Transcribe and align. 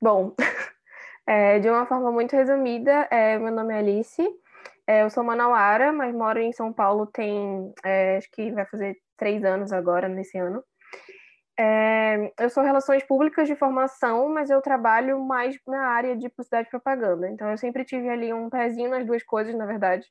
Bom, 0.00 0.34
é, 1.26 1.58
de 1.58 1.68
uma 1.68 1.86
forma 1.86 2.10
muito 2.10 2.34
resumida, 2.34 3.06
é, 3.10 3.38
meu 3.38 3.52
nome 3.52 3.74
é 3.74 3.78
Alice, 3.78 4.22
é, 4.86 5.02
eu 5.02 5.10
sou 5.10 5.22
manauara, 5.22 5.92
mas 5.92 6.14
moro 6.14 6.38
em 6.40 6.52
São 6.52 6.72
Paulo 6.72 7.06
tem, 7.06 7.72
é, 7.84 8.16
acho 8.16 8.30
que 8.32 8.50
vai 8.52 8.64
fazer 8.66 8.96
três 9.16 9.44
anos 9.44 9.72
agora, 9.72 10.08
nesse 10.08 10.38
ano. 10.38 10.64
É, 11.58 12.32
eu 12.40 12.48
sou 12.48 12.62
relações 12.64 13.02
públicas 13.04 13.46
de 13.46 13.54
formação, 13.54 14.30
mas 14.30 14.48
eu 14.48 14.62
trabalho 14.62 15.20
mais 15.20 15.58
na 15.66 15.88
área 15.88 16.16
de 16.16 16.28
publicidade 16.30 16.68
e 16.68 16.70
propaganda. 16.70 17.28
Então, 17.28 17.50
eu 17.50 17.58
sempre 17.58 17.84
tive 17.84 18.08
ali 18.08 18.32
um 18.32 18.48
pezinho 18.48 18.88
nas 18.90 19.04
duas 19.06 19.22
coisas, 19.22 19.54
na 19.54 19.66
verdade. 19.66 20.06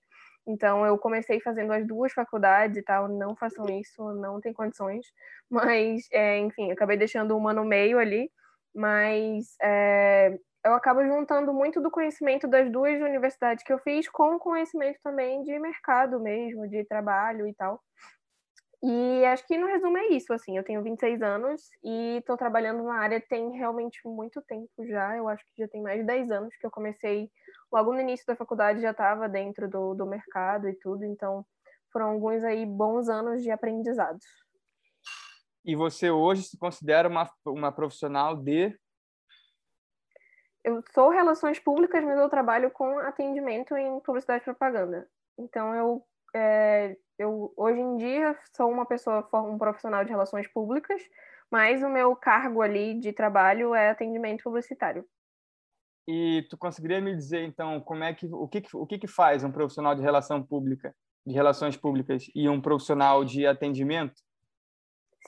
Então, 0.47 0.85
eu 0.85 0.97
comecei 0.99 1.39
fazendo 1.41 1.73
as 1.73 1.87
duas 1.87 2.13
faculdades 2.13 2.77
e 2.77 2.83
tal. 2.83 3.07
Não 3.07 3.35
façam 3.35 3.65
isso, 3.79 4.13
não 4.13 4.39
tem 4.39 4.53
condições. 4.53 5.07
Mas, 5.49 6.07
é, 6.11 6.37
enfim, 6.37 6.71
acabei 6.71 6.97
deixando 6.97 7.35
uma 7.35 7.53
no 7.53 7.65
meio 7.65 7.97
ali. 7.97 8.29
Mas 8.73 9.55
é, 9.61 10.37
eu 10.65 10.73
acabo 10.73 11.03
juntando 11.05 11.53
muito 11.53 11.81
do 11.81 11.91
conhecimento 11.91 12.47
das 12.47 12.71
duas 12.71 13.01
universidades 13.01 13.63
que 13.63 13.73
eu 13.73 13.79
fiz 13.79 14.09
com 14.09 14.37
conhecimento 14.39 14.99
também 15.03 15.43
de 15.43 15.57
mercado 15.59 16.19
mesmo, 16.19 16.67
de 16.67 16.85
trabalho 16.85 17.47
e 17.47 17.53
tal. 17.53 17.81
E 18.81 19.25
acho 19.25 19.45
que 19.45 19.57
no 19.57 19.67
resumo 19.67 19.97
é 19.97 20.07
isso, 20.07 20.31
assim, 20.31 20.55
eu 20.55 20.63
tenho 20.63 20.81
26 20.81 21.21
anos 21.21 21.61
e 21.83 22.17
estou 22.19 22.37
trabalhando 22.37 22.81
na 22.83 22.95
área 22.95 23.19
tem 23.19 23.51
realmente 23.51 23.99
muito 24.05 24.41
tempo 24.43 24.69
já, 24.87 25.17
eu 25.17 25.27
acho 25.27 25.43
que 25.47 25.61
já 25.61 25.67
tem 25.67 25.81
mais 25.81 25.99
de 25.99 26.05
10 26.05 26.31
anos 26.31 26.55
que 26.55 26.65
eu 26.65 26.71
comecei, 26.71 27.29
logo 27.69 27.91
no 27.93 27.99
início 27.99 28.25
da 28.25 28.37
faculdade 28.37 28.79
já 28.79 28.91
estava 28.91 29.27
dentro 29.27 29.69
do, 29.69 29.93
do 29.95 30.05
mercado 30.05 30.69
e 30.69 30.75
tudo, 30.75 31.03
então 31.03 31.45
foram 31.91 32.11
alguns 32.11 32.41
aí 32.45 32.65
bons 32.65 33.09
anos 33.09 33.43
de 33.43 33.51
aprendizados. 33.51 34.25
E 35.65 35.75
você 35.75 36.09
hoje 36.09 36.43
se 36.43 36.57
considera 36.57 37.07
uma, 37.07 37.29
uma 37.45 37.71
profissional 37.71 38.35
de? 38.35 38.77
Eu 40.63 40.83
sou 40.93 41.09
relações 41.09 41.59
públicas, 41.59 42.03
mas 42.03 42.17
eu 42.17 42.29
trabalho 42.29 42.71
com 42.71 42.99
atendimento 42.99 43.75
em 43.75 43.99
publicidade 44.01 44.41
e 44.41 44.45
propaganda. 44.45 45.09
Então 45.37 45.73
eu 45.73 46.03
é, 46.35 46.95
eu 47.17 47.53
hoje 47.57 47.79
em 47.79 47.97
dia 47.97 48.37
sou 48.55 48.71
uma 48.71 48.85
pessoa, 48.85 49.27
um 49.33 49.57
profissional 49.57 50.03
de 50.03 50.11
relações 50.11 50.47
públicas, 50.47 51.01
mas 51.51 51.81
o 51.81 51.89
meu 51.89 52.15
cargo 52.15 52.61
ali 52.61 52.99
de 52.99 53.11
trabalho 53.11 53.73
é 53.73 53.89
atendimento 53.89 54.43
publicitário. 54.43 55.05
E 56.07 56.45
tu 56.49 56.57
conseguiria 56.57 57.01
me 57.01 57.15
dizer 57.15 57.43
então 57.43 57.79
como 57.81 58.03
é 58.03 58.13
que 58.13 58.27
o 58.31 58.47
que 58.47 58.63
o 58.73 58.85
que, 58.85 58.99
que 58.99 59.07
faz 59.07 59.43
um 59.43 59.51
profissional 59.51 59.95
de 59.95 60.01
relação 60.01 60.41
pública, 60.43 60.95
de 61.25 61.33
relações 61.33 61.77
públicas 61.77 62.25
e 62.33 62.47
um 62.49 62.61
profissional 62.61 63.23
de 63.23 63.45
atendimento? 63.45 64.21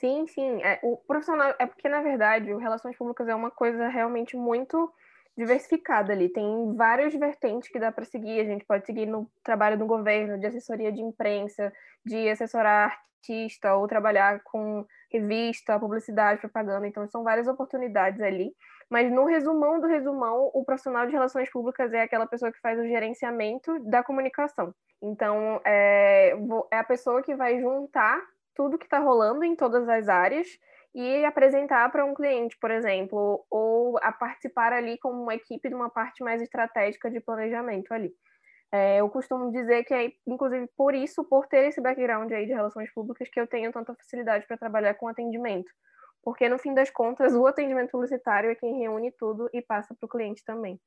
Sim, 0.00 0.26
sim. 0.26 0.62
É, 0.62 0.80
o 0.82 0.96
profissional 0.96 1.54
é 1.58 1.66
porque 1.66 1.88
na 1.88 2.02
verdade 2.02 2.52
o 2.52 2.58
relações 2.58 2.96
públicas 2.96 3.28
é 3.28 3.34
uma 3.34 3.50
coisa 3.50 3.88
realmente 3.88 4.36
muito 4.36 4.92
diversificada 5.36 6.12
ali. 6.12 6.28
Tem 6.28 6.74
várias 6.76 7.14
vertentes 7.14 7.70
que 7.70 7.78
dá 7.78 7.92
para 7.92 8.04
seguir. 8.04 8.40
A 8.40 8.44
gente 8.44 8.64
pode 8.64 8.86
seguir 8.86 9.06
no 9.06 9.30
trabalho 9.42 9.78
do 9.78 9.86
governo, 9.86 10.38
de 10.38 10.46
assessoria 10.46 10.92
de 10.92 11.00
imprensa, 11.00 11.72
de 12.04 12.28
assessorar 12.28 12.98
artista 13.22 13.74
ou 13.76 13.86
trabalhar 13.86 14.40
com 14.42 14.84
revista, 15.10 15.78
publicidade, 15.78 16.40
propaganda. 16.40 16.86
Então, 16.86 17.06
são 17.08 17.22
várias 17.22 17.46
oportunidades 17.46 18.20
ali. 18.20 18.52
Mas 18.90 19.10
no 19.10 19.24
resumão 19.24 19.80
do 19.80 19.86
resumão, 19.86 20.50
o 20.52 20.64
profissional 20.64 21.06
de 21.06 21.12
relações 21.12 21.50
públicas 21.50 21.92
é 21.92 22.02
aquela 22.02 22.26
pessoa 22.26 22.52
que 22.52 22.60
faz 22.60 22.78
o 22.78 22.86
gerenciamento 22.86 23.78
da 23.88 24.02
comunicação. 24.02 24.74
Então, 25.00 25.60
é, 25.64 26.34
é 26.70 26.78
a 26.78 26.84
pessoa 26.84 27.22
que 27.22 27.34
vai 27.34 27.60
juntar 27.60 28.20
tudo 28.54 28.78
que 28.78 28.84
está 28.86 28.98
rolando 28.98 29.44
em 29.44 29.56
todas 29.56 29.88
as 29.88 30.08
áreas 30.08 30.46
e 30.94 31.24
apresentar 31.24 31.90
para 31.90 32.04
um 32.04 32.14
cliente, 32.14 32.56
por 32.60 32.70
exemplo, 32.70 33.44
ou 33.50 33.98
a 34.02 34.12
participar 34.12 34.72
ali 34.72 34.98
como 34.98 35.22
uma 35.22 35.34
equipe 35.34 35.68
de 35.68 35.74
uma 35.74 35.88
parte 35.88 36.22
mais 36.22 36.42
estratégica 36.42 37.10
de 37.10 37.20
planejamento 37.20 37.92
ali. 37.92 38.12
É, 38.70 39.00
eu 39.00 39.08
costumo 39.10 39.52
dizer 39.52 39.84
que 39.84 39.92
é, 39.92 40.12
inclusive, 40.26 40.66
por 40.76 40.94
isso, 40.94 41.22
por 41.24 41.46
ter 41.46 41.68
esse 41.68 41.80
background 41.80 42.32
aí 42.32 42.46
de 42.46 42.54
relações 42.54 42.92
públicas, 42.92 43.28
que 43.28 43.38
eu 43.38 43.46
tenho 43.46 43.70
tanta 43.70 43.94
facilidade 43.94 44.46
para 44.46 44.56
trabalhar 44.56 44.94
com 44.94 45.08
atendimento. 45.08 45.70
Porque, 46.22 46.48
no 46.48 46.58
fim 46.58 46.72
das 46.72 46.90
contas, 46.90 47.34
o 47.34 47.46
atendimento 47.46 47.90
publicitário 47.90 48.50
é 48.50 48.54
quem 48.54 48.78
reúne 48.78 49.12
tudo 49.18 49.48
e 49.52 49.60
passa 49.60 49.94
para 49.94 50.06
o 50.06 50.08
cliente 50.08 50.42
também. 50.44 50.80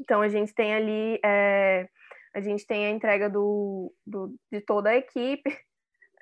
Então, 0.00 0.20
a 0.20 0.28
gente 0.28 0.52
tem 0.52 0.74
ali, 0.74 1.20
é, 1.24 1.88
a 2.34 2.40
gente 2.40 2.66
tem 2.66 2.86
a 2.86 2.90
entrega 2.90 3.30
do, 3.30 3.94
do, 4.04 4.34
de 4.50 4.60
toda 4.60 4.90
a 4.90 4.96
equipe, 4.96 5.56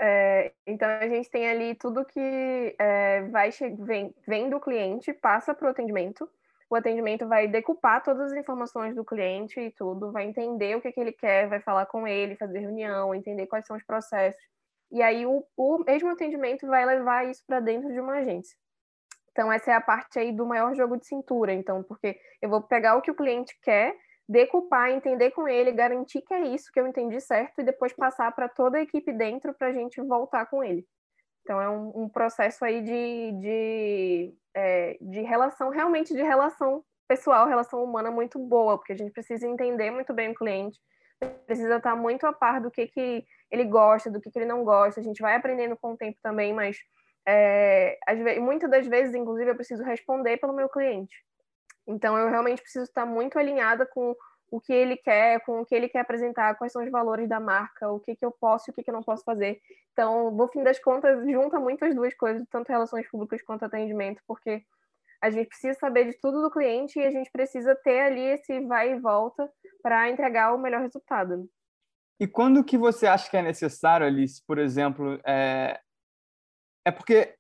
é, 0.00 0.53
então 0.66 0.88
a 0.88 1.06
gente 1.06 1.31
tem 1.31 1.49
ali 1.49 1.75
tudo 1.75 2.05
que 2.05 2.75
é, 2.78 3.22
vai 3.28 3.50
vem, 3.78 4.15
vem 4.27 4.50
do 4.50 4.60
cliente, 4.60 5.12
passa 5.12 5.55
para 5.55 5.69
o 5.69 5.71
atendimento. 5.71 6.28
O 6.69 6.77
atendimento 6.77 7.28
vai 7.28 7.47
decupar 7.47 8.03
todas 8.03 8.32
as 8.32 8.38
informações 8.38 8.94
do 8.94 9.05
cliente 9.05 9.60
e 9.60 9.71
tudo, 9.71 10.10
vai 10.10 10.25
entender 10.25 10.77
o 10.77 10.81
que, 10.81 10.91
que 10.91 11.00
ele 11.00 11.12
quer, 11.12 11.49
vai 11.49 11.60
falar 11.60 11.87
com 11.87 12.06
ele, 12.09 12.37
fazer 12.37 12.59
reunião, 12.59 13.15
entender 13.15 13.47
quais 13.47 13.66
são 13.66 13.77
os 13.77 13.84
processos. 13.84 14.43
E 14.91 15.03
aí 15.03 15.27
o, 15.27 15.44
o 15.56 15.84
mesmo 15.84 16.11
atendimento 16.11 16.66
vai 16.66 16.84
levar 16.84 17.28
isso 17.28 17.44
para 17.47 17.61
dentro 17.61 17.93
de 17.93 18.00
uma 18.00 18.15
agência. 18.15 18.56
Então 19.31 19.53
essa 19.53 19.71
é 19.71 19.75
a 19.75 19.81
parte 19.81 20.19
aí 20.19 20.32
do 20.32 20.47
maior 20.47 20.75
jogo 20.75 20.97
de 20.97 21.06
cintura, 21.06 21.53
então, 21.53 21.82
porque 21.82 22.19
eu 22.41 22.49
vou 22.49 22.62
pegar 22.62 22.97
o 22.97 23.03
que 23.03 23.11
o 23.11 23.16
cliente 23.16 23.56
quer 23.62 23.94
decupar, 24.28 24.90
entender 24.90 25.30
com 25.32 25.46
ele, 25.46 25.72
garantir 25.72 26.22
que 26.22 26.32
é 26.32 26.40
isso 26.48 26.70
que 26.72 26.80
eu 26.80 26.86
entendi 26.86 27.20
certo 27.20 27.60
e 27.60 27.64
depois 27.64 27.92
passar 27.92 28.32
para 28.34 28.48
toda 28.48 28.78
a 28.78 28.82
equipe 28.82 29.12
dentro 29.12 29.54
para 29.54 29.68
a 29.68 29.72
gente 29.72 30.00
voltar 30.00 30.46
com 30.46 30.64
ele. 30.64 30.86
Então 31.42 31.60
é 31.60 31.68
um, 31.68 32.04
um 32.04 32.08
processo 32.08 32.64
aí 32.64 32.82
de, 32.82 33.32
de, 33.32 34.34
é, 34.54 34.96
de 35.00 35.20
relação, 35.20 35.68
realmente 35.68 36.14
de 36.14 36.22
relação 36.22 36.82
pessoal, 37.06 37.46
relação 37.46 37.84
humana 37.84 38.10
muito 38.10 38.38
boa, 38.38 38.78
porque 38.78 38.94
a 38.94 38.96
gente 38.96 39.12
precisa 39.12 39.46
entender 39.46 39.90
muito 39.90 40.14
bem 40.14 40.30
o 40.30 40.34
cliente, 40.34 40.80
precisa 41.46 41.76
estar 41.76 41.94
muito 41.94 42.26
a 42.26 42.32
par 42.32 42.62
do 42.62 42.70
que, 42.70 42.86
que 42.86 43.24
ele 43.50 43.64
gosta, 43.64 44.10
do 44.10 44.20
que, 44.20 44.30
que 44.30 44.38
ele 44.38 44.46
não 44.46 44.64
gosta. 44.64 45.00
A 45.00 45.04
gente 45.04 45.20
vai 45.20 45.36
aprendendo 45.36 45.76
com 45.76 45.92
o 45.92 45.96
tempo 45.96 46.18
também, 46.22 46.54
mas 46.54 46.78
é, 47.26 47.98
muitas 48.40 48.70
das 48.70 48.86
vezes, 48.86 49.14
inclusive, 49.14 49.50
eu 49.50 49.54
preciso 49.54 49.82
responder 49.82 50.38
pelo 50.38 50.54
meu 50.54 50.68
cliente. 50.68 51.14
Então, 51.86 52.16
eu 52.16 52.28
realmente 52.28 52.62
preciso 52.62 52.84
estar 52.84 53.04
muito 53.04 53.38
alinhada 53.38 53.86
com 53.86 54.14
o 54.50 54.60
que 54.60 54.72
ele 54.72 54.96
quer, 54.96 55.40
com 55.40 55.60
o 55.60 55.66
que 55.66 55.74
ele 55.74 55.88
quer 55.88 56.00
apresentar, 56.00 56.54
quais 56.56 56.72
são 56.72 56.84
os 56.84 56.90
valores 56.90 57.28
da 57.28 57.40
marca, 57.40 57.90
o 57.90 57.98
que, 57.98 58.14
que 58.14 58.24
eu 58.24 58.30
posso 58.30 58.68
e 58.68 58.70
o 58.70 58.74
que, 58.74 58.82
que 58.82 58.90
eu 58.90 58.94
não 58.94 59.02
posso 59.02 59.24
fazer. 59.24 59.60
Então, 59.92 60.30
no 60.30 60.46
fim 60.48 60.62
das 60.62 60.78
contas, 60.78 61.24
junta 61.28 61.58
muito 61.58 61.84
as 61.84 61.94
duas 61.94 62.14
coisas, 62.14 62.46
tanto 62.50 62.68
relações 62.68 63.08
públicas 63.10 63.42
quanto 63.42 63.64
atendimento, 63.64 64.22
porque 64.26 64.62
a 65.20 65.30
gente 65.30 65.48
precisa 65.48 65.78
saber 65.78 66.04
de 66.04 66.18
tudo 66.20 66.42
do 66.42 66.50
cliente 66.50 66.98
e 66.98 67.04
a 67.04 67.10
gente 67.10 67.30
precisa 67.30 67.74
ter 67.74 68.00
ali 68.00 68.20
esse 68.20 68.60
vai 68.66 68.92
e 68.92 69.00
volta 69.00 69.50
para 69.82 70.08
entregar 70.08 70.54
o 70.54 70.58
melhor 70.58 70.82
resultado. 70.82 71.48
E 72.20 72.28
quando 72.28 72.62
que 72.62 72.78
você 72.78 73.06
acha 73.06 73.28
que 73.28 73.36
é 73.36 73.42
necessário, 73.42 74.06
Alice, 74.06 74.42
por 74.46 74.58
exemplo, 74.58 75.18
é, 75.26 75.80
é 76.86 76.90
porque 76.92 77.34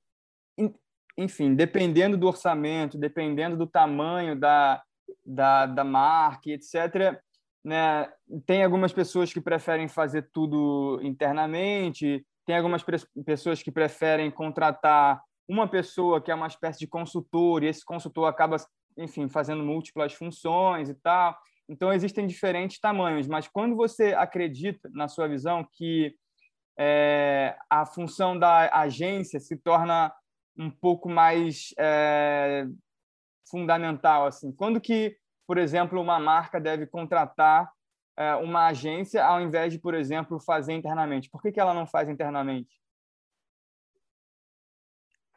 enfim, 1.16 1.54
dependendo 1.54 2.16
do 2.16 2.26
orçamento, 2.26 2.98
dependendo 2.98 3.56
do 3.56 3.66
tamanho 3.66 4.38
da, 4.38 4.82
da, 5.24 5.66
da 5.66 5.84
marca, 5.84 6.50
etc., 6.50 7.20
né, 7.64 8.12
tem 8.44 8.62
algumas 8.62 8.92
pessoas 8.92 9.32
que 9.32 9.40
preferem 9.40 9.88
fazer 9.88 10.28
tudo 10.32 11.00
internamente, 11.02 12.24
tem 12.44 12.56
algumas 12.56 12.84
pessoas 13.24 13.62
que 13.62 13.72
preferem 13.72 14.30
contratar 14.30 15.22
uma 15.48 15.66
pessoa 15.68 16.20
que 16.20 16.30
é 16.30 16.34
uma 16.34 16.46
espécie 16.46 16.78
de 16.78 16.86
consultor, 16.86 17.62
e 17.62 17.68
esse 17.68 17.84
consultor 17.84 18.28
acaba, 18.28 18.56
enfim, 18.98 19.28
fazendo 19.28 19.64
múltiplas 19.64 20.12
funções 20.12 20.88
e 20.88 20.94
tal. 20.94 21.36
Então, 21.68 21.92
existem 21.92 22.26
diferentes 22.26 22.78
tamanhos, 22.78 23.26
mas 23.26 23.48
quando 23.48 23.74
você 23.74 24.12
acredita, 24.12 24.90
na 24.92 25.08
sua 25.08 25.26
visão, 25.26 25.66
que 25.72 26.14
é, 26.78 27.56
a 27.70 27.86
função 27.86 28.38
da 28.38 28.68
agência 28.74 29.40
se 29.40 29.56
torna 29.56 30.12
um 30.56 30.70
pouco 30.70 31.08
mais 31.08 31.74
é, 31.78 32.66
fundamental 33.48 34.26
assim. 34.26 34.52
Quando 34.52 34.80
que 34.80 35.16
por 35.46 35.58
exemplo 35.58 36.00
uma 36.00 36.18
marca 36.18 36.60
deve 36.60 36.86
contratar 36.86 37.70
é, 38.16 38.34
uma 38.36 38.66
agência 38.66 39.24
ao 39.24 39.40
invés 39.40 39.72
de 39.72 39.78
por 39.78 39.94
exemplo 39.94 40.40
fazer 40.40 40.72
internamente? 40.72 41.30
Por 41.30 41.42
que, 41.42 41.52
que 41.52 41.60
ela 41.60 41.74
não 41.74 41.86
faz 41.86 42.08
internamente? 42.08 42.80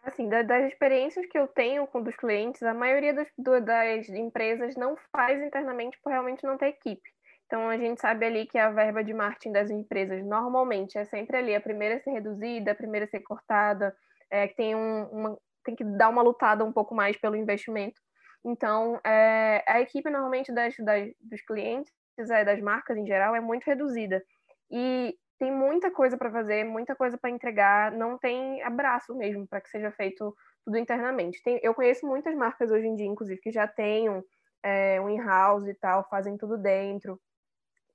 Assim 0.04 0.30
das, 0.30 0.72
experiências 0.72 1.26
que 1.26 1.38
eu 1.38 1.48
tenho 1.48 1.86
com 1.88 2.02
dos 2.02 2.16
clientes 2.16 2.64
a 2.64 2.74
maioria 2.74 3.14
das, 3.14 3.28
das 3.38 4.08
empresas 4.10 4.76
não 4.76 4.96
faz 5.12 5.42
internamente 5.42 6.00
por 6.02 6.10
realmente 6.10 6.46
não 6.46 6.58
ter 6.58 6.68
equipe. 6.68 7.10
Então, 7.48 7.70
a 7.70 7.78
gente 7.78 8.02
sabe 8.02 8.26
ali 8.26 8.46
que 8.46 8.58
a 8.58 8.70
verba 8.70 9.02
de 9.02 9.14
marketing 9.14 9.54
das 9.54 9.70
empresas 9.70 10.24
normalmente 10.26 10.98
é 10.98 11.06
sempre 11.06 11.38
ali 11.38 11.56
a 11.56 11.62
primeira 11.62 11.96
a 11.96 12.00
ser 12.02 12.12
reduzida, 12.12 12.72
a 12.72 12.76
primeira 12.76 13.06
a 13.06 13.10
ser 13.10 13.22
cortada, 13.22 13.96
é, 14.32 14.48
que 14.48 14.56
tem, 14.56 14.76
um, 14.76 15.04
uma, 15.06 15.38
tem 15.64 15.76
que 15.76 15.84
dar 15.84 16.10
uma 16.10 16.22
lutada 16.22 16.64
um 16.64 16.72
pouco 16.72 16.96
mais 16.96 17.18
pelo 17.18 17.36
investimento. 17.36 18.00
Então, 18.46 19.00
é, 19.06 19.64
a 19.68 19.82
equipe 19.82 20.10
normalmente 20.10 20.54
das, 20.54 20.76
das, 20.78 21.10
dos 21.20 21.42
clientes, 21.42 21.92
é, 22.18 22.46
das 22.46 22.62
marcas 22.62 22.98
em 22.98 23.06
geral, 23.06 23.36
é 23.36 23.42
muito 23.42 23.66
reduzida. 23.66 24.24
E 24.72 25.16
tem 25.40 25.52
muita 25.52 25.92
coisa 25.92 26.18
para 26.18 26.32
fazer, 26.32 26.64
muita 26.64 26.96
coisa 26.96 27.18
para 27.18 27.30
entregar, 27.30 27.92
não 27.92 28.18
tem 28.18 28.62
abraço 28.64 29.16
mesmo 29.16 29.48
para 29.48 29.62
que 29.62 29.70
seja 29.70 29.92
feito 29.92 30.36
tudo 30.66 30.78
internamente. 30.78 31.42
Tem, 31.44 31.60
eu 31.62 31.74
conheço 31.74 32.08
muitas 32.08 32.36
marcas 32.36 32.72
hoje 32.72 32.88
em 32.88 32.96
dia, 32.96 33.06
inclusive, 33.06 33.40
que 33.40 33.52
já 33.52 33.68
têm 33.68 34.10
um, 34.10 34.24
é, 34.64 35.00
um 35.00 35.10
in-house 35.10 35.68
e 35.68 35.74
tal, 35.76 36.08
fazem 36.10 36.38
tudo 36.38 36.58
dentro. 36.58 37.20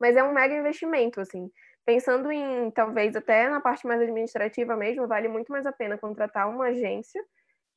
Mas 0.00 0.17
é 0.17 0.23
um 0.23 0.32
mega 0.32 0.55
investimento, 0.55 1.20
assim. 1.20 1.50
Pensando 1.84 2.31
em, 2.31 2.70
talvez, 2.70 3.17
até 3.17 3.49
na 3.49 3.61
parte 3.61 3.87
mais 3.87 4.00
administrativa 4.00 4.76
mesmo, 4.76 5.08
vale 5.08 5.29
muito 5.29 5.50
mais 5.50 5.67
a 5.67 5.73
pena 5.73 5.99
contratar 5.99 6.49
uma 6.49 6.67
agência 6.67 7.23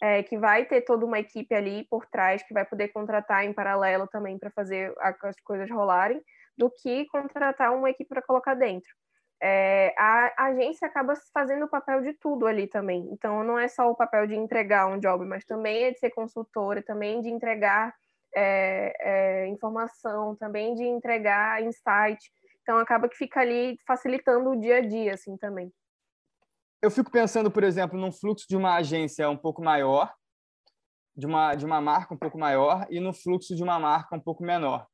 é, 0.01 0.23
que 0.23 0.37
vai 0.37 0.65
ter 0.65 0.81
toda 0.81 1.05
uma 1.05 1.19
equipe 1.19 1.53
ali 1.55 1.85
por 1.89 2.05
trás, 2.05 2.43
que 2.43 2.53
vai 2.53 2.65
poder 2.65 2.89
contratar 2.89 3.45
em 3.45 3.53
paralelo 3.53 4.07
também 4.07 4.37
para 4.37 4.51
fazer 4.51 4.93
as 4.99 5.39
coisas 5.41 5.69
rolarem, 5.69 6.21
do 6.57 6.69
que 6.69 7.05
contratar 7.07 7.73
uma 7.73 7.89
equipe 7.89 8.09
para 8.09 8.21
colocar 8.21 8.53
dentro. 8.53 8.89
É, 9.41 9.93
a, 9.97 10.45
agência 10.47 10.87
acaba 10.87 11.13
fazendo 11.33 11.65
o 11.65 11.69
papel 11.69 12.01
de 12.01 12.13
tudo 12.13 12.47
ali 12.47 12.67
também. 12.67 13.07
Então, 13.11 13.43
não 13.43 13.59
é 13.59 13.67
só 13.67 13.89
o 13.89 13.95
papel 13.95 14.27
de 14.27 14.35
entregar 14.35 14.87
um 14.87 14.99
job, 14.99 15.25
mas 15.25 15.43
também 15.45 15.83
é 15.83 15.91
de 15.91 15.99
ser 15.99 16.11
consultora, 16.11 16.81
também 16.81 17.21
de 17.21 17.29
entregar 17.29 17.93
é, 18.35 18.93
é, 18.99 19.47
informação, 19.47 20.35
também 20.35 20.73
de 20.75 20.83
entregar 20.83 21.61
insight. 21.61 22.31
Então, 22.65 22.79
acaba 22.79 23.07
que 23.07 23.15
fica 23.15 23.41
ali 23.41 23.77
facilitando 23.85 24.49
o 24.49 24.59
dia 24.59 24.77
a 24.77 24.81
dia, 24.81 25.13
assim, 25.13 25.37
também 25.37 25.71
eu 26.85 26.91
fico 26.91 27.09
pensando, 27.09 27.49
por 27.49 27.63
exemplo, 27.63 27.99
num 27.99 28.11
fluxo 28.11 28.45
de 28.47 28.55
uma 28.55 28.75
agência 28.75 29.27
um 29.27 29.37
pouco 29.37 29.63
maior, 29.63 30.13
de 31.17 31.25
uma, 31.25 31.55
de 31.55 31.65
uma 31.65 31.81
marca 31.81 32.13
um 32.13 32.17
pouco 32.17 32.37
maior, 32.37 32.85
e 32.91 32.99
no 32.99 33.11
fluxo 33.11 33.55
de 33.55 33.63
uma 33.63 33.79
marca 33.79 34.15
um 34.15 34.19
pouco 34.19 34.43
menor. 34.43 34.85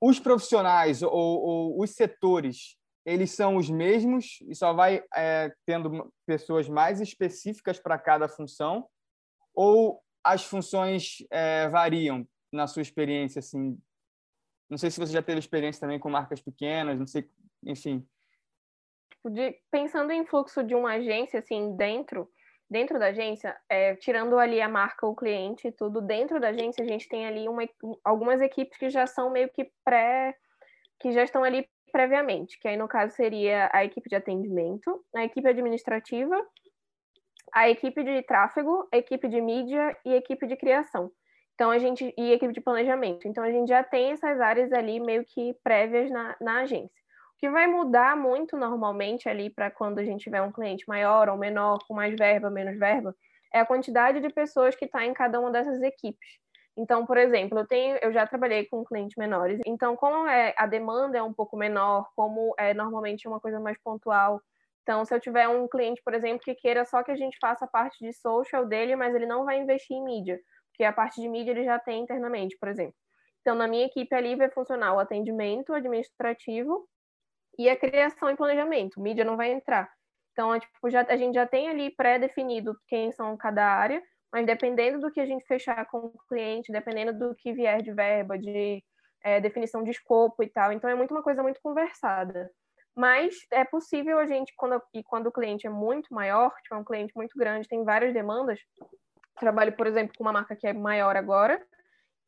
Os 0.00 0.20
profissionais 0.20 1.02
ou, 1.02 1.12
ou 1.12 1.82
os 1.82 1.90
setores, 1.90 2.76
eles 3.04 3.32
são 3.32 3.56
os 3.56 3.68
mesmos 3.68 4.38
e 4.48 4.54
só 4.54 4.72
vai 4.72 5.02
é, 5.16 5.52
tendo 5.66 6.12
pessoas 6.26 6.68
mais 6.68 7.00
específicas 7.00 7.80
para 7.80 7.98
cada 7.98 8.28
função? 8.28 8.86
Ou 9.52 10.00
as 10.22 10.44
funções 10.44 11.16
é, 11.28 11.68
variam 11.68 12.24
na 12.52 12.68
sua 12.68 12.82
experiência? 12.82 13.40
Assim? 13.40 13.76
Não 14.68 14.78
sei 14.78 14.90
se 14.90 14.98
você 14.98 15.12
já 15.12 15.22
teve 15.22 15.38
experiência 15.38 15.80
também 15.80 15.98
com 15.98 16.08
marcas 16.08 16.40
pequenas, 16.40 16.98
não 16.98 17.06
sei, 17.06 17.28
enfim 17.64 18.06
tipo, 19.24 19.30
de, 19.30 19.56
pensando 19.70 20.12
em 20.12 20.26
fluxo 20.26 20.62
de 20.62 20.74
uma 20.74 20.94
agência, 20.94 21.38
assim, 21.38 21.74
dentro, 21.76 22.28
dentro 22.68 22.98
da 22.98 23.06
agência, 23.06 23.56
é, 23.68 23.96
tirando 23.96 24.38
ali 24.38 24.60
a 24.60 24.68
marca, 24.68 25.06
o 25.06 25.14
cliente 25.14 25.68
e 25.68 25.72
tudo, 25.72 26.00
dentro 26.00 26.38
da 26.38 26.48
agência 26.48 26.84
a 26.84 26.88
gente 26.88 27.08
tem 27.08 27.26
ali 27.26 27.48
uma, 27.48 27.62
algumas 28.04 28.40
equipes 28.40 28.76
que 28.76 28.90
já 28.90 29.06
são 29.06 29.30
meio 29.30 29.48
que 29.50 29.70
pré, 29.84 30.36
que 31.00 31.12
já 31.12 31.22
estão 31.22 31.42
ali 31.42 31.66
previamente, 31.90 32.58
que 32.58 32.68
aí 32.68 32.76
no 32.76 32.88
caso 32.88 33.14
seria 33.14 33.70
a 33.72 33.84
equipe 33.84 34.08
de 34.08 34.16
atendimento, 34.16 35.04
a 35.14 35.24
equipe 35.24 35.48
administrativa, 35.48 36.36
a 37.52 37.70
equipe 37.70 38.02
de 38.02 38.22
tráfego, 38.22 38.88
a 38.92 38.96
equipe 38.96 39.28
de 39.28 39.40
mídia 39.40 39.96
e 40.04 40.12
a 40.12 40.16
equipe 40.16 40.46
de 40.46 40.56
criação. 40.56 41.10
Então 41.54 41.70
a 41.70 41.78
gente 41.78 42.12
e 42.16 42.32
equipe 42.32 42.52
de 42.52 42.60
planejamento. 42.60 43.28
Então 43.28 43.44
a 43.44 43.50
gente 43.50 43.68
já 43.68 43.82
tem 43.82 44.12
essas 44.12 44.40
áreas 44.40 44.72
ali 44.72 45.00
meio 45.00 45.24
que 45.24 45.54
prévias 45.62 46.10
na, 46.10 46.36
na 46.40 46.60
agência 46.60 47.04
que 47.44 47.50
vai 47.50 47.66
mudar 47.66 48.16
muito 48.16 48.56
normalmente 48.56 49.28
ali 49.28 49.50
para 49.50 49.70
quando 49.70 49.98
a 49.98 50.04
gente 50.04 50.22
tiver 50.22 50.40
um 50.40 50.50
cliente 50.50 50.84
maior 50.88 51.28
ou 51.28 51.36
menor, 51.36 51.78
com 51.86 51.92
mais 51.92 52.14
verba, 52.16 52.48
menos 52.48 52.78
verba, 52.78 53.14
é 53.52 53.60
a 53.60 53.66
quantidade 53.66 54.18
de 54.20 54.30
pessoas 54.30 54.74
que 54.74 54.86
está 54.86 55.04
em 55.04 55.12
cada 55.12 55.38
uma 55.38 55.50
dessas 55.50 55.82
equipes. 55.82 56.38
Então, 56.76 57.04
por 57.04 57.18
exemplo, 57.18 57.58
eu 57.58 57.66
tenho, 57.66 57.98
eu 58.02 58.12
já 58.12 58.26
trabalhei 58.26 58.64
com 58.64 58.82
clientes 58.82 59.14
menores. 59.16 59.60
Então, 59.66 59.94
como 59.94 60.26
é, 60.26 60.54
a 60.56 60.66
demanda 60.66 61.18
é 61.18 61.22
um 61.22 61.34
pouco 61.34 61.56
menor, 61.56 62.08
como 62.16 62.54
é 62.58 62.72
normalmente 62.72 63.28
uma 63.28 63.38
coisa 63.38 63.60
mais 63.60 63.76
pontual. 63.84 64.40
Então, 64.82 65.04
se 65.04 65.14
eu 65.14 65.20
tiver 65.20 65.46
um 65.46 65.68
cliente, 65.68 66.02
por 66.02 66.14
exemplo, 66.14 66.40
que 66.42 66.54
queira 66.54 66.84
só 66.84 67.02
que 67.02 67.12
a 67.12 67.16
gente 67.16 67.36
faça 67.40 67.66
a 67.66 67.68
parte 67.68 67.98
de 68.04 68.12
social 68.14 68.66
dele, 68.66 68.96
mas 68.96 69.14
ele 69.14 69.26
não 69.26 69.44
vai 69.44 69.60
investir 69.60 69.96
em 69.96 70.02
mídia, 70.02 70.40
porque 70.74 70.84
a 70.84 70.92
parte 70.92 71.20
de 71.20 71.28
mídia 71.28 71.52
ele 71.52 71.64
já 71.64 71.78
tem 71.78 72.02
internamente, 72.02 72.56
por 72.58 72.68
exemplo. 72.68 72.94
Então, 73.40 73.54
na 73.54 73.68
minha 73.68 73.86
equipe 73.86 74.12
ali 74.14 74.34
vai 74.34 74.50
funcionar 74.50 74.92
o 74.94 74.98
atendimento 74.98 75.72
administrativo 75.72 76.88
e 77.56 77.68
a 77.68 77.76
criação 77.76 78.28
e 78.28 78.36
planejamento. 78.36 79.00
Mídia 79.00 79.24
não 79.24 79.36
vai 79.36 79.52
entrar. 79.52 79.88
Então, 80.32 80.52
é, 80.52 80.58
tipo, 80.58 80.90
já, 80.90 81.02
a 81.02 81.16
gente 81.16 81.34
já 81.34 81.46
tem 81.46 81.68
ali 81.68 81.94
pré-definido 81.94 82.76
quem 82.88 83.12
são 83.12 83.36
cada 83.36 83.64
área, 83.64 84.02
mas 84.32 84.44
dependendo 84.44 84.98
do 84.98 85.12
que 85.12 85.20
a 85.20 85.26
gente 85.26 85.46
fechar 85.46 85.86
com 85.86 85.98
o 85.98 86.18
cliente, 86.28 86.72
dependendo 86.72 87.16
do 87.16 87.34
que 87.36 87.52
vier 87.52 87.80
de 87.80 87.92
verba, 87.92 88.36
de 88.36 88.82
é, 89.22 89.40
definição 89.40 89.84
de 89.84 89.92
escopo 89.92 90.42
e 90.42 90.48
tal, 90.48 90.72
então 90.72 90.90
é 90.90 90.94
muito 90.96 91.12
uma 91.12 91.22
coisa 91.22 91.40
muito 91.40 91.60
conversada. 91.62 92.50
Mas 92.96 93.36
é 93.52 93.64
possível 93.64 94.18
a 94.18 94.26
gente, 94.26 94.52
quando, 94.56 94.82
e 94.92 95.04
quando 95.04 95.28
o 95.28 95.32
cliente 95.32 95.66
é 95.66 95.70
muito 95.70 96.12
maior, 96.12 96.52
tipo, 96.62 96.74
é 96.74 96.78
um 96.78 96.84
cliente 96.84 97.12
muito 97.14 97.38
grande, 97.38 97.68
tem 97.68 97.84
várias 97.84 98.12
demandas, 98.12 98.58
trabalho, 99.38 99.72
por 99.76 99.86
exemplo, 99.86 100.14
com 100.16 100.24
uma 100.24 100.32
marca 100.32 100.56
que 100.56 100.66
é 100.66 100.72
maior 100.72 101.16
agora, 101.16 101.60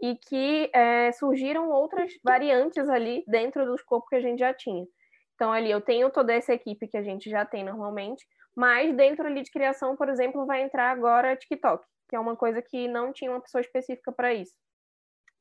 e 0.00 0.16
que 0.16 0.70
é, 0.74 1.10
surgiram 1.12 1.70
outras 1.70 2.12
variantes 2.22 2.88
ali 2.88 3.24
dentro 3.26 3.64
do 3.64 3.74
escopo 3.74 4.08
que 4.08 4.16
a 4.16 4.20
gente 4.20 4.38
já 4.38 4.52
tinha. 4.52 4.86
Então, 5.34 5.52
ali 5.52 5.70
eu 5.70 5.80
tenho 5.80 6.10
toda 6.10 6.32
essa 6.32 6.52
equipe 6.52 6.88
que 6.88 6.96
a 6.96 7.02
gente 7.02 7.28
já 7.30 7.44
tem 7.44 7.64
normalmente, 7.64 8.24
mas 8.54 8.94
dentro 8.94 9.26
ali 9.26 9.42
de 9.42 9.50
criação, 9.50 9.96
por 9.96 10.08
exemplo, 10.08 10.46
vai 10.46 10.62
entrar 10.62 10.90
agora 10.90 11.36
TikTok, 11.36 11.84
que 12.08 12.16
é 12.16 12.20
uma 12.20 12.36
coisa 12.36 12.62
que 12.62 12.88
não 12.88 13.12
tinha 13.12 13.30
uma 13.30 13.40
pessoa 13.40 13.60
específica 13.60 14.12
para 14.12 14.32
isso. 14.34 14.54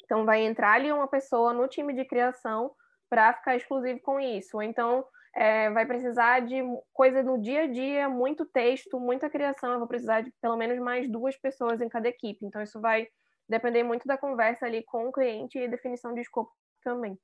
Então, 0.03 0.25
vai 0.25 0.41
entrar 0.41 0.73
ali 0.73 0.91
uma 0.91 1.07
pessoa 1.07 1.53
no 1.53 1.67
time 1.67 1.93
de 1.93 2.05
criação 2.05 2.71
para 3.09 3.33
ficar 3.33 3.55
exclusivo 3.55 3.99
com 4.01 4.19
isso. 4.19 4.57
Ou 4.57 4.63
então, 4.63 5.05
é, 5.35 5.69
vai 5.69 5.85
precisar 5.85 6.39
de 6.39 6.61
coisa 6.93 7.21
no 7.21 7.39
dia 7.39 7.63
a 7.63 7.67
dia, 7.67 8.07
muito 8.07 8.45
texto, 8.45 8.99
muita 8.99 9.29
criação. 9.29 9.73
Eu 9.73 9.79
vou 9.79 9.87
precisar 9.87 10.21
de 10.21 10.31
pelo 10.41 10.55
menos 10.55 10.79
mais 10.79 11.09
duas 11.09 11.37
pessoas 11.37 11.81
em 11.81 11.89
cada 11.89 12.07
equipe. 12.07 12.45
Então, 12.45 12.61
isso 12.61 12.79
vai 12.79 13.07
depender 13.47 13.83
muito 13.83 14.07
da 14.07 14.17
conversa 14.17 14.65
ali 14.65 14.83
com 14.83 15.07
o 15.07 15.11
cliente 15.11 15.59
e 15.59 15.67
definição 15.67 16.13
de 16.13 16.21
escopo 16.21 16.51
também. 16.81 17.19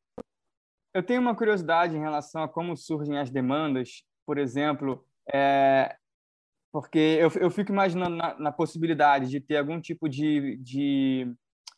Eu 0.93 1.01
tenho 1.01 1.21
uma 1.21 1.35
curiosidade 1.35 1.95
em 1.95 2.01
relação 2.01 2.43
a 2.43 2.49
como 2.49 2.75
surgem 2.75 3.17
as 3.17 3.29
demandas, 3.29 4.03
por 4.25 4.37
exemplo, 4.37 5.05
é, 5.33 5.95
porque 6.69 6.99
eu, 6.99 7.31
eu 7.39 7.49
fico 7.49 7.71
imaginando 7.71 8.17
na, 8.17 8.37
na, 8.37 8.51
possibilidade 8.51 9.29
de 9.29 9.39
ter 9.39 9.57
algum 9.57 9.79
tipo 9.79 10.09
de, 10.09 10.57
de, 10.57 11.33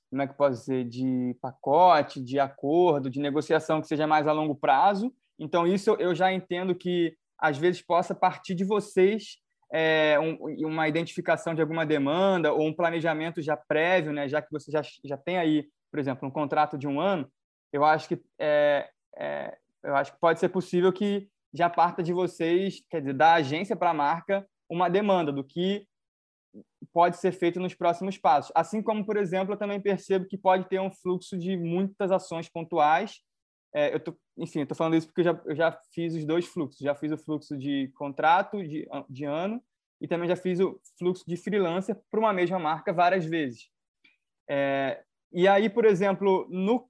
como 0.09 0.23
é 0.23 0.27
que 0.27 0.33
posso 0.33 0.61
dizer, 0.61 0.85
de 0.85 1.37
pacote, 1.39 2.23
de 2.23 2.39
acordo, 2.39 3.07
de 3.07 3.19
negociação 3.19 3.81
que 3.81 3.87
seja 3.87 4.07
mais 4.07 4.27
a 4.27 4.31
longo 4.31 4.55
prazo. 4.55 5.13
Então, 5.39 5.67
isso 5.67 5.95
eu 5.99 6.13
já 6.13 6.31
entendo 6.31 6.75
que, 6.75 7.15
às 7.39 7.57
vezes, 7.57 7.81
possa 7.81 8.13
partir 8.13 8.55
de 8.55 8.63
vocês 8.63 9.37
é, 9.73 10.19
um, 10.19 10.67
uma 10.67 10.87
identificação 10.87 11.55
de 11.55 11.61
alguma 11.61 11.85
demanda 11.85 12.53
ou 12.53 12.67
um 12.67 12.73
planejamento 12.73 13.41
já 13.41 13.57
prévio, 13.57 14.13
né? 14.13 14.29
já 14.29 14.41
que 14.41 14.51
você 14.51 14.71
já, 14.71 14.81
já 15.03 15.17
tem 15.17 15.37
aí, 15.37 15.67
por 15.91 15.99
exemplo, 15.99 16.27
um 16.27 16.31
contrato 16.31 16.77
de 16.77 16.87
um 16.87 17.01
ano, 17.01 17.27
eu 17.71 17.83
acho 17.83 18.07
que 18.07 18.21
é, 18.39 18.87
é, 19.17 19.57
eu 19.83 19.95
acho 19.95 20.13
que 20.13 20.19
pode 20.19 20.39
ser 20.39 20.49
possível 20.49 20.93
que 20.93 21.27
já 21.53 21.69
parta 21.69 22.03
de 22.03 22.13
vocês, 22.13 22.83
quer 22.89 22.99
dizer, 22.99 23.13
da 23.13 23.33
agência 23.33 23.75
para 23.75 23.89
a 23.89 23.93
marca, 23.93 24.47
uma 24.69 24.89
demanda 24.89 25.31
do 25.31 25.43
que 25.43 25.87
pode 26.91 27.17
ser 27.17 27.31
feito 27.31 27.59
nos 27.59 27.73
próximos 27.73 28.17
passos. 28.17 28.51
Assim 28.55 28.81
como, 28.81 29.05
por 29.05 29.17
exemplo, 29.17 29.53
eu 29.53 29.57
também 29.57 29.81
percebo 29.81 30.27
que 30.27 30.37
pode 30.37 30.67
ter 30.67 30.79
um 30.79 30.91
fluxo 30.91 31.37
de 31.37 31.57
muitas 31.57 32.11
ações 32.11 32.47
pontuais. 32.47 33.21
É, 33.73 33.93
eu 33.93 33.99
tô, 33.99 34.15
enfim, 34.37 34.61
estou 34.61 34.77
falando 34.77 34.95
isso 34.95 35.07
porque 35.07 35.21
eu 35.21 35.25
já, 35.25 35.41
eu 35.45 35.55
já 35.55 35.71
fiz 35.93 36.13
os 36.13 36.25
dois 36.25 36.45
fluxos. 36.45 36.79
Já 36.79 36.93
fiz 36.93 37.11
o 37.11 37.17
fluxo 37.17 37.57
de 37.57 37.91
contrato 37.95 38.61
de, 38.63 38.87
de 39.09 39.25
ano 39.25 39.61
e 39.99 40.07
também 40.07 40.27
já 40.27 40.35
fiz 40.35 40.59
o 40.59 40.79
fluxo 40.97 41.23
de 41.27 41.35
freelancer 41.35 41.99
para 42.11 42.19
uma 42.19 42.33
mesma 42.33 42.59
marca 42.59 42.93
várias 42.93 43.25
vezes. 43.25 43.69
É, 44.49 45.01
e 45.31 45.47
aí, 45.47 45.69
por 45.69 45.85
exemplo, 45.85 46.47
no, 46.49 46.87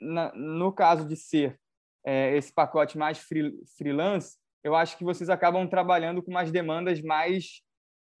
na, 0.00 0.32
no 0.34 0.72
caso 0.72 1.06
de 1.06 1.16
ser 1.16 1.60
é, 2.04 2.36
esse 2.36 2.52
pacote 2.52 2.96
mais 2.96 3.18
free, 3.18 3.52
freelance, 3.76 4.38
eu 4.64 4.74
acho 4.74 4.96
que 4.96 5.04
vocês 5.04 5.28
acabam 5.28 5.68
trabalhando 5.68 6.22
com 6.22 6.30
umas 6.30 6.50
demandas 6.50 7.02
mais 7.02 7.62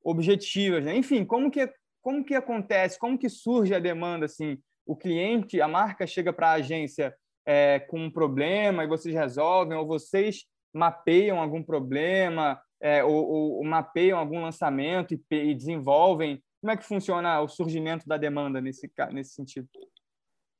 objetivas. 0.04 0.84
Né? 0.84 0.96
Enfim, 0.96 1.24
como 1.24 1.50
que, 1.50 1.72
como 2.02 2.24
que 2.24 2.34
acontece, 2.34 2.98
como 2.98 3.18
que 3.18 3.28
surge 3.28 3.74
a 3.74 3.78
demanda? 3.78 4.26
Assim, 4.26 4.58
o 4.84 4.96
cliente, 4.96 5.60
a 5.60 5.68
marca 5.68 6.06
chega 6.06 6.32
para 6.32 6.48
a 6.48 6.54
agência 6.54 7.16
é, 7.46 7.80
com 7.80 7.98
um 7.98 8.10
problema 8.10 8.84
e 8.84 8.88
vocês 8.88 9.14
resolvem, 9.14 9.76
ou 9.76 9.86
vocês 9.86 10.44
mapeiam 10.72 11.40
algum 11.40 11.62
problema, 11.62 12.60
é, 12.80 13.04
ou, 13.04 13.58
ou, 13.58 13.64
mapeiam 13.64 14.18
algum 14.18 14.40
lançamento 14.42 15.14
e, 15.14 15.22
e, 15.30 15.54
desenvolvem. 15.54 16.42
Como 16.60 16.72
é 16.72 16.76
que 16.76 16.86
funciona 16.86 17.40
o 17.40 17.48
surgimento 17.48 18.06
da 18.06 18.16
demanda 18.16 18.60
nesse, 18.60 18.90
nesse 19.10 19.34
sentido? 19.34 19.68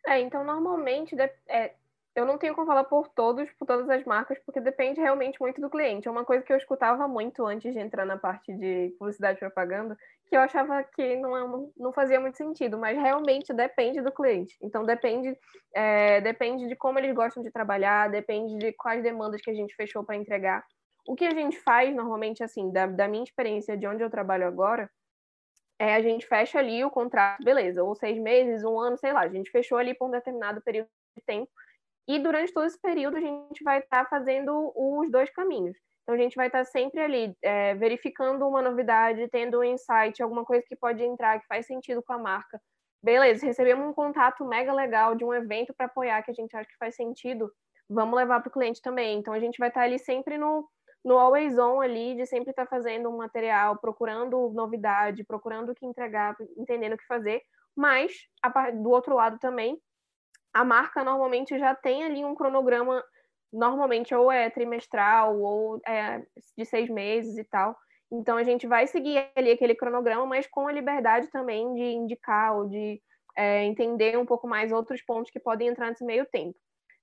É, 0.07 0.21
então, 0.21 0.45
normalmente, 0.45 1.17
é, 1.49 1.75
eu 2.15 2.27
não 2.27 2.37
tenho 2.37 2.55
como 2.55 2.67
falar 2.67 2.85
por 2.85 3.09
todos, 3.09 3.51
por 3.53 3.67
todas 3.67 3.89
as 3.89 4.05
marcas, 4.05 4.39
porque 4.45 4.61
depende 4.61 5.01
realmente 5.01 5.41
muito 5.41 5.61
do 5.61 5.71
cliente. 5.71 6.07
É 6.07 6.11
uma 6.11 6.25
coisa 6.25 6.45
que 6.45 6.53
eu 6.53 6.57
escutava 6.57 7.09
muito 7.09 7.47
antes 7.47 7.73
de 7.73 7.79
entrar 7.79 8.05
na 8.05 8.19
parte 8.19 8.53
de 8.53 8.95
publicidade 8.99 9.39
e 9.39 9.41
propaganda, 9.41 9.97
que 10.27 10.37
eu 10.37 10.41
achava 10.41 10.83
que 10.85 11.17
não, 11.17 11.37
é 11.37 11.71
não 11.77 11.93
fazia 11.93 12.21
muito 12.21 12.37
sentido, 12.37 12.77
mas 12.79 12.99
realmente 12.99 13.53
depende 13.55 14.03
do 14.03 14.13
cliente. 14.13 14.55
Então 14.63 14.85
depende, 14.85 15.35
é, 15.75 16.21
depende 16.21 16.69
de 16.69 16.77
como 16.77 16.99
eles 16.99 17.15
gostam 17.15 17.43
de 17.43 17.51
trabalhar, 17.51 18.11
depende 18.11 18.59
de 18.59 18.73
quais 18.73 19.03
demandas 19.03 19.41
que 19.41 19.51
a 19.51 19.55
gente 19.55 19.75
fechou 19.75 20.05
para 20.05 20.17
entregar. 20.17 20.63
O 21.09 21.15
que 21.15 21.25
a 21.25 21.35
gente 21.35 21.59
faz 21.61 21.95
normalmente, 21.95 22.45
assim, 22.45 22.71
da, 22.71 22.87
da 22.87 23.09
minha 23.09 23.25
experiência 23.25 23.77
de 23.77 23.87
onde 23.87 24.03
eu 24.03 24.11
trabalho 24.11 24.47
agora, 24.47 24.89
é, 25.79 25.95
a 25.95 26.03
gente 26.03 26.27
fecha 26.27 26.59
ali 26.59 26.85
o 26.85 26.91
contrato, 26.91 27.43
beleza, 27.43 27.83
ou 27.83 27.97
seis 27.97 28.19
meses, 28.19 28.63
um 28.63 28.79
ano, 28.79 28.97
sei 28.99 29.13
lá, 29.13 29.23
a 29.23 29.29
gente 29.29 29.51
fechou 29.51 29.79
ali 29.79 29.95
por 29.95 30.09
um 30.09 30.11
determinado 30.13 30.61
período 30.63 30.89
de 31.17 31.25
tempo, 31.25 31.51
e 32.09 32.19
durante 32.19 32.53
todo 32.53 32.67
esse 32.67 32.81
período 32.81 33.17
a 33.17 33.21
gente 33.21 33.63
vai 33.63 33.79
estar 33.79 34.05
tá 34.05 34.11
fazendo 34.11 34.73
os 34.75 35.11
dois 35.11 35.31
caminhos. 35.31 35.77
Então 36.03 36.15
a 36.15 36.19
gente 36.19 36.35
vai 36.35 36.49
estar 36.49 36.61
tá 36.61 36.65
sempre 36.65 37.01
ali 37.01 37.37
é, 37.43 37.75
verificando 37.75 38.47
uma 38.47 38.61
novidade, 38.61 39.29
tendo 39.29 39.61
um 39.61 39.65
insight, 39.65 40.23
alguma 40.23 40.45
coisa 40.45 40.65
que 40.67 40.77
pode 40.77 41.03
entrar, 41.03 41.41
que 41.41 41.47
faz 41.47 41.67
sentido 41.67 42.03
com 42.03 42.13
a 42.13 42.19
marca. 42.19 42.61
Beleza, 43.03 43.47
recebemos 43.47 43.87
um 43.87 43.93
contato 43.93 44.45
mega 44.45 44.73
legal 44.73 45.15
de 45.15 45.25
um 45.25 45.35
evento 45.35 45.75
para 45.77 45.87
apoiar 45.87 46.23
que 46.23 46.31
a 46.31 46.35
gente 46.35 46.57
acha 46.57 46.69
que 46.69 46.77
faz 46.77 46.95
sentido, 46.95 47.51
vamos 47.89 48.17
levar 48.17 48.41
para 48.41 48.49
o 48.49 48.53
cliente 48.53 48.81
também. 48.81 49.19
Então 49.19 49.33
a 49.35 49.41
gente 49.41 49.59
vai 49.59 49.69
estar 49.69 49.81
tá 49.81 49.87
ali 49.87 49.99
sempre 49.99 50.39
no, 50.39 50.69
no 51.05 51.19
always 51.19 51.59
on 51.59 51.81
ali, 51.81 52.15
de 52.15 52.27
sempre 52.27 52.51
estar 52.51 52.65
tá 52.65 52.71
fazendo 52.71 53.09
um 53.09 53.17
material, 53.17 53.79
procurando 53.79 54.51
novidade, 54.51 55.25
procurando 55.25 55.71
o 55.71 55.75
que 55.75 55.87
entregar, 55.87 56.37
entendendo 56.57 56.95
o 56.95 56.99
que 56.99 57.07
fazer. 57.07 57.43
Mas, 57.77 58.13
do 58.83 58.91
outro 58.91 59.15
lado 59.15 59.39
também, 59.39 59.79
a 60.53 60.65
marca 60.65 61.03
normalmente 61.05 61.59
já 61.59 61.75
tem 61.75 62.05
ali 62.05 62.25
um 62.25 62.35
cronograma, 62.35 63.03
normalmente 63.53 64.15
ou 64.15 64.31
é 64.31 64.51
trimestral 64.51 65.39
ou 65.41 65.81
é 65.87 66.23
de 66.57 66.65
seis 66.65 66.89
meses 66.89 67.37
e 67.39 67.45
tal. 67.45 67.77
Então 68.11 68.37
a 68.37 68.45
gente 68.45 68.67
vai 68.67 68.87
seguir 68.87 69.31
ali 69.35 69.51
aquele 69.51 69.75
cronograma, 69.75 70.27
mas 70.27 70.47
com 70.47 70.69
a 70.69 70.73
liberdade 70.73 71.29
também 71.31 71.73
de 71.75 71.83
indicar 71.83 72.57
ou 72.57 72.69
de 72.69 73.01
é, 73.37 73.65
entender 73.65 74.19
um 74.19 74.27
pouco 74.27 74.47
mais 74.47 74.71
outros 74.71 75.03
pontos 75.03 75.31
que 75.31 75.41
podem 75.41 75.69
entrar 75.69 75.89
nesse 75.89 76.05
meio 76.05 76.27
tempo. 76.27 76.59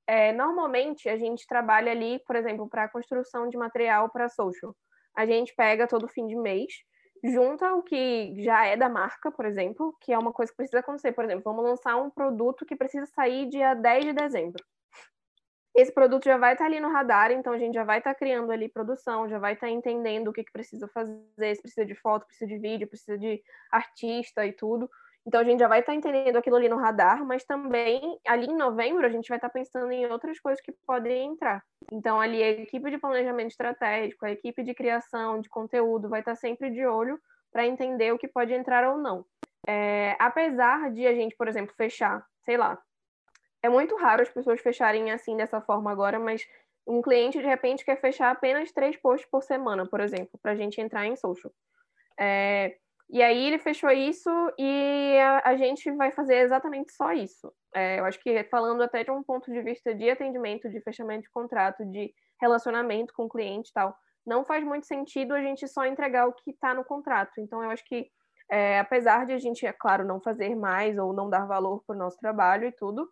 É, 0.06 0.32
normalmente 0.32 1.10
a 1.10 1.18
gente 1.18 1.46
trabalha 1.48 1.92
ali, 1.92 2.20
por 2.26 2.36
exemplo, 2.36 2.68
para 2.70 2.84
a 2.84 2.90
construção 2.90 3.48
de 3.50 3.58
material 3.58 4.10
para 4.10 4.30
social. 4.30 4.76
A 5.16 5.26
gente 5.26 5.54
pega 5.56 5.88
todo 5.88 6.08
fim 6.08 6.28
de 6.28 6.36
mês, 6.36 6.72
junta 7.24 7.74
o 7.74 7.84
que 7.84 8.34
já 8.44 8.66
é 8.66 8.78
da 8.78 8.90
marca, 8.90 9.32
por 9.32 9.46
exemplo, 9.46 9.96
que 10.02 10.14
é 10.14 10.18
uma 10.18 10.32
coisa 10.32 10.52
que 10.52 10.58
precisa 10.58 10.80
acontecer. 10.80 11.12
Por 11.12 11.26
exemplo, 11.26 11.44
vamos 11.44 11.64
lançar 11.64 11.96
um 11.98 12.10
produto 12.10 12.66
que 12.66 12.76
precisa 12.76 13.06
sair 13.08 13.48
dia 13.50 13.74
10 13.74 14.06
de 14.06 14.14
dezembro. 14.14 14.64
Esse 15.76 15.94
produto 15.94 16.26
já 16.26 16.38
vai 16.38 16.54
estar 16.54 16.66
ali 16.66 16.80
no 16.80 16.90
radar, 16.90 17.32
então 17.32 17.54
a 17.54 17.58
gente 17.58 17.76
já 17.76 17.84
vai 17.84 18.00
estar 18.00 18.14
criando 18.16 18.52
ali 18.52 18.68
produção, 18.68 19.30
já 19.30 19.38
vai 19.38 19.54
estar 19.54 19.70
entendendo 19.70 20.30
o 20.30 20.34
que, 20.34 20.44
que 20.44 20.52
precisa 20.52 20.88
fazer, 20.88 21.56
se 21.56 21.62
precisa 21.62 21.86
de 21.86 21.96
foto, 21.96 22.26
precisa 22.26 22.48
de 22.48 22.58
vídeo, 22.58 22.88
precisa 22.88 23.18
de 23.18 23.42
artista 23.72 24.46
e 24.46 24.52
tudo. 24.52 24.90
Então 25.30 25.42
a 25.42 25.44
gente 25.44 25.60
já 25.60 25.68
vai 25.68 25.82
estar 25.82 25.92
tá 25.92 25.96
entendendo 25.96 26.38
aquilo 26.38 26.56
ali 26.56 26.68
no 26.68 26.78
radar, 26.78 27.24
mas 27.24 27.44
também 27.44 28.20
ali 28.28 28.48
em 28.48 28.56
novembro 28.56 29.06
a 29.06 29.10
gente 29.10 29.30
vai 29.30 29.38
estar 29.38 29.48
tá 29.48 29.54
pensando 29.54 29.92
em 29.92 30.08
outras 30.08 30.40
coisas 30.40 30.60
que 30.60 30.72
podem 30.88 31.34
entrar. 31.34 31.64
Então 31.94 32.20
ali 32.20 32.42
a 32.42 32.50
equipe 32.50 32.90
de 32.90 32.98
planejamento 32.98 33.52
estratégico, 33.52 34.26
a 34.26 34.32
equipe 34.32 34.64
de 34.64 34.74
criação 34.74 35.40
de 35.40 35.48
conteúdo 35.48 36.10
vai 36.10 36.22
estar 36.22 36.32
tá 36.32 36.36
sempre 36.36 36.72
de 36.72 36.84
olho 36.84 37.20
para 37.52 37.64
entender 37.64 38.12
o 38.12 38.18
que 38.18 38.28
pode 38.28 38.56
entrar 38.56 38.90
ou 38.90 38.98
não. 38.98 39.24
É, 39.68 40.16
apesar 40.18 40.90
de 40.92 41.06
a 41.06 41.14
gente, 41.14 41.36
por 41.36 41.48
exemplo, 41.48 41.76
fechar, 41.78 42.26
sei 42.42 42.58
lá, 42.58 42.82
é 43.62 43.70
muito 43.70 43.96
raro 43.98 44.24
as 44.24 44.30
pessoas 44.30 44.60
fecharem 44.60 45.12
assim 45.12 45.38
dessa 45.38 45.62
forma 45.62 45.92
agora, 45.92 46.18
mas 46.18 46.44
um 46.88 47.04
cliente 47.04 47.38
de 47.38 47.46
repente 47.46 47.86
quer 47.86 48.02
fechar 48.02 48.32
apenas 48.32 48.72
três 48.72 48.98
posts 48.98 49.30
por 49.30 49.44
semana, 49.44 49.86
por 49.86 50.02
exemplo, 50.02 50.40
para 50.42 50.54
a 50.54 50.56
gente 50.56 50.82
entrar 50.82 51.06
em 51.06 51.16
social. 51.16 51.54
É, 52.20 52.78
e 53.10 53.24
aí 53.24 53.48
ele 53.48 53.58
fechou 53.58 53.90
isso 53.90 54.30
e 54.58 55.18
a, 55.20 55.50
a 55.50 55.58
gente 55.58 55.92
vai 55.94 56.12
fazer 56.12 56.36
exatamente 56.36 56.94
só 56.94 57.12
isso. 57.12 57.52
É, 57.74 58.00
eu 58.00 58.06
acho 58.06 58.20
que 58.20 58.44
falando 58.46 58.84
até 58.84 59.04
de 59.04 59.10
um 59.10 59.24
ponto 59.24 59.52
de 59.52 59.62
vista 59.62 59.96
de 59.96 60.10
atendimento, 60.10 60.70
de 60.70 60.80
fechamento 60.82 61.24
de 61.24 61.32
contrato, 61.32 61.84
de 61.86 62.14
relacionamento 62.40 63.14
com 63.16 63.26
o 63.26 63.30
cliente 63.30 63.70
e 63.70 63.74
tal, 63.74 63.96
não 64.26 64.46
faz 64.46 64.64
muito 64.64 64.86
sentido 64.86 65.34
a 65.34 65.42
gente 65.42 65.68
só 65.68 65.86
entregar 65.86 66.28
o 66.28 66.34
que 66.34 66.52
está 66.52 66.74
no 66.74 66.86
contrato. 66.86 67.32
Então 67.40 67.64
eu 67.64 67.72
acho 67.72 67.84
que 67.86 68.08
é, 68.52 68.80
apesar 68.80 69.26
de 69.26 69.34
a 69.34 69.38
gente, 69.40 69.66
é 69.66 69.74
claro, 69.74 70.06
não 70.06 70.20
fazer 70.20 70.56
mais 70.56 70.98
ou 70.98 71.14
não 71.14 71.30
dar 71.30 71.46
valor 71.46 71.84
para 71.86 71.96
o 71.96 72.00
nosso 72.00 72.18
trabalho 72.18 72.68
e 72.68 72.72
tudo, 72.72 73.08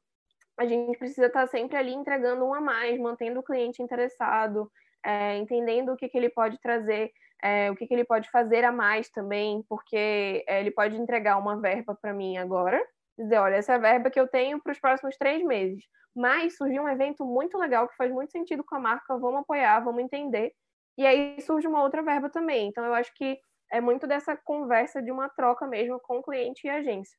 a 0.59 0.65
gente 0.65 0.97
precisa 0.97 1.27
estar 1.27 1.41
tá 1.41 1.47
sempre 1.47 1.77
ali 1.77 1.93
entregando 1.93 2.43
um 2.43 2.53
a 2.53 2.59
mais, 2.59 2.99
mantendo 2.99 3.39
o 3.39 3.43
cliente 3.43 3.81
interessado, 3.81 4.71
é, 5.05 5.37
entendendo 5.37 5.93
o 5.93 5.95
que, 5.95 6.09
que 6.09 6.17
ele 6.17 6.29
pode 6.29 6.59
trazer 6.59 7.11
é, 7.43 7.69
o 7.71 7.75
que, 7.75 7.85
que, 7.85 7.93
ele 7.93 8.03
pode 8.03 8.29
fazer 8.29 8.63
a 8.63 8.71
mais 8.71 9.09
também, 9.09 9.63
porque 9.69 10.43
é, 10.47 10.59
ele 10.59 10.71
pode 10.71 10.95
entregar 10.95 11.37
uma 11.37 11.59
verba 11.59 11.95
para 11.99 12.13
mim 12.13 12.37
agora, 12.37 12.83
dizer, 13.17 13.37
olha, 13.37 13.55
essa 13.55 13.73
é 13.73 13.75
a 13.75 13.79
verba 13.79 14.09
que 14.09 14.19
eu 14.19 14.27
tenho 14.27 14.61
para 14.61 14.71
os 14.71 14.79
próximos 14.79 15.17
três 15.17 15.43
meses. 15.43 15.83
Mas 16.15 16.57
surgiu 16.57 16.83
um 16.83 16.89
evento 16.89 17.25
muito 17.25 17.57
legal 17.57 17.87
que 17.87 17.95
faz 17.95 18.11
muito 18.11 18.31
sentido 18.31 18.63
com 18.63 18.75
a 18.75 18.79
marca, 18.79 19.17
vamos 19.17 19.41
apoiar, 19.41 19.79
vamos 19.81 20.03
entender. 20.03 20.51
E 20.97 21.05
aí 21.05 21.39
surge 21.41 21.67
uma 21.67 21.83
outra 21.83 22.01
verba 22.01 22.29
também. 22.29 22.67
Então 22.67 22.83
eu 22.83 22.93
acho 22.93 23.13
que 23.13 23.39
é 23.71 23.79
muito 23.79 24.07
dessa 24.07 24.35
conversa 24.35 25.01
de 25.01 25.11
uma 25.11 25.29
troca 25.29 25.67
mesmo 25.67 25.99
com 25.99 26.17
o 26.17 26.23
cliente 26.23 26.65
e 26.65 26.69
agência. 26.69 27.17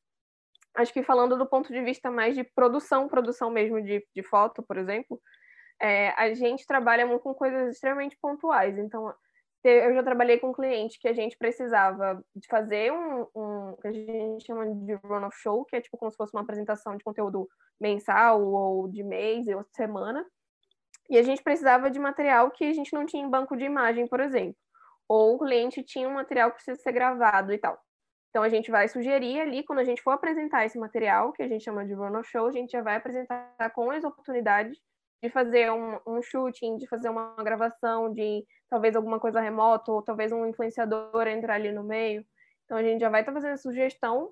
Acho 0.75 0.93
que 0.93 1.03
falando 1.03 1.37
do 1.37 1.45
ponto 1.45 1.71
de 1.71 1.81
vista 1.81 2.11
mais 2.11 2.35
de 2.35 2.43
produção, 2.43 3.07
produção 3.07 3.49
mesmo 3.49 3.81
de, 3.81 4.05
de 4.13 4.23
foto, 4.23 4.61
por 4.63 4.77
exemplo, 4.77 5.19
é, 5.81 6.09
a 6.09 6.33
gente 6.33 6.65
trabalha 6.65 7.05
muito 7.05 7.21
com 7.21 7.33
coisas 7.33 7.73
extremamente 7.73 8.17
pontuais. 8.21 8.77
Então, 8.77 9.13
eu 9.63 9.93
já 9.93 10.03
trabalhei 10.03 10.39
com 10.39 10.49
um 10.49 10.53
cliente 10.53 10.99
que 10.99 11.07
a 11.07 11.13
gente 11.13 11.37
precisava 11.37 12.23
de 12.35 12.47
fazer 12.47 12.91
um, 12.91 13.27
um 13.35 13.75
que 13.81 13.87
a 13.87 13.91
gente 13.91 14.45
chama 14.45 14.65
de 14.73 14.93
run-off 14.95 15.37
show, 15.41 15.65
que 15.65 15.75
é 15.75 15.81
tipo 15.81 15.97
como 15.97 16.11
se 16.11 16.17
fosse 16.17 16.33
uma 16.33 16.43
apresentação 16.43 16.95
de 16.95 17.03
conteúdo 17.03 17.47
mensal 17.79 18.41
ou 18.41 18.87
de 18.87 19.03
mês 19.03 19.47
ou 19.47 19.65
semana. 19.75 20.25
E 21.09 21.17
a 21.17 21.23
gente 21.23 21.43
precisava 21.43 21.89
de 21.89 21.99
material 21.99 22.51
que 22.51 22.63
a 22.63 22.73
gente 22.73 22.93
não 22.93 23.05
tinha 23.05 23.23
em 23.23 23.29
banco 23.29 23.57
de 23.57 23.65
imagem, 23.65 24.07
por 24.07 24.19
exemplo. 24.19 24.55
Ou 25.07 25.35
o 25.35 25.39
cliente 25.39 25.83
tinha 25.83 26.07
um 26.07 26.13
material 26.13 26.51
que 26.51 26.55
precisa 26.57 26.79
ser 26.79 26.91
gravado 26.91 27.51
e 27.51 27.57
tal. 27.57 27.77
Então 28.29 28.43
a 28.43 28.49
gente 28.49 28.69
vai 28.69 28.87
sugerir 28.87 29.41
ali, 29.41 29.63
quando 29.63 29.79
a 29.79 29.83
gente 29.83 30.01
for 30.03 30.11
apresentar 30.11 30.65
esse 30.65 30.77
material, 30.77 31.33
que 31.33 31.41
a 31.41 31.47
gente 31.47 31.63
chama 31.63 31.83
de 31.85 31.93
run-off 31.93 32.29
show, 32.29 32.47
a 32.47 32.51
gente 32.51 32.71
já 32.71 32.81
vai 32.81 32.95
apresentar 32.95 33.71
com 33.73 33.89
as 33.89 34.03
oportunidades 34.03 34.77
de 35.21 35.29
fazer 35.29 35.71
um, 35.71 35.99
um 36.07 36.21
shooting, 36.21 36.77
de 36.77 36.87
fazer 36.87 37.09
uma 37.09 37.35
gravação, 37.37 38.11
de 38.11 38.45
talvez 38.69 38.95
alguma 38.95 39.19
coisa 39.19 39.39
remota, 39.39 39.91
ou 39.91 40.01
talvez 40.01 40.31
um 40.31 40.45
influenciador 40.45 41.27
entrar 41.27 41.55
ali 41.55 41.71
no 41.71 41.83
meio. 41.83 42.25
Então 42.65 42.77
a 42.77 42.83
gente 42.83 43.01
já 43.01 43.09
vai 43.09 43.21
estar 43.21 43.33
tá 43.33 43.41
fazendo 43.41 43.57
sugestão, 43.57 44.31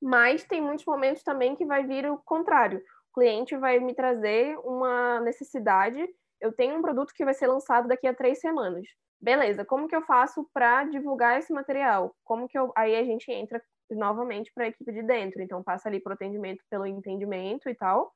mas 0.00 0.44
tem 0.44 0.60
muitos 0.60 0.84
momentos 0.84 1.22
também 1.22 1.54
que 1.56 1.64
vai 1.64 1.86
vir 1.86 2.10
o 2.10 2.18
contrário. 2.18 2.78
O 3.10 3.20
cliente 3.20 3.56
vai 3.56 3.78
me 3.78 3.94
trazer 3.94 4.58
uma 4.58 5.20
necessidade. 5.20 6.06
Eu 6.40 6.52
tenho 6.52 6.76
um 6.76 6.82
produto 6.82 7.14
que 7.14 7.24
vai 7.24 7.32
ser 7.32 7.46
lançado 7.46 7.88
daqui 7.88 8.06
a 8.06 8.14
três 8.14 8.40
semanas. 8.40 8.86
Beleza, 9.18 9.64
como 9.64 9.88
que 9.88 9.96
eu 9.96 10.02
faço 10.02 10.46
para 10.52 10.84
divulgar 10.84 11.38
esse 11.38 11.50
material? 11.50 12.14
Como 12.22 12.46
que 12.46 12.58
eu. 12.58 12.70
Aí 12.76 12.94
a 12.94 13.04
gente 13.04 13.32
entra 13.32 13.62
novamente 13.90 14.52
para 14.54 14.64
a 14.64 14.68
equipe 14.68 14.92
de 14.92 15.02
dentro. 15.02 15.40
Então 15.40 15.62
passa 15.62 15.88
ali 15.88 16.00
para 16.00 16.10
o 16.10 16.14
atendimento 16.14 16.62
pelo 16.68 16.86
entendimento 16.86 17.70
e 17.70 17.74
tal 17.74 18.12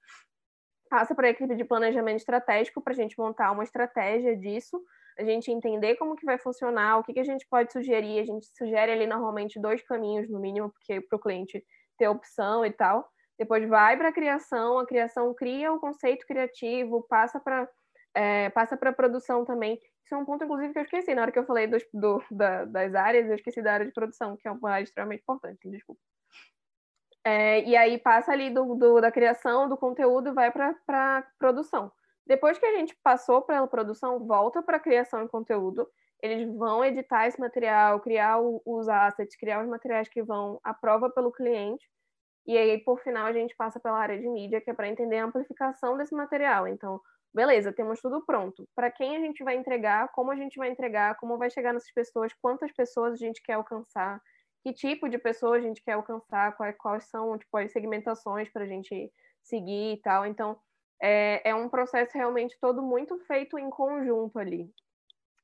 passa 0.91 1.15
para 1.15 1.29
a 1.29 1.31
equipe 1.31 1.55
de 1.55 1.65
planejamento 1.65 2.19
estratégico 2.19 2.83
para 2.83 2.93
a 2.93 2.97
gente 2.97 3.17
montar 3.17 3.53
uma 3.53 3.63
estratégia 3.63 4.37
disso, 4.37 4.83
a 5.17 5.23
gente 5.23 5.51
entender 5.51 5.95
como 5.95 6.17
que 6.17 6.27
vai 6.27 6.37
funcionar, 6.37 6.99
o 6.99 7.05
que, 7.05 7.13
que 7.13 7.21
a 7.21 7.25
gente 7.25 7.47
pode 7.49 7.73
sugerir. 7.73 8.19
A 8.19 8.25
gente 8.25 8.47
sugere 8.59 8.91
ali 8.91 9.07
normalmente 9.07 9.61
dois 9.61 9.83
caminhos, 9.83 10.29
no 10.29 10.41
mínimo, 10.41 10.71
porque 10.71 11.01
para 11.01 11.17
o 11.17 11.21
cliente 11.21 11.65
ter 11.97 12.09
opção 12.09 12.67
e 12.67 12.73
tal. 12.73 13.09
Depois 13.39 13.67
vai 13.69 13.97
para 13.97 14.09
a 14.09 14.13
criação, 14.13 14.79
a 14.79 14.87
criação 14.87 15.33
cria 15.33 15.73
o 15.73 15.79
conceito 15.79 16.27
criativo, 16.27 17.07
passa 17.09 17.39
para 17.39 17.69
é, 18.13 18.51
passa 18.51 18.77
para 18.77 18.91
a 18.91 18.93
produção 18.93 19.45
também. 19.45 19.79
Isso 20.05 20.15
é 20.15 20.19
um 20.19 20.25
ponto, 20.25 20.43
inclusive, 20.43 20.73
que 20.73 20.79
eu 20.81 20.83
esqueci. 20.83 21.15
Na 21.15 21.23
hora 21.23 21.31
que 21.31 21.39
eu 21.39 21.47
falei 21.47 21.69
do, 21.69 22.25
da, 22.31 22.65
das 22.65 22.95
áreas, 22.95 23.29
eu 23.29 23.37
esqueci 23.37 23.63
da 23.63 23.75
área 23.75 23.87
de 23.87 23.93
produção, 23.93 24.37
que 24.37 24.49
é 24.49 24.51
uma 24.51 24.71
área 24.73 24.85
extremamente 24.85 25.23
importante, 25.23 25.71
desculpa. 25.71 26.01
É, 27.25 27.63
e 27.65 27.77
aí 27.77 27.99
passa 27.99 28.33
ali 28.33 28.51
do, 28.51 28.75
do, 28.75 29.01
da 29.01 29.13
criação 29.13 29.69
do 29.69 29.77
conteúdo 29.77 30.31
e 30.31 30.33
vai 30.33 30.51
para 30.51 30.75
a 30.89 31.23
produção. 31.39 31.93
Depois 32.27 32.59
que 32.59 32.67
a 32.67 32.77
gente 32.79 32.97
passou 33.03 33.43
pela 33.43 33.67
produção, 33.67 34.25
volta 34.27 34.63
para 34.63 34.79
criação 34.79 35.25
de 35.25 35.31
conteúdo. 35.31 35.89
Eles 36.23 36.47
vão 36.57 36.85
editar 36.85 37.27
esse 37.27 37.41
material, 37.41 38.01
criar 38.01 38.39
os 38.41 38.89
assets, 38.89 39.37
criar 39.37 39.63
os 39.63 39.69
materiais 39.69 40.09
que 40.09 40.23
vão 40.23 40.61
à 40.63 40.73
prova 40.73 41.11
pelo 41.11 41.33
cliente. 41.33 41.85
E 42.47 42.57
aí, 42.57 42.79
por 42.79 43.01
final, 43.01 43.27
a 43.27 43.33
gente 43.33 43.55
passa 43.57 43.81
pela 43.81 43.99
área 43.99 44.19
de 44.19 44.29
mídia, 44.29 44.61
que 44.61 44.71
é 44.71 44.75
para 44.75 44.89
entender 44.89 45.19
a 45.19 45.25
amplificação 45.25 45.97
desse 45.97 46.15
material. 46.15 46.69
Então, 46.69 47.01
beleza, 47.35 47.73
temos 47.73 48.01
tudo 48.01 48.25
pronto. 48.25 48.69
Para 48.75 48.91
quem 48.91 49.17
a 49.17 49.21
gente 49.21 49.43
vai 49.43 49.57
entregar, 49.57 50.09
como 50.13 50.31
a 50.31 50.37
gente 50.37 50.57
vai 50.57 50.71
entregar, 50.71 51.17
como 51.17 51.39
vai 51.39 51.51
chegar 51.51 51.73
nessas 51.73 51.93
pessoas, 51.93 52.33
quantas 52.41 52.73
pessoas 52.73 53.15
a 53.15 53.17
gente 53.17 53.43
quer 53.43 53.55
alcançar 53.55 54.21
que 54.63 54.73
tipo 54.73 55.09
de 55.09 55.19
pessoa 55.19 55.57
a 55.57 55.61
gente 55.61 55.83
quer 55.83 55.93
alcançar, 55.93 56.57
quais, 56.57 56.77
quais 56.77 57.05
são 57.05 57.39
tipo, 57.39 57.57
as 57.57 57.73
segmentações 57.73 58.51
para 58.51 58.65
a 58.65 58.67
gente 58.67 59.11
seguir 59.43 59.95
e 59.95 59.97
tal. 59.99 60.27
Então, 60.27 60.59
é, 61.03 61.51
é 61.51 61.55
um 61.55 61.69
processo 61.69 62.13
realmente 62.15 62.57
todo 62.61 62.83
muito 62.83 63.19
feito 63.21 63.59
em 63.59 63.71
conjunto 63.71 64.39
ali. 64.39 64.71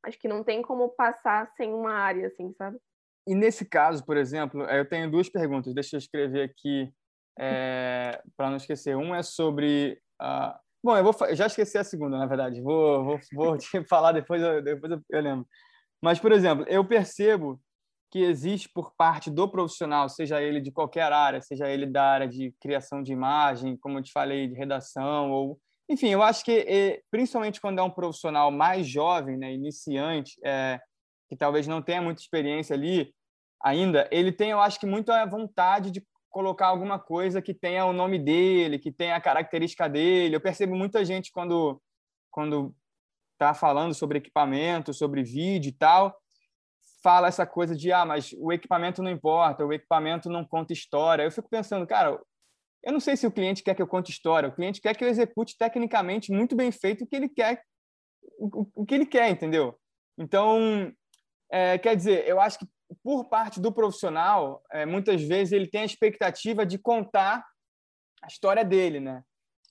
Acho 0.04 0.18
que 0.18 0.28
não 0.28 0.44
tem 0.44 0.62
como 0.62 0.90
passar 0.90 1.50
sem 1.56 1.72
uma 1.72 1.92
área, 1.92 2.28
assim, 2.28 2.52
sabe? 2.52 2.78
E 3.26 3.34
nesse 3.34 3.64
caso, 3.64 4.04
por 4.04 4.16
exemplo, 4.16 4.62
eu 4.64 4.88
tenho 4.88 5.10
duas 5.10 5.28
perguntas. 5.28 5.74
Deixa 5.74 5.96
eu 5.96 5.98
escrever 5.98 6.42
aqui 6.42 6.92
é, 7.38 8.22
para 8.36 8.50
não 8.50 8.56
esquecer. 8.56 8.96
Um 8.96 9.14
é 9.14 9.22
sobre. 9.22 10.00
Uh... 10.20 10.54
Bom, 10.84 10.96
eu 10.96 11.02
vou 11.02 11.12
já 11.34 11.46
esqueci 11.46 11.76
a 11.76 11.82
segunda, 11.82 12.16
na 12.18 12.26
verdade. 12.26 12.62
Vou, 12.62 13.04
vou, 13.04 13.20
vou 13.32 13.58
te 13.58 13.82
falar 13.84 14.12
depois, 14.12 14.40
eu, 14.40 14.62
depois 14.62 14.92
eu 15.10 15.20
lembro. 15.20 15.46
Mas, 16.00 16.20
por 16.20 16.30
exemplo, 16.30 16.64
eu 16.68 16.86
percebo 16.86 17.60
que 18.16 18.22
existe 18.22 18.66
por 18.66 18.94
parte 18.96 19.30
do 19.30 19.46
profissional, 19.46 20.08
seja 20.08 20.40
ele 20.40 20.58
de 20.58 20.72
qualquer 20.72 21.12
área, 21.12 21.42
seja 21.42 21.68
ele 21.68 21.84
da 21.84 22.02
área 22.02 22.26
de 22.26 22.50
criação 22.58 23.02
de 23.02 23.12
imagem, 23.12 23.76
como 23.76 23.98
eu 23.98 24.02
te 24.02 24.10
falei, 24.10 24.48
de 24.48 24.54
redação, 24.54 25.30
ou 25.30 25.60
enfim, 25.86 26.08
eu 26.08 26.22
acho 26.22 26.42
que 26.42 27.02
principalmente 27.10 27.60
quando 27.60 27.78
é 27.78 27.82
um 27.82 27.90
profissional 27.90 28.50
mais 28.50 28.88
jovem, 28.88 29.36
né, 29.36 29.52
iniciante, 29.52 30.32
é, 30.42 30.80
que 31.28 31.36
talvez 31.36 31.66
não 31.66 31.82
tenha 31.82 32.00
muita 32.00 32.22
experiência 32.22 32.74
ali 32.74 33.14
ainda, 33.62 34.08
ele 34.10 34.32
tem, 34.32 34.50
eu 34.50 34.60
acho 34.60 34.80
que 34.80 34.86
muito 34.86 35.12
a 35.12 35.26
vontade 35.26 35.90
de 35.90 36.02
colocar 36.30 36.68
alguma 36.68 36.98
coisa 36.98 37.42
que 37.42 37.52
tenha 37.52 37.84
o 37.84 37.92
nome 37.92 38.18
dele, 38.18 38.78
que 38.78 38.90
tenha 38.90 39.14
a 39.14 39.20
característica 39.20 39.88
dele. 39.88 40.36
Eu 40.36 40.40
percebo 40.40 40.74
muita 40.74 41.04
gente 41.04 41.30
quando 41.30 41.80
quando 42.30 42.74
está 43.34 43.52
falando 43.52 43.94
sobre 43.94 44.18
equipamento, 44.18 44.92
sobre 44.92 45.22
vídeo 45.22 45.68
e 45.68 45.72
tal, 45.72 46.14
fala 47.06 47.28
essa 47.28 47.46
coisa 47.46 47.76
de 47.76 47.92
ah, 47.92 48.04
mas 48.04 48.34
o 48.36 48.52
equipamento 48.52 49.00
não 49.00 49.12
importa, 49.12 49.64
o 49.64 49.72
equipamento 49.72 50.28
não 50.28 50.44
conta 50.44 50.72
história. 50.72 51.22
Eu 51.22 51.30
fico 51.30 51.48
pensando, 51.48 51.86
cara, 51.86 52.20
eu 52.82 52.92
não 52.92 52.98
sei 52.98 53.16
se 53.16 53.24
o 53.24 53.30
cliente 53.30 53.62
quer 53.62 53.76
que 53.76 53.82
eu 53.82 53.86
conte 53.86 54.10
história, 54.10 54.48
o 54.48 54.52
cliente 54.52 54.80
quer 54.80 54.92
que 54.96 55.04
eu 55.04 55.08
execute 55.08 55.56
tecnicamente 55.56 56.32
muito 56.32 56.56
bem 56.56 56.72
feito 56.72 57.04
o 57.04 57.06
que 57.06 57.14
ele 57.14 57.28
quer, 57.28 57.62
o, 58.40 58.66
o 58.74 58.84
que 58.84 58.92
ele 58.92 59.06
quer, 59.06 59.30
entendeu? 59.30 59.78
Então, 60.18 60.92
é, 61.48 61.78
quer 61.78 61.94
dizer, 61.94 62.26
eu 62.26 62.40
acho 62.40 62.58
que 62.58 62.66
por 63.04 63.28
parte 63.28 63.60
do 63.60 63.70
profissional, 63.70 64.60
é, 64.72 64.84
muitas 64.84 65.22
vezes 65.22 65.52
ele 65.52 65.68
tem 65.68 65.82
a 65.82 65.86
expectativa 65.86 66.66
de 66.66 66.76
contar 66.76 67.44
a 68.20 68.26
história 68.26 68.64
dele, 68.64 68.98
né? 68.98 69.22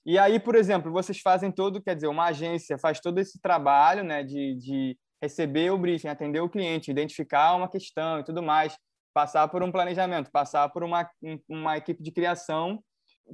E 0.06 0.18
aí, 0.18 0.40
por 0.40 0.54
exemplo, 0.54 0.90
vocês 0.90 1.20
fazem 1.20 1.52
todo, 1.52 1.82
quer 1.82 1.96
dizer, 1.96 2.06
uma 2.06 2.28
agência 2.28 2.78
faz 2.78 2.98
todo 2.98 3.18
esse 3.18 3.38
trabalho, 3.42 4.02
né, 4.02 4.22
de, 4.22 4.54
de 4.54 4.98
receber 5.22 5.70
o 5.70 5.78
briefing, 5.78 6.08
atender 6.08 6.40
o 6.40 6.48
cliente, 6.48 6.90
identificar 6.90 7.54
uma 7.54 7.68
questão 7.68 8.20
e 8.20 8.24
tudo 8.24 8.42
mais, 8.42 8.76
passar 9.14 9.48
por 9.48 9.62
um 9.62 9.72
planejamento, 9.72 10.30
passar 10.30 10.68
por 10.68 10.84
uma, 10.84 11.08
uma 11.48 11.76
equipe 11.76 12.02
de 12.02 12.12
criação. 12.12 12.82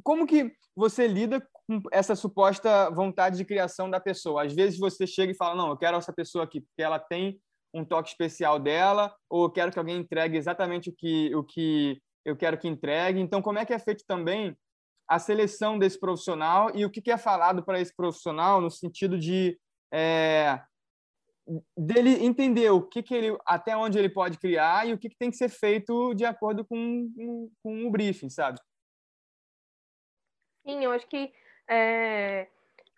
Como 0.03 0.27
que 0.27 0.53
você 0.77 1.07
lida 1.07 1.47
com 1.67 1.83
essa 1.91 2.15
suposta 2.15 2.91
vontade 2.91 3.37
de 3.37 3.45
criação 3.45 3.91
da 3.91 4.01
pessoa? 4.01 4.45
Às 4.45 4.55
vezes 4.55 4.79
você 4.79 5.07
chega 5.07 5.33
e 5.33 5.37
fala, 5.37 5.55
não, 5.55 5.71
eu 5.71 5.77
quero 5.77 5.97
essa 5.97 6.13
pessoa 6.13 6.45
aqui 6.45 6.61
porque 6.61 6.83
ela 6.83 6.99
tem 6.99 7.39
um 7.75 7.85
toque 7.85 8.11
especial 8.11 8.59
dela, 8.59 9.15
ou 9.29 9.45
eu 9.45 9.51
quero 9.51 9.73
que 9.73 9.79
alguém 9.79 9.99
entregue 9.99 10.37
exatamente 10.37 10.91
o 10.91 10.95
que, 10.95 11.35
o 11.35 11.43
que 11.43 12.01
eu 12.25 12.37
quero 12.37 12.59
que 12.59 12.69
entregue. 12.69 13.21
Então, 13.21 13.43
como 13.43 13.59
é 13.59 13.65
que 13.65 13.73
é 13.73 13.79
feito 13.79 14.05
também 14.07 14.57
a 15.09 15.19
seleção 15.19 15.79
desse 15.79 15.99
profissional 15.99 16.71
e 16.75 16.85
o 16.85 16.91
que, 16.91 17.11
é 17.11 17.19
falado 17.19 17.63
para 17.65 17.81
esse 17.81 17.95
profissional 17.95 18.61
no 18.61 18.71
sentido 18.71 19.19
de 19.19 19.59
é, 19.93 20.61
dele 21.77 22.25
entender 22.25 22.71
o 22.71 22.83
que, 22.83 23.03
que 23.03 23.15
ele 23.15 23.37
até 23.45 23.77
onde 23.77 23.99
ele 23.99 24.09
pode 24.09 24.39
criar 24.39 24.87
e 24.87 24.93
o 24.93 24.99
que, 24.99 25.09
que 25.09 25.17
tem 25.17 25.31
que 25.31 25.37
ser 25.37 25.49
feito 25.49 26.15
de 26.15 26.25
acordo 26.25 26.65
com, 26.65 27.09
com 27.63 27.87
o 27.87 27.91
briefing, 27.91 28.31
sabe? 28.31 28.59
Sim, 30.67 30.85
eu 30.85 30.93
acho 30.93 31.07
que 31.09 31.33
é, 31.69 32.47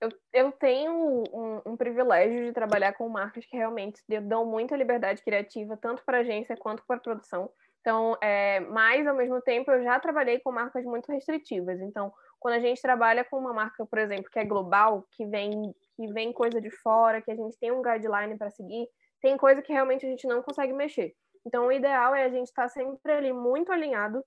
eu, 0.01 0.09
eu 0.33 0.53
tenho 0.53 0.93
um, 0.93 1.63
um, 1.65 1.77
privilégio 1.77 2.45
de 2.45 2.53
trabalhar 2.53 2.93
com 2.93 3.09
marcas 3.09 3.47
que 3.47 3.57
realmente 3.57 4.03
dão 4.23 4.45
muita 4.45 4.77
liberdade 4.77 5.23
criativa, 5.23 5.77
tanto 5.77 6.05
para 6.05 6.19
agência 6.19 6.57
quanto 6.57 6.85
para 6.87 7.01
produção. 7.01 7.51
Então, 7.81 8.17
é, 8.23 8.61
mas 8.61 9.07
ao 9.07 9.15
mesmo 9.15 9.41
tempo 9.43 9.71
eu 9.71 9.83
já 9.83 9.99
trabalhei 10.01 10.41
com 10.41 10.53
marcas 10.53 10.85
muito 10.85 11.11
restritivas. 11.11 11.81
Então, 11.81 12.13
quando 12.39 12.55
a 12.55 12.61
gente 12.61 12.81
trabalha 12.81 13.25
com 13.25 13.39
uma 13.39 13.53
marca, 13.53 13.87
por 13.87 13.99
exemplo, 13.99 14.31
que 14.31 14.39
é 14.39 14.45
global, 14.45 15.07
que 15.13 15.27
vem 15.27 15.75
que 15.97 16.07
vem 16.13 16.33
coisa 16.33 16.61
de 16.61 16.71
fora, 16.71 17.23
que 17.23 17.31
a 17.31 17.37
gente 17.37 17.59
tem 17.59 17.73
um 17.73 17.83
guideline 17.83 18.37
para 18.37 18.51
seguir, 18.51 18.89
tem 19.21 19.37
coisa 19.37 19.63
que 19.63 19.73
realmente 19.73 20.05
a 20.07 20.09
gente 20.09 20.27
não 20.27 20.43
consegue 20.43 20.73
mexer. 20.73 21.15
Então, 21.47 21.67
o 21.67 21.73
ideal 21.73 22.15
é 22.15 22.25
a 22.25 22.29
gente 22.29 22.49
estar 22.49 22.65
tá 22.65 22.69
sempre 22.69 23.13
ali 23.13 23.33
muito 23.33 23.73
alinhado, 23.73 24.25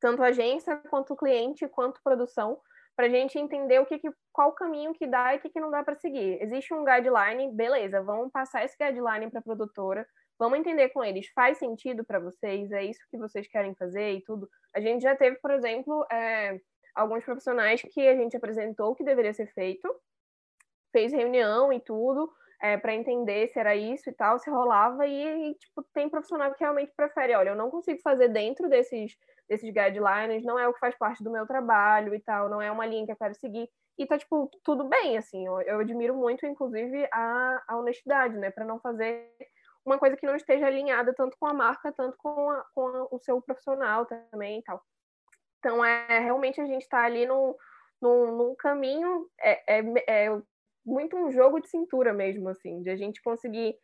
tanto 0.00 0.22
agência 0.22 0.76
quanto 0.90 1.16
cliente, 1.16 1.66
quanto 1.68 2.02
produção, 2.02 2.58
para 2.96 3.06
a 3.06 3.08
gente 3.08 3.38
entender 3.38 3.80
o 3.80 3.86
que, 3.86 3.98
que 3.98 4.10
qual 4.32 4.52
caminho 4.52 4.92
que 4.92 5.06
dá 5.06 5.34
e 5.34 5.38
o 5.38 5.40
que, 5.40 5.50
que 5.50 5.60
não 5.60 5.70
dá 5.70 5.84
para 5.84 5.94
seguir. 5.94 6.42
Existe 6.42 6.74
um 6.74 6.84
guideline, 6.84 7.52
beleza, 7.52 8.02
vamos 8.02 8.30
passar 8.32 8.64
esse 8.64 8.76
guideline 8.76 9.30
para 9.30 9.40
a 9.40 9.42
produtora, 9.42 10.06
Vamos 10.38 10.60
entender 10.60 10.90
com 10.90 11.02
eles, 11.02 11.26
faz 11.34 11.58
sentido 11.58 12.04
para 12.04 12.20
vocês? 12.20 12.70
É 12.70 12.84
isso 12.84 13.00
que 13.10 13.18
vocês 13.18 13.48
querem 13.48 13.74
fazer 13.74 14.12
e 14.12 14.22
tudo? 14.22 14.48
A 14.72 14.80
gente 14.80 15.02
já 15.02 15.16
teve, 15.16 15.36
por 15.40 15.50
exemplo, 15.50 16.06
é, 16.12 16.60
alguns 16.94 17.24
profissionais 17.24 17.82
que 17.82 18.06
a 18.06 18.14
gente 18.14 18.36
apresentou 18.36 18.94
que 18.94 19.02
deveria 19.02 19.34
ser 19.34 19.52
feito, 19.52 19.92
fez 20.92 21.12
reunião 21.12 21.72
e 21.72 21.80
tudo, 21.80 22.30
é, 22.60 22.76
para 22.76 22.94
entender 22.94 23.48
se 23.48 23.58
era 23.58 23.76
isso 23.76 24.10
e 24.10 24.12
tal, 24.12 24.38
se 24.38 24.50
rolava, 24.50 25.06
e, 25.06 25.50
e, 25.50 25.54
tipo, 25.54 25.82
tem 25.94 26.08
profissional 26.08 26.52
que 26.52 26.60
realmente 26.60 26.92
prefere, 26.96 27.34
olha, 27.34 27.50
eu 27.50 27.56
não 27.56 27.70
consigo 27.70 28.00
fazer 28.02 28.28
dentro 28.28 28.68
desses, 28.68 29.16
desses 29.48 29.70
guidelines, 29.70 30.44
não 30.44 30.58
é 30.58 30.66
o 30.66 30.72
que 30.72 30.80
faz 30.80 30.96
parte 30.96 31.22
do 31.22 31.30
meu 31.30 31.46
trabalho 31.46 32.14
e 32.14 32.20
tal, 32.20 32.48
não 32.48 32.60
é 32.60 32.70
uma 32.70 32.86
linha 32.86 33.06
que 33.06 33.12
eu 33.12 33.16
quero 33.16 33.34
seguir. 33.34 33.68
E 33.96 34.06
tá, 34.06 34.18
tipo, 34.18 34.50
tudo 34.64 34.84
bem, 34.84 35.16
assim, 35.16 35.46
eu, 35.46 35.60
eu 35.62 35.80
admiro 35.80 36.14
muito, 36.14 36.46
inclusive, 36.46 37.08
a, 37.12 37.62
a 37.68 37.76
honestidade, 37.76 38.36
né, 38.36 38.50
para 38.50 38.64
não 38.64 38.80
fazer 38.80 39.28
uma 39.84 39.98
coisa 39.98 40.16
que 40.16 40.26
não 40.26 40.36
esteja 40.36 40.66
alinhada 40.66 41.14
tanto 41.14 41.36
com 41.38 41.46
a 41.46 41.54
marca, 41.54 41.92
tanto 41.92 42.16
com, 42.18 42.50
a, 42.50 42.64
com 42.74 42.86
a, 42.86 43.08
o 43.10 43.18
seu 43.20 43.40
profissional 43.40 44.04
também 44.06 44.58
e 44.58 44.62
tal. 44.62 44.82
Então, 45.58 45.84
é 45.84 46.20
realmente 46.20 46.60
a 46.60 46.66
gente 46.66 46.82
está 46.82 47.04
ali 47.04 47.26
num, 47.26 47.54
num, 48.00 48.36
num 48.36 48.54
caminho, 48.54 49.28
é, 49.40 49.78
é, 49.78 49.84
é, 50.06 50.42
muito 50.88 51.16
um 51.16 51.30
jogo 51.30 51.60
de 51.60 51.68
cintura 51.68 52.12
mesmo, 52.12 52.48
assim, 52.48 52.82
de 52.82 52.90
a 52.90 52.96
gente 52.96 53.22
conseguir 53.22 53.76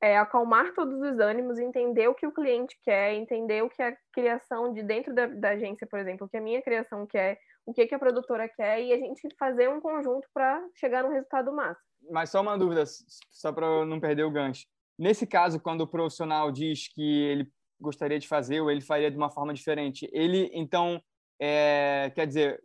é, 0.00 0.16
acalmar 0.16 0.72
todos 0.74 1.00
os 1.00 1.18
ânimos, 1.18 1.58
entender 1.58 2.08
o 2.08 2.14
que 2.14 2.26
o 2.26 2.32
cliente 2.32 2.76
quer, 2.82 3.14
entender 3.14 3.62
o 3.62 3.68
que 3.68 3.82
a 3.82 3.96
criação 4.12 4.72
de 4.72 4.82
dentro 4.82 5.14
da, 5.14 5.26
da 5.26 5.50
agência, 5.50 5.86
por 5.86 5.98
exemplo, 5.98 6.26
o 6.26 6.28
que 6.28 6.36
a 6.36 6.40
minha 6.40 6.62
criação 6.62 7.06
quer, 7.06 7.38
o 7.66 7.72
que, 7.72 7.86
que 7.86 7.94
a 7.94 7.98
produtora 7.98 8.48
quer, 8.48 8.80
e 8.82 8.92
a 8.92 8.98
gente 8.98 9.22
fazer 9.38 9.68
um 9.68 9.80
conjunto 9.80 10.26
para 10.32 10.64
chegar 10.74 11.02
no 11.02 11.10
resultado 11.10 11.52
máximo. 11.52 11.84
Mas 12.10 12.30
só 12.30 12.40
uma 12.40 12.56
dúvida, 12.56 12.84
só 13.30 13.52
para 13.52 13.84
não 13.84 14.00
perder 14.00 14.24
o 14.24 14.30
gancho. 14.30 14.66
Nesse 14.98 15.26
caso, 15.26 15.60
quando 15.60 15.82
o 15.82 15.86
profissional 15.86 16.50
diz 16.50 16.88
que 16.92 17.22
ele 17.24 17.50
gostaria 17.80 18.18
de 18.18 18.26
fazer 18.26 18.60
ou 18.60 18.70
ele 18.70 18.80
faria 18.80 19.10
de 19.10 19.16
uma 19.16 19.30
forma 19.30 19.52
diferente, 19.54 20.08
ele 20.12 20.50
então 20.52 21.00
é, 21.40 22.10
quer 22.14 22.26
dizer 22.26 22.60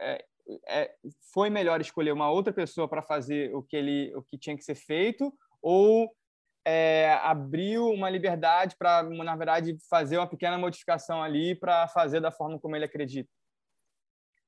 é, 0.00 0.24
é, 0.68 0.94
foi 1.32 1.50
melhor 1.50 1.80
escolher 1.80 2.12
uma 2.12 2.30
outra 2.30 2.52
pessoa 2.52 2.88
para 2.88 3.02
fazer 3.02 3.54
o 3.54 3.62
que 3.62 3.76
ele 3.76 4.14
o 4.14 4.22
que 4.22 4.38
tinha 4.38 4.56
que 4.56 4.64
ser 4.64 4.74
feito 4.74 5.32
ou 5.60 6.10
é, 6.64 7.12
abriu 7.22 7.88
uma 7.88 8.10
liberdade 8.10 8.76
para 8.76 9.02
na 9.02 9.36
verdade 9.36 9.76
fazer 9.88 10.18
uma 10.18 10.28
pequena 10.28 10.58
modificação 10.58 11.22
ali 11.22 11.54
para 11.54 11.88
fazer 11.88 12.20
da 12.20 12.30
forma 12.30 12.58
como 12.58 12.76
ele 12.76 12.84
acredita 12.84 13.30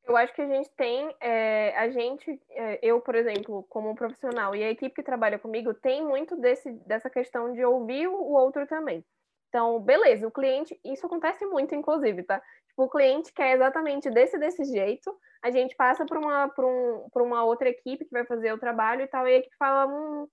eu 0.09 0.17
acho 0.17 0.33
que 0.33 0.41
a 0.41 0.47
gente 0.47 0.71
tem, 0.71 1.15
é, 1.21 1.77
a 1.77 1.91
gente, 1.91 2.41
é, 2.53 2.79
eu, 2.83 2.99
por 2.99 3.15
exemplo, 3.15 3.63
como 3.69 3.95
profissional 3.95 4.57
e 4.57 4.65
a 4.65 4.71
equipe 4.71 4.95
que 4.95 5.03
trabalha 5.03 5.39
comigo, 5.39 5.75
tem 5.75 6.03
muito 6.03 6.35
desse, 6.35 6.73
dessa 6.87 7.11
questão 7.11 7.53
de 7.53 7.63
ouvir 7.63 8.09
o 8.09 8.33
outro 8.33 8.67
também. 8.67 9.05
Então, 9.49 9.81
beleza, 9.81 10.27
o 10.27 10.31
cliente, 10.31 10.79
isso 10.85 11.07
acontece 11.07 11.45
muito, 11.47 11.75
inclusive, 11.75 12.23
tá? 12.23 12.41
Tipo, 12.69 12.85
o 12.85 12.91
cliente 12.91 13.33
quer 13.33 13.55
exatamente 13.55 14.11
desse 14.11 14.39
desse 14.39 14.65
jeito, 14.65 15.17
a 15.43 15.51
gente 15.51 15.75
passa 15.77 16.05
para 16.05 16.19
uma, 16.19 16.53
um, 16.59 17.07
uma 17.17 17.45
outra 17.45 17.69
equipe 17.69 18.05
que 18.05 18.11
vai 18.11 18.27
fazer 18.27 18.53
o 18.53 18.59
trabalho 18.59 19.03
e 19.03 19.07
tal, 19.09 19.27
e 19.27 19.35
a 19.35 19.37
equipe 19.39 19.57
fala, 19.59 19.87
hum, 19.87 20.29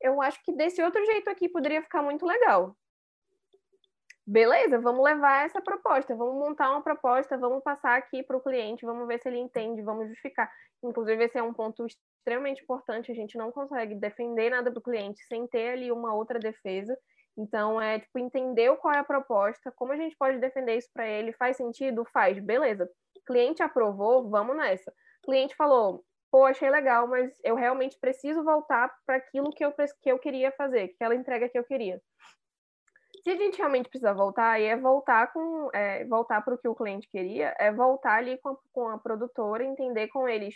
eu 0.00 0.22
acho 0.22 0.42
que 0.44 0.52
desse 0.52 0.82
outro 0.82 1.04
jeito 1.04 1.28
aqui 1.30 1.48
poderia 1.48 1.82
ficar 1.82 2.02
muito 2.02 2.24
legal 2.26 2.76
beleza, 4.26 4.78
vamos 4.80 5.04
levar 5.04 5.46
essa 5.46 5.60
proposta, 5.60 6.14
vamos 6.16 6.34
montar 6.34 6.70
uma 6.70 6.82
proposta, 6.82 7.38
vamos 7.38 7.62
passar 7.62 7.96
aqui 7.96 8.22
para 8.24 8.36
o 8.36 8.42
cliente, 8.42 8.84
vamos 8.84 9.06
ver 9.06 9.20
se 9.20 9.28
ele 9.28 9.38
entende, 9.38 9.82
vamos 9.82 10.08
justificar. 10.08 10.50
Inclusive, 10.82 11.24
esse 11.24 11.38
é 11.38 11.42
um 11.42 11.52
ponto 11.52 11.86
extremamente 11.86 12.62
importante, 12.62 13.12
a 13.12 13.14
gente 13.14 13.38
não 13.38 13.52
consegue 13.52 13.94
defender 13.94 14.50
nada 14.50 14.70
do 14.70 14.82
cliente 14.82 15.24
sem 15.26 15.46
ter 15.46 15.70
ali 15.70 15.92
uma 15.92 16.12
outra 16.12 16.40
defesa. 16.40 16.98
Então, 17.36 17.80
é 17.80 17.98
tipo, 17.98 18.18
entender 18.18 18.74
qual 18.76 18.94
é 18.94 18.98
a 18.98 19.04
proposta, 19.04 19.70
como 19.72 19.92
a 19.92 19.96
gente 19.96 20.16
pode 20.16 20.38
defender 20.38 20.76
isso 20.76 20.88
para 20.92 21.06
ele, 21.06 21.32
faz 21.32 21.56
sentido? 21.56 22.04
Faz, 22.12 22.38
beleza. 22.38 22.88
Cliente 23.26 23.62
aprovou, 23.62 24.28
vamos 24.30 24.56
nessa. 24.56 24.92
Cliente 25.22 25.54
falou, 25.54 26.04
pô, 26.30 26.46
achei 26.46 26.70
legal, 26.70 27.06
mas 27.06 27.32
eu 27.44 27.54
realmente 27.54 27.98
preciso 28.00 28.42
voltar 28.42 28.90
para 29.04 29.16
aquilo 29.16 29.50
que 29.50 29.64
eu, 29.64 29.72
que 29.72 30.10
eu 30.10 30.18
queria 30.18 30.50
fazer, 30.52 30.94
aquela 30.94 31.14
entrega 31.14 31.48
que 31.48 31.58
eu 31.58 31.64
queria 31.64 32.00
se 33.26 33.30
a 33.30 33.36
gente 33.36 33.58
realmente 33.58 33.88
precisa 33.88 34.14
voltar, 34.14 34.60
é 34.60 34.76
voltar 34.76 35.32
com 35.32 35.68
é, 35.74 36.04
voltar 36.04 36.40
para 36.42 36.54
o 36.54 36.58
que 36.58 36.68
o 36.68 36.76
cliente 36.76 37.08
queria, 37.08 37.56
é 37.58 37.72
voltar 37.72 38.18
ali 38.18 38.38
com 38.38 38.50
a, 38.50 38.56
com 38.72 38.88
a 38.88 38.98
produtora, 38.98 39.64
entender 39.64 40.06
com 40.08 40.28
eles. 40.28 40.54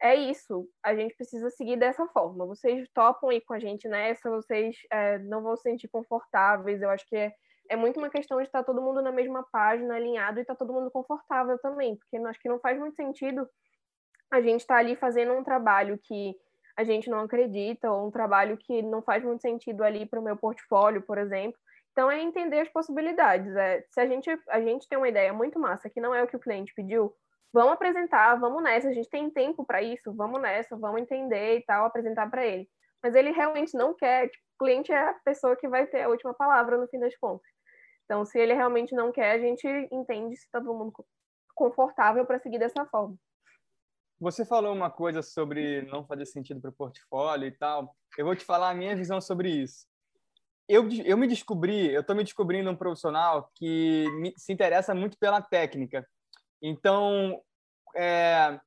É 0.00 0.14
isso, 0.14 0.68
a 0.82 0.94
gente 0.94 1.16
precisa 1.16 1.50
seguir 1.50 1.76
dessa 1.76 2.06
forma. 2.08 2.46
Vocês 2.46 2.88
topam 2.94 3.32
ir 3.32 3.40
com 3.40 3.52
a 3.54 3.58
gente 3.58 3.88
nessa, 3.88 4.30
vocês 4.30 4.76
é, 4.92 5.18
não 5.18 5.42
vão 5.42 5.56
se 5.56 5.64
sentir 5.64 5.88
confortáveis. 5.88 6.80
Eu 6.80 6.90
acho 6.90 7.04
que 7.08 7.16
é, 7.16 7.34
é 7.68 7.76
muito 7.76 7.98
uma 7.98 8.08
questão 8.08 8.38
de 8.38 8.44
estar 8.44 8.62
todo 8.62 8.80
mundo 8.80 9.02
na 9.02 9.10
mesma 9.10 9.44
página, 9.50 9.96
alinhado, 9.96 10.38
e 10.38 10.42
estar 10.42 10.54
todo 10.54 10.72
mundo 10.72 10.90
confortável 10.90 11.58
também, 11.58 11.96
porque 11.96 12.16
acho 12.16 12.40
que 12.40 12.48
não 12.48 12.60
faz 12.60 12.78
muito 12.78 12.94
sentido 12.94 13.48
a 14.30 14.40
gente 14.40 14.60
estar 14.60 14.76
ali 14.76 14.94
fazendo 14.94 15.32
um 15.32 15.42
trabalho 15.42 15.98
que 16.02 16.36
a 16.76 16.84
gente 16.84 17.10
não 17.10 17.20
acredita, 17.20 17.90
ou 17.90 18.06
um 18.06 18.10
trabalho 18.10 18.56
que 18.56 18.82
não 18.82 19.02
faz 19.02 19.24
muito 19.24 19.40
sentido 19.42 19.82
ali 19.82 20.06
para 20.06 20.20
o 20.20 20.22
meu 20.22 20.36
portfólio, 20.36 21.02
por 21.02 21.18
exemplo, 21.18 21.58
Então 21.92 22.08
é 22.08 22.22
entender 22.22 22.60
as 22.60 22.68
possibilidades. 22.68 23.54
É, 23.56 23.84
se 23.90 24.00
a 24.00 24.06
gente, 24.06 24.30
a 24.48 24.60
gente 24.60 24.86
tem 24.88 24.96
uma 24.96 25.08
ideia 25.08 25.32
muito 25.32 25.58
massa 25.58 25.90
que 25.90 26.00
não 26.00 26.14
é 26.14 26.22
o 26.22 26.28
que 26.28 26.36
o 26.36 26.40
cliente 26.40 26.72
pediu, 26.74 27.12
vamos 27.52 27.72
apresentar, 27.72 28.36
vamos 28.36 28.62
nessa. 28.62 28.88
A 28.88 28.92
gente 28.92 29.08
tem 29.08 29.30
tempo 29.30 29.64
para 29.64 29.82
isso, 29.82 30.12
vamos 30.14 30.40
nessa, 30.40 30.76
vamos 30.76 31.00
entender 31.00 31.58
e 31.58 31.64
tal, 31.64 31.86
apresentar 31.86 32.30
para 32.30 32.44
ele. 32.46 32.68
Mas 33.02 33.14
ele 33.14 33.30
realmente 33.30 33.76
não 33.76 33.94
quer. 33.94 34.28
Tipo, 34.28 34.44
o 34.54 34.64
cliente 34.64 34.92
é 34.92 35.10
a 35.10 35.14
pessoa 35.24 35.56
que 35.56 35.68
vai 35.68 35.86
ter 35.86 36.02
a 36.02 36.08
última 36.08 36.34
palavra 36.34 36.76
no 36.76 36.88
fim 36.88 36.98
das 36.98 37.16
contas. 37.16 37.48
Então, 38.04 38.24
se 38.24 38.38
ele 38.38 38.54
realmente 38.54 38.94
não 38.94 39.12
quer, 39.12 39.32
a 39.32 39.38
gente 39.38 39.66
entende 39.92 40.36
se 40.36 40.46
está 40.46 40.60
todo 40.60 40.74
mundo 40.74 40.92
confortável 41.54 42.24
para 42.24 42.38
seguir 42.38 42.58
dessa 42.58 42.86
forma. 42.86 43.16
Você 44.20 44.44
falou 44.44 44.74
uma 44.74 44.90
coisa 44.90 45.22
sobre 45.22 45.82
não 45.82 46.04
fazer 46.04 46.26
sentido 46.26 46.60
para 46.60 46.70
o 46.70 46.72
portfólio 46.72 47.46
e 47.46 47.52
tal. 47.52 47.94
Eu 48.16 48.24
vou 48.24 48.34
te 48.34 48.44
falar 48.44 48.70
a 48.70 48.74
minha 48.74 48.96
visão 48.96 49.20
sobre 49.20 49.50
isso. 49.50 49.86
Eu, 50.68 50.88
eu 51.04 51.16
me 51.16 51.26
descobri, 51.26 51.92
eu 51.92 52.00
estou 52.00 52.16
me 52.16 52.24
descobrindo 52.24 52.70
um 52.70 52.76
profissional 52.76 53.50
que 53.54 54.06
me, 54.20 54.34
se 54.36 54.52
interessa 54.52 54.94
muito 54.94 55.16
pela 55.18 55.40
técnica. 55.40 56.06
Então, 56.62 57.40
é, 57.94 58.58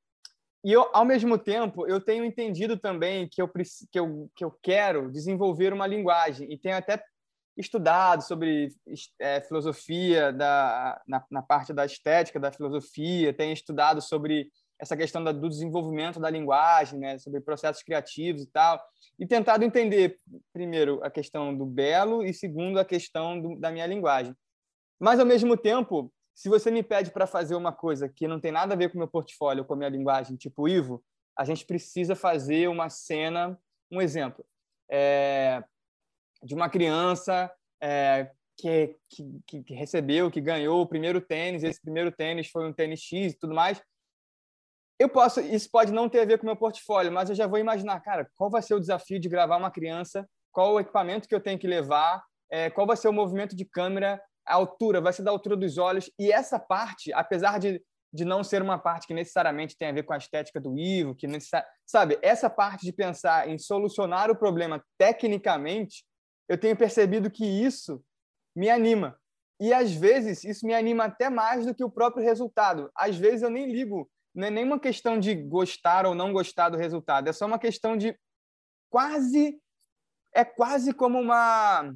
e 0.63 0.71
eu, 0.71 0.89
ao 0.93 1.03
mesmo 1.03 1.37
tempo, 1.37 1.87
eu 1.87 1.99
tenho 1.99 2.23
entendido 2.23 2.77
também 2.77 3.27
que 3.27 3.41
eu, 3.41 3.49
que, 3.49 3.99
eu, 3.99 4.29
que 4.35 4.45
eu 4.45 4.51
quero 4.61 5.11
desenvolver 5.11 5.73
uma 5.73 5.87
linguagem 5.87 6.51
e 6.51 6.57
tenho 6.57 6.77
até 6.77 7.03
estudado 7.57 8.21
sobre 8.21 8.69
é, 9.19 9.41
filosofia 9.41 10.31
da, 10.31 11.01
na, 11.07 11.23
na, 11.29 11.41
parte 11.41 11.73
da 11.73 11.85
estética 11.85 12.39
da 12.39 12.51
filosofia, 12.51 13.33
tenho 13.33 13.53
estudado 13.53 14.01
sobre 14.01 14.49
essa 14.79 14.95
questão 14.95 15.23
da, 15.23 15.31
do 15.31 15.49
desenvolvimento 15.49 16.19
da 16.19 16.29
linguagem, 16.29 16.99
né, 16.99 17.17
sobre 17.17 17.41
processos 17.41 17.83
criativos 17.83 18.43
e 18.43 18.47
tal, 18.47 18.81
e 19.19 19.27
tentado 19.27 19.63
entender, 19.63 20.17
primeiro, 20.53 21.03
a 21.03 21.09
questão 21.09 21.55
do 21.55 21.65
belo 21.65 22.23
e, 22.23 22.33
segundo, 22.33 22.79
a 22.79 22.85
questão 22.85 23.39
do, 23.39 23.59
da 23.59 23.71
minha 23.71 23.85
linguagem. 23.85 24.35
Mas, 24.99 25.19
ao 25.19 25.25
mesmo 25.25 25.57
tempo, 25.57 26.11
se 26.41 26.49
você 26.49 26.71
me 26.71 26.81
pede 26.81 27.11
para 27.11 27.27
fazer 27.27 27.53
uma 27.53 27.71
coisa 27.71 28.09
que 28.09 28.27
não 28.27 28.39
tem 28.39 28.51
nada 28.51 28.73
a 28.73 28.75
ver 28.75 28.89
com 28.89 28.95
o 28.95 28.97
meu 28.97 29.07
portfólio, 29.07 29.63
com 29.63 29.75
a 29.75 29.77
minha 29.77 29.89
linguagem, 29.89 30.35
tipo 30.35 30.67
Ivo, 30.67 31.03
a 31.37 31.45
gente 31.45 31.63
precisa 31.67 32.15
fazer 32.15 32.67
uma 32.67 32.89
cena, 32.89 33.55
um 33.91 34.01
exemplo, 34.01 34.43
é, 34.89 35.63
de 36.41 36.55
uma 36.55 36.67
criança 36.67 37.53
é, 37.79 38.31
que, 38.57 38.97
que, 39.07 39.63
que, 39.65 39.73
recebeu, 39.75 40.31
que 40.31 40.41
ganhou 40.41 40.81
o 40.81 40.87
primeiro 40.87 41.21
tênis, 41.21 41.61
esse 41.61 41.79
primeiro 41.79 42.11
tênis 42.11 42.49
foi 42.49 42.67
um 42.67 42.73
tênis 42.73 43.01
X 43.01 43.33
e 43.33 43.37
tudo 43.37 43.53
mais, 43.53 43.79
eu 44.99 45.09
posso, 45.09 45.41
isso 45.41 45.69
pode 45.71 45.93
não 45.93 46.09
ter 46.09 46.21
a 46.21 46.25
ver 46.25 46.39
com 46.39 46.43
o 46.43 46.47
meu 46.47 46.57
portfólio, 46.57 47.11
mas 47.11 47.29
eu 47.29 47.35
já 47.35 47.45
vou 47.45 47.59
imaginar, 47.59 47.99
cara, 47.99 48.27
qual 48.35 48.49
vai 48.49 48.63
ser 48.63 48.73
o 48.73 48.79
desafio 48.79 49.19
de 49.19 49.29
gravar 49.29 49.57
uma 49.57 49.69
criança, 49.69 50.27
qual 50.51 50.73
o 50.73 50.79
equipamento 50.79 51.27
que 51.27 51.35
eu 51.35 51.39
tenho 51.39 51.59
que 51.59 51.67
levar, 51.67 52.23
é, 52.49 52.71
qual 52.71 52.87
vai 52.87 52.97
ser 52.97 53.09
o 53.09 53.13
movimento 53.13 53.55
de 53.55 53.63
câmera, 53.63 54.19
a 54.45 54.55
altura, 54.55 55.01
vai 55.01 55.13
ser 55.13 55.23
da 55.23 55.31
altura 55.31 55.55
dos 55.55 55.77
olhos. 55.77 56.11
E 56.17 56.31
essa 56.31 56.59
parte, 56.59 57.13
apesar 57.13 57.59
de, 57.59 57.81
de 58.13 58.25
não 58.25 58.43
ser 58.43 58.61
uma 58.61 58.77
parte 58.77 59.07
que 59.07 59.13
necessariamente 59.13 59.77
tem 59.77 59.89
a 59.89 59.93
ver 59.93 60.03
com 60.03 60.13
a 60.13 60.17
estética 60.17 60.59
do 60.59 60.77
Ivo, 60.77 61.15
que 61.15 61.27
sabe, 61.85 62.19
essa 62.21 62.49
parte 62.49 62.85
de 62.85 62.93
pensar 62.93 63.49
em 63.49 63.57
solucionar 63.57 64.29
o 64.29 64.35
problema 64.35 64.83
tecnicamente, 64.97 66.03
eu 66.49 66.57
tenho 66.57 66.75
percebido 66.75 67.31
que 67.31 67.45
isso 67.45 68.03
me 68.55 68.69
anima. 68.69 69.17
E 69.59 69.71
às 69.73 69.93
vezes 69.93 70.43
isso 70.43 70.65
me 70.65 70.73
anima 70.73 71.05
até 71.05 71.29
mais 71.29 71.65
do 71.65 71.75
que 71.75 71.83
o 71.83 71.91
próprio 71.91 72.23
resultado. 72.23 72.91
Às 72.95 73.15
vezes 73.15 73.43
eu 73.43 73.49
nem 73.49 73.71
ligo 73.71 74.09
não 74.33 74.47
é 74.47 74.49
nenhuma 74.49 74.79
questão 74.79 75.19
de 75.19 75.35
gostar 75.35 76.05
ou 76.05 76.15
não 76.15 76.31
gostar 76.31 76.69
do 76.69 76.77
resultado, 76.77 77.27
é 77.27 77.33
só 77.33 77.45
uma 77.45 77.59
questão 77.59 77.97
de 77.97 78.17
quase 78.89 79.59
é 80.33 80.45
quase 80.45 80.93
como 80.93 81.19
uma 81.19 81.93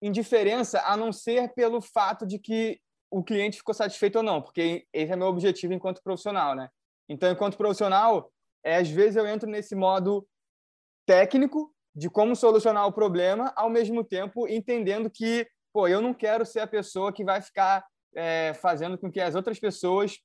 indiferença, 0.00 0.80
a 0.84 0.96
não 0.96 1.12
ser 1.12 1.52
pelo 1.54 1.80
fato 1.80 2.26
de 2.26 2.38
que 2.38 2.80
o 3.10 3.22
cliente 3.22 3.58
ficou 3.58 3.74
satisfeito 3.74 4.16
ou 4.16 4.22
não, 4.22 4.42
porque 4.42 4.86
esse 4.92 5.12
é 5.12 5.16
meu 5.16 5.28
objetivo 5.28 5.72
enquanto 5.72 6.02
profissional, 6.02 6.54
né? 6.54 6.68
Então, 7.08 7.30
enquanto 7.30 7.56
profissional, 7.56 8.30
é, 8.62 8.76
às 8.76 8.88
vezes 8.88 9.16
eu 9.16 9.26
entro 9.26 9.48
nesse 9.48 9.74
modo 9.74 10.26
técnico 11.06 11.74
de 11.94 12.10
como 12.10 12.36
solucionar 12.36 12.86
o 12.86 12.92
problema, 12.92 13.52
ao 13.56 13.70
mesmo 13.70 14.04
tempo 14.04 14.46
entendendo 14.46 15.10
que, 15.10 15.48
pô, 15.72 15.88
eu 15.88 16.00
não 16.00 16.12
quero 16.12 16.44
ser 16.44 16.60
a 16.60 16.66
pessoa 16.66 17.12
que 17.12 17.24
vai 17.24 17.40
ficar 17.40 17.84
é, 18.14 18.52
fazendo 18.54 18.98
com 18.98 19.10
que 19.10 19.20
as 19.20 19.34
outras 19.34 19.58
pessoas 19.58 20.18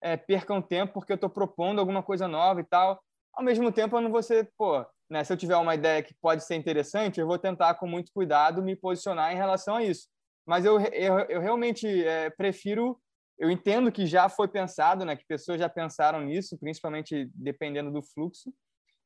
é, 0.00 0.16
percam 0.16 0.62
tempo 0.62 0.92
porque 0.94 1.12
eu 1.12 1.16
estou 1.16 1.28
propondo 1.28 1.80
alguma 1.80 2.02
coisa 2.02 2.28
nova 2.28 2.60
e 2.60 2.64
tal. 2.64 3.02
Ao 3.34 3.42
mesmo 3.42 3.70
tempo, 3.72 3.96
eu 3.96 4.00
não 4.00 4.10
vou 4.10 4.22
ser, 4.22 4.50
pô, 4.56 4.84
né, 5.10 5.24
se 5.24 5.32
eu 5.32 5.36
tiver 5.36 5.56
uma 5.56 5.74
ideia 5.74 6.02
que 6.02 6.14
pode 6.14 6.44
ser 6.44 6.54
interessante, 6.54 7.18
eu 7.18 7.26
vou 7.26 7.38
tentar 7.38 7.74
com 7.74 7.86
muito 7.86 8.12
cuidado 8.12 8.62
me 8.62 8.76
posicionar 8.76 9.32
em 9.32 9.36
relação 9.36 9.76
a 9.76 9.82
isso. 9.82 10.08
Mas 10.46 10.64
eu, 10.64 10.80
eu, 10.80 11.18
eu 11.20 11.40
realmente 11.40 11.86
é, 12.04 12.30
prefiro, 12.30 13.00
eu 13.38 13.50
entendo 13.50 13.90
que 13.90 14.06
já 14.06 14.28
foi 14.28 14.48
pensado, 14.48 15.04
né, 15.04 15.16
que 15.16 15.26
pessoas 15.26 15.58
já 15.58 15.68
pensaram 15.68 16.20
nisso, 16.20 16.58
principalmente 16.58 17.30
dependendo 17.34 17.90
do 17.90 18.02
fluxo. 18.02 18.52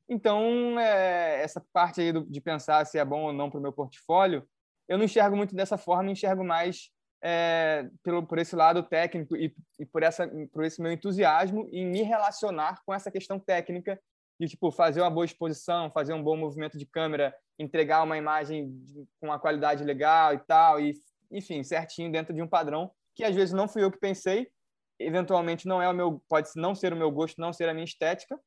Então, 0.08 0.78
é, 0.78 1.42
essa 1.42 1.64
parte 1.72 2.00
aí 2.00 2.12
do, 2.12 2.24
de 2.28 2.40
pensar 2.40 2.84
se 2.84 2.98
é 2.98 3.04
bom 3.04 3.22
ou 3.24 3.32
não 3.32 3.50
para 3.50 3.58
o 3.58 3.62
meu 3.62 3.72
portfólio, 3.72 4.46
eu 4.88 4.98
não 4.98 5.04
enxergo 5.04 5.36
muito 5.36 5.54
dessa 5.54 5.78
forma, 5.78 6.10
enxergo 6.10 6.44
mais 6.44 6.90
é, 7.22 7.88
pelo, 8.02 8.26
por 8.26 8.38
esse 8.38 8.56
lado 8.56 8.82
técnico 8.82 9.36
e, 9.36 9.54
e, 9.78 9.86
por, 9.86 10.02
essa, 10.02 10.28
por 10.52 10.64
esse 10.64 10.82
meu 10.82 10.90
entusiasmo 10.90 11.68
em 11.72 11.86
me 11.86 12.02
relacionar 12.02 12.82
com 12.84 12.92
essa 12.92 13.10
questão 13.10 13.38
técnica 13.38 13.98
de 14.40 14.48
tipo 14.48 14.70
fazer 14.70 15.00
uma 15.00 15.10
boa 15.10 15.24
exposição, 15.24 15.90
fazer 15.90 16.12
um 16.12 16.22
bom 16.22 16.36
movimento 16.36 16.78
de 16.78 16.86
câmera, 16.86 17.34
entregar 17.58 18.02
uma 18.02 18.18
imagem 18.18 18.70
de, 18.84 19.06
com 19.20 19.26
uma 19.26 19.38
qualidade 19.38 19.84
legal 19.84 20.34
e 20.34 20.38
tal, 20.38 20.80
e 20.80 20.94
enfim, 21.30 21.62
certinho 21.62 22.10
dentro 22.10 22.34
de 22.34 22.42
um 22.42 22.48
padrão 22.48 22.90
que 23.14 23.24
às 23.24 23.34
vezes 23.34 23.52
não 23.52 23.68
fui 23.68 23.82
eu 23.82 23.90
que 23.90 23.98
pensei, 23.98 24.48
eventualmente 24.98 25.66
não 25.66 25.80
é 25.82 25.88
o 25.88 25.94
meu, 25.94 26.22
pode 26.28 26.48
não 26.56 26.74
ser 26.74 26.92
o 26.92 26.96
meu 26.96 27.10
gosto, 27.10 27.40
não 27.40 27.52
ser 27.52 27.68
a 27.68 27.74
minha 27.74 27.84
estética, 27.84 28.38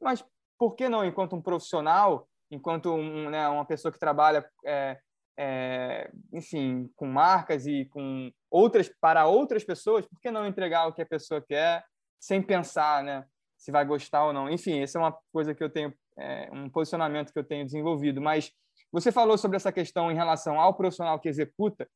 mas 0.00 0.24
por 0.58 0.74
que 0.74 0.88
não, 0.88 1.04
enquanto 1.04 1.36
um 1.36 1.42
profissional, 1.42 2.28
enquanto 2.50 2.92
um, 2.92 3.30
né, 3.30 3.46
uma 3.48 3.64
pessoa 3.64 3.92
que 3.92 3.98
trabalha 3.98 4.48
é, 4.64 4.98
é, 5.38 6.10
enfim, 6.32 6.90
com 6.96 7.06
marcas 7.06 7.66
e 7.66 7.84
com 7.86 8.32
outras 8.50 8.90
para 9.00 9.26
outras 9.26 9.62
pessoas, 9.64 10.06
por 10.06 10.18
que 10.20 10.30
não 10.30 10.46
entregar 10.46 10.86
o 10.86 10.92
que 10.92 11.02
a 11.02 11.06
pessoa 11.06 11.40
quer 11.40 11.84
sem 12.18 12.42
pensar, 12.42 13.04
né, 13.04 13.24
se 13.58 13.72
vai 13.72 13.84
gostar 13.84 14.24
ou 14.24 14.32
não? 14.32 14.48
Enfim, 14.48 14.80
essa 14.80 14.98
é 14.98 15.00
uma 15.00 15.16
coisa 15.32 15.54
que 15.54 15.62
eu 15.62 15.68
tenho, 15.68 15.92
é, 16.16 16.48
um 16.52 16.70
posicionamento 16.70 17.32
que 17.32 17.38
eu 17.38 17.44
tenho 17.44 17.64
desenvolvido. 17.64 18.20
Mas 18.20 18.52
você 18.90 19.12
falou 19.12 19.36
sobre 19.36 19.56
essa 19.56 19.72
questão 19.72 20.10
em 20.10 20.14
relação 20.14 20.58
ao 20.58 20.74
profissional 20.74 21.18
que 21.18 21.28
executa, 21.28 21.86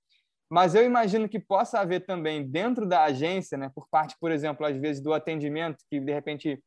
mas 0.50 0.74
eu 0.74 0.84
imagino 0.84 1.28
que 1.28 1.38
possa 1.38 1.80
haver 1.80 2.04
também 2.04 2.46
dentro 2.46 2.86
da 2.86 3.04
agência, 3.04 3.56
né, 3.56 3.70
por 3.74 3.88
parte, 3.88 4.14
por 4.20 4.30
exemplo, 4.30 4.66
às 4.66 4.76
vezes 4.76 5.02
do 5.02 5.14
atendimento, 5.14 5.82
que 5.88 5.98
de 5.98 6.12
repente 6.12 6.62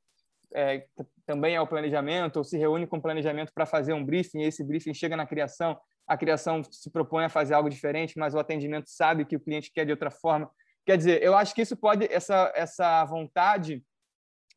é, 0.55 0.85
também 1.25 1.55
é 1.55 1.61
o 1.61 1.67
planejamento, 1.67 2.37
ou 2.37 2.43
se 2.43 2.57
reúne 2.57 2.87
com 2.87 2.97
o 2.97 3.01
planejamento 3.01 3.51
para 3.53 3.65
fazer 3.65 3.93
um 3.93 4.03
briefing, 4.03 4.39
e 4.39 4.45
esse 4.45 4.63
briefing 4.63 4.93
chega 4.93 5.15
na 5.15 5.27
criação, 5.27 5.77
a 6.07 6.17
criação 6.17 6.63
se 6.63 6.89
propõe 6.89 7.25
a 7.25 7.29
fazer 7.29 7.53
algo 7.53 7.69
diferente, 7.69 8.17
mas 8.17 8.33
o 8.33 8.39
atendimento 8.39 8.89
sabe 8.89 9.25
que 9.25 9.35
o 9.35 9.39
cliente 9.39 9.71
quer 9.71 9.85
de 9.85 9.91
outra 9.91 10.09
forma. 10.09 10.49
Quer 10.85 10.97
dizer, 10.97 11.21
eu 11.21 11.35
acho 11.35 11.53
que 11.53 11.61
isso 11.61 11.75
pode, 11.75 12.07
essa, 12.11 12.51
essa 12.55 13.03
vontade 13.05 13.83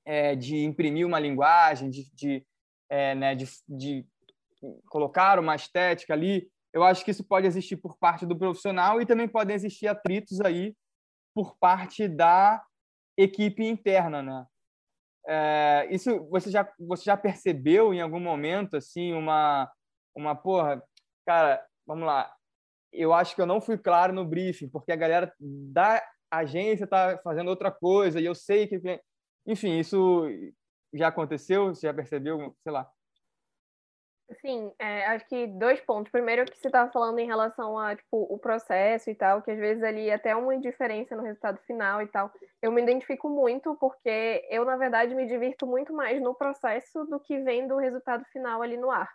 é, 0.09 0.35
de 0.35 0.65
imprimir 0.65 1.07
uma 1.07 1.21
linguagem, 1.21 1.91
de, 1.91 2.11
de, 2.15 2.47
é, 2.89 3.15
né, 3.15 3.35
de, 3.35 3.45
de 3.69 4.07
colocar 4.89 5.39
uma 5.39 5.55
estética 5.55 6.15
ali, 6.15 6.51
eu 6.73 6.83
acho 6.83 7.05
que 7.05 7.11
isso 7.11 7.23
pode 7.23 7.47
existir 7.47 7.77
por 7.77 7.99
parte 7.99 8.25
do 8.25 8.37
profissional 8.37 9.03
e 9.03 9.07
também 9.07 9.29
podem 9.29 9.55
existir 9.55 9.87
atritos 9.87 10.41
aí 10.41 10.75
por 11.35 11.59
parte 11.59 12.09
da 12.09 12.65
equipe 13.19 13.63
interna, 13.63 14.23
né? 14.23 14.47
É, 15.27 15.89
isso 15.91 16.27
você 16.31 16.51
já 16.51 16.67
você 16.79 17.05
já 17.05 17.17
percebeu 17.17 17.93
em 17.93 18.01
algum 18.01 18.21
momento 18.21 18.79
assim 18.79 19.13
uma 19.13 19.71
uma 20.15 20.35
porra 20.35 20.83
cara, 21.27 21.63
vamos 21.87 22.07
lá. 22.07 22.35
Eu 22.91 23.13
acho 23.13 23.35
que 23.35 23.43
eu 23.43 23.47
não 23.47 23.61
fui 23.61 23.77
claro 23.77 24.15
no 24.15 24.25
briefing, 24.25 24.71
porque 24.71 24.91
a 24.91 24.97
galera 24.97 25.31
da 25.39 26.03
agência 26.31 26.85
está 26.85 27.19
fazendo 27.23 27.49
outra 27.49 27.71
coisa 27.71 28.19
e 28.19 28.25
eu 28.25 28.35
sei 28.35 28.67
que. 28.67 28.81
Enfim, 29.49 29.79
isso 29.79 30.27
já 30.93 31.09
aconteceu? 31.09 31.69
Você 31.69 31.87
já 31.87 31.95
percebeu? 31.95 32.55
Sei 32.63 32.71
lá. 32.71 32.87
Sim, 34.43 34.71
é, 34.79 35.07
acho 35.07 35.27
que 35.27 35.47
dois 35.47 35.81
pontos. 35.81 36.13
Primeiro, 36.13 36.45
que 36.45 36.59
você 36.59 36.69
estava 36.69 36.93
falando 36.93 37.19
em 37.19 37.27
relação 37.27 37.79
a 37.79 37.97
tipo, 37.97 38.27
o 38.31 38.39
processo 38.39 39.09
e 39.09 39.15
tal, 39.15 39.41
que 39.41 39.51
às 39.51 39.59
vezes 39.59 39.83
ali 39.83 40.11
até 40.11 40.37
uma 40.37 40.55
indiferença 40.55 41.17
no 41.17 41.23
resultado 41.23 41.59
final 41.67 42.03
e 42.03 42.07
tal. 42.09 42.31
Eu 42.61 42.71
me 42.71 42.83
identifico 42.83 43.31
muito 43.31 43.75
porque 43.77 44.47
eu, 44.51 44.67
na 44.67 44.77
verdade, 44.77 45.15
me 45.15 45.27
divirto 45.27 45.67
muito 45.67 45.95
mais 45.95 46.21
no 46.21 46.35
processo 46.35 47.07
do 47.07 47.19
que 47.19 47.41
vendo 47.41 47.75
o 47.75 47.79
resultado 47.79 48.23
final 48.27 48.61
ali 48.61 48.77
no 48.77 48.91
ar. 48.91 49.11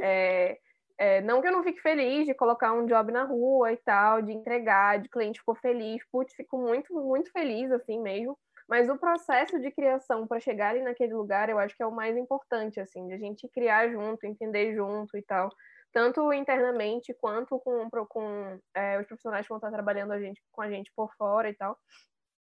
É, 0.00 0.58
é, 0.96 1.20
não 1.20 1.42
que 1.42 1.48
eu 1.48 1.52
não 1.52 1.62
fique 1.62 1.82
feliz 1.82 2.24
de 2.24 2.32
colocar 2.32 2.72
um 2.72 2.86
job 2.86 3.12
na 3.12 3.24
rua 3.24 3.72
e 3.72 3.76
tal, 3.76 4.22
de 4.22 4.32
entregar, 4.32 4.98
de 5.00 5.10
cliente 5.10 5.40
ficou 5.40 5.54
feliz, 5.54 6.02
putz, 6.10 6.34
fico 6.34 6.56
muito, 6.56 6.94
muito 6.94 7.30
feliz 7.30 7.70
assim 7.70 8.00
mesmo. 8.00 8.38
Mas 8.68 8.88
o 8.88 8.98
processo 8.98 9.60
de 9.60 9.70
criação 9.70 10.26
para 10.26 10.40
chegar 10.40 10.70
ali 10.70 10.82
naquele 10.82 11.14
lugar, 11.14 11.48
eu 11.48 11.58
acho 11.58 11.76
que 11.76 11.82
é 11.82 11.86
o 11.86 11.94
mais 11.94 12.16
importante, 12.16 12.80
assim, 12.80 13.06
de 13.06 13.14
a 13.14 13.18
gente 13.18 13.48
criar 13.48 13.88
junto, 13.90 14.26
entender 14.26 14.74
junto 14.74 15.16
e 15.16 15.22
tal. 15.22 15.48
tanto 15.92 16.32
internamente 16.32 17.14
quanto 17.14 17.58
com, 17.60 17.88
com 18.08 18.58
é, 18.74 18.98
os 19.00 19.06
profissionais 19.06 19.46
que 19.46 19.48
vão 19.50 19.58
estar 19.58 19.70
trabalhando 19.70 20.12
a 20.12 20.20
gente, 20.20 20.42
com 20.52 20.62
a 20.62 20.70
gente 20.70 20.92
por 20.94 21.10
fora 21.16 21.48
e 21.48 21.54
tal. 21.54 21.78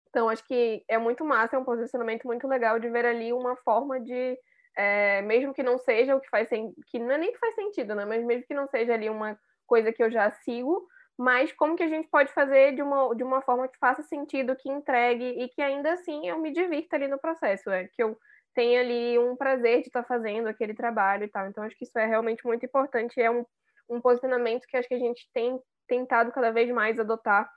Então, 0.10 0.30
acho 0.30 0.46
que 0.46 0.84
é 0.90 0.98
muito 0.98 1.24
massa, 1.26 1.56
é 1.56 1.60
um 1.60 1.64
posicionamento 1.66 2.26
muito 2.26 2.48
legal 2.48 2.80
de 2.80 2.90
ver 2.90 3.06
ali 3.06 3.32
uma 3.34 3.56
forma 3.58 4.00
de, 4.00 4.38
é, 4.78 5.22
mesmo 5.22 5.54
que 5.54 5.64
não 5.64 5.78
seja 5.78 6.16
o 6.16 6.22
que 6.22 6.30
faz 6.30 6.50
que 6.50 7.00
não 7.00 7.12
é 7.12 7.18
nem 7.18 7.32
que 7.32 7.40
faz 7.40 7.56
sentido, 7.56 7.96
né? 7.96 8.06
Mas 8.06 8.24
mesmo 8.26 8.46
que 8.46 8.54
não 8.54 8.68
seja 8.68 8.94
ali 8.94 9.10
uma 9.10 9.40
coisa 9.66 9.94
que 9.94 10.04
eu 10.04 10.12
já 10.12 10.30
sigo, 10.32 10.86
mas 11.22 11.54
como 11.54 11.76
que 11.76 11.84
a 11.84 11.88
gente 11.88 12.08
pode 12.08 12.34
fazer 12.34 12.74
de 12.74 12.82
uma, 12.82 13.16
de 13.16 13.22
uma 13.22 13.44
forma 13.44 13.68
que 13.68 13.78
faça 13.78 14.02
sentido, 14.02 14.56
que 14.56 14.68
entregue 14.68 15.24
e 15.24 15.48
que 15.50 15.62
ainda 15.62 15.94
assim 15.94 16.28
eu 16.28 16.40
me 16.40 16.52
divirta 16.52 16.96
ali 16.96 17.08
no 17.08 17.20
processo, 17.20 17.70
é 17.70 17.88
que 17.88 18.02
eu 18.02 18.18
tenha 18.56 18.80
ali 18.80 19.20
um 19.20 19.36
prazer 19.36 19.82
de 19.82 19.88
estar 19.88 20.04
fazendo 20.04 20.48
aquele 20.48 20.74
trabalho 20.74 21.24
e 21.24 21.28
tal. 21.28 21.46
Então, 21.46 21.64
acho 21.64 21.78
que 21.78 21.84
isso 21.84 21.98
é 22.00 22.08
realmente 22.08 22.44
muito 22.44 22.66
importante, 22.66 23.22
é 23.22 23.30
um, 23.30 23.46
um 23.88 24.02
posicionamento 24.02 24.66
que 24.66 24.76
acho 24.76 24.88
que 24.88 24.96
a 24.96 25.00
gente 25.00 25.30
tem 25.32 25.60
tentado 25.88 26.32
cada 26.32 26.50
vez 26.50 26.72
mais 26.72 27.00
adotar 27.00 27.48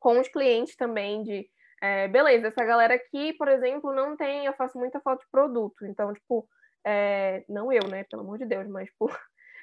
com 0.00 0.18
os 0.18 0.28
clientes 0.28 0.74
também, 0.74 1.22
de 1.22 1.46
é, 1.82 2.08
beleza, 2.08 2.46
essa 2.46 2.64
galera 2.64 2.94
aqui, 2.94 3.34
por 3.34 3.48
exemplo, 3.48 3.92
não 3.94 4.16
tem, 4.16 4.46
eu 4.46 4.54
faço 4.54 4.78
muita 4.78 5.00
foto 5.00 5.20
de 5.20 5.30
produto, 5.30 5.84
então, 5.84 6.14
tipo, 6.14 6.48
é, 6.82 7.44
não 7.46 7.70
eu, 7.70 7.86
né, 7.88 8.04
pelo 8.04 8.22
amor 8.22 8.38
de 8.38 8.46
Deus, 8.46 8.66
mas, 8.66 8.88
tipo, 8.88 9.10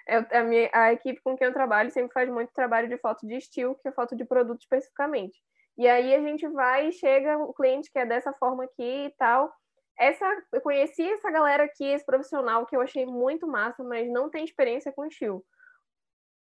é, 0.08 0.38
a, 0.38 0.44
minha, 0.44 0.70
a 0.74 0.94
equipe 0.94 1.22
com 1.22 1.36
quem 1.38 1.48
eu 1.48 1.54
trabalho 1.54 1.92
sempre 1.92 2.14
faz 2.14 2.30
muito 2.30 2.52
trabalho 2.54 2.90
de 2.90 2.98
foto 2.98 3.26
de 3.28 3.36
estilo, 3.36 3.76
que 3.76 3.88
é 3.88 3.92
foto 3.92 4.16
de 4.16 4.26
produto 4.26 4.62
especificamente. 4.62 5.38
E 5.78 5.88
aí 5.88 6.14
a 6.14 6.22
gente 6.22 6.48
vai 6.50 6.90
e 6.90 6.92
chega, 6.92 7.38
o 7.38 7.54
cliente 7.54 7.92
que 7.92 7.98
é 7.98 8.06
dessa 8.06 8.34
forma 8.34 8.64
aqui 8.66 9.06
e 9.06 9.10
tal. 9.18 9.52
Essa, 9.98 10.26
eu 10.52 10.62
conheci 10.62 11.04
essa 11.04 11.32
galera 11.32 11.64
aqui, 11.64 11.86
esse 11.86 12.06
profissional 12.06 12.66
que 12.66 12.76
eu 12.76 12.82
achei 12.82 13.06
muito 13.06 13.48
massa, 13.48 13.84
mas 13.84 14.10
não 14.10 14.30
tem 14.30 14.44
experiência 14.44 14.92
com 14.92 15.06
estilo. 15.06 15.44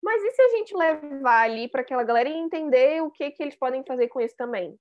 Mas 0.02 0.22
e 0.22 0.30
se 0.32 0.42
a 0.42 0.48
gente 0.48 0.76
levar 0.76 1.42
ali 1.42 1.68
para 1.68 1.82
aquela 1.82 2.02
galera 2.02 2.28
e 2.28 2.32
entender 2.32 3.02
o 3.02 3.10
que, 3.10 3.30
que 3.30 3.42
eles 3.42 3.56
podem 3.56 3.84
fazer 3.86 4.08
com 4.08 4.20
isso 4.20 4.34
também? 4.36 4.76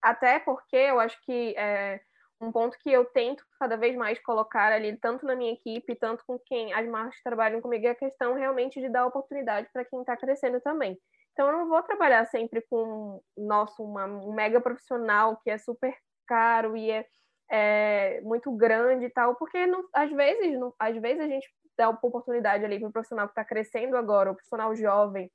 Até 0.00 0.38
porque 0.38 0.76
eu 0.76 0.98
acho 0.98 1.20
que 1.22 1.54
é 1.56 2.00
um 2.40 2.52
ponto 2.52 2.78
que 2.78 2.90
eu 2.90 3.04
tento 3.04 3.44
cada 3.58 3.76
vez 3.76 3.96
mais 3.96 4.18
colocar 4.20 4.72
ali, 4.72 4.96
tanto 4.96 5.26
na 5.26 5.34
minha 5.34 5.52
equipe, 5.52 5.96
tanto 5.96 6.24
com 6.26 6.38
quem 6.38 6.72
as 6.72 6.86
marcas 6.88 7.20
trabalham 7.22 7.60
comigo, 7.60 7.86
é 7.86 7.90
a 7.90 7.94
questão 7.94 8.34
realmente 8.34 8.80
de 8.80 8.88
dar 8.88 9.06
oportunidade 9.06 9.68
para 9.72 9.84
quem 9.84 10.00
está 10.00 10.16
crescendo 10.16 10.60
também. 10.60 10.98
Então, 11.32 11.48
eu 11.48 11.58
não 11.58 11.68
vou 11.68 11.82
trabalhar 11.82 12.24
sempre 12.26 12.62
com, 12.68 13.20
nosso 13.36 13.82
uma, 13.82 14.06
um 14.06 14.32
mega 14.32 14.60
profissional 14.60 15.36
que 15.42 15.50
é 15.50 15.58
super 15.58 15.96
caro 16.26 16.76
e 16.76 16.90
é, 16.90 17.06
é 17.50 18.20
muito 18.22 18.50
grande 18.52 19.06
e 19.06 19.10
tal, 19.10 19.34
porque 19.36 19.66
não, 19.66 19.88
às, 19.92 20.10
vezes, 20.10 20.58
não, 20.58 20.74
às 20.78 20.96
vezes 20.96 21.20
a 21.20 21.28
gente 21.28 21.48
dá 21.76 21.88
oportunidade 21.88 22.64
ali 22.64 22.78
para 22.78 22.88
o 22.88 22.92
profissional 22.92 23.26
que 23.26 23.32
está 23.32 23.44
crescendo 23.44 23.96
agora, 23.96 24.30
o 24.30 24.34
profissional 24.34 24.74
jovem, 24.74 25.30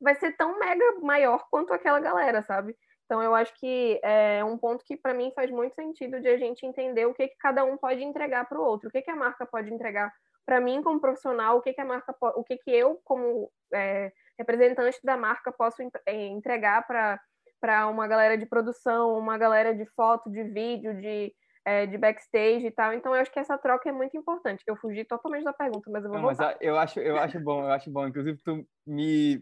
vai 0.00 0.14
ser 0.14 0.32
tão 0.36 0.58
mega 0.58 0.84
maior 1.00 1.46
quanto 1.50 1.72
aquela 1.72 2.00
galera, 2.00 2.42
sabe? 2.42 2.76
Então, 3.06 3.22
eu 3.22 3.34
acho 3.34 3.54
que 3.54 4.00
é 4.02 4.44
um 4.44 4.58
ponto 4.58 4.84
que, 4.84 4.96
para 4.96 5.14
mim, 5.14 5.32
faz 5.34 5.48
muito 5.48 5.74
sentido 5.74 6.20
de 6.20 6.28
a 6.28 6.36
gente 6.36 6.66
entender 6.66 7.06
o 7.06 7.14
que, 7.14 7.28
que 7.28 7.36
cada 7.38 7.64
um 7.64 7.76
pode 7.76 8.02
entregar 8.02 8.48
para 8.48 8.60
o 8.60 8.64
outro, 8.64 8.88
o 8.88 8.92
que, 8.92 9.00
que 9.00 9.10
a 9.10 9.16
marca 9.16 9.46
pode 9.46 9.72
entregar 9.72 10.12
para 10.44 10.60
mim 10.60 10.82
como 10.82 11.00
profissional, 11.00 11.56
o 11.56 11.60
que, 11.62 11.72
que 11.72 11.80
a 11.80 11.84
marca 11.84 12.14
o 12.20 12.42
que, 12.42 12.56
que 12.56 12.70
eu, 12.70 13.00
como 13.04 13.48
é, 13.72 14.12
representante 14.36 14.98
da 15.04 15.16
marca, 15.16 15.52
posso 15.52 15.82
é, 16.04 16.26
entregar 16.26 16.84
para 16.86 17.88
uma 17.88 18.08
galera 18.08 18.36
de 18.36 18.44
produção, 18.44 19.16
uma 19.16 19.38
galera 19.38 19.72
de 19.72 19.86
foto, 19.94 20.28
de 20.28 20.42
vídeo, 20.42 21.00
de, 21.00 21.32
é, 21.64 21.86
de 21.86 21.96
backstage 21.96 22.66
e 22.66 22.70
tal. 22.72 22.92
Então, 22.92 23.14
eu 23.14 23.20
acho 23.20 23.30
que 23.30 23.38
essa 23.38 23.56
troca 23.56 23.88
é 23.88 23.92
muito 23.92 24.16
importante. 24.16 24.64
Eu 24.66 24.76
fugi 24.76 25.04
totalmente 25.04 25.44
da 25.44 25.52
pergunta, 25.52 25.88
mas 25.92 26.02
eu 26.02 26.10
vou 26.10 26.18
Não, 26.18 26.26
voltar. 26.26 26.46
Mas 26.46 26.56
eu 26.60 26.76
acho, 26.76 26.98
eu 26.98 27.16
acho 27.16 27.38
bom, 27.38 27.62
eu 27.62 27.70
acho 27.70 27.88
bom. 27.88 28.08
Inclusive, 28.08 28.40
tu 28.44 28.66
me 28.84 29.38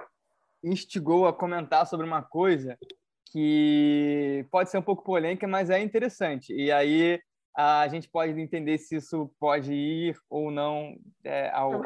instigou 0.62 1.26
a 1.26 1.32
comentar 1.32 1.86
sobre 1.86 2.06
uma 2.06 2.22
coisa 2.22 2.78
que 3.34 4.46
pode 4.48 4.70
ser 4.70 4.78
um 4.78 4.82
pouco 4.82 5.02
polêmica, 5.02 5.44
mas 5.48 5.68
é 5.68 5.80
interessante. 5.80 6.54
E 6.54 6.70
aí 6.70 7.20
a 7.56 7.88
gente 7.88 8.08
pode 8.08 8.40
entender 8.40 8.78
se 8.78 8.94
isso 8.94 9.28
pode 9.40 9.74
ir 9.74 10.16
ou 10.30 10.52
não 10.52 10.96
é, 11.24 11.50
ao, 11.50 11.82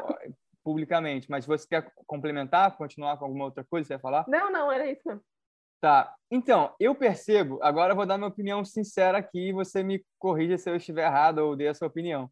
publicamente. 0.63 1.27
Mas 1.27 1.47
você 1.47 1.67
quer 1.67 1.91
complementar, 2.05 2.77
continuar 2.77 3.17
com 3.17 3.25
alguma 3.25 3.45
outra 3.45 3.63
coisa? 3.63 3.87
Você 3.87 3.93
ia 3.93 3.99
falar? 3.99 4.25
Não, 4.27 4.51
não, 4.51 4.71
era 4.71 4.91
isso. 4.91 5.19
Tá. 5.81 6.13
Então, 6.29 6.75
eu 6.79 6.93
percebo, 6.93 7.57
agora 7.63 7.93
eu 7.93 7.95
vou 7.95 8.05
dar 8.05 8.19
minha 8.19 8.27
opinião 8.27 8.63
sincera 8.63 9.17
aqui 9.17 9.49
e 9.49 9.53
você 9.53 9.81
me 9.81 10.05
corrija 10.19 10.55
se 10.55 10.69
eu 10.69 10.75
estiver 10.75 11.07
errado 11.07 11.39
ou 11.39 11.55
dê 11.55 11.67
a 11.67 11.73
sua 11.73 11.87
opinião. 11.87 12.29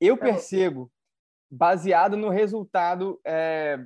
Eu 0.00 0.16
tá 0.16 0.26
percebo, 0.26 0.92
baseado 1.50 2.16
no 2.16 2.28
resultado 2.28 3.20
é, 3.26 3.84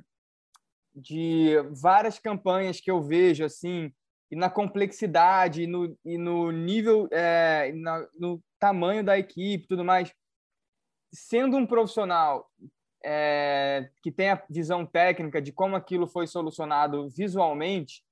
de 0.93 1.55
várias 1.71 2.19
campanhas 2.19 2.79
que 2.79 2.91
eu 2.91 3.01
vejo, 3.01 3.43
assim, 3.43 3.91
e 4.31 4.35
na 4.35 4.49
complexidade, 4.49 5.63
e 5.63 5.67
no, 5.67 5.97
e 6.05 6.17
no 6.17 6.51
nível, 6.51 7.07
é, 7.11 7.71
na, 7.73 8.07
no 8.17 8.41
tamanho 8.59 9.03
da 9.03 9.17
equipe 9.17 9.67
tudo 9.67 9.83
mais. 9.83 10.13
Sendo 11.11 11.57
um 11.57 11.65
profissional 11.65 12.47
é, 13.03 13.89
que 14.03 14.11
tem 14.11 14.29
a 14.29 14.43
visão 14.49 14.85
técnica 14.85 15.41
de 15.41 15.51
como 15.51 15.75
aquilo 15.75 16.05
foi 16.05 16.27
solucionado 16.27 17.09
visualmente, 17.09 18.03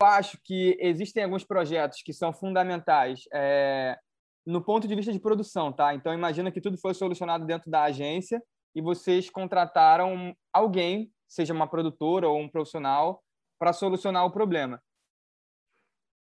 eu 0.00 0.06
acho 0.08 0.38
que 0.42 0.76
existem 0.80 1.22
alguns 1.22 1.44
projetos 1.44 2.02
que 2.02 2.12
são 2.12 2.32
fundamentais 2.32 3.22
é, 3.32 3.96
no 4.44 4.62
ponto 4.62 4.88
de 4.88 4.94
vista 4.94 5.12
de 5.12 5.20
produção, 5.20 5.72
tá? 5.72 5.94
Então, 5.94 6.12
imagina 6.12 6.50
que 6.50 6.60
tudo 6.60 6.76
foi 6.76 6.92
solucionado 6.94 7.46
dentro 7.46 7.70
da 7.70 7.84
agência 7.84 8.42
e 8.74 8.82
vocês 8.82 9.30
contrataram 9.30 10.36
alguém, 10.52 11.10
seja 11.28 11.54
uma 11.54 11.68
produtora 11.68 12.28
ou 12.28 12.38
um 12.40 12.48
profissional, 12.48 13.22
para 13.58 13.72
solucionar 13.72 14.26
o 14.26 14.32
problema 14.32 14.82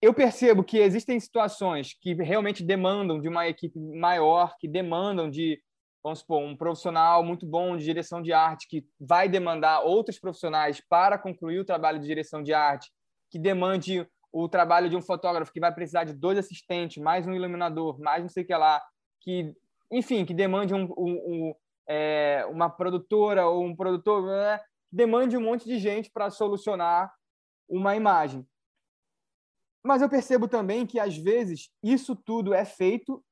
eu 0.06 0.14
percebo 0.14 0.64
que 0.64 0.78
existem 0.78 1.20
situações 1.20 1.98
que 2.00 2.14
realmente 2.14 2.64
demandam 2.64 3.20
de 3.20 3.28
uma 3.28 3.48
equipe 3.48 3.80
maior, 3.80 4.56
que 4.60 4.68
demandam 4.68 5.28
de, 5.28 5.60
vamos 6.04 6.20
supor, 6.20 6.44
um 6.44 6.56
profissional 6.56 7.24
muito 7.24 7.44
bom 7.44 7.76
de 7.76 7.84
direção 7.84 8.22
de 8.22 8.32
arte, 8.32 8.68
que 8.68 8.86
vai 9.00 9.28
demandar 9.28 9.82
outros 9.82 10.20
profissionais 10.20 10.80
para 10.80 11.18
concluir 11.18 11.58
o 11.58 11.66
trabalho 11.66 12.00
de 12.00 12.06
direção 12.06 12.44
de 12.44 12.54
arte, 12.54 12.92
que 13.32 13.40
demande 13.40 14.08
o 14.32 14.48
trabalho 14.48 14.92
de 14.92 14.96
um 14.96 15.02
fotógrafo 15.02 15.52
que 15.52 15.60
vai 15.60 15.74
precisar 15.74 16.04
de 16.04 16.14
dois 16.14 16.38
assistentes, 16.38 17.02
mais 17.02 17.26
um 17.26 17.34
iluminador, 17.34 18.00
mais 18.00 18.22
não 18.22 18.30
sei 18.30 18.44
o 18.44 18.46
que 18.46 18.56
lá, 18.56 18.80
que, 19.22 19.56
enfim, 19.92 20.24
que 20.24 20.36
demande 20.36 20.76
um, 20.76 20.84
um, 20.96 21.14
um 21.28 21.56
é, 21.90 22.46
uma 22.52 22.70
produtora 22.70 23.48
ou 23.48 23.66
um 23.66 23.76
produtor, 23.76 24.24
né, 24.28 24.60
demande 24.92 25.36
um 25.36 25.42
monte 25.42 25.66
de 25.66 25.80
gente 25.80 26.12
para 26.12 26.30
solucionar 26.30 27.12
uma 27.68 27.96
imagem. 27.96 28.46
Mas 29.86 30.02
eu 30.02 30.10
percebo 30.10 30.48
também 30.48 30.84
que, 30.84 31.00
às 31.00 31.16
vezes, 31.16 31.70
isso 31.84 32.16
tudo 32.16 32.56
é 32.56 32.66
feito 32.66 33.24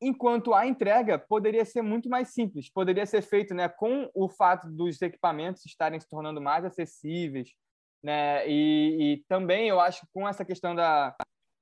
enquanto 0.00 0.54
a 0.54 0.64
entrega 0.64 1.18
poderia 1.18 1.64
ser 1.64 1.82
muito 1.82 2.08
mais 2.08 2.28
simples. 2.28 2.70
Poderia 2.70 3.04
ser 3.04 3.22
feito 3.22 3.52
né, 3.52 3.68
com 3.68 4.08
o 4.14 4.28
fato 4.28 4.70
dos 4.70 5.02
equipamentos 5.02 5.66
estarem 5.66 5.98
se 5.98 6.08
tornando 6.08 6.40
mais 6.40 6.64
acessíveis. 6.64 7.50
Né? 8.02 8.48
E, 8.48 9.14
e 9.14 9.24
também 9.28 9.68
eu 9.68 9.80
acho 9.80 10.02
que 10.02 10.06
com 10.14 10.28
essa 10.28 10.44
questão 10.44 10.76
da, 10.76 11.14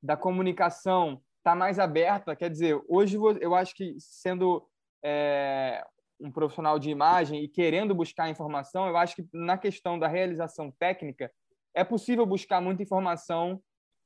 da 0.02 0.14
comunicação 0.14 1.22
está 1.38 1.54
mais 1.54 1.78
aberta. 1.78 2.36
Quer 2.36 2.50
dizer, 2.50 2.78
hoje 2.86 3.16
eu 3.40 3.54
acho 3.54 3.74
que 3.74 3.96
sendo 3.98 4.68
é, 5.02 5.82
um 6.20 6.30
profissional 6.30 6.78
de 6.78 6.90
imagem 6.90 7.42
e 7.42 7.48
querendo 7.48 7.94
buscar 7.94 8.28
informação, 8.28 8.86
eu 8.86 8.96
acho 8.98 9.16
que 9.16 9.26
na 9.32 9.56
questão 9.56 9.98
da 9.98 10.06
realização 10.06 10.70
técnica 10.78 11.32
é 11.74 11.82
possível 11.82 12.26
buscar 12.26 12.60
muita 12.60 12.82
informação 12.82 13.58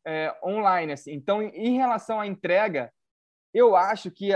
é, 0.07 0.35
online. 0.45 0.93
Assim. 0.93 1.13
Então, 1.13 1.43
em 1.43 1.77
relação 1.77 2.21
à 2.21 2.27
entrega, 2.27 2.93
eu 3.55 3.77
acho 3.77 4.11
que, 4.11 4.33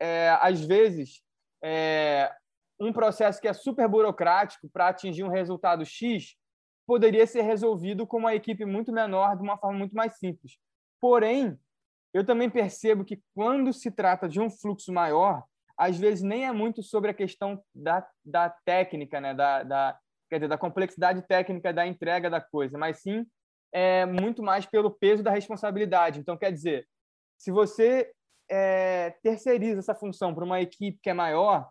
é, 0.00 0.30
às 0.40 0.64
vezes, 0.64 1.22
é, 1.62 2.32
um 2.80 2.92
processo 2.92 3.40
que 3.40 3.48
é 3.48 3.52
super 3.52 3.88
burocrático 3.88 4.68
para 4.70 4.88
atingir 4.88 5.24
um 5.24 5.30
resultado 5.30 5.84
X 5.84 6.36
poderia 6.86 7.26
ser 7.26 7.42
resolvido 7.42 8.06
com 8.06 8.16
uma 8.16 8.34
equipe 8.34 8.64
muito 8.64 8.92
menor, 8.92 9.36
de 9.36 9.42
uma 9.42 9.58
forma 9.58 9.78
muito 9.78 9.94
mais 9.94 10.16
simples. 10.16 10.56
Porém, 11.00 11.58
eu 12.14 12.24
também 12.24 12.48
percebo 12.48 13.04
que 13.04 13.22
quando 13.34 13.72
se 13.72 13.90
trata 13.90 14.26
de 14.26 14.40
um 14.40 14.48
fluxo 14.48 14.92
maior, 14.92 15.44
às 15.76 15.98
vezes 15.98 16.22
nem 16.22 16.46
é 16.46 16.52
muito 16.52 16.82
sobre 16.82 17.10
a 17.10 17.14
questão 17.14 17.62
da, 17.74 18.06
da 18.24 18.50
técnica, 18.64 19.20
né? 19.20 19.34
da, 19.34 19.62
da, 19.62 19.98
quer 20.30 20.38
dizer, 20.38 20.48
da 20.48 20.56
complexidade 20.56 21.22
técnica 21.22 21.72
da 21.72 21.86
entrega 21.86 22.30
da 22.30 22.40
coisa, 22.40 22.78
mas 22.78 23.02
sim 23.02 23.26
é 23.72 24.06
muito 24.06 24.42
mais 24.42 24.66
pelo 24.66 24.90
peso 24.90 25.22
da 25.22 25.30
responsabilidade. 25.30 26.20
Então, 26.20 26.36
quer 26.36 26.52
dizer, 26.52 26.88
se 27.36 27.50
você 27.50 28.10
é, 28.50 29.10
terceiriza 29.22 29.80
essa 29.80 29.94
função 29.94 30.34
para 30.34 30.44
uma 30.44 30.60
equipe 30.60 30.98
que 31.02 31.10
é 31.10 31.14
maior, 31.14 31.70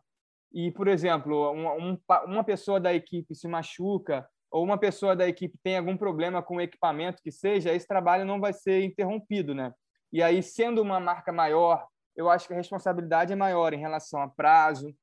e, 0.54 0.72
por 0.72 0.88
exemplo, 0.88 1.52
um, 1.52 2.00
uma 2.26 2.44
pessoa 2.44 2.80
da 2.80 2.94
equipe 2.94 3.36
se 3.36 3.48
machuca, 3.48 4.28
ou 4.50 4.64
uma 4.64 4.78
pessoa 4.78 5.16
da 5.16 5.28
equipe 5.28 5.58
tem 5.62 5.78
algum 5.78 5.98
problema 5.98 6.42
com 6.42 6.56
o 6.56 6.62
equipamento 6.62 7.22
que 7.22 7.32
seja, 7.32 7.74
esse 7.74 7.88
trabalho 7.88 8.26
não 8.26 8.40
vai 8.40 8.54
ser 8.54 8.84
interrompido, 8.84 9.54
né? 9.54 9.74
E 10.12 10.24
aí, 10.24 10.42
sendo 10.42 10.82
uma 10.82 11.00
marca 11.00 11.34
maior, 11.34 11.86
eu 12.16 12.30
acho 12.30 12.48
que 12.48 12.54
a 12.54 12.58
responsabilidade 12.58 13.34
é 13.34 13.36
maior 13.36 13.74
em 13.74 13.80
relação 13.80 14.22
a 14.22 14.30
prazo, 14.30 14.96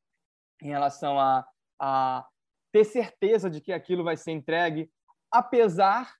em 0.62 0.68
relação 0.68 1.20
a, 1.20 1.46
a 1.78 2.26
ter 2.72 2.84
certeza 2.84 3.50
de 3.50 3.60
que 3.60 3.72
aquilo 3.72 4.02
vai 4.02 4.16
ser 4.16 4.32
entregue, 4.32 4.90
apesar 5.30 6.14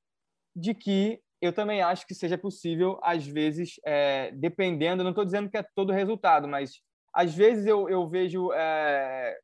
de 0.54 0.74
que 0.74 1.20
eu 1.40 1.52
também 1.52 1.82
acho 1.82 2.06
que 2.06 2.14
seja 2.14 2.38
possível, 2.38 2.98
às 3.02 3.26
vezes, 3.26 3.74
é, 3.84 4.30
dependendo, 4.32 5.02
não 5.02 5.10
estou 5.10 5.24
dizendo 5.24 5.50
que 5.50 5.58
é 5.58 5.66
todo 5.74 5.92
resultado, 5.92 6.48
mas 6.48 6.80
às 7.12 7.34
vezes 7.34 7.66
eu, 7.66 7.88
eu 7.88 8.08
vejo, 8.08 8.52
é, 8.52 9.38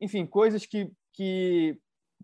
enfim, 0.00 0.26
coisas 0.26 0.66
que, 0.66 0.90
que, 1.14 1.78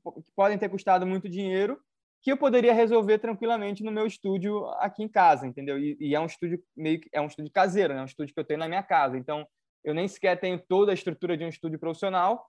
que 0.04 0.32
podem 0.34 0.58
ter 0.58 0.68
custado 0.68 1.06
muito 1.06 1.28
dinheiro 1.28 1.80
que 2.26 2.32
eu 2.32 2.36
poderia 2.36 2.74
resolver 2.74 3.18
tranquilamente 3.18 3.84
no 3.84 3.92
meu 3.92 4.04
estúdio 4.04 4.66
aqui 4.80 5.00
em 5.00 5.08
casa, 5.08 5.46
entendeu? 5.46 5.78
E, 5.78 5.96
e, 6.00 6.12
é 6.12 6.18
um 6.18 6.26
estúdio 6.26 6.60
meio 6.76 7.00
que 7.00 7.08
é 7.12 7.20
um 7.20 7.28
estúdio 7.28 7.52
caseiro, 7.52 7.94
né? 7.94 8.00
É 8.00 8.02
um 8.02 8.06
estúdio 8.06 8.34
que 8.34 8.40
eu 8.40 8.44
tenho 8.44 8.58
na 8.58 8.66
minha 8.66 8.82
casa. 8.82 9.16
Então, 9.16 9.46
eu 9.84 9.94
nem 9.94 10.08
sequer 10.08 10.34
tenho 10.40 10.60
toda 10.68 10.90
a 10.90 10.94
estrutura 10.94 11.36
de 11.36 11.44
um 11.44 11.48
estúdio 11.48 11.78
profissional, 11.78 12.44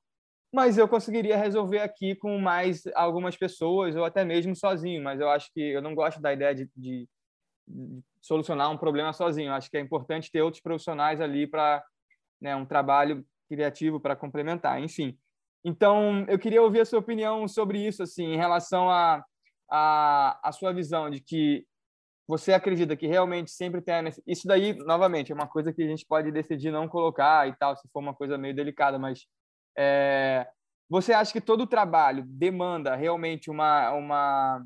mas 0.54 0.78
eu 0.78 0.88
conseguiria 0.88 1.38
resolver 1.38 1.80
aqui 1.80 2.16
com 2.16 2.38
mais 2.40 2.84
algumas 2.96 3.36
pessoas 3.36 3.96
ou 3.96 4.06
até 4.06 4.24
mesmo 4.24 4.56
sozinho. 4.56 5.04
Mas 5.04 5.20
eu 5.20 5.30
acho 5.30 5.52
que 5.54 5.62
eu 5.62 5.82
não 5.82 5.94
gosto 5.94 6.22
da 6.22 6.34
ideia 6.34 6.56
de, 6.56 6.70
de, 6.76 7.08
de 7.68 8.02
solucionar 8.22 8.72
um 8.72 8.78
problema 8.78 9.12
sozinho. 9.12 9.50
Eu 9.50 9.54
acho 9.54 9.70
que 9.70 9.78
é 9.78 9.82
importante 9.82 10.32
ter 10.32 10.42
outros 10.42 10.62
profissionais 10.62 11.20
ali 11.20 11.46
para 11.46 11.84
né, 12.42 12.56
um 12.56 12.66
trabalho 12.66 13.26
criativo 13.50 14.00
para 14.00 14.16
complementar. 14.16 14.82
Enfim, 14.82 15.18
então 15.64 16.26
eu 16.28 16.40
queria 16.40 16.62
ouvir 16.62 16.82
a 16.82 16.86
sua 16.86 17.00
opinião 17.00 17.48
sobre 17.48 17.86
isso, 17.86 18.02
assim, 18.02 18.26
em 18.26 18.38
relação 18.38 18.90
a, 18.90 19.24
a, 19.70 20.40
a 20.42 20.52
sua 20.52 20.74
visão 20.74 21.10
de 21.10 21.20
que 21.20 21.66
você 22.28 22.52
acredita 22.54 22.96
que 22.96 23.08
realmente 23.08 23.52
sempre 23.52 23.82
tem 23.82 23.96
isso 24.26 24.46
daí 24.46 24.74
novamente 24.80 25.32
é 25.32 25.36
uma 25.36 25.48
coisa 25.48 25.72
que 25.72 25.82
a 25.82 25.88
gente 25.88 26.06
pode 26.06 26.30
decidir 26.30 26.72
não 26.72 26.88
colocar 26.88 27.48
e 27.48 27.56
tal 27.56 27.74
se 27.78 27.88
for 27.88 28.00
uma 28.00 28.14
coisa 28.14 28.38
meio 28.38 28.54
delicada 28.54 29.00
mas 29.00 29.26
é, 29.78 30.48
você 30.90 31.14
acha 31.14 31.32
que 31.32 31.42
todo 31.42 31.62
o 31.62 31.68
trabalho 31.68 32.24
demanda 32.26 32.96
realmente 32.96 33.52
uma, 33.52 33.92
uma, 33.92 34.66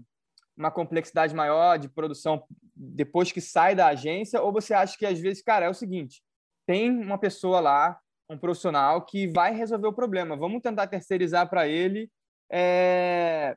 uma 0.55 0.71
complexidade 0.71 1.35
maior 1.35 1.77
de 1.77 1.89
produção 1.89 2.43
depois 2.75 3.31
que 3.31 3.41
sai 3.41 3.75
da 3.75 3.87
agência? 3.87 4.41
Ou 4.41 4.51
você 4.53 4.73
acha 4.73 4.97
que, 4.97 5.05
às 5.05 5.19
vezes, 5.19 5.43
cara, 5.43 5.65
é 5.65 5.69
o 5.69 5.73
seguinte: 5.73 6.21
tem 6.65 6.89
uma 6.89 7.17
pessoa 7.17 7.59
lá, 7.59 7.99
um 8.29 8.37
profissional, 8.37 9.05
que 9.05 9.27
vai 9.27 9.53
resolver 9.53 9.87
o 9.87 9.93
problema, 9.93 10.37
vamos 10.37 10.61
tentar 10.61 10.87
terceirizar 10.87 11.49
para 11.49 11.67
ele. 11.67 12.09
É, 12.51 13.55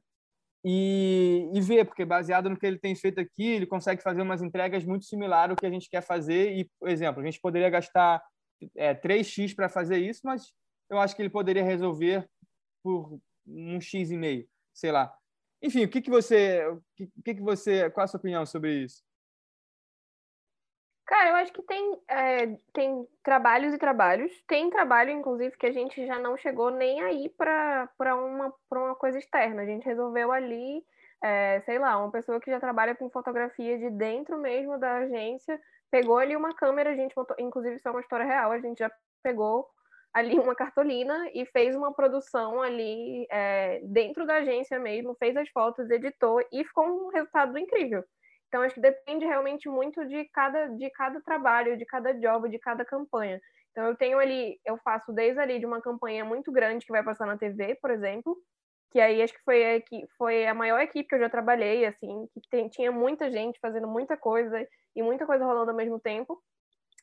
e, 0.67 1.51
e 1.53 1.61
ver, 1.61 1.85
porque 1.85 2.07
baseado 2.07 2.49
no 2.49 2.57
que 2.57 2.67
ele 2.67 2.79
tem 2.79 2.95
feito 2.97 3.21
aqui, 3.21 3.45
ele 3.45 3.67
consegue 3.67 4.03
fazer 4.03 4.23
umas 4.23 4.41
entregas 4.41 4.83
muito 4.83 5.05
similares 5.05 5.51
ao 5.51 5.57
que 5.57 5.67
a 5.67 5.71
gente 5.71 5.91
quer 5.91 6.01
fazer. 6.01 6.57
E, 6.57 6.71
por 6.81 6.89
exemplo, 6.89 7.21
a 7.21 7.25
gente 7.25 7.39
poderia 7.39 7.69
gastar 7.69 8.23
é, 8.75 8.95
3x 8.95 9.55
para 9.55 9.69
fazer 9.69 9.99
isso, 9.99 10.23
mas 10.25 10.51
eu 10.89 10.99
acho 10.99 11.15
que 11.15 11.23
ele 11.23 11.31
poderia 11.31 11.65
resolver 11.65 12.29
por 12.83 13.19
um 13.47 13.81
x 13.81 14.11
e 14.11 14.17
meio, 14.17 14.49
sei 14.73 14.93
lá. 14.93 15.13
Enfim, 15.63 15.85
o 15.85 15.89
que 15.89 16.03
que 16.03 16.11
você, 16.11 16.67
o 16.67 17.23
que, 17.25 17.35
que 17.35 17.43
você, 17.43 17.91
qual 17.91 18.05
a 18.05 18.07
sua 18.07 18.19
opinião 18.19 18.45
sobre 18.45 18.85
isso? 18.85 19.03
Cara, 21.07 21.31
eu 21.31 21.37
acho 21.37 21.53
que 21.53 21.63
tem, 21.63 22.03
é, 22.09 22.47
tem 22.73 23.07
trabalhos 23.23 23.75
e 23.75 23.79
trabalhos. 23.79 24.33
Tem 24.47 24.71
trabalho, 24.71 25.11
inclusive, 25.11 25.57
que 25.57 25.67
a 25.67 25.73
gente 25.73 26.07
já 26.07 26.19
não 26.19 26.37
chegou 26.37 26.71
nem 26.71 27.03
aí 27.03 27.29
para 27.29 27.89
uma, 28.17 28.53
uma 28.71 28.95
coisa 28.95 29.19
externa. 29.19 29.63
A 29.63 29.67
gente 29.67 29.85
resolveu 29.85 30.33
ali, 30.33 30.83
é, 31.23 31.61
sei 31.67 31.79
lá, 31.79 31.99
uma 31.99 32.11
pessoa 32.11 32.41
que 32.41 32.51
já 32.51 32.59
trabalha 32.59 32.95
com 32.95 33.11
fotografia 33.11 33.79
de 33.79 33.91
dentro 33.91 34.39
mesmo 34.39 34.79
da 34.79 34.97
agência, 34.99 35.61
pegou 35.91 36.19
ali 36.19 36.35
uma 36.35 36.55
câmera, 36.55 36.91
a 36.91 36.97
gente 36.97 37.15
inclusive 37.39 37.77
isso 37.77 37.87
é 37.87 37.91
uma 37.91 38.01
história 38.01 38.25
real, 38.25 38.51
a 38.51 38.59
gente 38.59 38.79
já 38.79 38.91
pegou 39.23 39.69
ali 40.15 40.39
uma 40.39 40.55
cartolina 40.55 41.29
e 41.35 41.45
fez 41.47 41.75
uma 41.75 41.93
produção 41.93 42.63
ali 42.63 43.27
é, 43.31 43.81
dentro 43.83 44.25
da 44.25 44.37
agência 44.37 44.79
mesmo, 44.79 45.17
fez 45.17 45.37
as 45.37 45.49
fotos, 45.51 45.91
editou 45.91 46.41
e 46.53 46.65
ficou 46.65 46.87
um 46.87 47.09
resultado 47.09 47.59
incrível. 47.59 48.05
Então 48.47 48.63
acho 48.63 48.77
que 48.77 48.81
depende 48.81 49.25
realmente 49.25 49.69
muito 49.69 50.07
de 50.07 50.25
cada 50.27 50.69
de 50.69 50.89
cada 50.91 51.21
trabalho, 51.21 51.77
de 51.77 51.85
cada 51.85 52.13
job, 52.13 52.49
de 52.49 52.59
cada 52.61 52.85
campanha. 52.85 53.41
Então 53.73 53.87
eu 53.89 53.97
tenho 53.97 54.19
ali, 54.21 54.61
eu 54.65 54.79
faço 54.79 55.13
desde 55.13 55.41
ali 55.41 55.59
de 55.59 55.67
uma 55.67 55.81
campanha 55.81 56.25
muito 56.25 56.53
grande 56.53 56.87
que 56.87 56.93
vai 56.93 57.03
passar 57.03 57.27
na 57.27 57.37
TV, 57.37 57.75
por 57.83 57.91
exemplo, 57.91 58.37
que 58.93 59.01
aí 59.01 59.21
acho 59.21 59.35
que 59.35 59.43
foi 59.43 59.75
a, 59.75 59.81
que 59.81 60.07
foi 60.17 60.47
a 60.47 60.55
maior 60.55 60.79
equipe 60.81 61.09
que 61.09 61.17
eu 61.17 61.19
já 61.19 61.29
trabalhei, 61.29 61.85
assim, 61.85 62.29
que 62.33 62.49
tem, 62.49 62.69
tinha 62.69 62.93
muita 62.93 63.29
gente 63.29 63.59
fazendo 63.59 63.89
muita 63.89 64.17
coisa 64.17 64.65
e 64.95 65.03
muita 65.03 65.27
coisa 65.27 65.45
rolando 65.45 65.73
ao 65.73 65.77
mesmo 65.77 65.99
tempo. 65.99 66.41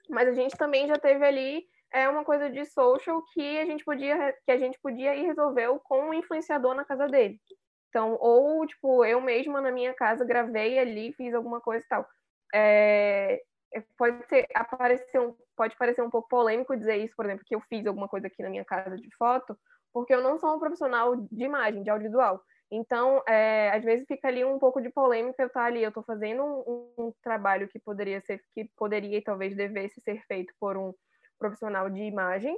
Mas 0.10 0.30
a 0.30 0.32
gente 0.32 0.56
também 0.56 0.88
já 0.88 0.96
teve 0.96 1.26
ali 1.26 1.66
é 1.94 2.08
uma 2.08 2.24
coisa 2.24 2.50
de 2.50 2.66
social 2.66 3.22
que 3.34 3.60
a 3.60 3.66
gente 3.66 3.84
podia 3.84 4.34
que 4.46 4.52
a 4.52 4.58
gente 4.58 4.80
podia 4.82 5.16
ir 5.16 5.26
resolveu 5.26 5.80
com 5.80 6.10
um 6.10 6.14
influenciador 6.14 6.74
na 6.74 6.86
casa 6.86 7.08
dele. 7.08 7.40
Então, 7.90 8.18
ou 8.20 8.66
tipo, 8.66 9.04
eu 9.06 9.20
mesma 9.20 9.60
na 9.60 9.72
minha 9.72 9.94
casa 9.94 10.26
gravei 10.26 10.80
ali, 10.80 11.14
fiz 11.14 11.34
alguma 11.34 11.60
coisa 11.60 11.86
e 11.86 11.88
tal. 11.90 12.08
É, 12.54 13.42
é 13.74 13.84
pode 13.98 14.26
ser 14.28 14.48
aparecer 14.56 15.20
um, 15.20 15.36
pode 15.56 15.76
parecer 15.78 16.02
um 16.02 16.10
pouco 16.10 16.30
polêmico 16.30 16.78
dizer 16.78 16.98
isso, 16.98 17.14
por 17.16 17.26
exemplo, 17.26 17.44
que 17.46 17.56
eu 17.56 17.62
fiz 17.62 17.86
alguma 17.86 18.08
coisa 18.08 18.28
aqui 18.28 18.42
na 18.42 18.50
minha 18.50 18.66
casa 18.66 18.96
de 18.96 19.10
foto, 19.18 19.58
porque 19.94 20.14
eu 20.14 20.22
não 20.22 20.40
sou 20.40 20.56
um 20.56 20.60
profissional 20.60 21.16
de 21.16 21.44
imagem, 21.44 21.84
de 21.84 21.90
audiovisual. 21.90 22.42
Então, 22.72 23.22
é, 23.28 23.70
às 23.72 23.84
vezes 23.84 24.08
fica 24.08 24.30
ali 24.30 24.46
um 24.46 24.58
pouco 24.58 24.82
de 24.82 24.90
polêmica 24.90 25.44
eu 25.44 25.50
tá 25.50 25.66
ali, 25.66 25.84
eu 25.84 25.90
estou 25.90 26.04
fazendo 26.04 26.42
um, 26.42 26.94
um, 26.98 27.14
trabalho 27.22 27.68
que 27.68 27.78
poderia 27.78 28.22
ser, 28.22 28.42
que 28.56 28.70
poderia 28.78 29.18
e 29.18 29.22
talvez 29.22 29.54
devesse 29.54 30.00
ser 30.02 30.24
feito 30.26 30.54
por 30.58 30.78
um 30.78 30.94
profissional 31.42 31.90
de 31.90 32.04
imagem, 32.04 32.56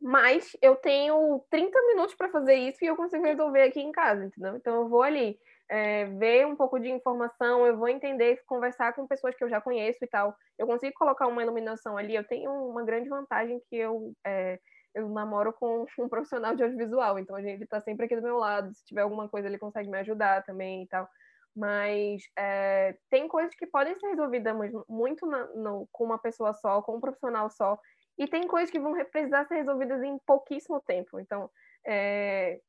mas 0.00 0.56
eu 0.60 0.74
tenho 0.74 1.44
30 1.48 1.80
minutos 1.86 2.16
para 2.16 2.30
fazer 2.30 2.54
isso 2.54 2.82
e 2.82 2.88
eu 2.88 2.96
consigo 2.96 3.22
resolver 3.22 3.62
aqui 3.62 3.80
em 3.80 3.92
casa, 3.92 4.24
entendeu? 4.24 4.56
Então 4.56 4.74
eu 4.74 4.88
vou 4.88 5.02
ali 5.02 5.38
é, 5.70 6.06
ver 6.06 6.46
um 6.46 6.56
pouco 6.56 6.80
de 6.80 6.90
informação, 6.90 7.64
eu 7.64 7.76
vou 7.76 7.88
entender, 7.88 8.42
conversar 8.46 8.92
com 8.92 9.06
pessoas 9.06 9.36
que 9.36 9.44
eu 9.44 9.48
já 9.48 9.60
conheço 9.60 10.02
e 10.02 10.08
tal. 10.08 10.34
Eu 10.58 10.66
consigo 10.66 10.92
colocar 10.98 11.28
uma 11.28 11.42
iluminação 11.42 11.96
ali, 11.96 12.16
eu 12.16 12.24
tenho 12.24 12.50
uma 12.50 12.82
grande 12.82 13.08
vantagem 13.08 13.62
que 13.70 13.76
eu. 13.76 14.12
É, 14.26 14.58
eu 14.92 15.08
namoro 15.08 15.52
com 15.52 15.86
um 16.00 16.08
profissional 16.08 16.56
de 16.56 16.64
audiovisual, 16.64 17.18
então 17.18 17.36
a 17.36 17.42
gente 17.42 17.62
está 17.62 17.80
sempre 17.80 18.06
aqui 18.06 18.16
do 18.16 18.22
meu 18.22 18.38
lado. 18.38 18.74
Se 18.74 18.84
tiver 18.84 19.02
alguma 19.02 19.28
coisa, 19.28 19.46
ele 19.46 19.58
consegue 19.58 19.88
me 19.88 19.98
ajudar 19.98 20.42
também 20.42 20.82
e 20.82 20.88
tal. 20.88 21.08
Mas 21.54 22.22
é, 22.38 22.96
tem 23.10 23.28
coisas 23.28 23.54
que 23.54 23.66
podem 23.66 23.94
ser 23.98 24.08
resolvidas 24.08 24.54
muito 24.88 25.26
na, 25.26 25.46
no, 25.48 25.88
com 25.92 26.04
uma 26.04 26.18
pessoa 26.18 26.54
só, 26.54 26.80
com 26.80 26.96
um 26.96 27.00
profissional 27.00 27.50
só. 27.50 27.78
E 28.20 28.28
tem 28.28 28.46
coisas 28.46 28.70
que 28.70 28.78
vão 28.78 28.92
precisar 29.06 29.46
ser 29.46 29.54
resolvidas 29.54 30.02
em 30.02 30.18
pouquíssimo 30.26 30.78
tempo. 30.82 31.18
Então, 31.18 31.50
é, 31.86 32.60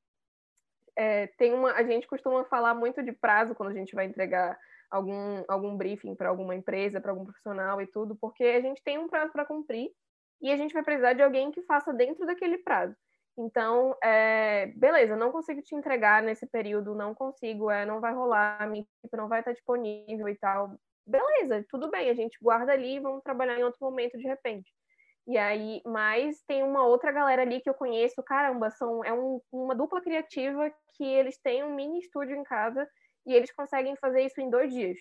é, 0.95 1.27
tem 1.27 1.53
uma, 1.53 1.73
a 1.73 1.83
gente 1.83 2.07
costuma 2.07 2.45
falar 2.45 2.73
muito 2.73 3.03
de 3.03 3.11
prazo 3.11 3.53
quando 3.53 3.69
a 3.69 3.73
gente 3.73 3.93
vai 3.93 4.05
entregar 4.05 4.57
algum, 4.89 5.43
algum 5.49 5.75
briefing 5.75 6.15
para 6.15 6.29
alguma 6.29 6.55
empresa, 6.55 7.01
para 7.01 7.11
algum 7.11 7.25
profissional 7.25 7.81
e 7.81 7.87
tudo, 7.87 8.15
porque 8.15 8.45
a 8.45 8.61
gente 8.61 8.81
tem 8.81 8.97
um 8.97 9.09
prazo 9.09 9.33
para 9.33 9.45
cumprir 9.45 9.91
e 10.41 10.49
a 10.53 10.55
gente 10.55 10.73
vai 10.73 10.83
precisar 10.83 11.11
de 11.11 11.21
alguém 11.21 11.51
que 11.51 11.61
faça 11.63 11.91
dentro 11.91 12.25
daquele 12.25 12.57
prazo. 12.59 12.95
Então, 13.37 13.93
é, 14.01 14.67
beleza, 14.77 15.17
não 15.17 15.33
consigo 15.33 15.61
te 15.61 15.75
entregar 15.75 16.23
nesse 16.23 16.47
período, 16.47 16.95
não 16.95 17.13
consigo, 17.13 17.69
é, 17.69 17.85
não 17.85 17.99
vai 17.99 18.13
rolar, 18.13 18.61
a 18.61 18.67
minha 18.67 18.83
equipe 18.83 19.17
não 19.17 19.27
vai 19.27 19.41
estar 19.41 19.51
disponível 19.51 20.29
e 20.29 20.35
tal. 20.37 20.77
Beleza, 21.05 21.65
tudo 21.67 21.91
bem, 21.91 22.09
a 22.09 22.13
gente 22.13 22.37
guarda 22.41 22.71
ali 22.71 22.95
e 22.95 22.99
vamos 23.01 23.21
trabalhar 23.21 23.59
em 23.59 23.63
outro 23.65 23.79
momento 23.81 24.17
de 24.17 24.23
repente. 24.25 24.71
E 25.27 25.37
aí, 25.37 25.81
mas 25.85 26.41
tem 26.47 26.63
uma 26.63 26.85
outra 26.85 27.11
galera 27.11 27.43
ali 27.43 27.61
que 27.61 27.69
eu 27.69 27.73
conheço, 27.73 28.23
caramba, 28.23 28.71
são, 28.71 29.03
é 29.05 29.13
um, 29.13 29.39
uma 29.51 29.75
dupla 29.75 30.01
criativa 30.01 30.71
que 30.95 31.03
eles 31.03 31.37
têm 31.37 31.63
um 31.63 31.75
mini 31.75 31.99
estúdio 31.99 32.35
em 32.35 32.43
casa 32.43 32.87
e 33.25 33.33
eles 33.33 33.51
conseguem 33.53 33.95
fazer 33.97 34.21
isso 34.21 34.41
em 34.41 34.49
dois 34.49 34.73
dias. 34.73 34.97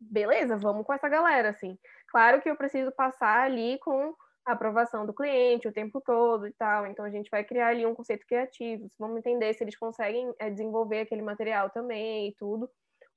Beleza, 0.00 0.56
vamos 0.56 0.84
com 0.84 0.92
essa 0.92 1.08
galera, 1.08 1.50
assim. 1.50 1.78
Claro 2.08 2.40
que 2.40 2.50
eu 2.50 2.56
preciso 2.56 2.90
passar 2.92 3.42
ali 3.42 3.78
com 3.78 4.14
a 4.44 4.52
aprovação 4.52 5.04
do 5.04 5.14
cliente 5.14 5.68
o 5.68 5.72
tempo 5.72 6.00
todo 6.00 6.46
e 6.46 6.52
tal, 6.54 6.86
então 6.86 7.04
a 7.04 7.10
gente 7.10 7.28
vai 7.30 7.44
criar 7.44 7.68
ali 7.68 7.84
um 7.84 7.94
conceito 7.94 8.26
criativo, 8.26 8.90
vamos 8.98 9.18
entender 9.18 9.52
se 9.54 9.62
eles 9.62 9.76
conseguem 9.76 10.32
é, 10.38 10.48
desenvolver 10.48 11.00
aquele 11.00 11.22
material 11.22 11.70
também 11.70 12.28
e 12.28 12.34
tudo. 12.34 12.68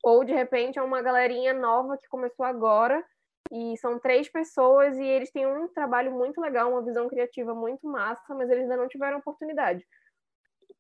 Ou, 0.04 0.24
de 0.24 0.34
repente, 0.34 0.78
é 0.78 0.82
uma 0.82 1.02
galerinha 1.02 1.54
nova 1.54 1.98
que 1.98 2.08
começou 2.10 2.46
agora 2.46 3.04
e 3.50 3.78
são 3.78 4.00
três 4.00 4.30
pessoas 4.30 4.98
e 4.98 5.04
eles 5.04 5.32
têm 5.32 5.46
um 5.46 5.68
trabalho 5.68 6.12
muito 6.12 6.40
legal, 6.40 6.72
uma 6.72 6.84
visão 6.84 7.08
criativa 7.08 7.54
muito 7.54 7.86
massa, 7.88 8.34
mas 8.34 8.50
eles 8.50 8.64
ainda 8.64 8.78
não 8.78 8.88
tiveram 8.88 9.18
oportunidade. 9.18 9.86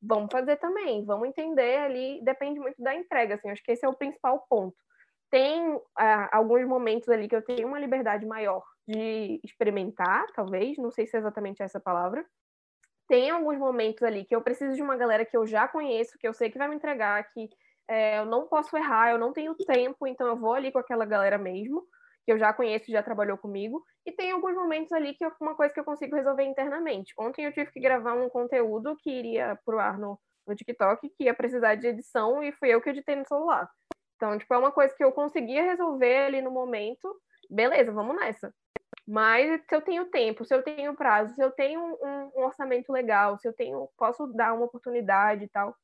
Vamos 0.01 0.29
fazer 0.31 0.57
também, 0.57 1.05
vamos 1.05 1.27
entender 1.27 1.77
ali, 1.77 2.21
depende 2.23 2.59
muito 2.59 2.81
da 2.81 2.95
entrega, 2.95 3.35
assim, 3.35 3.49
acho 3.49 3.63
que 3.63 3.71
esse 3.71 3.85
é 3.85 3.89
o 3.89 3.95
principal 3.95 4.45
ponto. 4.49 4.75
Tem 5.29 5.79
ah, 5.97 6.29
alguns 6.37 6.65
momentos 6.65 7.09
ali 7.09 7.27
que 7.27 7.35
eu 7.35 7.41
tenho 7.41 7.67
uma 7.67 7.79
liberdade 7.79 8.25
maior 8.25 8.63
de 8.87 9.39
experimentar, 9.43 10.25
talvez, 10.33 10.77
não 10.77 10.91
sei 10.91 11.05
se 11.05 11.15
é 11.15 11.19
exatamente 11.19 11.61
essa 11.61 11.79
palavra. 11.79 12.25
Tem 13.07 13.29
alguns 13.29 13.57
momentos 13.57 14.01
ali 14.03 14.23
que 14.25 14.35
eu 14.35 14.41
preciso 14.41 14.75
de 14.75 14.81
uma 14.81 14.95
galera 14.95 15.25
que 15.25 15.35
eu 15.35 15.45
já 15.45 15.67
conheço, 15.67 16.17
que 16.17 16.27
eu 16.27 16.33
sei 16.33 16.49
que 16.49 16.57
vai 16.57 16.67
me 16.69 16.75
entregar, 16.75 17.23
que 17.31 17.49
é, 17.87 18.19
eu 18.19 18.25
não 18.25 18.47
posso 18.47 18.75
errar, 18.77 19.11
eu 19.11 19.17
não 19.17 19.33
tenho 19.33 19.53
tempo, 19.55 20.07
então 20.07 20.25
eu 20.27 20.37
vou 20.37 20.53
ali 20.53 20.71
com 20.71 20.79
aquela 20.79 21.05
galera 21.05 21.37
mesmo 21.37 21.85
que 22.31 22.35
eu 22.35 22.39
já 22.39 22.53
conheço 22.53 22.89
já 22.89 23.03
trabalhou 23.03 23.37
comigo, 23.37 23.83
e 24.05 24.11
tem 24.11 24.31
alguns 24.31 24.55
momentos 24.55 24.91
ali 24.93 25.13
que 25.13 25.25
é 25.25 25.31
uma 25.41 25.53
coisa 25.53 25.73
que 25.73 25.79
eu 25.79 25.83
consigo 25.83 26.15
resolver 26.15 26.43
internamente. 26.43 27.13
Ontem 27.19 27.43
eu 27.43 27.51
tive 27.51 27.71
que 27.71 27.79
gravar 27.79 28.13
um 28.13 28.29
conteúdo 28.29 28.95
que 28.97 29.11
iria 29.11 29.59
pro 29.65 29.79
ar 29.79 29.97
no, 29.97 30.17
no 30.47 30.55
TikTok, 30.55 31.09
que 31.09 31.25
ia 31.25 31.33
precisar 31.33 31.75
de 31.75 31.87
edição, 31.87 32.41
e 32.41 32.53
fui 32.53 32.69
eu 32.69 32.81
que 32.81 32.89
editei 32.89 33.15
no 33.15 33.27
celular. 33.27 33.69
Então, 34.15 34.37
tipo, 34.37 34.53
é 34.53 34.57
uma 34.57 34.71
coisa 34.71 34.93
que 34.95 35.03
eu 35.03 35.11
conseguia 35.11 35.63
resolver 35.63 36.25
ali 36.25 36.41
no 36.41 36.51
momento, 36.51 37.13
beleza, 37.49 37.91
vamos 37.91 38.15
nessa. 38.15 38.53
Mas 39.05 39.61
se 39.67 39.75
eu 39.75 39.81
tenho 39.81 40.05
tempo, 40.05 40.45
se 40.45 40.55
eu 40.55 40.63
tenho 40.63 40.95
prazo, 40.95 41.33
se 41.35 41.43
eu 41.43 41.51
tenho 41.51 41.81
um, 41.81 42.31
um 42.37 42.45
orçamento 42.45 42.93
legal, 42.93 43.37
se 43.39 43.47
eu 43.47 43.53
tenho, 43.53 43.89
posso 43.97 44.27
dar 44.27 44.53
uma 44.53 44.65
oportunidade 44.65 45.43
e 45.43 45.49
tal, 45.49 45.75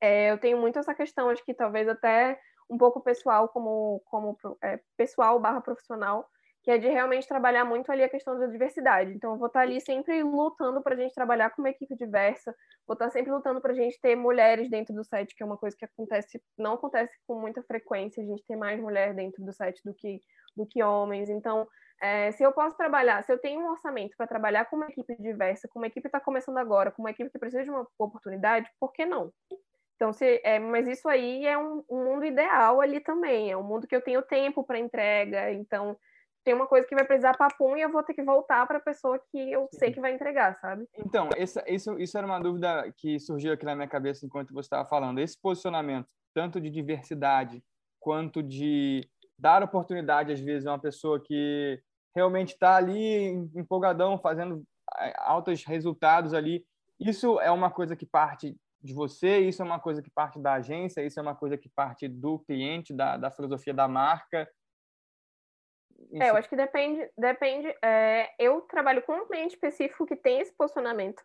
é, 0.00 0.30
eu 0.30 0.38
tenho 0.38 0.58
muito 0.58 0.78
essa 0.78 0.94
questão, 0.94 1.30
acho 1.30 1.44
que 1.44 1.54
talvez 1.54 1.88
até 1.88 2.38
um 2.70 2.78
pouco 2.78 3.00
pessoal, 3.00 3.48
como, 3.48 4.00
como 4.06 4.36
é, 4.62 4.80
pessoal 4.96 5.38
barra 5.40 5.60
profissional, 5.60 6.26
que 6.62 6.70
é 6.70 6.78
de 6.78 6.88
realmente 6.88 7.26
trabalhar 7.26 7.64
muito 7.64 7.90
ali 7.90 8.02
a 8.02 8.08
questão 8.08 8.38
da 8.38 8.46
diversidade. 8.46 9.12
Então, 9.12 9.32
eu 9.32 9.38
vou 9.38 9.46
estar 9.46 9.60
ali 9.60 9.80
sempre 9.80 10.22
lutando 10.22 10.82
para 10.82 10.94
a 10.94 10.98
gente 10.98 11.14
trabalhar 11.14 11.50
com 11.50 11.62
uma 11.62 11.70
equipe 11.70 11.96
diversa, 11.96 12.54
vou 12.86 12.94
estar 12.94 13.10
sempre 13.10 13.32
lutando 13.32 13.60
para 13.60 13.72
a 13.72 13.74
gente 13.74 13.98
ter 14.00 14.14
mulheres 14.14 14.68
dentro 14.68 14.94
do 14.94 15.02
site, 15.02 15.34
que 15.34 15.42
é 15.42 15.46
uma 15.46 15.56
coisa 15.56 15.76
que 15.76 15.84
acontece, 15.84 16.40
não 16.58 16.74
acontece 16.74 17.12
com 17.26 17.40
muita 17.40 17.62
frequência, 17.62 18.22
a 18.22 18.26
gente 18.26 18.44
ter 18.46 18.56
mais 18.56 18.78
mulher 18.78 19.14
dentro 19.14 19.42
do 19.44 19.52
site 19.52 19.80
do 19.84 19.94
que, 19.94 20.20
do 20.54 20.66
que 20.66 20.82
homens. 20.82 21.30
Então, 21.30 21.66
é, 22.02 22.32
se 22.32 22.42
eu 22.42 22.52
posso 22.52 22.76
trabalhar, 22.76 23.22
se 23.24 23.32
eu 23.32 23.38
tenho 23.38 23.60
um 23.60 23.70
orçamento 23.70 24.14
para 24.16 24.26
trabalhar 24.26 24.66
com 24.66 24.76
uma 24.76 24.88
equipe 24.88 25.16
diversa, 25.16 25.68
com 25.68 25.78
uma 25.78 25.86
equipe 25.86 26.02
que 26.02 26.08
está 26.08 26.20
começando 26.20 26.58
agora, 26.58 26.90
com 26.90 27.02
uma 27.02 27.10
equipe 27.10 27.30
que 27.30 27.38
precisa 27.38 27.64
de 27.64 27.70
uma 27.70 27.86
oportunidade, 27.98 28.70
por 28.78 28.92
que 28.92 29.06
não? 29.06 29.32
Então, 30.00 30.14
se, 30.14 30.40
é, 30.42 30.58
mas 30.58 30.88
isso 30.88 31.06
aí 31.06 31.44
é 31.44 31.58
um, 31.58 31.84
um, 31.90 32.04
mundo 32.04 32.24
ideal 32.24 32.80
ali 32.80 33.00
também, 33.00 33.50
é 33.50 33.56
um 33.56 33.62
mundo 33.62 33.86
que 33.86 33.94
eu 33.94 34.00
tenho 34.00 34.22
tempo 34.22 34.64
para 34.64 34.78
entrega, 34.78 35.52
então 35.52 35.94
tem 36.42 36.54
uma 36.54 36.66
coisa 36.66 36.88
que 36.88 36.94
vai 36.94 37.04
precisar 37.04 37.36
papum 37.36 37.76
e 37.76 37.82
eu 37.82 37.92
vou 37.92 38.02
ter 38.02 38.14
que 38.14 38.22
voltar 38.22 38.66
para 38.66 38.78
a 38.78 38.82
pessoa 38.82 39.20
que 39.30 39.52
eu 39.52 39.68
sei 39.74 39.92
que 39.92 40.00
vai 40.00 40.14
entregar, 40.14 40.58
sabe? 40.58 40.88
Então, 40.96 41.28
essa, 41.36 41.62
isso, 41.70 41.98
isso 41.98 42.16
era 42.16 42.26
uma 42.26 42.40
dúvida 42.40 42.90
que 42.96 43.20
surgiu 43.20 43.52
aqui 43.52 43.66
na 43.66 43.74
minha 43.74 43.86
cabeça 43.86 44.24
enquanto 44.24 44.54
você 44.54 44.68
estava 44.68 44.88
falando. 44.88 45.18
Esse 45.18 45.38
posicionamento, 45.38 46.08
tanto 46.32 46.58
de 46.58 46.70
diversidade 46.70 47.62
quanto 48.00 48.42
de 48.42 49.06
dar 49.38 49.62
oportunidade, 49.62 50.32
às 50.32 50.40
vezes, 50.40 50.66
a 50.66 50.72
uma 50.72 50.80
pessoa 50.80 51.20
que 51.22 51.78
realmente 52.16 52.54
está 52.54 52.76
ali 52.76 53.26
empolgadão, 53.54 54.18
fazendo 54.18 54.64
é, 54.98 55.12
altos 55.18 55.62
resultados 55.66 56.32
ali. 56.32 56.64
Isso 56.98 57.38
é 57.40 57.50
uma 57.50 57.70
coisa 57.70 57.94
que 57.94 58.06
parte 58.06 58.56
de 58.82 58.94
você, 58.94 59.38
isso 59.38 59.62
é 59.62 59.64
uma 59.64 59.78
coisa 59.78 60.02
que 60.02 60.10
parte 60.10 60.38
da 60.38 60.54
agência, 60.54 61.04
isso 61.04 61.18
é 61.18 61.22
uma 61.22 61.34
coisa 61.34 61.58
que 61.58 61.68
parte 61.68 62.08
do 62.08 62.38
cliente, 62.38 62.94
da, 62.94 63.16
da 63.16 63.30
filosofia 63.30 63.74
da 63.74 63.86
marca. 63.86 64.50
É, 66.14 66.30
eu 66.30 66.36
acho 66.36 66.48
que 66.48 66.56
depende. 66.56 67.08
depende 67.16 67.74
é, 67.84 68.30
eu 68.38 68.62
trabalho 68.62 69.02
com 69.02 69.12
um 69.12 69.26
cliente 69.26 69.54
específico 69.54 70.06
que 70.06 70.16
tem 70.16 70.40
esse 70.40 70.52
posicionamento, 70.56 71.22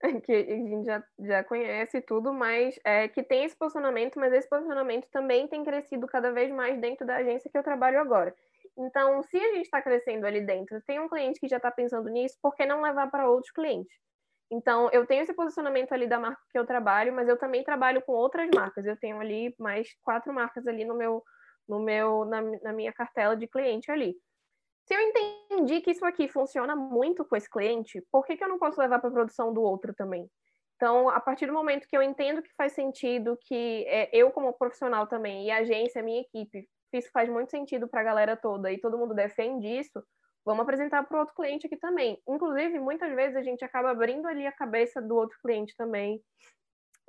que 0.24 0.32
a 0.32 0.56
gente 0.56 0.84
já, 0.84 1.02
já 1.18 1.44
conhece 1.44 2.00
tudo, 2.02 2.32
mas 2.32 2.78
é, 2.84 3.08
que 3.08 3.22
tem 3.22 3.44
esse 3.44 3.56
posicionamento, 3.56 4.20
mas 4.20 4.32
esse 4.32 4.48
posicionamento 4.48 5.08
também 5.10 5.48
tem 5.48 5.64
crescido 5.64 6.06
cada 6.06 6.30
vez 6.32 6.52
mais 6.52 6.80
dentro 6.80 7.04
da 7.04 7.16
agência 7.16 7.50
que 7.50 7.58
eu 7.58 7.64
trabalho 7.64 8.00
agora. 8.00 8.32
Então, 8.78 9.22
se 9.24 9.36
a 9.36 9.54
gente 9.54 9.64
está 9.64 9.82
crescendo 9.82 10.24
ali 10.24 10.40
dentro, 10.40 10.80
tem 10.82 11.00
um 11.00 11.08
cliente 11.08 11.40
que 11.40 11.48
já 11.48 11.56
está 11.56 11.70
pensando 11.70 12.08
nisso, 12.08 12.38
por 12.40 12.54
que 12.54 12.64
não 12.64 12.80
levar 12.80 13.10
para 13.10 13.28
outros 13.28 13.52
clientes? 13.52 13.92
Então, 14.52 14.90
eu 14.92 15.06
tenho 15.06 15.22
esse 15.22 15.32
posicionamento 15.32 15.92
ali 15.92 16.06
da 16.06 16.20
marca 16.20 16.42
que 16.50 16.58
eu 16.58 16.66
trabalho, 16.66 17.10
mas 17.10 17.26
eu 17.26 17.38
também 17.38 17.64
trabalho 17.64 18.02
com 18.02 18.12
outras 18.12 18.50
marcas. 18.54 18.84
Eu 18.84 18.98
tenho 18.98 19.18
ali 19.18 19.54
mais 19.58 19.88
quatro 20.02 20.30
marcas 20.30 20.66
ali 20.66 20.84
no 20.84 20.94
meu, 20.94 21.24
no 21.66 21.80
meu, 21.80 22.26
na, 22.26 22.42
na 22.60 22.72
minha 22.74 22.92
cartela 22.92 23.34
de 23.34 23.48
cliente 23.48 23.90
ali. 23.90 24.14
Se 24.84 24.94
eu 24.94 25.00
entendi 25.00 25.80
que 25.80 25.92
isso 25.92 26.04
aqui 26.04 26.28
funciona 26.28 26.76
muito 26.76 27.24
com 27.24 27.34
esse 27.34 27.48
cliente, 27.48 28.04
por 28.12 28.26
que, 28.26 28.36
que 28.36 28.44
eu 28.44 28.48
não 28.48 28.58
posso 28.58 28.78
levar 28.78 28.98
para 28.98 29.08
a 29.08 29.12
produção 29.12 29.54
do 29.54 29.62
outro 29.62 29.94
também? 29.94 30.28
Então, 30.76 31.08
a 31.08 31.18
partir 31.18 31.46
do 31.46 31.52
momento 31.54 31.88
que 31.88 31.96
eu 31.96 32.02
entendo 32.02 32.42
que 32.42 32.52
faz 32.54 32.74
sentido, 32.74 33.38
que 33.40 33.86
é, 33.88 34.10
eu 34.12 34.30
como 34.32 34.52
profissional 34.52 35.06
também, 35.06 35.46
e 35.46 35.50
a 35.50 35.58
agência, 35.58 36.02
a 36.02 36.04
minha 36.04 36.20
equipe, 36.20 36.68
isso 36.92 37.08
faz 37.10 37.26
muito 37.26 37.50
sentido 37.50 37.88
para 37.88 38.02
a 38.02 38.04
galera 38.04 38.36
toda 38.36 38.70
e 38.70 38.78
todo 38.78 38.98
mundo 38.98 39.14
defende 39.14 39.66
isso, 39.66 40.04
vamos 40.44 40.62
apresentar 40.62 41.02
para 41.04 41.16
o 41.16 41.20
outro 41.20 41.34
cliente 41.34 41.66
aqui 41.66 41.76
também. 41.76 42.20
Inclusive, 42.28 42.78
muitas 42.78 43.14
vezes 43.14 43.36
a 43.36 43.42
gente 43.42 43.64
acaba 43.64 43.90
abrindo 43.90 44.26
ali 44.26 44.46
a 44.46 44.52
cabeça 44.52 45.00
do 45.00 45.16
outro 45.16 45.38
cliente 45.42 45.74
também. 45.76 46.20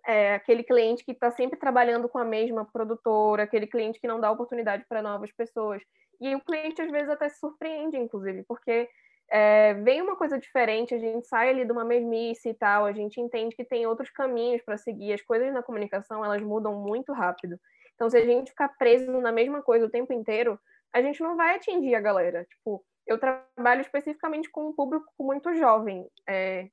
É, 0.05 0.35
aquele 0.35 0.63
cliente 0.63 1.03
que 1.03 1.11
está 1.11 1.31
sempre 1.31 1.57
trabalhando 1.57 2.09
com 2.09 2.17
a 2.17 2.25
mesma 2.25 2.65
produtora, 2.65 3.43
aquele 3.43 3.67
cliente 3.67 3.99
que 3.99 4.07
não 4.07 4.19
dá 4.19 4.29
oportunidade 4.29 4.85
para 4.87 5.01
novas 5.01 5.31
pessoas. 5.31 5.81
E 6.19 6.35
o 6.35 6.41
cliente 6.41 6.81
às 6.81 6.91
vezes 6.91 7.09
até 7.09 7.29
se 7.29 7.39
surpreende, 7.39 7.97
inclusive, 7.97 8.43
porque 8.43 8.89
é, 9.29 9.73
vem 9.75 10.01
uma 10.01 10.15
coisa 10.15 10.37
diferente, 10.37 10.93
a 10.93 10.99
gente 10.99 11.27
sai 11.27 11.49
ali 11.49 11.65
de 11.65 11.71
uma 11.71 11.85
mesmice 11.85 12.49
e 12.49 12.53
tal, 12.53 12.85
a 12.85 12.91
gente 12.91 13.19
entende 13.19 13.55
que 13.55 13.63
tem 13.63 13.85
outros 13.87 14.09
caminhos 14.09 14.61
para 14.61 14.77
seguir. 14.77 15.13
As 15.13 15.21
coisas 15.21 15.51
na 15.53 15.63
comunicação 15.63 16.23
elas 16.23 16.41
mudam 16.41 16.75
muito 16.75 17.11
rápido. 17.13 17.57
Então, 17.95 18.09
se 18.09 18.17
a 18.17 18.25
gente 18.25 18.51
ficar 18.51 18.69
preso 18.77 19.11
na 19.21 19.31
mesma 19.31 19.61
coisa 19.61 19.85
o 19.85 19.89
tempo 19.89 20.13
inteiro, 20.13 20.59
a 20.93 21.01
gente 21.01 21.21
não 21.21 21.35
vai 21.35 21.55
atingir 21.55 21.95
a 21.95 22.01
galera. 22.01 22.45
Tipo, 22.45 22.83
eu 23.07 23.17
trabalho 23.17 23.81
especificamente 23.81 24.49
com 24.49 24.69
um 24.69 24.73
público 24.73 25.05
muito 25.19 25.53
jovem. 25.55 26.07
É, 26.27 26.67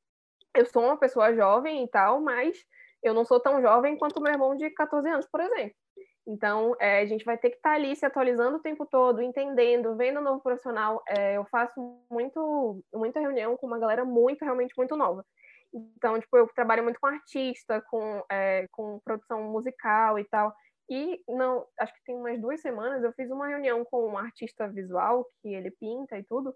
eu 0.54 0.66
sou 0.66 0.82
uma 0.84 0.96
pessoa 0.96 1.34
jovem 1.34 1.84
e 1.84 1.88
tal, 1.88 2.20
mas 2.20 2.58
eu 3.02 3.14
não 3.14 3.24
sou 3.24 3.40
tão 3.40 3.60
jovem 3.60 3.96
quanto 3.96 4.20
meu 4.20 4.32
irmão 4.32 4.56
de 4.56 4.70
14 4.70 5.08
anos, 5.08 5.26
por 5.30 5.40
exemplo. 5.40 5.74
Então, 6.26 6.76
é, 6.78 7.00
a 7.00 7.06
gente 7.06 7.24
vai 7.24 7.36
ter 7.36 7.50
que 7.50 7.56
estar 7.56 7.70
tá 7.70 7.76
ali 7.76 7.96
se 7.96 8.04
atualizando 8.04 8.58
o 8.58 8.62
tempo 8.62 8.86
todo, 8.86 9.22
entendendo, 9.22 9.96
vendo 9.96 10.18
o 10.18 10.22
novo 10.22 10.40
profissional. 10.40 11.02
É, 11.08 11.36
eu 11.36 11.44
faço 11.46 11.80
muito, 12.10 12.82
muita 12.92 13.20
reunião 13.20 13.56
com 13.56 13.66
uma 13.66 13.78
galera 13.78 14.04
muito, 14.04 14.44
realmente 14.44 14.74
muito 14.76 14.96
nova. 14.96 15.24
Então, 15.72 16.18
tipo, 16.20 16.36
eu 16.36 16.46
trabalho 16.54 16.82
muito 16.82 17.00
com 17.00 17.06
artista, 17.06 17.80
com, 17.90 18.22
é, 18.30 18.66
com 18.70 19.00
produção 19.04 19.42
musical 19.44 20.18
e 20.18 20.24
tal. 20.24 20.54
E 20.90 21.22
não, 21.28 21.64
acho 21.78 21.94
que 21.94 22.02
tem 22.04 22.16
umas 22.16 22.40
duas 22.40 22.60
semanas 22.60 23.04
eu 23.04 23.12
fiz 23.12 23.30
uma 23.30 23.46
reunião 23.46 23.84
com 23.84 24.08
um 24.08 24.18
artista 24.18 24.66
visual 24.66 25.24
que 25.40 25.48
ele 25.48 25.70
pinta 25.70 26.18
e 26.18 26.24
tudo, 26.24 26.52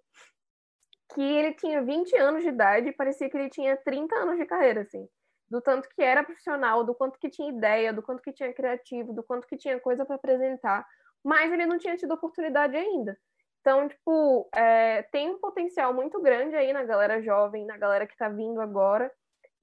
que 1.14 1.22
ele 1.22 1.54
tinha 1.54 1.80
20 1.80 2.16
anos 2.16 2.42
de 2.42 2.48
idade 2.48 2.88
e 2.88 2.92
parecia 2.92 3.30
que 3.30 3.36
ele 3.36 3.48
tinha 3.48 3.76
30 3.76 4.12
anos 4.16 4.36
de 4.36 4.44
carreira, 4.44 4.80
assim. 4.80 5.08
Do 5.48 5.60
tanto 5.60 5.88
que 5.88 6.02
era 6.02 6.24
profissional, 6.24 6.82
do 6.82 6.94
quanto 6.94 7.18
que 7.20 7.30
tinha 7.30 7.48
ideia, 7.48 7.92
do 7.92 8.02
quanto 8.02 8.22
que 8.22 8.32
tinha 8.32 8.52
criativo, 8.52 9.12
do 9.12 9.22
quanto 9.22 9.46
que 9.46 9.56
tinha 9.56 9.78
coisa 9.78 10.04
para 10.04 10.16
apresentar, 10.16 10.84
mas 11.22 11.52
ele 11.52 11.66
não 11.66 11.78
tinha 11.78 11.96
tido 11.96 12.12
oportunidade 12.12 12.76
ainda. 12.76 13.16
Então, 13.60 13.88
tipo, 13.88 14.48
é, 14.54 15.02
tem 15.04 15.30
um 15.30 15.38
potencial 15.38 15.94
muito 15.94 16.20
grande 16.20 16.56
aí 16.56 16.72
na 16.72 16.82
galera 16.82 17.22
jovem, 17.22 17.64
na 17.64 17.78
galera 17.78 18.06
que 18.06 18.14
está 18.14 18.28
vindo 18.28 18.60
agora, 18.60 19.10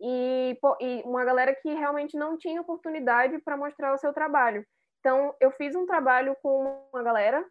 e, 0.01 0.57
e 0.79 1.01
uma 1.05 1.23
galera 1.23 1.53
que 1.53 1.73
realmente 1.73 2.17
não 2.17 2.37
tinha 2.37 2.61
oportunidade 2.61 3.37
para 3.39 3.55
mostrar 3.55 3.93
o 3.93 3.97
seu 3.97 4.11
trabalho. 4.11 4.65
Então, 4.99 5.35
eu 5.39 5.51
fiz 5.51 5.75
um 5.75 5.85
trabalho 5.85 6.35
com 6.41 6.87
uma 6.91 7.03
galera, 7.03 7.45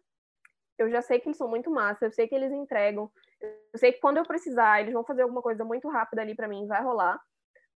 eu 0.77 0.89
já 0.89 1.01
sei 1.01 1.19
que 1.19 1.27
eles 1.27 1.37
são 1.37 1.47
muito 1.47 1.69
massa, 1.69 2.05
eu 2.05 2.11
sei 2.11 2.27
que 2.27 2.35
eles 2.35 2.51
entregam, 2.51 3.11
eu 3.41 3.79
sei 3.79 3.91
que 3.91 3.99
quando 3.99 4.17
eu 4.17 4.25
precisar, 4.25 4.81
eles 4.81 4.93
vão 4.93 5.03
fazer 5.03 5.21
alguma 5.21 5.41
coisa 5.41 5.63
muito 5.63 5.87
rápida 5.89 6.21
ali 6.21 6.35
para 6.35 6.47
mim, 6.47 6.67
vai 6.67 6.81
rolar. 6.81 7.19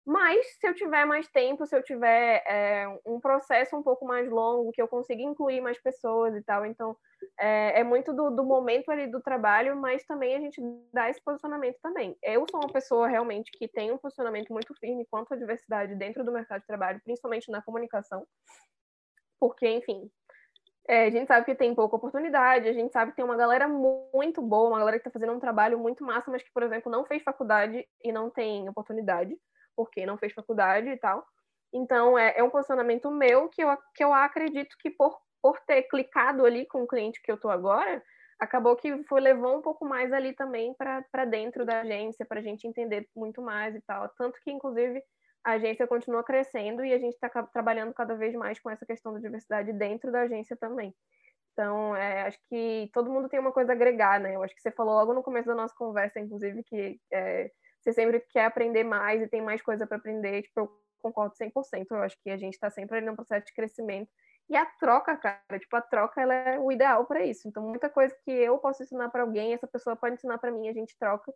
Mas 0.06 0.46
se 0.60 0.68
eu 0.68 0.76
tiver 0.76 1.04
mais 1.06 1.28
tempo, 1.30 1.66
se 1.66 1.76
eu 1.76 1.82
tiver 1.82 2.44
é, 2.46 2.86
um 3.04 3.20
processo 3.20 3.76
um 3.76 3.82
pouco 3.82 4.06
mais 4.06 4.30
longo, 4.30 4.72
que 4.72 4.80
eu 4.80 4.88
consiga 4.88 5.24
incluir 5.24 5.62
mais 5.62 5.82
pessoas 5.82 6.36
e 6.36 6.44
tal, 6.44 6.64
então 6.64 6.96
é, 7.40 7.80
é 7.80 7.84
muito 7.84 8.14
do, 8.14 8.30
do, 8.30 8.44
momento 8.44 8.92
ali 8.92 9.08
do 9.08 9.20
trabalho, 9.20 9.76
mas 9.76 10.06
também 10.06 10.36
a 10.36 10.40
gente 10.40 10.62
dá 10.94 11.10
esse 11.10 11.20
posicionamento 11.24 11.78
também. 11.82 12.16
Eu 12.22 12.46
sou 12.52 12.60
uma 12.60 12.72
pessoa 12.72 13.08
realmente 13.08 13.50
que 13.52 13.68
tem 13.68 13.92
um 13.92 13.98
posicionamento 13.98 14.54
muito 14.54 14.76
firme 14.76 15.08
quanto 15.10 15.34
à 15.34 15.38
diversidade 15.38 15.96
dentro 15.96 16.24
do 16.24 16.32
mercado 16.32 16.62
de 16.62 16.68
trabalho, 16.68 17.02
principalmente 17.04 17.50
na 17.50 17.64
comunicação, 17.64 18.28
porque, 19.40 19.68
enfim, 19.68 20.08
é, 20.88 21.06
a 21.06 21.10
gente 21.10 21.28
sabe 21.28 21.48
que 21.48 21.56
tem 21.56 21.74
pouca 21.74 21.96
oportunidade, 21.96 22.70
a 22.70 22.74
gente 22.74 22.94
sabe 22.94 23.10
que 23.10 23.16
tem 23.16 23.26
uma 23.26 23.36
galera 23.36 23.68
muito 23.68 24.40
boa, 24.40 24.70
uma 24.70 24.78
galera 24.78 25.00
que 25.00 25.08
está 25.08 25.20
fazendo 25.20 25.36
um 25.36 25.40
trabalho 25.40 25.80
muito 25.80 26.04
massa, 26.04 26.30
mas 26.30 26.44
que, 26.44 26.54
por 26.54 26.62
exemplo, 26.62 26.92
não 26.92 27.06
fez 27.06 27.24
faculdade 27.24 27.84
e 28.04 28.12
não 28.12 28.30
tem 28.30 28.70
oportunidade 28.70 29.36
porque 29.76 30.06
não 30.06 30.18
fez 30.18 30.34
faculdade 30.34 30.90
e 30.90 30.98
tal. 30.98 31.26
Então, 31.74 32.18
é, 32.18 32.34
é 32.38 32.44
um 32.44 32.50
posicionamento 32.50 33.12
meu 33.12 33.50
que 33.50 33.62
eu, 33.64 33.78
que 33.94 34.04
eu 34.04 34.14
acredito 34.14 34.76
que 34.80 34.90
por, 34.90 35.18
por 35.42 35.60
ter 35.62 35.84
clicado 35.84 36.46
ali 36.46 36.66
com 36.66 36.84
o 36.84 36.88
cliente 36.88 37.22
que 37.22 37.32
eu 37.32 37.36
estou 37.36 37.52
agora, 37.52 38.02
acabou 38.40 38.76
que 38.76 39.04
foi 39.04 39.22
levou 39.22 39.58
um 39.58 39.62
pouco 39.62 39.86
mais 39.86 40.12
ali 40.12 40.34
também 40.34 40.74
para 40.74 41.26
dentro 41.26 41.66
da 41.66 41.82
agência, 41.82 42.26
para 42.26 42.40
a 42.40 42.44
gente 42.44 42.68
entender 42.68 43.08
muito 43.16 43.42
mais 43.42 43.76
e 43.76 43.82
tal. 43.82 44.08
Tanto 44.18 44.40
que, 44.42 44.52
inclusive, 44.52 45.04
a 45.44 45.52
agência 45.52 45.88
continua 45.88 46.24
crescendo 46.24 46.84
e 46.84 46.94
a 46.94 46.98
gente 46.98 47.14
está 47.14 47.30
trabalhando 47.30 47.94
cada 47.94 48.16
vez 48.16 48.34
mais 48.34 48.60
com 48.60 48.70
essa 48.70 48.86
questão 48.86 49.14
da 49.14 49.20
diversidade 49.20 49.72
dentro 49.74 50.12
da 50.12 50.22
agência 50.22 50.56
também. 50.58 50.94
Então, 51.54 51.96
é, 51.96 52.24
acho 52.24 52.38
que 52.50 52.90
todo 52.94 53.10
mundo 53.10 53.30
tem 53.30 53.40
uma 53.40 53.52
coisa 53.52 53.72
a 53.72 53.76
agregar, 53.76 54.20
né? 54.20 54.36
Eu 54.36 54.44
acho 54.44 54.54
que 54.54 54.62
você 54.62 54.72
falou 54.72 54.96
logo 54.96 55.14
no 55.14 55.24
começo 55.24 55.48
da 55.48 55.56
nossa 55.56 55.74
conversa, 55.74 56.20
inclusive, 56.20 56.64
que 56.64 57.00
é, 57.14 57.50
você 57.86 57.94
sempre 57.94 58.20
quer 58.32 58.46
aprender 58.46 58.84
mais 58.84 59.22
e 59.22 59.28
tem 59.28 59.44
mais 59.44 59.62
coisa 59.62 59.86
para 59.86 59.98
aprender, 59.98 60.42
tipo, 60.42 60.60
eu 60.60 60.82
concordo 61.00 61.36
100%. 61.36 61.86
Eu 61.92 62.02
acho 62.02 62.18
que 62.24 62.32
a 62.32 62.38
gente 62.38 62.54
está 62.54 62.70
sempre 62.72 62.98
ali 62.98 63.06
num 63.06 63.16
processo 63.16 63.46
de 63.46 63.54
crescimento 63.54 64.10
E 64.50 64.58
a 64.58 64.66
troca, 64.66 65.16
cara, 65.16 65.60
tipo, 65.60 65.76
a 65.76 65.82
troca 65.82 66.20
ela 66.20 66.34
é 66.34 66.60
o 66.60 66.72
ideal 66.72 67.06
para 67.06 67.24
isso. 67.24 67.48
Então, 67.48 67.62
muita 67.62 67.88
coisa 67.88 68.16
que 68.26 68.32
eu 68.32 68.58
posso 68.58 68.82
ensinar 68.82 69.10
para 69.10 69.22
alguém, 69.22 69.54
essa 69.54 69.68
pessoa 69.68 69.96
pode 69.96 70.16
ensinar 70.16 70.40
para 70.40 70.52
mim, 70.52 70.68
a 70.68 70.74
gente 70.74 70.98
troca 71.00 71.32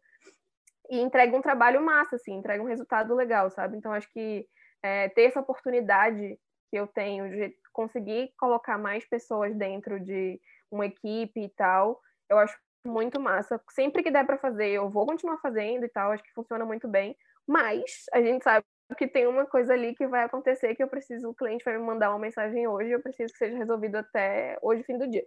e 0.90 1.00
entrega 1.00 1.38
um 1.38 1.42
trabalho 1.42 1.82
massa, 1.82 2.16
assim, 2.16 2.34
entrega 2.34 2.64
um 2.64 2.68
resultado 2.68 3.14
legal, 3.14 3.52
sabe? 3.52 3.78
Então, 3.78 3.94
acho 3.94 4.12
que 4.12 4.48
é, 4.84 5.10
ter 5.10 5.24
essa 5.26 5.40
oportunidade 5.40 6.40
que 6.72 6.76
eu 6.80 6.88
tenho 6.88 7.30
de 7.30 7.54
conseguir 7.72 8.34
colocar 8.38 8.78
mais 8.80 9.08
pessoas 9.08 9.56
dentro 9.56 10.00
de 10.00 10.40
uma 10.72 10.88
equipe 10.88 11.42
e 11.42 11.50
tal, 11.50 12.00
eu 12.28 12.40
acho 12.40 12.58
muito 12.86 13.20
massa. 13.20 13.62
Sempre 13.72 14.04
que 14.04 14.12
der 14.12 14.26
para 14.26 14.38
fazer, 14.38 14.70
eu 14.70 14.90
vou 14.90 15.06
continuar 15.06 15.38
fazendo 15.40 15.86
e 15.86 15.90
tal, 15.90 16.12
acho 16.12 16.24
que 16.24 16.34
funciona 16.34 16.66
muito 16.66 16.88
bem. 16.88 17.16
Mas 17.48 18.06
a 18.14 18.22
gente 18.22 18.44
sabe 18.44 18.66
que 18.98 19.08
tem 19.08 19.28
uma 19.28 19.46
coisa 19.46 19.74
ali 19.74 19.96
que 19.96 20.08
vai 20.08 20.24
acontecer 20.24 20.76
que 20.76 20.84
eu 20.84 20.88
preciso, 20.88 21.30
o 21.30 21.36
cliente 21.36 21.64
vai 21.64 21.78
me 21.78 21.84
mandar 21.84 22.10
uma 22.10 22.20
mensagem 22.20 22.68
hoje, 22.68 22.92
eu 22.92 23.02
preciso 23.02 23.32
que 23.34 23.40
seja 23.40 23.58
resolvido 23.58 23.96
até 23.96 24.58
hoje, 24.62 24.84
fim 24.84 24.98
do 24.98 25.10
dia. 25.10 25.26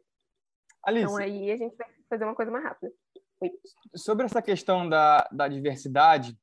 Alice, 0.85 1.05
então 1.05 1.17
aí 1.17 1.51
a 1.51 1.57
gente 1.57 1.77
vai 1.77 1.89
fazer 2.09 2.25
uma 2.25 2.35
coisa 2.35 2.51
mais 2.51 2.65
rápida. 2.65 2.93
Oi. 3.41 3.51
Sobre 3.95 4.27
essa 4.27 4.43
questão 4.43 4.89
da, 4.89 5.29
da 5.33 5.49
diversidade, 5.49 6.37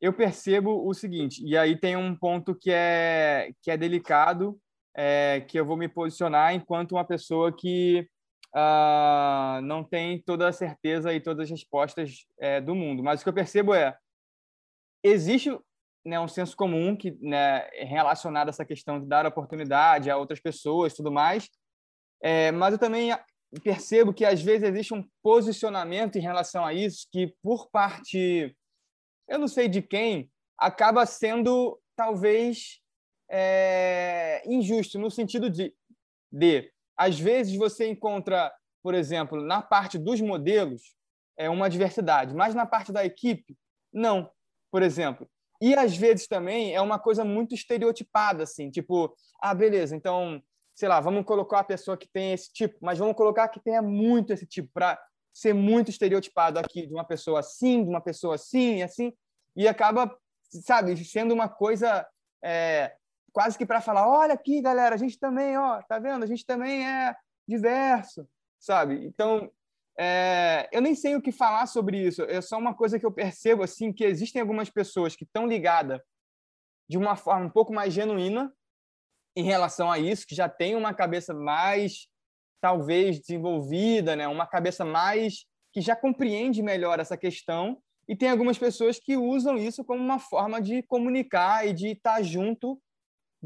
eu 0.00 0.12
percebo 0.12 0.86
o 0.86 0.92
seguinte, 0.92 1.44
e 1.44 1.56
aí 1.56 1.78
tem 1.78 1.96
um 1.96 2.14
ponto 2.16 2.54
que 2.54 2.70
é, 2.70 3.52
que 3.62 3.70
é 3.70 3.76
delicado, 3.76 4.58
é, 4.96 5.40
que 5.40 5.58
eu 5.58 5.64
vou 5.64 5.76
me 5.76 5.88
posicionar 5.88 6.54
enquanto 6.54 6.92
uma 6.92 7.04
pessoa 7.04 7.52
que 7.52 8.08
uh, 8.54 9.60
não 9.62 9.82
tem 9.82 10.20
toda 10.22 10.48
a 10.48 10.52
certeza 10.52 11.12
e 11.12 11.20
todas 11.20 11.44
as 11.44 11.50
respostas 11.50 12.26
é, 12.38 12.60
do 12.60 12.74
mundo. 12.74 13.02
Mas 13.02 13.20
o 13.20 13.24
que 13.24 13.28
eu 13.28 13.34
percebo 13.34 13.74
é, 13.74 13.96
existe 15.02 15.50
né, 16.04 16.20
um 16.20 16.28
senso 16.28 16.56
comum 16.56 16.96
que 16.96 17.12
né, 17.20 17.68
é 17.72 17.84
relacionado 17.84 18.48
a 18.48 18.50
essa 18.50 18.64
questão 18.64 19.00
de 19.00 19.06
dar 19.06 19.26
oportunidade 19.26 20.10
a 20.10 20.16
outras 20.16 20.40
pessoas 20.40 20.94
tudo 20.94 21.10
mais, 21.10 21.48
é, 22.22 22.52
mas 22.52 22.72
eu 22.72 22.78
também 22.78 23.10
percebo 23.62 24.12
que 24.12 24.24
às 24.24 24.42
vezes 24.42 24.68
existe 24.68 24.94
um 24.94 25.06
posicionamento 25.22 26.16
em 26.16 26.22
relação 26.22 26.64
a 26.64 26.72
isso 26.72 27.06
que 27.10 27.34
por 27.42 27.70
parte 27.70 28.54
eu 29.28 29.38
não 29.38 29.48
sei 29.48 29.68
de 29.68 29.80
quem, 29.80 30.30
acaba 30.58 31.06
sendo 31.06 31.80
talvez 31.96 32.80
é, 33.30 34.42
injusto, 34.46 34.98
no 34.98 35.10
sentido 35.10 35.48
de, 35.48 35.74
de, 36.30 36.70
às 36.96 37.18
vezes 37.18 37.56
você 37.56 37.88
encontra, 37.88 38.52
por 38.82 38.94
exemplo, 38.94 39.42
na 39.42 39.60
parte 39.62 39.98
dos 39.98 40.20
modelos, 40.20 40.94
é 41.36 41.50
uma 41.50 41.68
diversidade, 41.68 42.34
mas 42.34 42.54
na 42.54 42.66
parte 42.66 42.92
da 42.92 43.04
equipe, 43.04 43.56
não, 43.92 44.30
por 44.70 44.82
exemplo. 44.82 45.28
E 45.60 45.74
às 45.74 45.96
vezes 45.96 46.26
também 46.26 46.74
é 46.74 46.80
uma 46.80 46.98
coisa 46.98 47.24
muito 47.24 47.54
estereotipada, 47.54 48.42
assim, 48.42 48.70
tipo, 48.70 49.14
ah, 49.40 49.54
beleza, 49.54 49.96
então, 49.96 50.42
sei 50.74 50.88
lá, 50.88 51.00
vamos 51.00 51.24
colocar 51.24 51.60
a 51.60 51.64
pessoa 51.64 51.96
que 51.96 52.08
tem 52.08 52.32
esse 52.32 52.52
tipo, 52.52 52.76
mas 52.80 52.98
vamos 52.98 53.16
colocar 53.16 53.48
que 53.48 53.60
tenha 53.60 53.82
muito 53.82 54.32
esse 54.32 54.46
tipo, 54.46 54.70
para 54.72 55.00
ser 55.32 55.52
muito 55.52 55.90
estereotipado 55.90 56.58
aqui 56.58 56.86
de 56.86 56.92
uma 56.92 57.04
pessoa 57.04 57.40
assim, 57.40 57.82
de 57.82 57.90
uma 57.90 58.00
pessoa 58.00 58.36
assim, 58.36 58.82
assim, 58.82 59.12
e 59.56 59.66
acaba, 59.66 60.16
sabe, 60.48 60.96
sendo 61.04 61.34
uma 61.34 61.48
coisa 61.48 62.06
é, 62.42 62.94
quase 63.34 63.58
que 63.58 63.66
para 63.66 63.80
falar, 63.80 64.08
olha 64.08 64.32
aqui, 64.32 64.62
galera, 64.62 64.94
a 64.94 64.98
gente 64.98 65.18
também, 65.18 65.58
ó, 65.58 65.82
tá 65.82 65.98
vendo? 65.98 66.22
A 66.22 66.26
gente 66.26 66.46
também 66.46 66.88
é 66.88 67.14
diverso, 67.46 68.26
sabe? 68.60 69.04
Então, 69.04 69.50
é, 69.98 70.68
eu 70.72 70.80
nem 70.80 70.94
sei 70.94 71.16
o 71.16 71.20
que 71.20 71.32
falar 71.32 71.66
sobre 71.66 71.98
isso. 71.98 72.22
É 72.22 72.40
só 72.40 72.56
uma 72.56 72.74
coisa 72.74 72.98
que 72.98 73.04
eu 73.04 73.10
percebo 73.10 73.64
assim 73.64 73.92
que 73.92 74.04
existem 74.04 74.40
algumas 74.40 74.70
pessoas 74.70 75.16
que 75.16 75.24
estão 75.24 75.48
ligadas 75.48 76.00
de 76.88 76.96
uma 76.96 77.16
forma 77.16 77.46
um 77.46 77.50
pouco 77.50 77.74
mais 77.74 77.92
genuína 77.92 78.54
em 79.36 79.42
relação 79.42 79.90
a 79.90 79.98
isso, 79.98 80.26
que 80.26 80.34
já 80.34 80.48
tem 80.48 80.76
uma 80.76 80.94
cabeça 80.94 81.34
mais 81.34 82.06
talvez 82.60 83.18
desenvolvida, 83.18 84.14
né? 84.14 84.28
Uma 84.28 84.46
cabeça 84.46 84.84
mais 84.84 85.44
que 85.72 85.80
já 85.80 85.96
compreende 85.96 86.62
melhor 86.62 87.00
essa 87.00 87.16
questão 87.16 87.82
e 88.06 88.14
tem 88.14 88.30
algumas 88.30 88.56
pessoas 88.56 89.00
que 89.00 89.16
usam 89.16 89.56
isso 89.56 89.84
como 89.84 90.00
uma 90.00 90.20
forma 90.20 90.62
de 90.62 90.84
comunicar 90.84 91.66
e 91.66 91.72
de 91.72 91.88
estar 91.88 92.22
junto 92.22 92.80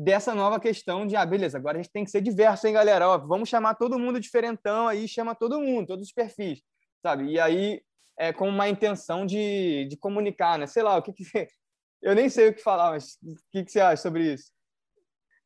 dessa 0.01 0.33
nova 0.33 0.61
questão 0.61 1.05
de, 1.05 1.17
ah, 1.17 1.27
beleza, 1.27 1.59
agora 1.59 1.77
a 1.77 1.83
gente 1.83 1.93
tem 1.93 2.05
que 2.05 2.11
ser 2.11 2.21
diverso, 2.21 2.67
hein, 2.69 2.73
galera? 2.73 3.09
Ó, 3.09 3.19
vamos 3.19 3.49
chamar 3.49 3.75
todo 3.75 3.99
mundo 3.99 4.21
diferentão 4.21 4.87
aí, 4.87 5.09
chama 5.09 5.35
todo 5.35 5.61
mundo, 5.61 5.89
todos 5.89 6.07
os 6.07 6.13
perfis, 6.13 6.63
sabe? 7.03 7.33
E 7.33 7.41
aí 7.41 7.83
é 8.17 8.33
com 8.33 8.49
uma 8.49 8.69
intenção 8.69 9.27
de, 9.27 9.87
de 9.87 9.97
comunicar, 9.97 10.57
né? 10.57 10.67
Sei 10.69 10.85
lá, 10.85 10.97
o 10.97 11.03
que 11.03 11.13
que... 11.13 11.25
Eu 12.01 12.15
nem 12.15 12.29
sei 12.29 12.49
o 12.49 12.55
que 12.55 12.63
falar, 12.63 12.93
mas 12.93 13.15
o 13.25 13.35
que, 13.51 13.65
que 13.65 13.73
você 13.73 13.81
acha 13.81 14.01
sobre 14.01 14.35
isso? 14.35 14.53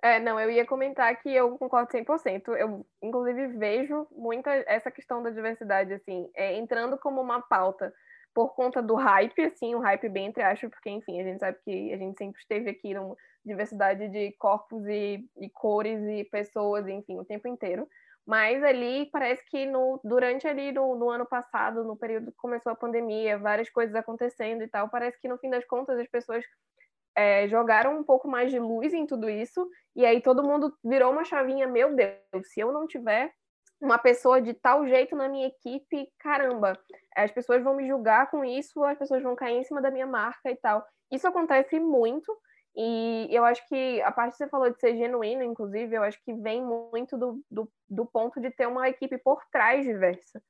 É, 0.02 0.20
não, 0.20 0.38
eu 0.38 0.50
ia 0.50 0.66
comentar 0.66 1.18
que 1.22 1.30
eu 1.30 1.56
concordo 1.56 1.90
100%. 1.90 2.54
Eu, 2.58 2.86
inclusive, 3.02 3.56
vejo 3.56 4.06
muita 4.10 4.50
essa 4.66 4.90
questão 4.90 5.22
da 5.22 5.30
diversidade, 5.30 5.94
assim, 5.94 6.28
é, 6.36 6.58
entrando 6.58 6.98
como 6.98 7.22
uma 7.22 7.40
pauta 7.40 7.90
por 8.34 8.54
conta 8.54 8.82
do 8.82 8.94
hype, 8.94 9.42
assim, 9.42 9.74
um 9.74 9.80
hype 9.80 10.08
bem 10.08 10.26
entre 10.26 10.42
aspas, 10.42 10.70
porque, 10.70 10.90
enfim, 10.90 11.20
a 11.20 11.24
gente 11.24 11.40
sabe 11.40 11.58
que 11.64 11.92
a 11.92 11.96
gente 11.96 12.16
sempre 12.18 12.40
esteve 12.40 12.70
aqui 12.70 12.94
numa 12.94 13.16
diversidade 13.44 14.08
de 14.08 14.32
corpos 14.32 14.86
e, 14.86 15.28
e 15.38 15.50
cores 15.50 16.00
e 16.02 16.24
pessoas, 16.24 16.86
enfim, 16.88 17.18
o 17.18 17.24
tempo 17.24 17.48
inteiro. 17.48 17.88
Mas 18.26 18.62
ali 18.62 19.08
parece 19.10 19.44
que 19.46 19.66
no, 19.66 20.00
durante 20.04 20.46
ali 20.46 20.70
no, 20.70 20.94
no, 20.94 21.10
ano 21.10 21.26
passado, 21.26 21.82
no 21.82 21.96
período 21.96 22.30
que 22.30 22.36
começou 22.36 22.70
a 22.70 22.76
pandemia, 22.76 23.36
várias 23.36 23.68
coisas 23.68 23.94
acontecendo 23.96 24.62
e 24.62 24.68
tal, 24.68 24.88
parece 24.88 25.20
que 25.20 25.28
no 25.28 25.38
fim 25.38 25.50
das 25.50 25.64
contas 25.64 25.98
as 25.98 26.06
pessoas 26.06 26.44
é, 27.16 27.48
jogaram 27.48 27.98
um 27.98 28.04
pouco 28.04 28.28
mais 28.28 28.50
de 28.50 28.60
luz 28.60 28.92
em 28.94 29.06
tudo 29.06 29.28
isso, 29.28 29.68
e 29.94 30.06
aí 30.06 30.20
todo 30.22 30.42
mundo 30.42 30.72
virou 30.84 31.12
uma 31.12 31.24
chavinha, 31.24 31.66
meu 31.66 31.94
Deus, 31.94 32.16
se 32.44 32.60
eu 32.60 32.72
não 32.72 32.86
tiver 32.86 33.32
uma 33.82 33.98
pessoa 33.98 34.40
de 34.40 34.54
tal 34.54 34.86
jeito 34.86 35.16
na 35.16 35.28
minha 35.28 35.48
equipe, 35.48 36.08
caramba, 36.20 36.78
as 37.16 37.32
pessoas 37.32 37.64
vão 37.64 37.74
me 37.74 37.86
julgar 37.88 38.30
com 38.30 38.44
isso, 38.44 38.82
as 38.84 38.96
pessoas 38.96 39.22
vão 39.22 39.34
cair 39.34 39.56
em 39.56 39.64
cima 39.64 39.82
da 39.82 39.90
minha 39.90 40.06
marca 40.06 40.48
e 40.48 40.56
tal. 40.56 40.86
Isso 41.10 41.26
acontece 41.26 41.80
muito, 41.80 42.32
e 42.76 43.26
eu 43.30 43.44
acho 43.44 43.66
que 43.68 44.00
a 44.02 44.12
parte 44.12 44.32
que 44.32 44.38
você 44.38 44.48
falou 44.48 44.70
de 44.70 44.78
ser 44.78 44.96
genuíno, 44.96 45.42
inclusive, 45.42 45.96
eu 45.96 46.02
acho 46.04 46.18
que 46.24 46.32
vem 46.32 46.64
muito 46.64 47.18
do, 47.18 47.42
do, 47.50 47.68
do 47.90 48.06
ponto 48.06 48.40
de 48.40 48.50
ter 48.52 48.66
uma 48.68 48.88
equipe 48.88 49.18
por 49.18 49.42
trás 49.50 49.84
diversa. 49.84 50.40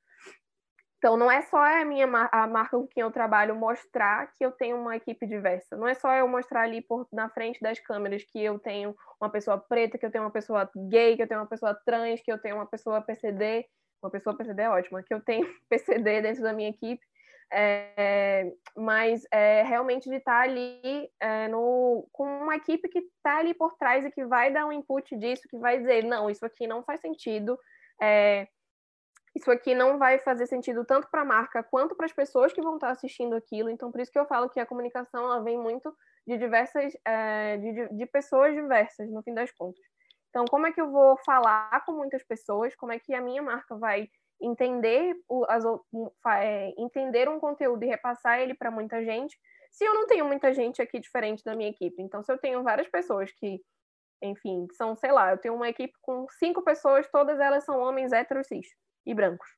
Então, 1.03 1.17
não 1.17 1.29
é 1.29 1.41
só 1.41 1.57
a 1.57 1.83
minha 1.83 2.05
a 2.31 2.47
marca 2.47 2.77
com 2.77 2.87
quem 2.87 3.01
eu 3.01 3.11
trabalho 3.11 3.53
mostrar 3.53 4.31
que 4.37 4.45
eu 4.45 4.53
tenho 4.53 4.77
uma 4.77 4.95
equipe 4.95 5.27
diversa. 5.27 5.75
Não 5.75 5.85
é 5.85 5.93
só 5.93 6.13
eu 6.13 6.25
mostrar 6.29 6.61
ali 6.61 6.81
por, 6.81 7.05
na 7.11 7.27
frente 7.27 7.59
das 7.59 7.77
câmeras 7.77 8.23
que 8.23 8.41
eu 8.41 8.57
tenho 8.57 8.95
uma 9.19 9.29
pessoa 9.29 9.57
preta, 9.57 9.97
que 9.97 10.05
eu 10.05 10.09
tenho 10.09 10.23
uma 10.23 10.31
pessoa 10.31 10.71
gay, 10.87 11.17
que 11.17 11.23
eu 11.23 11.27
tenho 11.27 11.41
uma 11.41 11.45
pessoa 11.45 11.77
trans, 11.85 12.21
que 12.21 12.31
eu 12.31 12.37
tenho 12.37 12.55
uma 12.55 12.65
pessoa 12.65 13.01
PCD. 13.01 13.65
Uma 14.01 14.09
pessoa 14.09 14.37
PCD 14.37 14.61
é 14.61 14.69
ótima, 14.69 15.03
que 15.03 15.13
eu 15.13 15.19
tenho 15.19 15.45
PCD 15.67 16.21
dentro 16.21 16.41
da 16.41 16.53
minha 16.53 16.69
equipe. 16.69 17.05
É, 17.51 18.53
mas 18.73 19.27
é, 19.29 19.61
realmente 19.63 20.09
de 20.09 20.15
estar 20.15 20.39
ali 20.39 21.11
é, 21.19 21.49
no, 21.49 22.07
com 22.13 22.23
uma 22.23 22.55
equipe 22.55 22.87
que 22.87 22.99
está 22.99 23.39
ali 23.39 23.53
por 23.53 23.75
trás 23.75 24.05
e 24.05 24.11
que 24.11 24.23
vai 24.23 24.53
dar 24.53 24.65
um 24.65 24.71
input 24.71 25.17
disso, 25.17 25.49
que 25.49 25.57
vai 25.57 25.79
dizer, 25.79 26.05
não, 26.05 26.29
isso 26.29 26.45
aqui 26.45 26.65
não 26.65 26.81
faz 26.81 27.01
sentido. 27.01 27.59
É, 28.01 28.47
isso 29.35 29.49
aqui 29.49 29.73
não 29.73 29.97
vai 29.97 30.19
fazer 30.19 30.45
sentido 30.45 30.85
tanto 30.85 31.09
para 31.09 31.21
a 31.21 31.25
marca 31.25 31.63
quanto 31.63 31.95
para 31.95 32.05
as 32.05 32.13
pessoas 32.13 32.53
que 32.53 32.61
vão 32.61 32.75
estar 32.75 32.91
assistindo 32.91 33.35
aquilo. 33.35 33.69
Então, 33.69 33.91
por 33.91 33.99
isso 33.99 34.11
que 34.11 34.19
eu 34.19 34.27
falo 34.27 34.49
que 34.49 34.59
a 34.59 34.65
comunicação 34.65 35.23
ela 35.23 35.41
vem 35.41 35.57
muito 35.57 35.95
de 36.25 36.37
diversas, 36.37 36.93
é, 37.03 37.57
de, 37.57 37.89
de 37.89 38.05
pessoas 38.05 38.53
diversas, 38.53 39.09
no 39.09 39.23
fim 39.23 39.33
das 39.33 39.51
contas. 39.51 39.83
Então, 40.29 40.45
como 40.45 40.67
é 40.67 40.71
que 40.71 40.79
eu 40.79 40.91
vou 40.91 41.17
falar 41.25 41.83
com 41.85 41.93
muitas 41.93 42.23
pessoas? 42.23 42.75
Como 42.75 42.91
é 42.91 42.99
que 42.99 43.13
a 43.13 43.21
minha 43.21 43.41
marca 43.41 43.75
vai 43.75 44.07
entender, 44.39 45.15
o, 45.27 45.45
as, 45.49 45.63
é, 46.27 46.73
entender 46.77 47.27
um 47.27 47.39
conteúdo 47.39 47.83
e 47.83 47.87
repassar 47.87 48.39
ele 48.39 48.53
para 48.53 48.69
muita 48.69 49.03
gente? 49.03 49.35
Se 49.71 49.83
eu 49.83 49.95
não 49.95 50.05
tenho 50.05 50.25
muita 50.25 50.53
gente 50.53 50.79
aqui 50.79 50.99
diferente 50.99 51.43
da 51.43 51.55
minha 51.55 51.69
equipe, 51.69 51.99
então 52.01 52.21
se 52.23 52.31
eu 52.31 52.37
tenho 52.37 52.61
várias 52.61 52.87
pessoas 52.87 53.31
que, 53.31 53.59
enfim, 54.21 54.67
são, 54.73 54.95
sei 54.95 55.11
lá, 55.11 55.31
eu 55.31 55.39
tenho 55.39 55.55
uma 55.55 55.69
equipe 55.69 55.93
com 56.01 56.27
cinco 56.37 56.63
pessoas, 56.63 57.09
todas 57.11 57.39
elas 57.39 57.63
são 57.63 57.79
homens 57.79 58.11
héteros 58.11 58.45
cis 58.45 58.67
e 59.05 59.13
brancos. 59.13 59.49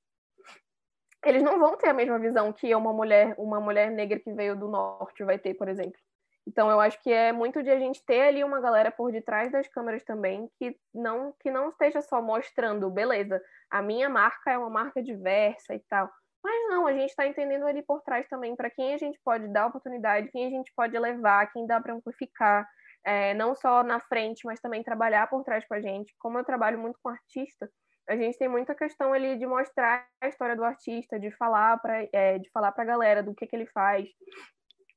Eles 1.23 1.41
não 1.41 1.59
vão 1.59 1.75
ter 1.75 1.89
a 1.89 1.93
mesma 1.93 2.19
visão 2.19 2.53
que 2.53 2.73
uma 2.75 2.93
mulher, 2.93 3.33
uma 3.37 3.59
mulher 3.59 3.89
negra 3.89 4.19
que 4.19 4.31
veio 4.31 4.55
do 4.55 4.67
norte 4.67 5.23
vai 5.23 5.39
ter, 5.39 5.55
por 5.55 5.67
exemplo. 5.67 5.99
Então 6.47 6.69
eu 6.69 6.79
acho 6.79 7.01
que 7.01 7.11
é 7.11 7.31
muito 7.31 7.63
de 7.63 7.71
a 7.71 7.79
gente 7.79 8.03
ter 8.05 8.21
ali 8.21 8.43
uma 8.43 8.61
galera 8.61 8.91
por 8.91 9.11
detrás 9.11 9.51
das 9.51 9.67
câmeras 9.67 10.03
também 10.03 10.47
que 10.59 10.77
não 10.93 11.33
que 11.39 11.49
não 11.49 11.69
esteja 11.69 12.01
só 12.01 12.21
mostrando, 12.21 12.89
beleza, 12.91 13.41
a 13.71 13.81
minha 13.81 14.07
marca 14.07 14.51
é 14.51 14.57
uma 14.57 14.69
marca 14.69 15.01
diversa 15.01 15.73
e 15.73 15.79
tal. 15.89 16.09
Mas 16.43 16.69
não, 16.69 16.85
a 16.85 16.93
gente 16.93 17.09
está 17.09 17.25
entendendo 17.25 17.65
ali 17.65 17.81
por 17.81 18.03
trás 18.03 18.27
também 18.27 18.55
para 18.55 18.69
quem 18.69 18.93
a 18.93 18.97
gente 18.99 19.19
pode 19.25 19.47
dar 19.47 19.65
oportunidade, 19.65 20.29
quem 20.29 20.45
a 20.45 20.49
gente 20.51 20.71
pode 20.75 20.97
levar, 20.97 21.51
quem 21.51 21.65
dá 21.65 21.81
para 21.81 21.95
amplificar, 21.95 22.69
é, 23.03 23.33
não 23.33 23.55
só 23.55 23.81
na 23.81 23.99
frente, 23.99 24.45
mas 24.45 24.59
também 24.59 24.83
trabalhar 24.83 25.27
por 25.27 25.43
trás 25.43 25.65
com 25.67 25.73
a 25.73 25.81
gente. 25.81 26.13
Como 26.19 26.37
eu 26.37 26.43
trabalho 26.43 26.77
muito 26.77 26.99
com 27.01 27.09
artista, 27.09 27.67
a 28.07 28.15
gente 28.15 28.37
tem 28.37 28.47
muita 28.47 28.75
questão 28.75 29.13
ali 29.13 29.37
de 29.37 29.45
mostrar 29.45 30.07
a 30.21 30.27
história 30.27 30.55
do 30.55 30.63
artista, 30.63 31.19
de 31.19 31.31
falar 31.31 31.77
para 31.79 32.07
é, 32.13 32.37
de 32.37 32.49
falar 32.51 32.71
para 32.71 32.83
a 32.83 32.87
galera 32.87 33.23
do 33.23 33.33
que, 33.33 33.47
que 33.47 33.55
ele 33.55 33.65
faz, 33.67 34.07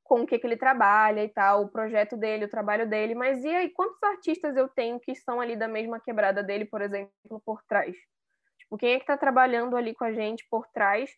com 0.08 0.22
o 0.22 0.26
que, 0.26 0.38
que 0.38 0.46
ele 0.46 0.56
trabalha 0.56 1.22
e 1.22 1.28
tal, 1.28 1.62
o 1.62 1.68
projeto 1.68 2.16
dele, 2.16 2.46
o 2.46 2.50
trabalho 2.50 2.88
dele, 2.88 3.14
mas 3.14 3.44
e 3.44 3.48
aí, 3.48 3.68
quantos 3.68 4.02
artistas 4.02 4.56
eu 4.56 4.66
tenho 4.68 4.98
que 4.98 5.12
estão 5.12 5.40
ali 5.40 5.54
da 5.54 5.68
mesma 5.68 6.00
quebrada 6.00 6.42
dele, 6.42 6.64
por 6.64 6.80
exemplo, 6.80 7.42
por 7.44 7.62
trás? 7.64 7.94
Tipo, 8.58 8.78
quem 8.78 8.94
é 8.94 8.96
que 8.96 9.02
está 9.02 9.18
trabalhando 9.18 9.76
ali 9.76 9.94
com 9.94 10.04
a 10.04 10.12
gente 10.12 10.46
por 10.50 10.66
trás 10.68 11.10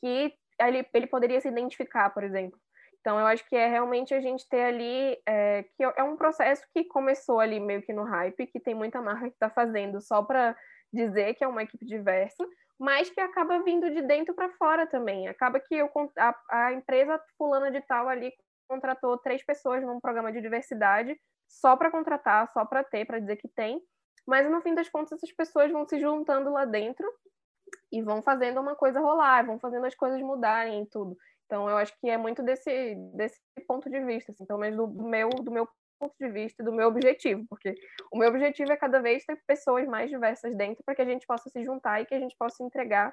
que 0.00 0.32
ele, 0.58 0.86
ele 0.94 1.06
poderia 1.06 1.40
se 1.40 1.48
identificar, 1.48 2.10
por 2.10 2.24
exemplo? 2.24 2.58
Então, 3.00 3.18
eu 3.20 3.26
acho 3.26 3.46
que 3.48 3.54
é 3.54 3.68
realmente 3.68 4.12
a 4.12 4.20
gente 4.20 4.48
ter 4.48 4.62
ali, 4.62 5.16
é, 5.26 5.62
que 5.76 5.82
é 5.82 6.02
um 6.02 6.16
processo 6.16 6.66
que 6.74 6.84
começou 6.84 7.40
ali 7.40 7.60
meio 7.60 7.82
que 7.82 7.92
no 7.92 8.04
hype, 8.04 8.46
que 8.46 8.58
tem 8.58 8.74
muita 8.74 9.00
marca 9.00 9.28
que 9.28 9.34
está 9.34 9.48
fazendo 9.48 10.00
só 10.00 10.22
para 10.22 10.56
dizer 10.92 11.34
que 11.34 11.44
é 11.44 11.48
uma 11.48 11.62
equipe 11.62 11.84
diversa, 11.84 12.46
mas 12.78 13.10
que 13.10 13.20
acaba 13.20 13.62
vindo 13.62 13.90
de 13.90 14.02
dentro 14.02 14.34
para 14.34 14.50
fora 14.52 14.86
também. 14.86 15.28
Acaba 15.28 15.58
que 15.60 15.74
eu, 15.74 15.90
a, 16.16 16.34
a 16.50 16.72
empresa 16.72 17.20
fulana 17.36 17.70
de 17.70 17.80
tal 17.82 18.08
ali 18.08 18.32
contratou 18.68 19.18
três 19.18 19.44
pessoas 19.44 19.82
num 19.82 20.00
programa 20.00 20.30
de 20.30 20.40
diversidade 20.40 21.18
só 21.48 21.76
para 21.76 21.90
contratar, 21.90 22.48
só 22.52 22.64
para 22.64 22.84
ter, 22.84 23.06
para 23.06 23.18
dizer 23.18 23.36
que 23.36 23.48
tem. 23.48 23.80
Mas 24.26 24.48
no 24.48 24.60
fim 24.60 24.74
das 24.74 24.88
contas, 24.88 25.12
essas 25.12 25.32
pessoas 25.32 25.72
vão 25.72 25.86
se 25.88 25.98
juntando 25.98 26.50
lá 26.50 26.66
dentro 26.66 27.10
e 27.90 28.02
vão 28.02 28.22
fazendo 28.22 28.60
uma 28.60 28.76
coisa 28.76 29.00
rolar, 29.00 29.46
vão 29.46 29.58
fazendo 29.58 29.86
as 29.86 29.94
coisas 29.94 30.20
mudarem 30.20 30.82
e 30.82 30.86
tudo. 30.86 31.16
Então, 31.46 31.68
eu 31.68 31.78
acho 31.78 31.98
que 31.98 32.10
é 32.10 32.18
muito 32.18 32.42
desse, 32.42 32.94
desse 33.14 33.40
ponto 33.66 33.88
de 33.88 33.98
vista, 34.04 34.30
assim, 34.32 34.44
pelo 34.44 34.58
menos 34.58 34.76
do, 34.76 34.86
meu, 34.86 35.30
do 35.30 35.50
meu 35.50 35.66
ponto 35.98 36.14
de 36.18 36.28
vista, 36.28 36.62
do 36.62 36.72
meu 36.72 36.88
objetivo, 36.88 37.44
porque 37.48 37.74
o 38.12 38.18
meu 38.18 38.28
objetivo 38.28 38.72
é 38.72 38.76
cada 38.76 39.00
vez 39.00 39.24
ter 39.24 39.36
pessoas 39.46 39.86
mais 39.86 40.10
diversas 40.10 40.54
dentro 40.56 40.82
para 40.84 40.94
que 40.94 41.02
a 41.02 41.04
gente 41.04 41.26
possa 41.26 41.48
se 41.50 41.64
juntar 41.64 42.00
e 42.00 42.06
que 42.06 42.14
a 42.14 42.20
gente 42.20 42.36
possa 42.38 42.62
entregar 42.62 43.12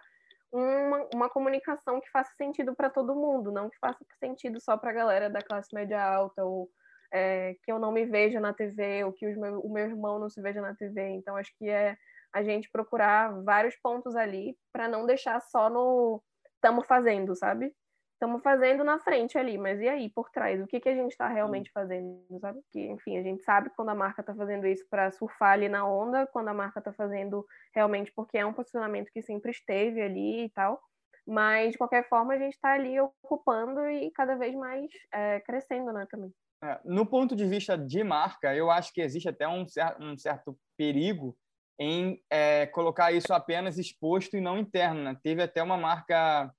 uma, 0.51 1.07
uma 1.13 1.29
comunicação 1.29 1.99
que 1.99 2.09
faça 2.11 2.33
sentido 2.37 2.75
para 2.75 2.89
todo 2.89 3.15
mundo, 3.15 3.51
não 3.51 3.69
que 3.69 3.77
faça 3.79 4.05
sentido 4.19 4.59
só 4.61 4.77
para 4.77 4.91
a 4.91 4.93
galera 4.93 5.29
da 5.29 5.41
classe 5.41 5.73
média 5.73 6.01
alta 6.01 6.43
ou 6.45 6.69
é, 7.11 7.55
que 7.63 7.71
eu 7.71 7.79
não 7.79 7.91
me 7.91 8.05
veja 8.05 8.39
na 8.39 8.53
TV 8.53 9.03
ou 9.03 9.11
que 9.11 9.25
meu, 9.27 9.59
o 9.59 9.71
meu 9.71 9.85
irmão 9.85 10.19
não 10.19 10.29
se 10.29 10.41
veja 10.41 10.61
na 10.61 10.75
TV. 10.75 11.09
Então, 11.09 11.35
acho 11.35 11.51
que 11.57 11.69
é 11.69 11.97
a 12.33 12.43
gente 12.43 12.69
procurar 12.69 13.41
vários 13.43 13.75
pontos 13.77 14.15
ali 14.15 14.57
para 14.73 14.87
não 14.87 15.05
deixar 15.05 15.39
só 15.41 15.69
no 15.69 16.21
estamos 16.55 16.85
fazendo, 16.87 17.35
sabe? 17.35 17.71
Estamos 18.15 18.41
fazendo 18.41 18.83
na 18.83 18.97
frente 18.99 19.37
ali, 19.37 19.57
mas 19.57 19.79
e 19.79 19.87
aí, 19.87 20.09
por 20.09 20.29
trás? 20.31 20.61
O 20.61 20.67
que, 20.67 20.79
que 20.79 20.89
a 20.89 20.95
gente 20.95 21.11
está 21.11 21.27
realmente 21.27 21.71
fazendo, 21.71 22.39
sabe? 22.39 22.61
Que, 22.71 22.87
enfim, 22.87 23.17
a 23.17 23.23
gente 23.23 23.43
sabe 23.43 23.69
quando 23.75 23.89
a 23.89 23.95
marca 23.95 24.21
está 24.21 24.33
fazendo 24.33 24.65
isso 24.65 24.85
para 24.89 25.11
surfar 25.11 25.51
ali 25.51 25.69
na 25.69 25.87
onda, 25.87 26.25
quando 26.27 26.47
a 26.47 26.53
marca 26.53 26.79
está 26.79 26.93
fazendo 26.93 27.45
realmente 27.73 28.11
porque 28.15 28.37
é 28.37 28.45
um 28.45 28.53
posicionamento 28.53 29.11
que 29.11 29.21
sempre 29.21 29.51
esteve 29.51 30.01
ali 30.01 30.45
e 30.45 30.49
tal. 30.49 30.81
Mas, 31.27 31.71
de 31.71 31.77
qualquer 31.77 32.07
forma, 32.07 32.33
a 32.33 32.37
gente 32.37 32.53
está 32.53 32.73
ali 32.73 32.99
ocupando 32.99 33.87
e 33.89 34.11
cada 34.11 34.35
vez 34.35 34.55
mais 34.55 34.89
é, 35.11 35.39
crescendo, 35.41 35.91
né, 35.91 36.05
também. 36.09 36.31
É, 36.63 36.79
no 36.85 37.05
ponto 37.05 37.35
de 37.35 37.45
vista 37.45 37.77
de 37.77 38.03
marca, 38.03 38.55
eu 38.55 38.71
acho 38.71 38.93
que 38.93 39.01
existe 39.01 39.27
até 39.27 39.47
um, 39.47 39.67
cer 39.67 39.95
um 39.99 40.17
certo 40.17 40.57
perigo 40.77 41.35
em 41.77 42.21
é, 42.29 42.65
colocar 42.67 43.11
isso 43.11 43.33
apenas 43.33 43.77
exposto 43.77 44.37
e 44.37 44.41
não 44.41 44.57
interno. 44.57 45.03
Né? 45.03 45.17
Teve 45.21 45.41
até 45.41 45.61
uma 45.61 45.77
marca 45.77 46.53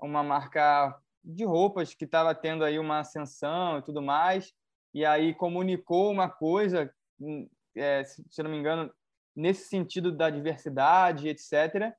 uma 0.00 0.22
marca 0.22 0.96
de 1.22 1.44
roupas 1.44 1.94
que 1.94 2.04
estava 2.04 2.34
tendo 2.34 2.64
aí 2.64 2.78
uma 2.78 3.00
ascensão 3.00 3.78
e 3.78 3.82
tudo 3.82 4.02
mais, 4.02 4.52
e 4.92 5.04
aí 5.04 5.34
comunicou 5.34 6.10
uma 6.10 6.28
coisa, 6.28 6.92
hum, 7.18 7.48
é, 7.76 8.04
se 8.04 8.42
não 8.42 8.50
me 8.50 8.58
engano, 8.58 8.92
nesse 9.34 9.68
sentido 9.68 10.12
da 10.12 10.30
diversidade, 10.30 11.28
etc. 11.28 11.92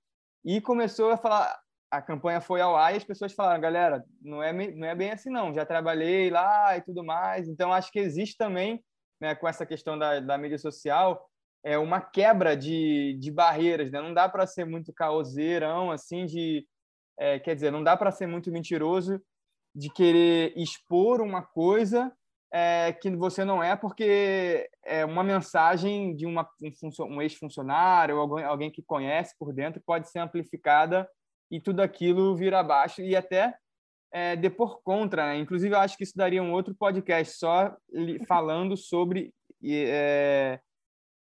E 0.44 0.62
começou 0.62 1.12
a 1.12 1.18
falar, 1.18 1.60
a 1.92 2.02
campanha 2.02 2.40
foi 2.40 2.62
ao 2.62 2.76
ar 2.76 2.94
e 2.94 2.98
as 2.98 3.04
pessoas 3.04 3.34
falaram, 3.34 3.60
galera, 3.60 4.06
não 4.22 4.42
é, 4.42 4.54
não 4.54 4.88
é 4.88 4.96
bem 4.96 5.12
assim 5.12 5.30
não, 5.30 5.54
já 5.54 5.66
trabalhei 5.66 6.30
lá 6.30 6.78
e 6.78 6.82
tudo 6.82 7.04
mais. 7.04 7.48
Então, 7.48 7.74
acho 7.74 7.92
que 7.92 8.00
existe 8.00 8.38
também, 8.38 8.84
né, 9.20 9.36
com 9.36 9.48
essa 9.48 9.66
questão 9.66 9.98
da, 9.98 10.20
da 10.20 10.38
mídia 10.38 10.58
social, 10.58 11.30
é 11.64 11.78
uma 11.78 12.00
quebra 12.00 12.56
de, 12.56 13.18
de 13.20 13.32
barreiras, 13.32 13.92
né? 13.92 14.00
Não 14.00 14.14
dá 14.14 14.30
para 14.30 14.46
ser 14.46 14.66
muito 14.66 14.94
caoseirão, 14.94 15.90
assim, 15.90 16.26
de 16.26 16.66
é, 17.18 17.40
quer 17.40 17.56
dizer, 17.56 17.72
não 17.72 17.84
dá 17.84 17.96
para 17.96 18.12
ser 18.12 18.28
muito 18.28 18.52
mentiroso 18.52 19.22
de 19.74 19.90
querer 19.90 20.54
expor 20.56 21.22
uma 21.22 21.42
coisa 21.42 22.12
é, 22.52 22.94
que 22.94 23.10
você 23.16 23.44
não 23.44 23.62
é, 23.62 23.76
porque 23.76 24.70
é 24.84 25.04
uma 25.04 25.24
mensagem 25.24 26.16
de 26.16 26.26
uma, 26.26 26.50
um, 26.62 27.16
um 27.16 27.22
ex-funcionário 27.22 28.18
alguém, 28.18 28.46
alguém 28.46 28.72
que 28.72 28.82
conhece 28.82 29.36
por 29.38 29.52
dentro 29.52 29.82
pode 29.86 30.10
ser 30.10 30.20
amplificada 30.20 31.10
e 31.52 31.60
tudo 31.60 31.82
aquilo 31.82 32.36
vira 32.36 32.60
abaixo 32.60 33.02
e 33.02 33.16
até 33.16 33.56
é, 34.12 34.36
depor 34.36 34.82
contra. 34.82 35.26
Né? 35.28 35.40
Inclusive, 35.40 35.76
eu 35.76 35.80
acho 35.80 35.98
que 35.98 36.04
isso 36.04 36.16
daria 36.16 36.42
um 36.42 36.54
outro 36.54 36.74
podcast 36.74 37.38
só 37.38 37.76
falando 38.28 38.78
sobre 38.78 39.34
é, 39.62 40.60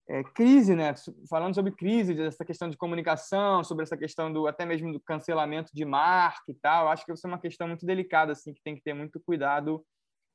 é, 0.09 0.22
crise, 0.22 0.74
né? 0.76 0.94
Falando 1.28 1.54
sobre 1.54 1.72
crise, 1.72 2.14
dessa 2.14 2.44
questão 2.44 2.70
de 2.70 2.76
comunicação, 2.76 3.64
sobre 3.64 3.82
essa 3.82 3.96
questão 3.96 4.32
do 4.32 4.46
até 4.46 4.64
mesmo 4.64 4.92
do 4.92 5.00
cancelamento 5.00 5.72
de 5.74 5.84
marca 5.84 6.44
e 6.48 6.54
tal. 6.54 6.88
Acho 6.88 7.04
que 7.04 7.12
isso 7.12 7.26
é 7.26 7.30
uma 7.30 7.40
questão 7.40 7.66
muito 7.66 7.84
delicada, 7.84 8.32
assim, 8.32 8.54
que 8.54 8.62
tem 8.62 8.76
que 8.76 8.82
ter 8.82 8.94
muito 8.94 9.20
cuidado. 9.20 9.84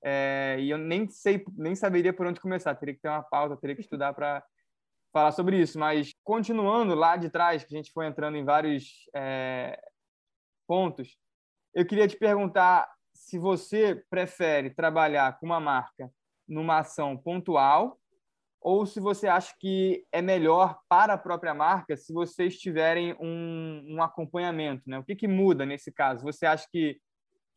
É, 0.03 0.57
e 0.59 0.69
eu 0.69 0.78
nem 0.78 1.07
sei, 1.07 1.43
nem 1.55 1.74
saberia 1.76 2.11
por 2.11 2.26
onde 2.26 2.41
começar. 2.41 2.76
Teria 2.76 2.95
que 2.95 3.01
ter 3.01 3.07
uma 3.07 3.24
pauta, 3.24 3.55
teria 3.55 3.76
que 3.76 3.82
estudar 3.82 4.13
para 4.13 4.43
falar 5.13 5.32
sobre 5.32 5.61
isso. 5.61 5.80
Mas 5.80 6.13
continuando 6.24 6.93
lá 6.93 7.15
de 7.15 7.30
trás, 7.30 7.63
que 7.63 7.74
a 7.74 7.78
gente 7.78 7.93
foi 7.93 8.07
entrando 8.07 8.36
em 8.36 8.43
vários 8.43 9.09
é, 9.15 9.80
pontos, 10.67 11.15
eu 11.74 11.86
queria 11.86 12.07
te 12.07 12.17
perguntar 12.17 12.91
se 13.13 13.39
você 13.39 14.03
prefere 14.09 14.72
trabalhar 14.72 15.39
com 15.39 15.45
uma 15.45 15.59
marca 15.59 16.11
numa 16.45 16.80
ação 16.80 17.15
pontual 17.15 18.01
ou 18.62 18.86
se 18.86 18.99
você 18.99 19.28
acha 19.28 19.55
que 19.59 20.05
é 20.12 20.22
melhor 20.22 20.80
para 20.88 21.14
a 21.14 21.18
própria 21.18 21.53
marca 21.53 21.97
se 21.97 22.14
vocês 22.14 22.59
tiverem 22.59 23.16
um, 23.20 23.95
um 23.95 24.03
acompanhamento, 24.03 24.88
né? 24.88 24.99
O 24.99 25.03
que, 25.03 25.16
que 25.16 25.28
muda 25.28 25.66
nesse 25.66 25.91
caso? 25.91 26.24
Você 26.24 26.45
acha 26.45 26.68
que, 26.72 27.01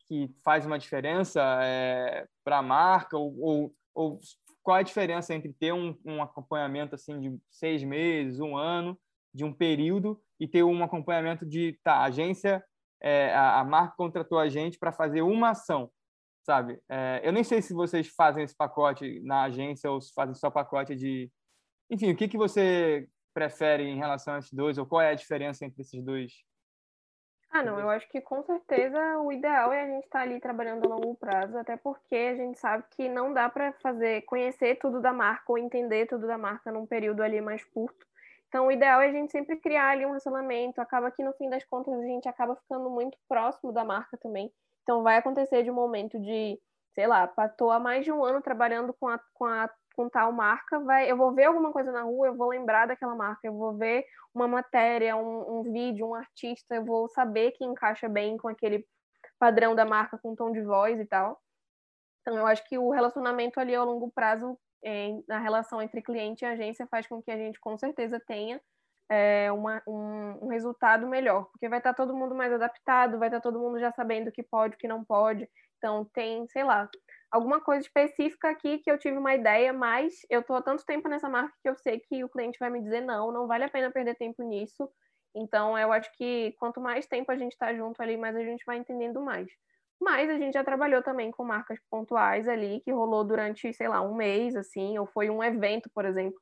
que 0.07 0.27
faz 0.43 0.65
uma 0.65 0.79
diferença 0.79 1.41
é, 1.61 2.25
para 2.43 2.57
a 2.57 2.63
marca 2.63 3.15
ou, 3.17 3.39
ou, 3.39 3.75
ou, 3.93 4.19
qual 4.63 4.77
é 4.77 4.79
a 4.79 4.83
diferença 4.83 5.35
entre 5.35 5.53
ter 5.53 5.71
um, 5.71 5.95
um 6.03 6.23
acompanhamento 6.23 6.95
assim 6.95 7.19
de 7.19 7.39
seis 7.51 7.83
meses, 7.83 8.39
um 8.39 8.57
ano, 8.57 8.99
de 9.31 9.45
um 9.45 9.53
período 9.53 10.19
e 10.39 10.47
ter 10.47 10.63
um 10.63 10.83
acompanhamento 10.83 11.45
de 11.45 11.79
tá, 11.83 11.97
a 11.97 12.05
agência, 12.05 12.63
é, 12.99 13.31
a, 13.31 13.59
a 13.59 13.63
marca 13.63 13.95
contratou 13.95 14.39
a 14.39 14.49
gente 14.49 14.79
para 14.79 14.91
fazer 14.91 15.21
uma 15.21 15.51
ação 15.51 15.91
sabe? 16.45 16.79
É, 16.87 17.21
eu 17.23 17.33
nem 17.33 17.43
sei 17.43 17.61
se 17.61 17.73
vocês 17.73 18.07
fazem 18.07 18.43
esse 18.43 18.55
pacote 18.55 19.19
na 19.21 19.43
agência 19.43 19.89
ou 19.89 19.99
se 19.99 20.13
fazem 20.13 20.35
só 20.35 20.49
pacote 20.51 20.95
de... 20.95 21.31
Enfim, 21.89 22.11
o 22.11 22.15
que, 22.15 22.27
que 22.27 22.37
você 22.37 23.07
prefere 23.33 23.83
em 23.83 23.97
relação 23.97 24.35
a 24.35 24.39
esses 24.39 24.53
dois? 24.53 24.77
Ou 24.77 24.85
qual 24.85 25.01
é 25.01 25.09
a 25.09 25.15
diferença 25.15 25.65
entre 25.65 25.81
esses 25.81 26.03
dois? 26.03 26.31
Ah, 27.49 27.63
não, 27.63 27.79
eu 27.79 27.89
acho 27.89 28.07
que 28.09 28.21
com 28.21 28.43
certeza 28.43 28.99
o 29.19 29.31
ideal 29.31 29.71
é 29.71 29.83
a 29.83 29.87
gente 29.87 30.03
estar 30.03 30.19
tá 30.19 30.25
ali 30.25 30.39
trabalhando 30.39 30.85
a 30.85 30.95
longo 30.95 31.15
prazo, 31.15 31.57
até 31.57 31.77
porque 31.77 32.15
a 32.15 32.35
gente 32.35 32.59
sabe 32.59 32.83
que 32.91 33.07
não 33.07 33.33
dá 33.33 33.49
para 33.49 33.71
fazer, 33.81 34.23
conhecer 34.23 34.75
tudo 34.75 35.01
da 35.01 35.13
marca 35.13 35.45
ou 35.47 35.57
entender 35.57 36.05
tudo 36.05 36.27
da 36.27 36.37
marca 36.37 36.71
num 36.71 36.85
período 36.85 37.21
ali 37.21 37.39
mais 37.41 37.63
curto. 37.63 38.05
Então, 38.49 38.67
o 38.67 38.71
ideal 38.71 39.01
é 39.01 39.07
a 39.07 39.11
gente 39.11 39.31
sempre 39.31 39.57
criar 39.57 39.89
ali 39.89 40.05
um 40.05 40.09
relacionamento. 40.09 40.79
Acaba 40.79 41.09
que 41.11 41.23
no 41.23 41.33
fim 41.33 41.49
das 41.49 41.63
contas 41.65 41.93
a 41.93 42.03
gente 42.03 42.27
acaba 42.27 42.55
ficando 42.55 42.89
muito 42.89 43.17
próximo 43.27 43.71
da 43.71 43.83
marca 43.83 44.17
também. 44.17 44.51
Então, 44.85 45.01
vai 45.01 45.17
acontecer 45.17 45.63
de 45.63 45.71
um 45.71 45.73
momento 45.73 46.19
de, 46.19 46.59
sei 46.93 47.07
lá, 47.07 47.33
estou 47.39 47.71
há 47.71 47.79
mais 47.79 48.05
de 48.05 48.11
um 48.11 48.23
ano 48.23 48.39
trabalhando 48.39 48.93
com, 48.93 49.07
a, 49.07 49.19
com, 49.33 49.45
a, 49.45 49.67
com 49.95 50.07
tal 50.07 50.31
marca, 50.31 50.79
vai, 50.79 51.09
eu 51.11 51.17
vou 51.17 51.33
ver 51.33 51.45
alguma 51.45 51.71
coisa 51.71 51.91
na 51.91 52.03
rua, 52.03 52.27
eu 52.27 52.37
vou 52.37 52.49
lembrar 52.49 52.85
daquela 52.85 53.15
marca, 53.15 53.47
eu 53.47 53.53
vou 53.53 53.75
ver 53.75 54.05
uma 54.31 54.47
matéria, 54.47 55.17
um, 55.17 55.59
um 55.59 55.63
vídeo, 55.63 56.07
um 56.07 56.13
artista, 56.13 56.75
eu 56.75 56.85
vou 56.85 57.09
saber 57.09 57.53
que 57.53 57.65
encaixa 57.65 58.07
bem 58.07 58.37
com 58.37 58.47
aquele 58.47 58.87
padrão 59.39 59.73
da 59.73 59.85
marca, 59.85 60.19
com 60.19 60.35
tom 60.35 60.51
de 60.51 60.61
voz 60.61 60.99
e 60.99 61.05
tal. 61.05 61.41
Então, 62.21 62.37
eu 62.37 62.45
acho 62.45 62.63
que 62.69 62.77
o 62.77 62.91
relacionamento 62.91 63.59
ali 63.59 63.73
ao 63.73 63.87
longo 63.87 64.11
prazo, 64.11 64.55
em, 64.83 65.23
na 65.27 65.39
relação 65.39 65.81
entre 65.81 65.99
cliente 65.99 66.45
e 66.45 66.47
agência, 66.47 66.85
faz 66.91 67.07
com 67.07 67.23
que 67.23 67.31
a 67.31 67.37
gente, 67.37 67.59
com 67.59 67.75
certeza, 67.75 68.21
tenha 68.27 68.61
é, 69.09 69.51
uma, 69.51 69.81
um, 69.87 70.45
um, 70.45 70.47
resultado 70.47 71.07
melhor, 71.07 71.45
porque 71.51 71.69
vai 71.69 71.79
estar 71.79 71.93
tá 71.93 71.97
todo 71.97 72.15
mundo 72.15 72.33
mais 72.33 72.51
adaptado, 72.51 73.19
vai 73.19 73.27
estar 73.27 73.39
tá 73.39 73.43
todo 73.43 73.59
mundo 73.59 73.79
já 73.79 73.91
sabendo 73.91 74.29
o 74.29 74.31
que 74.31 74.43
pode, 74.43 74.75
o 74.75 74.77
que 74.77 74.87
não 74.87 75.03
pode. 75.03 75.47
Então, 75.77 76.05
tem, 76.13 76.47
sei 76.47 76.63
lá, 76.63 76.89
alguma 77.31 77.61
coisa 77.61 77.85
específica 77.85 78.49
aqui 78.49 78.79
que 78.79 78.89
eu 78.89 78.97
tive 78.97 79.17
uma 79.17 79.35
ideia, 79.35 79.71
mas 79.71 80.13
eu 80.29 80.39
estou 80.41 80.55
há 80.55 80.61
tanto 80.61 80.85
tempo 80.85 81.07
nessa 81.07 81.29
marca 81.29 81.53
que 81.61 81.69
eu 81.69 81.75
sei 81.75 81.99
que 81.99 82.23
o 82.23 82.29
cliente 82.29 82.57
vai 82.59 82.69
me 82.69 82.81
dizer 82.81 83.01
não, 83.01 83.31
não 83.31 83.45
vale 83.47 83.65
a 83.65 83.69
pena 83.69 83.91
perder 83.91 84.15
tempo 84.15 84.41
nisso. 84.43 84.89
Então, 85.35 85.77
eu 85.77 85.91
acho 85.91 86.09
que 86.13 86.53
quanto 86.57 86.79
mais 86.79 87.05
tempo 87.05 87.31
a 87.31 87.37
gente 87.37 87.51
está 87.51 87.73
junto 87.75 88.01
ali, 88.01 88.17
mais 88.17 88.35
a 88.35 88.43
gente 88.43 88.63
vai 88.65 88.77
entendendo 88.77 89.21
mais. 89.21 89.47
Mas 89.99 90.29
a 90.29 90.37
gente 90.37 90.53
já 90.53 90.63
trabalhou 90.63 91.03
também 91.03 91.29
com 91.31 91.43
marcas 91.43 91.79
pontuais 91.89 92.47
ali, 92.47 92.81
que 92.81 92.91
rolou 92.91 93.23
durante, 93.23 93.71
sei 93.73 93.87
lá, 93.87 94.01
um 94.01 94.15
mês, 94.15 94.55
assim, 94.55 94.97
ou 94.97 95.05
foi 95.05 95.29
um 95.29 95.43
evento, 95.43 95.89
por 95.93 96.05
exemplo, 96.05 96.39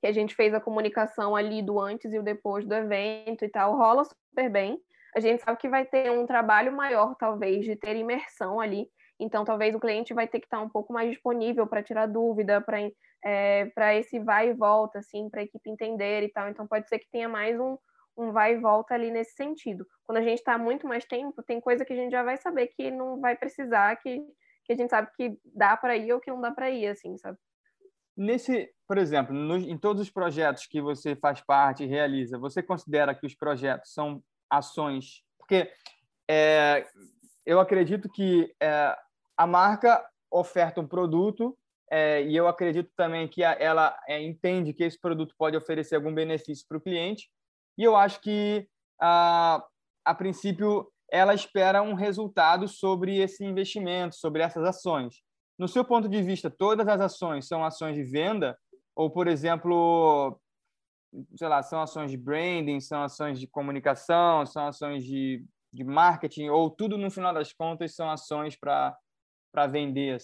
que 0.00 0.06
a 0.06 0.12
gente 0.12 0.34
fez 0.34 0.54
a 0.54 0.60
comunicação 0.60 1.36
ali 1.36 1.62
do 1.62 1.78
antes 1.78 2.12
e 2.12 2.18
o 2.18 2.22
depois 2.22 2.66
do 2.66 2.74
evento 2.74 3.44
e 3.44 3.48
tal, 3.48 3.76
rola 3.76 4.04
super 4.04 4.50
bem. 4.50 4.80
a 5.14 5.20
gente 5.20 5.42
sabe 5.42 5.58
que 5.58 5.68
vai 5.68 5.84
ter 5.84 6.10
um 6.10 6.26
trabalho 6.26 6.72
maior, 6.72 7.14
talvez, 7.16 7.64
de 7.64 7.76
ter 7.76 7.96
imersão 7.96 8.60
ali. 8.60 8.88
Então, 9.18 9.44
talvez 9.44 9.74
o 9.74 9.80
cliente 9.80 10.14
vai 10.14 10.26
ter 10.26 10.40
que 10.40 10.46
estar 10.46 10.60
um 10.60 10.68
pouco 10.68 10.92
mais 10.92 11.10
disponível 11.10 11.66
para 11.66 11.82
tirar 11.82 12.06
dúvida, 12.06 12.60
para 12.60 12.78
é, 13.22 13.98
esse 13.98 14.18
vai 14.18 14.48
e 14.48 14.54
volta, 14.54 15.00
assim, 15.00 15.28
para 15.28 15.40
a 15.40 15.44
equipe 15.44 15.68
entender 15.68 16.22
e 16.22 16.30
tal. 16.30 16.48
Então, 16.48 16.66
pode 16.66 16.88
ser 16.88 16.98
que 16.98 17.10
tenha 17.10 17.28
mais 17.28 17.60
um, 17.60 17.76
um 18.16 18.32
vai 18.32 18.54
e 18.54 18.58
volta 18.58 18.94
ali 18.94 19.10
nesse 19.10 19.34
sentido. 19.34 19.86
Quando 20.06 20.18
a 20.18 20.22
gente 20.22 20.38
está 20.38 20.56
muito 20.56 20.86
mais 20.86 21.04
tempo, 21.04 21.42
tem 21.42 21.60
coisa 21.60 21.84
que 21.84 21.92
a 21.92 21.96
gente 21.96 22.12
já 22.12 22.22
vai 22.22 22.38
saber 22.38 22.68
que 22.68 22.90
não 22.90 23.20
vai 23.20 23.36
precisar, 23.36 23.94
que, 23.96 24.20
que 24.64 24.72
a 24.72 24.76
gente 24.76 24.88
sabe 24.88 25.10
que 25.14 25.38
dá 25.44 25.76
para 25.76 25.96
ir 25.96 26.12
ou 26.12 26.20
que 26.20 26.30
não 26.30 26.40
dá 26.40 26.50
para 26.50 26.70
ir, 26.70 26.86
assim, 26.86 27.18
sabe? 27.18 27.36
Nesse, 28.16 28.70
por 28.86 28.98
exemplo, 28.98 29.34
no, 29.34 29.56
em 29.56 29.78
todos 29.78 30.02
os 30.02 30.10
projetos 30.10 30.66
que 30.66 30.80
você 30.80 31.16
faz 31.16 31.40
parte 31.40 31.84
e 31.84 31.86
realiza, 31.86 32.38
você 32.38 32.62
considera 32.62 33.14
que 33.14 33.26
os 33.26 33.34
projetos 33.34 33.92
são 33.92 34.22
ações? 34.48 35.22
Porque 35.38 35.70
é, 36.28 36.86
eu 37.46 37.60
acredito 37.60 38.08
que 38.08 38.54
é, 38.60 38.96
a 39.36 39.46
marca 39.46 40.04
oferta 40.30 40.80
um 40.80 40.86
produto 40.86 41.56
é, 41.90 42.22
e 42.22 42.36
eu 42.36 42.46
acredito 42.46 42.90
também 42.96 43.26
que 43.26 43.42
a, 43.42 43.52
ela 43.52 43.98
é, 44.06 44.22
entende 44.22 44.72
que 44.72 44.84
esse 44.84 44.98
produto 45.00 45.34
pode 45.36 45.56
oferecer 45.56 45.96
algum 45.96 46.14
benefício 46.14 46.64
para 46.68 46.78
o 46.78 46.80
cliente 46.80 47.28
e 47.76 47.82
eu 47.82 47.96
acho 47.96 48.20
que 48.20 48.68
a, 49.00 49.64
a 50.04 50.14
princípio 50.14 50.86
ela 51.10 51.34
espera 51.34 51.82
um 51.82 51.94
resultado 51.94 52.68
sobre 52.68 53.18
esse 53.18 53.44
investimento, 53.44 54.14
sobre 54.14 54.42
essas 54.42 54.64
ações. 54.64 55.22
No 55.60 55.68
seu 55.68 55.84
ponto 55.84 56.08
de 56.08 56.22
vista, 56.22 56.48
todas 56.48 56.88
as 56.88 57.02
ações 57.02 57.46
são 57.46 57.62
ações 57.62 57.94
de 57.94 58.02
venda? 58.02 58.58
Ou, 58.96 59.10
por 59.10 59.28
exemplo, 59.28 60.40
sei 61.36 61.48
lá, 61.48 61.62
são 61.62 61.82
ações 61.82 62.10
de 62.10 62.16
branding, 62.16 62.80
são 62.80 63.02
ações 63.02 63.38
de 63.38 63.46
comunicação, 63.46 64.46
são 64.46 64.68
ações 64.68 65.04
de, 65.04 65.44
de 65.70 65.84
marketing, 65.84 66.48
ou 66.48 66.70
tudo, 66.70 66.96
no 66.96 67.10
final 67.10 67.34
das 67.34 67.52
contas, 67.52 67.94
são 67.94 68.08
ações 68.08 68.56
para 68.56 68.96
vender? 69.68 70.16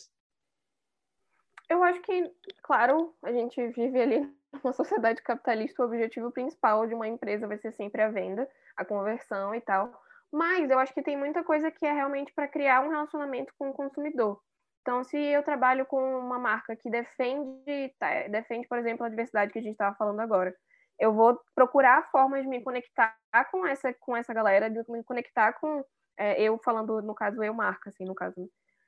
Eu 1.68 1.84
acho 1.84 2.00
que, 2.00 2.32
claro, 2.62 3.14
a 3.22 3.30
gente 3.30 3.60
vive 3.72 4.00
ali 4.00 4.34
numa 4.64 4.72
sociedade 4.72 5.20
capitalista, 5.20 5.82
o 5.82 5.86
objetivo 5.86 6.32
principal 6.32 6.86
de 6.86 6.94
uma 6.94 7.08
empresa 7.08 7.46
vai 7.46 7.58
ser 7.58 7.72
sempre 7.72 8.00
a 8.00 8.08
venda, 8.08 8.48
a 8.74 8.86
conversão 8.86 9.54
e 9.54 9.60
tal. 9.60 10.02
Mas 10.32 10.70
eu 10.70 10.78
acho 10.78 10.94
que 10.94 11.02
tem 11.02 11.14
muita 11.14 11.44
coisa 11.44 11.70
que 11.70 11.84
é 11.84 11.92
realmente 11.92 12.32
para 12.32 12.48
criar 12.48 12.80
um 12.80 12.88
relacionamento 12.88 13.52
com 13.58 13.68
o 13.68 13.74
consumidor. 13.74 14.40
Então, 14.86 15.02
se 15.02 15.18
eu 15.18 15.42
trabalho 15.42 15.84
com 15.84 16.00
uma 16.20 16.38
marca 16.38 16.76
que 16.76 16.88
defende, 16.88 17.92
tá, 17.98 18.28
defende, 18.28 18.68
por 18.68 18.78
exemplo, 18.78 19.04
a 19.04 19.08
diversidade 19.08 19.52
que 19.52 19.58
a 19.58 19.62
gente 19.62 19.72
estava 19.72 19.96
falando 19.96 20.20
agora, 20.20 20.54
eu 20.96 21.12
vou 21.12 21.40
procurar 21.56 22.08
formas 22.12 22.42
de 22.42 22.48
me 22.48 22.62
conectar 22.62 23.12
com 23.50 23.66
essa, 23.66 23.92
com 23.94 24.16
essa 24.16 24.32
galera, 24.32 24.70
de 24.70 24.80
me 24.88 25.02
conectar 25.02 25.54
com 25.54 25.84
é, 26.16 26.40
eu 26.40 26.56
falando, 26.64 27.02
no 27.02 27.16
caso, 27.16 27.42
eu 27.42 27.52
marca, 27.52 27.90
assim, 27.90 28.04
no 28.04 28.14
caso, 28.14 28.40
né? 28.40 28.46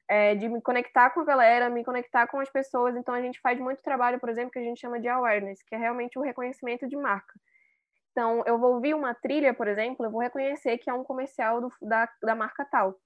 é, 0.09 0.37
de 0.37 0.49
me 0.49 0.63
conectar 0.63 1.11
com 1.11 1.19
a 1.23 1.25
galera, 1.25 1.69
me 1.69 1.85
conectar 1.85 2.29
com 2.29 2.39
as 2.39 2.49
pessoas. 2.49 2.95
Então, 2.95 3.13
a 3.13 3.21
gente 3.21 3.41
faz 3.41 3.59
muito 3.59 3.83
trabalho, 3.83 4.21
por 4.21 4.29
exemplo, 4.29 4.53
que 4.53 4.61
a 4.61 4.63
gente 4.63 4.81
chama 4.81 5.01
de 5.01 5.09
awareness, 5.09 5.65
que 5.65 5.75
é 5.75 5.79
realmente 5.79 6.17
o 6.17 6.23
reconhecimento 6.23 6.87
de 6.87 6.97
marca. 6.97 7.35
Então, 8.13 8.45
eu 8.47 8.57
vou 8.57 8.75
ouvir 8.75 8.95
uma 8.95 9.15
trilha, 9.15 9.53
por 9.53 9.67
exemplo, 9.67 10.07
eu 10.07 10.13
vou 10.13 10.21
reconhecer 10.21 10.79
que 10.79 10.89
é 10.89 10.95
um 10.95 11.03
comercial 11.03 11.61
do, 11.61 11.73
da, 11.83 12.09
da 12.23 12.37
marca 12.37 12.65
tal 12.71 12.97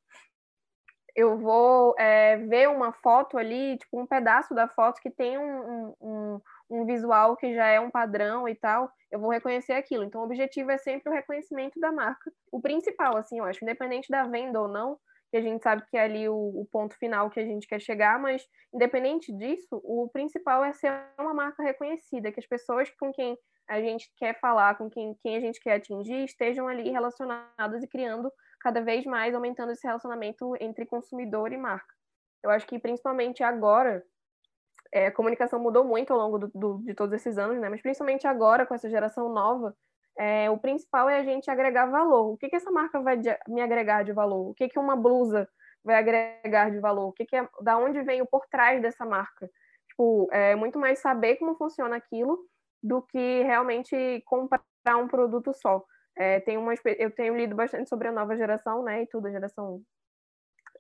eu 1.15 1.39
vou 1.39 1.95
é, 1.99 2.37
ver 2.39 2.69
uma 2.69 2.93
foto 2.93 3.37
ali, 3.37 3.77
tipo, 3.77 4.01
um 4.01 4.07
pedaço 4.07 4.55
da 4.55 4.67
foto 4.67 5.01
que 5.01 5.11
tem 5.11 5.39
um, 5.39 5.95
um, 6.01 6.41
um, 6.71 6.87
visual 6.87 7.37
que 7.37 7.55
já 7.55 7.67
é 7.67 7.79
um 7.79 7.91
padrão 7.91 8.49
e 8.49 8.55
tal, 8.55 8.91
eu 9.11 9.21
vou 9.21 9.31
reconhecer 9.31 9.75
aquilo. 9.75 10.05
Então, 10.05 10.23
o 10.23 10.25
objetivo 10.25 10.71
é 10.71 10.79
sempre 10.79 11.11
o 11.11 11.15
reconhecimento 11.15 11.79
da 11.79 11.93
marca. 11.93 12.33
O 12.51 12.61
principal, 12.61 13.17
assim, 13.17 13.39
eu 13.39 13.45
acho, 13.45 13.63
independente 13.63 14.09
da 14.11 14.25
venda 14.25 14.61
ou 14.61 14.69
não, 14.69 14.99
que 15.31 15.37
a 15.37 15.43
gente 15.43 15.63
sabe 15.63 15.83
que 15.91 15.97
é 15.97 16.05
ali 16.05 16.29
o, 16.29 16.35
o 16.35 16.67
ponto 16.71 16.97
final 16.99 17.31
que 17.31 17.41
a 17.41 17.45
gente 17.45 17.67
quer 17.67 17.81
chegar, 17.81 18.19
mas 18.19 18.47
independente 18.73 19.33
disso, 19.33 19.81
o 19.83 20.09
principal 20.13 20.65
é 20.65 20.73
ser 20.73 20.93
uma 21.19 21.33
marca 21.33 21.63
reconhecida, 21.63 22.31
que 22.31 22.41
as 22.41 22.47
pessoas 22.47 22.91
com 22.99 23.13
quem 23.13 23.37
a 23.69 23.81
gente 23.81 24.13
quer 24.17 24.39
falar, 24.41 24.77
com 24.77 24.91
quem, 24.91 25.15
quem 25.23 25.37
a 25.37 25.41
gente 25.41 25.61
quer 25.61 25.75
atingir, 25.75 26.25
estejam 26.25 26.69
ali 26.69 26.91
relacionadas 26.91 27.83
e 27.83 27.89
criando 27.89 28.31
cada 28.63 28.81
vez 28.81 29.05
mais 29.05 29.35
aumentando 29.35 29.73
esse 29.73 29.87
relacionamento 29.87 30.55
entre 30.61 30.87
consumidor 30.87 31.53
e 31.53 31.57
marca. 31.57 31.93
Eu 32.43 32.51
acho 32.51 32.67
que 32.67 32.79
principalmente 32.79 33.43
agora, 33.43 34.05
é, 34.93 35.09
a 35.09 35.13
comunicação 35.13 35.59
mudou 35.61 35.85
muito 35.85 36.13
ao 36.13 36.19
longo 36.19 36.39
do, 36.39 36.51
do, 36.55 36.79
de 36.85 36.95
todos 36.95 37.15
esses 37.15 37.39
anos, 37.39 37.59
né? 37.61 37.69
Mas 37.69 37.83
principalmente 37.83 38.27
agora, 38.27 38.65
com 38.65 38.75
essa 38.75 38.89
geração 38.89 39.29
nova, 39.29 39.75
é, 40.19 40.51
o 40.51 40.59
principal 40.59 41.09
é 41.09 41.19
a 41.19 41.25
gente 41.25 41.51
agregar 41.51 41.87
valor. 41.87 42.33
O 42.33 42.37
que, 42.37 42.49
que 42.49 42.57
essa 42.57 42.71
marca 42.71 43.01
vai 43.01 43.17
de, 43.17 43.37
me 43.49 43.61
agregar 43.61 44.05
de 44.05 44.13
valor? 44.13 44.51
O 44.51 44.55
que, 44.55 44.69
que 44.69 44.79
uma 44.79 44.97
blusa 44.97 45.49
vai 45.85 45.97
agregar 45.97 46.71
de 46.71 46.79
valor? 46.79 47.09
O 47.09 47.13
que, 47.13 47.25
que 47.25 47.37
é, 47.37 47.49
da 47.61 47.77
onde 47.79 48.03
vem 48.03 48.23
o 48.23 48.27
por 48.27 48.47
trás 48.47 48.81
dessa 48.81 49.05
marca? 49.05 49.51
Tipo, 49.89 50.29
é 50.33 50.55
muito 50.55 50.79
mais 50.79 51.01
saber 51.01 51.37
como 51.37 51.57
funciona 51.57 51.97
aquilo 51.97 52.39
do 52.83 53.03
que 53.03 53.43
realmente 53.43 54.23
comprar 54.27 54.97
um 54.97 55.09
produto 55.09 55.53
só. 55.55 55.85
É, 56.17 56.41
tem 56.41 56.59
uma, 56.59 56.75
eu 56.99 57.11
tenho 57.11 57.37
lido 57.37 57.55
bastante 57.55 57.89
sobre 57.89 58.09
a 58.09 58.13
nova 58.13 58.37
geração, 58.37 58.83
né? 58.83 59.03
E 59.03 59.07
tudo, 59.07 59.29
a 59.29 59.31
geração 59.31 59.83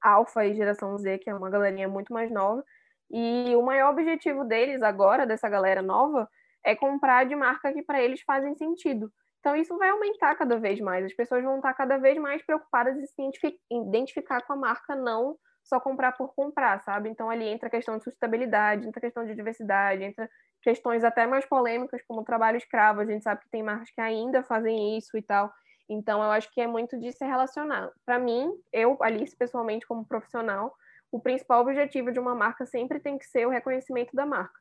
Alpha 0.02 0.44
e 0.44 0.54
geração 0.54 0.98
Z, 0.98 1.18
que 1.18 1.30
é 1.30 1.34
uma 1.34 1.50
galerinha 1.50 1.88
muito 1.88 2.12
mais 2.12 2.30
nova. 2.30 2.64
E 3.10 3.54
o 3.56 3.62
maior 3.62 3.92
objetivo 3.92 4.44
deles 4.44 4.82
agora, 4.82 5.26
dessa 5.26 5.48
galera 5.48 5.82
nova, 5.82 6.28
é 6.64 6.74
comprar 6.74 7.24
de 7.24 7.36
marca 7.36 7.72
que 7.72 7.82
para 7.82 8.02
eles 8.02 8.20
fazem 8.22 8.54
sentido. 8.54 9.12
Então 9.40 9.56
isso 9.56 9.76
vai 9.76 9.90
aumentar 9.90 10.34
cada 10.36 10.58
vez 10.58 10.80
mais. 10.80 11.04
As 11.04 11.14
pessoas 11.14 11.42
vão 11.44 11.56
estar 11.56 11.74
cada 11.74 11.98
vez 11.98 12.18
mais 12.18 12.44
preocupadas 12.44 12.96
em 12.96 13.06
se 13.06 13.60
identificar 13.70 14.42
com 14.42 14.52
a 14.54 14.56
marca, 14.56 14.94
não 14.94 15.36
só 15.64 15.80
comprar 15.80 16.12
por 16.12 16.34
comprar, 16.34 16.80
sabe? 16.82 17.08
Então 17.08 17.30
ali 17.30 17.48
entra 17.48 17.68
a 17.68 17.70
questão 17.70 17.96
de 17.98 18.04
sustentabilidade, 18.04 18.86
entra 18.86 18.98
a 18.98 19.02
questão 19.02 19.24
de 19.24 19.34
diversidade, 19.34 20.02
entra 20.02 20.28
questões 20.62 21.04
até 21.04 21.26
mais 21.26 21.44
polêmicas, 21.46 22.02
como 22.06 22.20
o 22.20 22.24
trabalho 22.24 22.56
escravo. 22.56 23.00
A 23.00 23.04
gente 23.04 23.22
sabe 23.22 23.42
que 23.42 23.50
tem 23.50 23.62
marcas 23.62 23.90
que 23.90 24.00
ainda 24.00 24.42
fazem 24.42 24.96
isso 24.96 25.16
e 25.16 25.22
tal. 25.22 25.52
Então, 25.88 26.22
eu 26.22 26.30
acho 26.30 26.50
que 26.52 26.60
é 26.60 26.66
muito 26.66 26.98
de 26.98 27.12
se 27.12 27.24
relacionar. 27.24 27.90
Para 28.06 28.18
mim, 28.18 28.50
eu, 28.72 28.96
Alice, 29.02 29.36
pessoalmente, 29.36 29.86
como 29.86 30.06
profissional, 30.06 30.74
o 31.10 31.20
principal 31.20 31.60
objetivo 31.60 32.10
de 32.10 32.18
uma 32.18 32.34
marca 32.34 32.64
sempre 32.64 32.98
tem 33.00 33.18
que 33.18 33.26
ser 33.26 33.46
o 33.46 33.50
reconhecimento 33.50 34.14
da 34.14 34.24
marca. 34.24 34.58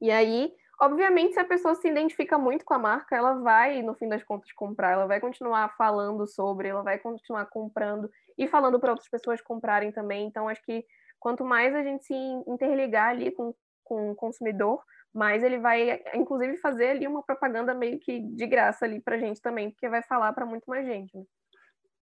E 0.00 0.10
aí, 0.10 0.52
obviamente, 0.80 1.34
se 1.34 1.40
a 1.40 1.44
pessoa 1.44 1.74
se 1.74 1.88
identifica 1.88 2.38
muito 2.38 2.64
com 2.64 2.74
a 2.74 2.78
marca, 2.78 3.16
ela 3.16 3.34
vai, 3.34 3.82
no 3.82 3.94
fim 3.94 4.08
das 4.08 4.22
contas, 4.22 4.52
comprar, 4.52 4.92
ela 4.92 5.06
vai 5.06 5.20
continuar 5.20 5.74
falando 5.76 6.26
sobre, 6.26 6.68
ela 6.68 6.82
vai 6.82 6.98
continuar 6.98 7.46
comprando 7.46 8.10
e 8.36 8.46
falando 8.46 8.78
para 8.78 8.90
outras 8.90 9.08
pessoas 9.08 9.40
comprarem 9.40 9.92
também. 9.92 10.26
Então, 10.26 10.48
acho 10.48 10.62
que 10.64 10.84
quanto 11.18 11.44
mais 11.44 11.74
a 11.74 11.82
gente 11.82 12.04
se 12.04 12.14
interligar 12.46 13.10
ali 13.10 13.30
com, 13.30 13.54
com 13.82 14.10
o 14.10 14.14
consumidor, 14.14 14.82
mas 15.12 15.44
ele 15.44 15.58
vai, 15.58 16.02
inclusive, 16.14 16.56
fazer 16.58 16.88
ali 16.88 17.06
uma 17.06 17.22
propaganda 17.22 17.72
meio 17.72 18.00
que 18.00 18.18
de 18.18 18.46
graça 18.46 18.84
ali 18.84 19.00
para 19.00 19.18
gente 19.18 19.40
também, 19.40 19.70
porque 19.70 19.88
vai 19.88 20.02
falar 20.02 20.32
para 20.32 20.44
muito 20.44 20.64
mais 20.66 20.84
gente. 20.84 21.16
Né? 21.16 21.24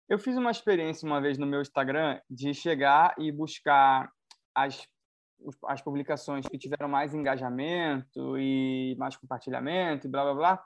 Eu 0.07 0.18
fiz 0.18 0.38
uma 0.38 0.51
experiência 0.51 1.05
uma 1.05 1.22
vez 1.22 1.38
no 1.38 1.45
meu 1.45 1.61
Instagram 1.61 2.20
de 2.30 2.53
chegar 2.53 3.14
e 3.18 3.32
buscar 3.32 4.09
as, 4.55 4.88
as 5.67 5.81
publicações 5.81 6.45
que 6.47 6.57
tiveram 6.57 6.87
mais 6.87 7.13
engajamento 7.13 8.37
e 8.37 8.95
mais 8.97 9.15
compartilhamento 9.15 10.07
e 10.07 10.09
blá 10.09 10.23
blá 10.23 10.33
blá. 10.33 10.63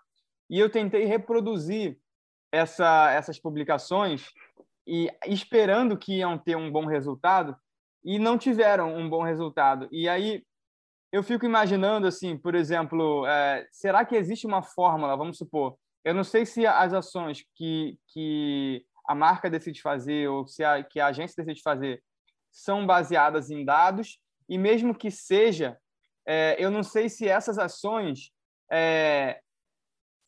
E 0.49 0.59
eu 0.59 0.69
tentei 0.69 1.05
reproduzir 1.05 1.99
essa, 2.51 3.11
essas 3.11 3.39
publicações 3.39 4.31
e 4.85 5.09
esperando 5.25 5.97
que 5.97 6.19
iam 6.19 6.37
ter 6.37 6.55
um 6.55 6.71
bom 6.71 6.85
resultado 6.85 7.55
e 8.03 8.17
não 8.17 8.37
tiveram 8.37 8.95
um 8.95 9.09
bom 9.09 9.21
resultado. 9.21 9.87
E 9.91 10.07
aí 10.07 10.43
eu 11.11 11.21
fico 11.23 11.45
imaginando 11.45 12.07
assim, 12.07 12.37
por 12.37 12.55
exemplo, 12.55 13.25
é, 13.27 13.67
será 13.71 14.05
que 14.05 14.15
existe 14.15 14.47
uma 14.47 14.61
fórmula? 14.61 15.17
Vamos 15.17 15.37
supor, 15.37 15.77
eu 16.03 16.13
não 16.13 16.23
sei 16.23 16.45
se 16.45 16.65
as 16.65 16.93
ações 16.93 17.43
que, 17.55 17.97
que 18.07 18.85
a 19.05 19.13
marca 19.13 19.49
decide 19.49 19.81
fazer 19.81 20.29
ou 20.29 20.47
se 20.47 20.63
a, 20.63 20.81
que 20.83 20.99
a 20.99 21.07
agência 21.07 21.43
decide 21.43 21.61
fazer 21.61 22.01
são 22.49 22.85
baseadas 22.85 23.49
em 23.49 23.65
dados 23.65 24.19
e 24.47 24.57
mesmo 24.57 24.95
que 24.95 25.11
seja, 25.11 25.77
é, 26.25 26.55
eu 26.59 26.69
não 26.69 26.83
sei 26.83 27.09
se 27.09 27.27
essas 27.27 27.57
ações 27.57 28.31
é, 28.71 29.39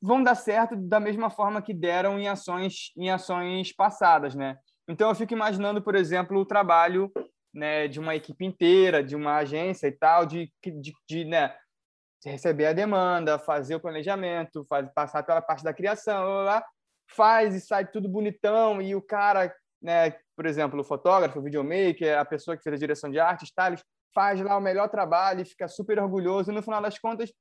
vão 0.01 0.23
dar 0.23 0.35
certo 0.35 0.75
da 0.75 0.99
mesma 0.99 1.29
forma 1.29 1.61
que 1.61 1.73
deram 1.73 2.19
em 2.19 2.27
ações 2.27 2.91
em 2.97 3.09
ações 3.09 3.73
passadas, 3.73 4.33
né? 4.35 4.57
Então 4.87 5.09
eu 5.09 5.15
fico 5.15 5.33
imaginando, 5.33 5.81
por 5.81 5.95
exemplo, 5.95 6.39
o 6.39 6.45
trabalho 6.45 7.11
né, 7.53 7.87
de 7.87 7.99
uma 7.99 8.15
equipe 8.15 8.45
inteira, 8.45 9.03
de 9.03 9.15
uma 9.15 9.37
agência 9.37 9.87
e 9.87 9.91
tal, 9.91 10.25
de, 10.25 10.51
de, 10.63 10.93
de 11.07 11.25
né, 11.25 11.55
receber 12.25 12.67
a 12.67 12.73
demanda, 12.73 13.39
fazer 13.39 13.75
o 13.75 13.79
planejamento, 13.79 14.65
faz, 14.65 14.89
passar 14.93 15.23
pela 15.23 15.41
parte 15.41 15.63
da 15.63 15.73
criação, 15.73 16.23
lá, 16.23 16.43
lá, 16.43 16.65
faz 17.11 17.55
e 17.55 17.61
sai 17.61 17.87
tudo 17.87 18.09
bonitão, 18.09 18.81
e 18.81 18.95
o 18.95 19.01
cara, 19.01 19.53
né, 19.81 20.11
por 20.35 20.45
exemplo, 20.45 20.79
o 20.79 20.83
fotógrafo, 20.83 21.39
o 21.39 21.43
videomaker, 21.43 22.17
a 22.17 22.25
pessoa 22.25 22.55
que 22.55 22.63
fez 22.63 22.75
a 22.75 22.79
direção 22.79 23.09
de 23.09 23.19
arte, 23.19 23.45
stylist, 23.45 23.83
faz 24.13 24.41
lá 24.41 24.57
o 24.57 24.61
melhor 24.61 24.89
trabalho 24.89 25.41
e 25.41 25.45
fica 25.45 25.67
super 25.67 25.99
orgulhoso, 25.99 26.51
e 26.51 26.55
no 26.55 26.63
final 26.63 26.81
das 26.81 26.97
contas, 26.97 27.31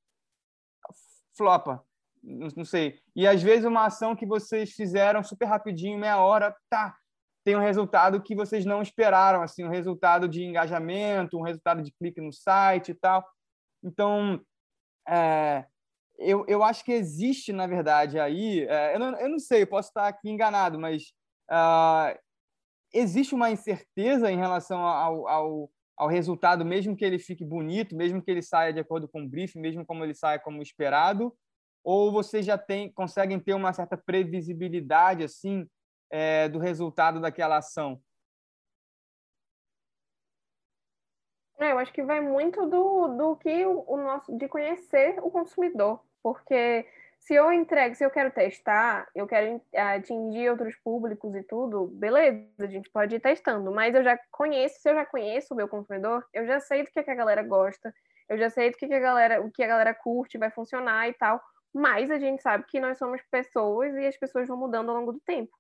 flopa. 1.37 1.85
não, 2.23 2.49
não 2.57 2.65
sei. 2.65 3.01
E 3.15 3.27
às 3.27 3.43
vezes 3.43 3.65
uma 3.65 3.87
ação 3.87 4.17
que 4.17 4.27
vocês 4.27 4.73
fizeram 4.73 5.23
super 5.23 5.47
rapidinho, 5.47 5.99
meia 5.99 6.19
hora, 6.19 6.55
tá, 6.69 6.97
tem 7.45 7.57
um 7.57 7.61
resultado 7.61 8.23
que 8.23 8.35
vocês 8.35 8.65
não 8.65 8.83
esperaram, 8.83 9.43
assim, 9.43 9.65
um 9.65 9.71
resultado 9.71 10.29
de 10.29 10.45
engajamento, 10.45 11.39
um 11.39 11.43
resultado 11.43 11.83
de 11.83 11.93
clique 11.93 12.21
no 12.21 12.33
site 12.33 12.91
e 12.91 12.95
tal. 12.95 13.25
Então, 13.83 14.41
é, 15.09 15.65
eu, 16.19 16.45
eu 16.49 16.63
acho 16.63 16.85
que 16.85 16.93
existe, 16.93 17.53
na 17.53 17.67
verdade, 17.67 18.19
aí, 18.19 18.67
é, 18.69 18.95
eu, 18.95 18.99
não, 18.99 19.19
eu 19.19 19.29
não 19.29 19.39
sei, 19.39 19.63
eu 19.63 19.67
posso 19.67 19.89
estar 19.89 20.09
aqui 20.09 20.29
enganado, 20.29 20.79
mas 20.79 21.15
uh, 21.51 22.19
existe 22.93 23.35
uma 23.35 23.51
incerteza 23.51 24.31
em 24.31 24.37
relação 24.37 24.81
ao, 24.81 25.29
ao, 25.29 25.71
ao, 25.99 26.09
resultado, 26.09 26.65
mesmo 26.65 26.97
que 26.97 27.05
ele 27.05 27.19
fique 27.19 27.45
bonito, 27.45 27.97
mesmo 27.97 28.23
que 28.23 28.31
ele 28.31 28.43
saia 28.43 28.73
de 28.73 28.81
acordo 28.81 29.09
com 29.09 29.23
o 29.23 29.29
briefing, 29.29 29.61
mesmo 29.61 29.85
como 29.85 30.05
ele 30.05 30.15
saia 30.15 30.39
como 30.39 30.63
esperado, 30.63 31.35
ou 31.83 32.13
vocês 32.13 32.45
já 32.45 32.57
tem, 32.57 32.91
conseguem 32.93 33.41
ter 33.41 33.55
uma 33.55 33.73
certa 33.73 33.97
previsibilidade 33.97 35.25
assim 35.25 35.69
é, 36.11 36.49
do 36.49 36.59
resultado 36.59 37.21
daquela 37.21 37.59
ação? 37.59 38.01
É, 41.59 41.73
eu 41.73 41.79
acho 41.79 41.93
que 41.93 42.03
vai 42.03 42.21
muito 42.21 42.67
do, 42.67 43.09
do 43.09 43.37
que 43.37 43.67
o, 43.67 43.85
o 43.87 43.97
nosso 43.97 44.37
de 44.37 44.47
conhecer 44.49 45.19
o 45.21 45.31
consumidor, 45.31 46.01
porque 46.23 46.87
se 47.21 47.35
eu 47.35 47.53
entrego, 47.53 47.95
se 47.95 48.05
eu 48.05 48.11
quero 48.11 48.31
testar, 48.31 49.07
eu 49.15 49.27
quero 49.27 49.61
atingir 49.75 50.51
outros 50.51 50.77
públicos 50.77 51.35
e 51.35 51.43
tudo, 51.43 51.87
beleza, 51.89 52.47
a 52.59 52.67
gente 52.67 52.89
pode 52.91 53.17
ir 53.17 53.21
testando, 53.21 53.71
mas 53.71 53.95
eu 53.95 54.03
já 54.03 54.19
conheço, 54.31 54.81
se 54.81 54.89
eu 54.89 54.95
já 54.95 55.05
conheço 55.05 55.53
o 55.53 55.57
meu 55.57 55.69
consumidor, 55.69 56.25
eu 56.33 56.47
já 56.47 56.61
sei 56.61 56.85
do 56.85 56.91
que, 56.91 57.01
é 57.01 57.03
que 57.03 57.11
a 57.11 57.15
galera 57.15 57.43
gosta, 57.43 57.93
eu 58.29 58.39
já 58.39 58.49
sei 58.49 58.71
do 58.71 58.77
que, 58.77 58.87
que 58.87 58.95
a 58.95 59.01
galera, 59.01 59.43
o 59.43 59.51
que 59.51 59.63
a 59.63 59.67
galera 59.67 59.95
curte, 59.95 60.39
vai 60.39 60.51
funcionar 60.51 61.09
e 61.09 61.13
tal, 61.15 61.41
mas 61.75 62.11
a 62.11 62.19
gente 62.19 62.43
sabe 62.43 62.65
que 62.67 62.81
nós 62.81 62.99
somos 62.99 63.21
pessoas 63.31 63.95
e 63.95 64.07
as 64.07 64.17
pessoas 64.17 64.49
vão 64.49 64.57
mudando 64.57 64.91
ao 64.91 64.97
longo 64.97 65.13
do 65.13 65.21
tempo. 65.21 65.53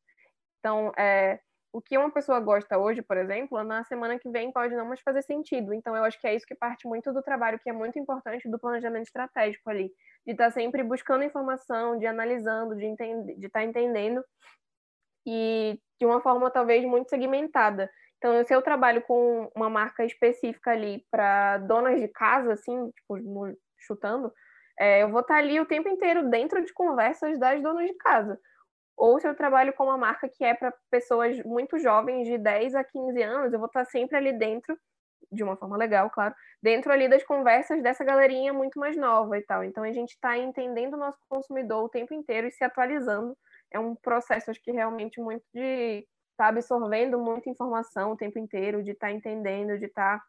Então, 0.58 0.92
é, 0.96 1.38
o 1.72 1.82
que 1.82 1.98
uma 1.98 2.10
pessoa 2.10 2.40
gosta 2.40 2.78
hoje, 2.78 3.02
por 3.02 3.16
exemplo, 3.16 3.62
na 3.62 3.84
semana 3.84 4.18
que 4.18 4.28
vem 4.30 4.50
pode 4.50 4.74
não 4.74 4.86
mais 4.86 5.00
fazer 5.00 5.22
sentido. 5.22 5.74
Então, 5.74 5.94
eu 5.94 6.04
acho 6.04 6.18
que 6.20 6.26
é 6.26 6.34
isso 6.34 6.46
que 6.46 6.54
parte 6.54 6.86
muito 6.86 7.12
do 7.12 7.22
trabalho 7.22 7.58
que 7.58 7.68
é 7.68 7.72
muito 7.72 7.98
importante 7.98 8.48
do 8.50 8.58
planejamento 8.58 9.04
estratégico 9.04 9.68
ali, 9.68 9.92
de 10.26 10.32
estar 10.32 10.46
tá 10.46 10.50
sempre 10.50 10.82
buscando 10.82 11.24
informação, 11.24 11.98
de 11.98 12.06
analisando, 12.06 12.74
de 12.74 12.86
de 13.36 13.46
estar 13.46 13.60
tá 13.60 13.64
entendendo 13.64 14.24
e 15.26 15.78
de 16.00 16.06
uma 16.06 16.20
forma 16.22 16.50
talvez 16.50 16.84
muito 16.84 17.10
segmentada. 17.10 17.90
Então, 18.16 18.44
se 18.44 18.54
eu 18.54 18.62
trabalho 18.62 19.02
com 19.02 19.50
uma 19.54 19.68
marca 19.68 20.04
específica 20.04 20.70
ali 20.72 21.04
para 21.10 21.58
donas 21.58 22.00
de 22.00 22.08
casa, 22.08 22.54
assim, 22.54 22.90
tipo, 22.92 23.16
chutando, 23.78 24.32
é, 24.78 25.02
eu 25.02 25.10
vou 25.10 25.20
estar 25.20 25.34
tá 25.34 25.40
ali 25.40 25.60
o 25.60 25.66
tempo 25.66 25.88
inteiro 25.88 26.28
dentro 26.30 26.64
de 26.64 26.72
conversas 26.72 27.38
das 27.38 27.62
donas 27.62 27.86
de 27.86 27.94
casa 27.94 28.38
ou 28.98 29.20
se 29.20 29.28
eu 29.28 29.34
trabalho 29.34 29.72
com 29.72 29.84
uma 29.84 29.96
marca 29.96 30.28
que 30.28 30.44
é 30.44 30.52
para 30.54 30.74
pessoas 30.90 31.40
muito 31.44 31.78
jovens, 31.78 32.26
de 32.26 32.36
10 32.36 32.74
a 32.74 32.82
15 32.82 33.22
anos, 33.22 33.52
eu 33.52 33.58
vou 33.58 33.68
estar 33.68 33.84
sempre 33.84 34.16
ali 34.16 34.32
dentro, 34.36 34.76
de 35.30 35.44
uma 35.44 35.56
forma 35.56 35.76
legal, 35.76 36.10
claro, 36.10 36.34
dentro 36.60 36.90
ali 36.90 37.08
das 37.08 37.22
conversas 37.22 37.80
dessa 37.82 38.04
galerinha 38.04 38.52
muito 38.52 38.78
mais 38.78 38.96
nova 38.96 39.38
e 39.38 39.42
tal. 39.42 39.62
Então 39.62 39.84
a 39.84 39.92
gente 39.92 40.10
está 40.10 40.36
entendendo 40.36 40.94
o 40.94 40.98
nosso 40.98 41.18
consumidor 41.28 41.84
o 41.84 41.88
tempo 41.88 42.12
inteiro 42.12 42.48
e 42.48 42.50
se 42.50 42.64
atualizando. 42.64 43.36
É 43.70 43.78
um 43.78 43.94
processo, 43.94 44.50
acho 44.50 44.62
que 44.62 44.72
realmente 44.72 45.20
muito 45.20 45.44
de 45.54 45.98
estar 46.32 46.44
tá 46.44 46.48
absorvendo 46.48 47.18
muita 47.20 47.48
informação 47.48 48.12
o 48.12 48.16
tempo 48.16 48.38
inteiro, 48.38 48.82
de 48.82 48.92
estar 48.92 49.08
tá 49.08 49.12
entendendo, 49.12 49.78
de 49.78 49.86
estar 49.86 50.18
tá 50.18 50.24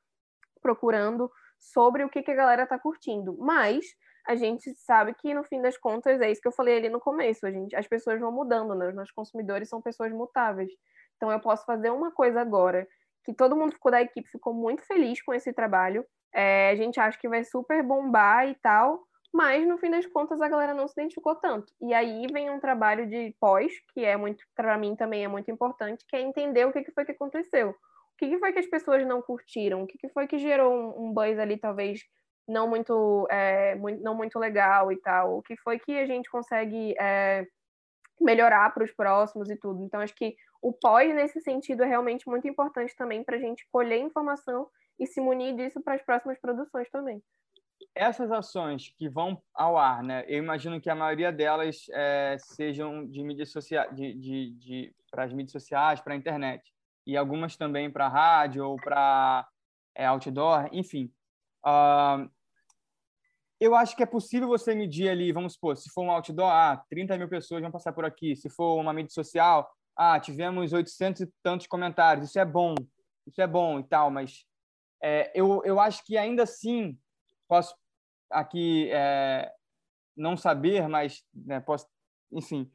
procurando 0.61 1.31
sobre 1.57 2.03
o 2.03 2.09
que, 2.09 2.21
que 2.21 2.31
a 2.31 2.35
galera 2.35 2.63
está 2.63 2.77
curtindo. 2.77 3.35
Mas 3.39 3.85
a 4.29 4.35
gente 4.35 4.71
sabe 4.75 5.15
que 5.15 5.33
no 5.33 5.43
fim 5.43 5.59
das 5.59 5.75
contas 5.75 6.21
é 6.21 6.29
isso 6.29 6.39
que 6.39 6.47
eu 6.47 6.51
falei 6.51 6.77
ali 6.77 6.87
no 6.87 6.99
começo, 6.99 7.47
a 7.47 7.51
gente, 7.51 7.75
as 7.75 7.87
pessoas 7.87 8.19
vão 8.19 8.31
mudando, 8.31 8.75
né? 8.75 8.89
Os 8.89 8.93
nossos 8.93 9.11
consumidores 9.11 9.67
são 9.67 9.81
pessoas 9.81 10.11
mutáveis. 10.11 10.71
Então 11.17 11.31
eu 11.31 11.39
posso 11.39 11.65
fazer 11.65 11.89
uma 11.89 12.11
coisa 12.11 12.39
agora 12.39 12.87
que 13.25 13.33
todo 13.33 13.55
mundo 13.55 13.73
ficou 13.73 13.91
da 13.91 14.03
equipe 14.03 14.29
ficou 14.29 14.53
muito 14.53 14.83
feliz 14.85 15.19
com 15.23 15.33
esse 15.33 15.51
trabalho. 15.51 16.05
É, 16.31 16.69
a 16.69 16.75
gente 16.75 16.99
acha 16.99 17.17
que 17.17 17.27
vai 17.27 17.43
super 17.43 17.81
bombar 17.81 18.47
e 18.47 18.53
tal, 18.53 19.03
mas 19.33 19.67
no 19.67 19.79
fim 19.79 19.89
das 19.89 20.05
contas 20.05 20.39
a 20.39 20.47
galera 20.47 20.75
não 20.75 20.87
se 20.87 20.93
identificou 20.93 21.33
tanto. 21.33 21.73
E 21.81 21.91
aí 21.91 22.27
vem 22.31 22.51
um 22.51 22.59
trabalho 22.59 23.07
de 23.07 23.35
pós, 23.39 23.73
que 23.95 24.05
é 24.05 24.15
muito, 24.15 24.45
para 24.55 24.77
mim 24.77 24.95
também 24.95 25.23
é 25.23 25.27
muito 25.27 25.49
importante, 25.49 26.05
que 26.07 26.15
é 26.15 26.21
entender 26.21 26.67
o 26.67 26.71
que, 26.71 26.83
que 26.83 26.91
foi 26.91 27.03
que 27.03 27.13
aconteceu. 27.13 27.71
O 27.71 27.75
que, 28.19 28.29
que 28.29 28.37
foi 28.37 28.53
que 28.53 28.59
as 28.59 28.67
pessoas 28.67 29.03
não 29.07 29.23
curtiram? 29.23 29.81
O 29.81 29.87
que, 29.87 29.97
que 29.97 30.09
foi 30.09 30.27
que 30.27 30.37
gerou 30.37 30.71
um, 30.71 31.07
um 31.07 31.13
buzz 31.13 31.39
ali, 31.39 31.57
talvez 31.57 32.01
não 32.49 32.67
muito, 32.67 33.27
é, 33.29 33.75
muito, 33.75 34.01
não 34.01 34.15
muito 34.15 34.39
legal 34.39 34.91
e 34.91 34.97
tal. 34.97 35.37
O 35.37 35.41
que 35.41 35.55
foi 35.57 35.79
que 35.79 35.97
a 35.97 36.05
gente 36.05 36.29
consegue 36.29 36.95
é, 36.99 37.45
melhorar 38.19 38.73
para 38.73 38.83
os 38.83 38.91
próximos 38.91 39.49
e 39.49 39.55
tudo. 39.55 39.83
Então, 39.83 40.01
acho 40.01 40.15
que 40.15 40.35
o 40.61 40.73
pós, 40.73 41.13
nesse 41.13 41.39
sentido, 41.39 41.83
é 41.83 41.87
realmente 41.87 42.27
muito 42.27 42.47
importante 42.47 42.95
também 42.95 43.23
para 43.23 43.37
a 43.37 43.39
gente 43.39 43.67
colher 43.71 43.99
informação 43.99 44.67
e 44.99 45.07
se 45.07 45.21
munir 45.21 45.55
disso 45.55 45.81
para 45.81 45.95
as 45.95 46.01
próximas 46.01 46.39
produções 46.39 46.89
também. 46.89 47.21
Essas 47.95 48.29
ações 48.31 48.93
que 48.97 49.07
vão 49.07 49.41
ao 49.53 49.77
ar, 49.77 50.03
né? 50.03 50.25
Eu 50.27 50.39
imagino 50.39 50.81
que 50.81 50.89
a 50.89 50.95
maioria 50.95 51.31
delas 51.31 51.85
é, 51.93 52.35
sejam 52.39 53.07
de 53.07 53.23
mídias 53.23 53.51
sociais, 53.51 53.95
de, 53.95 54.13
de, 54.13 54.51
de 54.55 54.95
para 55.09 55.23
as 55.23 55.33
mídias 55.33 55.53
sociais, 55.53 56.01
para 56.01 56.13
a 56.13 56.17
internet, 56.17 56.61
e 57.07 57.15
algumas 57.15 57.55
também 57.55 57.89
para 57.89 58.09
rádio 58.09 58.67
ou 58.67 58.75
para 58.75 59.47
é, 59.95 60.05
outdoor, 60.05 60.67
enfim. 60.73 61.11
Uh, 61.65 62.29
eu 63.59 63.75
acho 63.75 63.95
que 63.95 64.03
é 64.03 64.05
possível 64.05 64.47
você 64.47 64.73
medir 64.73 65.09
ali, 65.09 65.31
vamos 65.31 65.53
supor, 65.53 65.75
se 65.75 65.89
for 65.89 66.03
um 66.03 66.11
outdoor, 66.11 66.49
ah, 66.49 66.81
30 66.89 67.17
mil 67.17 67.27
pessoas 67.27 67.61
vão 67.61 67.71
passar 67.71 67.91
por 67.91 68.05
aqui. 68.05 68.35
Se 68.35 68.49
for 68.49 68.79
uma 68.79 68.93
mídia 68.93 69.11
social, 69.11 69.69
ah, 69.97 70.19
tivemos 70.19 70.71
800 70.71 71.21
e 71.21 71.29
tantos 71.43 71.67
comentários. 71.67 72.29
Isso 72.29 72.39
é 72.39 72.45
bom, 72.45 72.73
isso 73.27 73.41
é 73.41 73.47
bom 73.47 73.79
e 73.79 73.83
tal, 73.83 74.09
mas 74.09 74.45
é, 75.03 75.31
eu, 75.35 75.61
eu 75.65 75.79
acho 75.79 76.03
que 76.05 76.17
ainda 76.17 76.43
assim 76.43 76.97
posso 77.47 77.75
aqui 78.29 78.89
é, 78.91 79.51
não 80.15 80.37
saber, 80.37 80.87
mas 80.87 81.23
né, 81.33 81.59
posso, 81.59 81.85
enfim, 82.31 82.69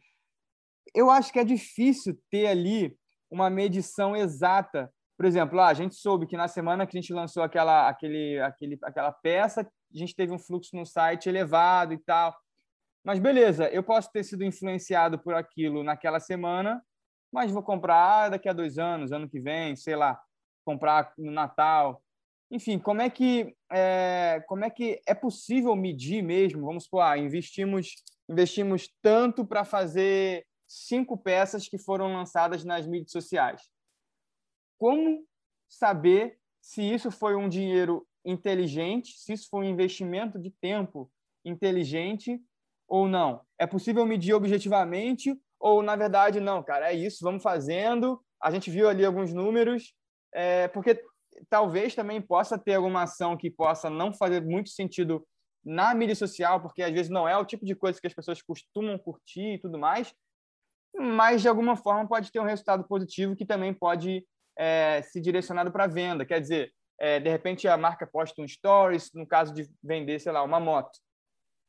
eu 0.95 1.11
acho 1.11 1.33
que 1.33 1.39
é 1.39 1.45
difícil 1.45 2.19
ter 2.31 2.47
ali 2.47 2.97
uma 3.31 3.49
medição 3.49 4.15
exata. 4.15 4.93
Por 5.17 5.27
exemplo, 5.27 5.61
ah, 5.61 5.69
a 5.69 5.75
gente 5.75 5.95
soube 5.95 6.27
que 6.27 6.37
na 6.37 6.49
semana 6.49 6.87
que 6.87 6.97
a 6.97 7.01
gente 7.01 7.13
lançou 7.13 7.43
aquela, 7.43 7.89
aquele, 7.89 8.41
aquele, 8.41 8.79
aquela 8.83 9.13
peça, 9.13 9.67
a 9.95 9.99
gente 9.99 10.15
teve 10.15 10.33
um 10.33 10.39
fluxo 10.39 10.77
no 10.77 10.85
site 10.85 11.29
elevado 11.29 11.93
e 11.93 11.99
tal. 11.99 12.37
Mas 13.05 13.19
beleza, 13.19 13.69
eu 13.69 13.83
posso 13.83 14.11
ter 14.11 14.25
sido 14.25 14.45
influenciado 14.45 15.19
por 15.19 15.35
aquilo 15.35 15.83
naquela 15.83 16.19
semana, 16.19 16.83
mas 17.33 17.51
vou 17.51 17.63
comprar 17.63 18.31
daqui 18.31 18.49
a 18.49 18.53
dois 18.53 18.79
anos, 18.79 19.13
ano 19.13 19.29
que 19.29 19.39
vem, 19.39 19.77
sei 19.77 19.95
lá, 19.95 20.21
comprar 20.65 21.13
no 21.19 21.31
Natal. 21.31 22.03
Enfim, 22.51 22.79
como 22.79 23.03
é 23.03 23.11
que 23.11 23.55
é, 23.71 24.43
como 24.47 24.65
é 24.65 24.71
que 24.71 25.01
é 25.07 25.15
possível 25.15 25.75
medir 25.77 26.23
mesmo? 26.23 26.65
Vamos 26.65 26.85
supor, 26.85 27.03
ah, 27.03 27.19
investimos 27.19 27.95
investimos 28.29 28.89
tanto 29.03 29.45
para 29.45 29.65
fazer 29.65 30.47
cinco 30.67 31.17
peças 31.17 31.69
que 31.69 31.79
foram 31.79 32.13
lançadas 32.13 32.65
nas 32.65 32.87
mídias 32.87 33.13
sociais. 33.13 33.63
Como 34.79 35.27
saber 35.69 36.39
se 36.61 36.83
isso 36.83 37.11
foi 37.11 37.37
um 37.37 37.49
dinheiro 37.49 38.07
inteligente, 38.25 39.19
se 39.19 39.33
isso 39.33 39.49
for 39.49 39.61
um 39.61 39.69
investimento 39.69 40.39
de 40.39 40.51
tempo 40.51 41.11
inteligente 41.45 42.41
ou 42.89 43.07
não. 43.07 43.41
É 43.59 43.67
possível 43.67 44.07
medir 44.07 44.35
objetivamente 44.35 45.39
ou, 45.59 45.83
na 45.83 45.97
verdade, 45.97 46.41
não, 46.41 46.63
cara, 46.63 46.93
é 46.93 46.95
isso, 46.95 47.25
vamos 47.25 47.43
fazendo. 47.43 48.21
A 48.43 48.51
gente 48.51 48.71
viu 48.71 48.89
ali 48.89 49.05
alguns 49.05 49.33
números, 49.33 49.95
é, 50.33 50.69
porque 50.69 51.03
talvez 51.49 51.95
também 51.95 52.21
possa 52.21 52.59
ter 52.59 52.75
alguma 52.75 53.03
ação 53.03 53.37
que 53.37 53.51
possa 53.51 53.89
não 53.89 54.13
fazer 54.13 54.43
muito 54.43 54.71
sentido 54.71 55.27
na 55.65 55.95
mídia 55.95 56.15
social, 56.15 56.61
porque 56.61 56.83
às 56.83 56.93
vezes 56.93 57.11
não 57.11 57.27
é 57.27 57.37
o 57.37 57.45
tipo 57.45 57.65
de 57.65 57.75
coisa 57.75 57.99
que 57.99 58.07
as 58.07 58.13
pessoas 58.13 58.43
costumam 58.43 58.99
curtir 58.99 59.55
e 59.55 59.59
tudo 59.59 59.79
mais, 59.79 60.15
mas 60.95 61.41
de 61.41 61.49
alguma 61.49 61.77
forma 61.77 62.07
pode 62.07 62.31
ter 62.31 62.41
um 62.41 62.45
resultado 62.45 62.85
positivo 62.85 63.35
que 63.35 63.47
também 63.47 63.73
pode 63.73 64.27
é, 64.57 65.03
se 65.03 65.21
direcionado 65.21 65.73
para 65.73 65.87
venda. 65.87 66.27
Quer 66.27 66.41
dizer, 66.41 66.73
é, 66.99 67.19
de 67.19 67.29
repente 67.29 67.67
a 67.67 67.77
marca 67.77 68.07
posta 68.07 68.41
um 68.41 68.49
stories, 68.49 69.13
no 69.13 69.27
caso 69.27 69.53
de 69.53 69.69
vender, 69.83 70.19
sei 70.21 70.33
lá, 70.33 70.43
uma 70.43 70.61
moto. 70.61 70.99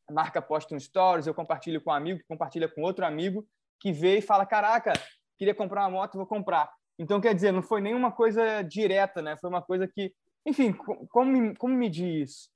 A 0.07 0.13
marca 0.13 0.41
posta 0.41 0.75
um 0.75 0.79
stories, 0.79 1.25
eu 1.25 1.33
compartilho 1.33 1.81
com 1.81 1.89
um 1.89 1.93
amigo, 1.93 2.19
que 2.19 2.27
compartilha 2.27 2.67
com 2.67 2.81
outro 2.81 3.05
amigo, 3.05 3.47
que 3.79 3.91
vê 3.91 4.17
e 4.17 4.21
fala: 4.21 4.45
Caraca, 4.45 4.93
queria 5.37 5.55
comprar 5.55 5.81
uma 5.81 5.89
moto, 5.89 6.17
vou 6.17 6.27
comprar. 6.27 6.71
Então, 6.97 7.19
quer 7.19 7.33
dizer, 7.33 7.51
não 7.51 7.61
foi 7.61 7.81
nenhuma 7.81 8.11
coisa 8.11 8.61
direta, 8.61 9.21
né? 9.21 9.35
Foi 9.37 9.49
uma 9.49 9.61
coisa 9.61 9.87
que. 9.87 10.13
Enfim, 10.45 10.73
como, 10.73 11.57
como 11.57 11.75
medir 11.75 12.21
isso? 12.21 12.49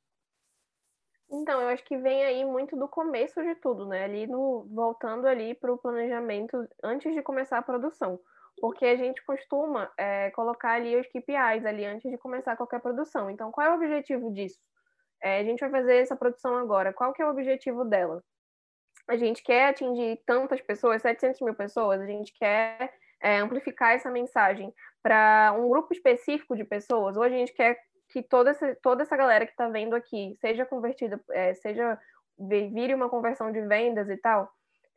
Então, 1.32 1.62
eu 1.62 1.68
acho 1.70 1.84
que 1.84 1.98
vem 1.98 2.24
aí 2.24 2.46
muito 2.46 2.76
do 2.76 2.88
começo 2.88 3.42
de 3.42 3.56
tudo, 3.56 3.86
né? 3.88 4.04
Ali 4.04 4.28
no, 4.28 4.68
voltando 4.72 5.28
ali 5.28 5.54
para 5.54 5.74
o 5.74 5.78
planejamento 5.78 6.68
antes 6.84 7.14
de 7.14 7.22
começar 7.22 7.58
a 7.58 7.64
produção 7.64 8.20
porque 8.60 8.86
a 8.86 8.96
gente 8.96 9.24
costuma 9.26 9.92
é, 9.98 10.32
colocar 10.32 10.74
ali 10.74 10.96
os 10.96 11.08
KPIs 11.08 11.66
ali 11.66 11.86
antes 11.86 12.10
de 12.10 12.18
começar 12.18 12.56
qualquer 12.56 12.82
produção. 12.82 13.30
Então, 13.30 13.52
qual 13.52 13.68
é 13.68 13.72
o 13.72 13.76
objetivo 13.76 14.32
disso? 14.32 14.60
É, 15.22 15.40
a 15.40 15.44
gente 15.44 15.60
vai 15.60 15.70
fazer 15.70 15.98
essa 15.98 16.16
produção 16.16 16.56
agora. 16.58 16.94
Qual 16.94 17.14
que 17.14 17.22
é 17.22 17.26
o 17.26 17.32
objetivo 17.32 17.84
dela? 17.86 18.24
a 19.10 19.18
gente 19.18 19.42
quer 19.42 19.70
atingir 19.70 20.22
tantas 20.26 20.62
pessoas, 20.62 21.02
700 21.02 21.42
mil 21.42 21.56
pessoas, 21.56 22.00
a 22.00 22.06
gente 22.06 22.32
quer 22.38 22.94
é, 23.20 23.38
amplificar 23.40 23.94
essa 23.94 24.10
mensagem 24.12 24.72
para 25.02 25.56
um 25.58 25.68
grupo 25.68 25.92
específico 25.92 26.56
de 26.56 26.64
pessoas, 26.64 27.18
ou 27.18 27.24
a 27.24 27.30
gente 27.30 27.52
quer 27.54 27.80
que 28.10 28.22
toda 28.22 28.52
essa, 28.52 28.78
toda 28.82 29.02
essa 29.02 29.18
galera 29.18 29.46
que 29.46 29.52
está 29.52 29.68
vendo 29.68 29.96
aqui 29.96 30.38
seja 30.40 30.64
convertida, 30.64 31.20
é, 31.32 31.56
seja 31.56 32.00
vire 32.38 32.94
uma 32.94 33.10
conversão 33.10 33.52
de 33.52 33.62
vendas 33.62 34.10
e 34.10 34.16
tal. 34.16 34.50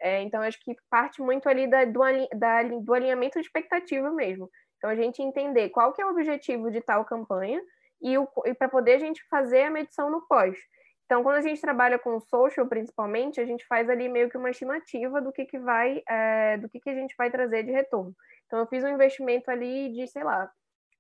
É, 0.03 0.20
então, 0.20 0.42
acho 0.42 0.59
que 0.61 0.74
parte 0.90 1.22
muito 1.22 1.48
ali 1.48 1.68
da, 1.68 1.84
do, 1.84 2.00
da, 2.34 2.62
do 2.64 2.92
alinhamento 2.92 3.38
de 3.40 3.46
expectativa 3.46 4.11
mesmo. 4.11 4.50
Então, 4.76 4.90
a 4.90 4.96
gente 4.96 5.22
entender 5.22 5.68
qual 5.68 5.92
que 5.92 6.03
é 6.03 6.05
o 6.05 6.11
objetivo 6.11 6.72
de 6.72 6.80
tal 6.80 7.05
campanha 7.05 7.62
e, 8.03 8.14
e 8.46 8.55
para 8.55 8.68
poder 8.68 8.94
a 8.94 8.98
gente 8.98 9.22
fazer 9.30 9.62
a 9.62 9.70
medição 9.70 10.11
no 10.11 10.26
pós. 10.26 10.59
Então, 11.05 11.22
quando 11.22 11.36
a 11.36 11.40
gente 11.40 11.61
trabalha 11.61 12.00
com 12.00 12.18
social, 12.18 12.66
principalmente, 12.66 13.40
a 13.40 13.44
gente 13.44 13.64
faz 13.66 13.88
ali 13.88 14.09
meio 14.09 14.28
que 14.28 14.36
uma 14.36 14.50
estimativa 14.50 15.20
do 15.20 15.32
que, 15.32 15.44
que 15.44 15.59
vai, 15.59 16.03
é, 16.09 16.57
do 16.57 16.68
que, 16.68 16.80
que 16.80 16.90
a 16.90 16.94
gente 16.94 17.14
vai 17.16 17.30
trazer 17.30 17.62
de 17.62 17.70
retorno. 17.70 18.12
Então, 18.46 18.59
eu 18.59 18.66
fiz 18.66 18.82
um 18.82 18.88
investimento 18.88 19.50
ali 19.53 19.92
de, 19.92 20.09
sei 20.09 20.24
lá, 20.24 20.50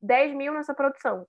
10 0.00 0.34
mil 0.34 0.52
nessa 0.52 0.74
produção, 0.74 1.26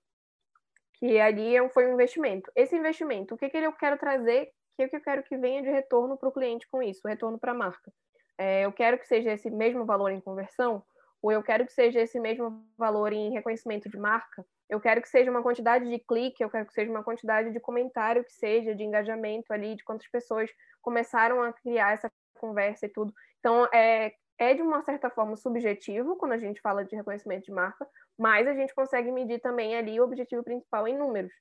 que 0.98 1.18
ali 1.18 1.56
é 1.56 1.68
foi 1.70 1.88
um 1.88 1.94
investimento. 1.94 2.52
Esse 2.54 2.76
investimento, 2.76 3.34
o 3.34 3.38
que, 3.38 3.48
que 3.48 3.56
eu 3.56 3.72
quero 3.72 3.98
trazer, 3.98 4.50
o 4.74 4.82
que, 4.82 4.88
que 4.88 4.96
eu 4.96 5.00
quero 5.00 5.22
que 5.22 5.36
venha 5.36 5.62
de 5.62 5.70
retorno 5.70 6.16
para 6.16 6.28
o 6.28 6.32
cliente 6.32 6.68
com 6.68 6.82
isso, 6.82 7.06
retorno 7.06 7.38
para 7.38 7.52
a 7.52 7.54
marca? 7.54 7.92
É, 8.36 8.64
eu 8.64 8.72
quero 8.72 8.98
que 8.98 9.06
seja 9.06 9.32
esse 9.32 9.48
mesmo 9.50 9.84
valor 9.84 10.10
em 10.10 10.20
conversão, 10.20 10.82
ou 11.22 11.30
eu 11.30 11.42
quero 11.42 11.64
que 11.64 11.72
seja 11.72 12.00
esse 12.00 12.18
mesmo 12.18 12.66
valor 12.76 13.12
em 13.12 13.32
reconhecimento 13.32 13.88
de 13.88 13.96
marca, 13.96 14.44
eu 14.68 14.80
quero 14.80 15.00
que 15.00 15.08
seja 15.08 15.30
uma 15.30 15.42
quantidade 15.42 15.88
de 15.88 15.98
clique, 16.00 16.42
eu 16.42 16.50
quero 16.50 16.66
que 16.66 16.72
seja 16.72 16.90
uma 16.90 17.04
quantidade 17.04 17.52
de 17.52 17.60
comentário 17.60 18.24
que 18.24 18.32
seja, 18.32 18.74
de 18.74 18.82
engajamento 18.82 19.52
ali, 19.52 19.76
de 19.76 19.84
quantas 19.84 20.08
pessoas 20.08 20.50
começaram 20.82 21.42
a 21.42 21.52
criar 21.52 21.92
essa 21.92 22.10
conversa 22.34 22.86
e 22.86 22.88
tudo. 22.88 23.12
Então, 23.38 23.66
é, 23.72 24.12
é 24.38 24.54
de 24.54 24.62
uma 24.62 24.82
certa 24.82 25.08
forma 25.10 25.36
subjetivo 25.36 26.16
quando 26.16 26.32
a 26.32 26.38
gente 26.38 26.60
fala 26.60 26.84
de 26.84 26.96
reconhecimento 26.96 27.44
de 27.44 27.52
marca, 27.52 27.86
mas 28.18 28.46
a 28.46 28.54
gente 28.54 28.74
consegue 28.74 29.12
medir 29.12 29.40
também 29.40 29.76
ali 29.76 30.00
o 30.00 30.04
objetivo 30.04 30.42
principal 30.42 30.88
em 30.88 30.96
números. 30.96 31.32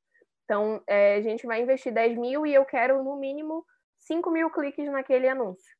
Então, 0.45 0.81
é, 0.87 1.15
a 1.15 1.21
gente 1.21 1.45
vai 1.45 1.61
investir 1.61 1.93
10 1.93 2.17
mil 2.17 2.45
e 2.45 2.53
eu 2.53 2.65
quero, 2.65 3.03
no 3.03 3.15
mínimo, 3.15 3.65
5 3.99 4.29
mil 4.31 4.49
cliques 4.49 4.89
naquele 4.91 5.27
anúncio. 5.27 5.75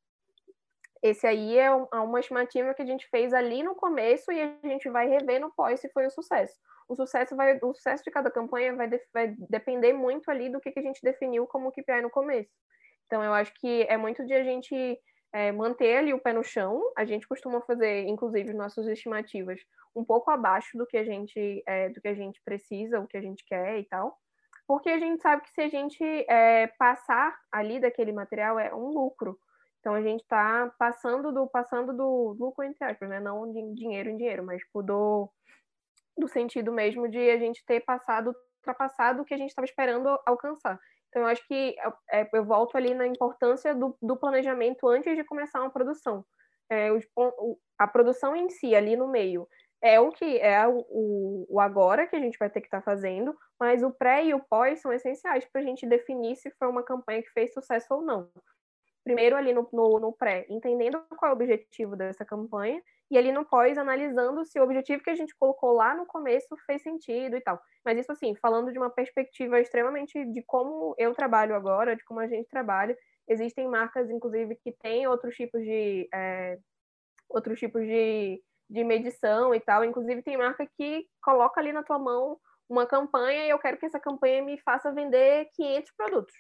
Esse 1.02 1.28
aí 1.28 1.58
é, 1.58 1.66
é 1.66 2.00
uma 2.00 2.20
estimativa 2.20 2.74
que 2.74 2.82
a 2.82 2.86
gente 2.86 3.08
fez 3.10 3.34
ali 3.34 3.62
no 3.62 3.76
começo 3.76 4.32
e 4.32 4.42
a 4.42 4.68
gente 4.68 4.90
vai 4.90 5.08
rever 5.08 5.42
no 5.42 5.52
pós 5.54 5.82
se 5.82 5.90
foi 5.90 6.08
um 6.08 6.10
sucesso 6.10 6.58
o 6.88 6.96
sucesso 6.96 7.36
vai, 7.36 7.58
o 7.62 7.74
sucesso 7.74 8.04
de 8.04 8.12
cada 8.12 8.32
campanha 8.32 8.76
vai, 8.76 8.88
de, 8.88 9.02
vai 9.14 9.36
depender 9.50 9.94
muito 9.94 10.30
ali 10.30 10.50
do 10.50 10.60
que, 10.60 10.72
que 10.72 10.80
a 10.80 10.84
gente 10.84 11.02
definiu 11.02 11.46
como 11.48 11.72
KPI 11.72 12.02
no 12.02 12.10
começo. 12.10 12.52
Então, 13.06 13.24
eu 13.24 13.34
acho 13.34 13.54
que 13.56 13.84
é 13.84 13.98
muito 13.98 14.26
de 14.26 14.34
a 14.34 14.44
gente 14.44 15.00
é, 15.32 15.52
manter 15.52 15.98
ali 15.98 16.14
o 16.14 16.20
pé 16.20 16.34
no 16.34 16.44
chão. 16.44 16.82
A 16.98 17.06
gente 17.06 17.28
costuma 17.28 17.62
fazer, 17.62 18.08
inclusive, 18.08 18.54
nossas 18.54 18.88
estimativas 18.88 19.60
um 19.96 20.04
pouco 20.04 20.32
abaixo 20.32 20.78
do 20.78 20.88
que 20.88 20.98
a 20.98 21.04
gente 21.04 21.64
é, 21.68 21.90
do 21.90 22.02
que 22.02 22.08
a 22.08 22.16
gente 22.16 22.42
precisa, 22.44 23.00
o 23.00 23.08
que 23.08 23.18
a 23.18 23.22
gente 23.22 23.46
quer 23.46 23.80
e 23.80 23.86
tal, 23.86 24.18
porque 24.68 24.90
a 24.90 25.00
gente 25.00 25.22
sabe 25.22 25.44
que 25.44 25.52
se 25.52 25.62
a 25.62 25.70
gente 25.70 26.04
é, 26.30 26.68
passar 26.78 27.38
ali 27.52 27.80
daquele 27.80 28.12
material 28.12 28.60
é 28.60 28.74
um 28.74 28.90
lucro. 28.90 29.38
Então 29.80 29.94
a 29.94 30.02
gente 30.02 30.22
está 30.22 30.74
passando 30.80 31.32
do 31.32 31.48
passando 31.48 31.94
do 31.94 32.36
lucro 32.40 32.64
entre 32.64 32.84
aspas, 32.86 33.10
né? 33.10 33.20
Não 33.20 33.52
de 33.52 33.74
dinheiro 33.74 34.10
em 34.10 34.18
dinheiro, 34.18 34.46
mas 34.46 34.62
tipo, 34.62 34.82
do 34.82 35.30
do 36.18 36.28
sentido 36.28 36.72
mesmo 36.72 37.10
de 37.10 37.30
a 37.32 37.38
gente 37.38 37.66
ter 37.66 37.82
passado, 37.82 38.36
ultrapassado 38.58 39.22
o 39.22 39.26
que 39.26 39.34
a 39.34 39.38
gente 39.38 39.50
estava 39.50 39.66
esperando 39.66 40.08
alcançar. 40.26 40.80
Então, 41.10 41.24
eu 41.24 41.28
acho 41.28 41.46
que 41.48 41.76
é, 42.12 42.28
eu 42.34 42.44
volto 42.44 42.76
ali 42.76 42.94
na 42.94 43.06
importância 43.06 43.76
do, 43.76 43.96
do 44.02 44.18
planejamento 44.18 44.88
antes 44.88 45.16
de 45.16 45.24
começar 45.24 45.60
uma 45.60 45.70
produção. 45.70 46.26
É, 46.72 46.92
o, 47.16 47.60
a 47.78 47.88
produção 47.88 48.36
em 48.36 48.50
si, 48.50 48.74
ali 48.74 48.96
no 48.96 49.08
meio, 49.08 49.48
é 49.84 50.00
o 50.00 50.12
que 50.12 50.40
é 50.40 50.66
o, 50.68 51.46
o, 51.50 51.60
agora 51.60 52.08
que 52.08 52.16
a 52.16 52.20
gente 52.20 52.40
vai 52.40 52.50
ter 52.50 52.62
que 52.62 52.68
estar 52.68 52.80
tá 52.80 52.86
fazendo, 52.86 53.36
mas 53.60 53.84
o 53.84 53.92
pré 53.92 54.24
e 54.26 54.34
o 54.34 54.40
pós 54.40 54.80
são 54.80 54.94
essenciais 54.94 55.46
para 55.46 55.62
a 55.62 55.64
gente 55.64 55.86
definir 55.86 56.36
se 56.38 56.50
foi 56.52 56.68
uma 56.70 56.84
campanha 56.84 57.22
que 57.22 57.30
fez 57.32 57.54
sucesso 57.54 57.94
ou 57.94 58.02
não 58.02 58.30
primeiro 59.04 59.36
ali 59.36 59.54
no, 59.54 59.68
no, 59.72 60.00
no, 60.00 60.14
pré, 60.14 60.46
entendendo 60.50 61.04
qual 61.18 61.32
é 61.32 61.34
o 61.34 61.36
objetivo 61.36 61.96
dessa 61.96 62.24
campanha, 62.24 62.82
e 63.12 63.18
ali 63.18 63.32
no 63.32 63.46
pós, 63.46 63.78
analisando 63.78 64.46
se 64.46 64.60
o 64.60 64.64
objetivo 64.64 65.04
que 65.04 65.10
a 65.10 65.16
gente 65.16 65.36
colocou 65.36 65.74
lá 65.74 65.94
no 65.94 66.06
começo 66.06 66.56
fez 66.66 66.82
sentido 66.82 67.36
e 67.36 67.42
tal. 67.42 67.62
Mas 67.86 68.00
isso, 68.00 68.12
assim, 68.12 68.34
falando 68.36 68.72
de 68.72 68.80
uma 68.80 68.90
perspectiva 68.90 69.60
extremamente 69.60 70.26
de 70.32 70.42
como 70.44 70.96
eu 70.98 71.14
trabalho 71.14 71.54
agora, 71.54 71.96
de 71.96 72.04
como 72.06 72.22
a 72.22 72.28
gente 72.28 72.48
trabalha, 72.48 72.98
existem 73.28 73.68
marcas, 73.68 74.10
inclusive, 74.10 74.56
que 74.56 74.72
têm 74.72 75.06
outros 75.06 75.36
tipos 75.36 75.62
de. 75.62 76.08
É, 76.14 76.58
outros 77.30 77.60
tipos 77.60 77.82
de, 77.82 78.42
de 78.74 78.84
medição 78.84 79.54
e 79.54 79.60
tal. 79.60 79.86
Inclusive, 79.86 80.24
tem 80.24 80.38
marca 80.38 80.68
que 80.78 81.06
coloca 81.22 81.62
ali 81.62 81.72
na 81.72 81.84
tua 81.84 82.00
mão 82.00 82.38
uma 82.68 82.86
campanha 82.86 83.46
e 83.46 83.50
eu 83.50 83.60
quero 83.60 83.78
que 83.78 83.86
essa 83.86 84.00
campanha 84.00 84.42
me 84.42 84.60
faça 84.62 84.92
vender 84.92 85.50
500 85.54 85.92
produtos 85.96 86.34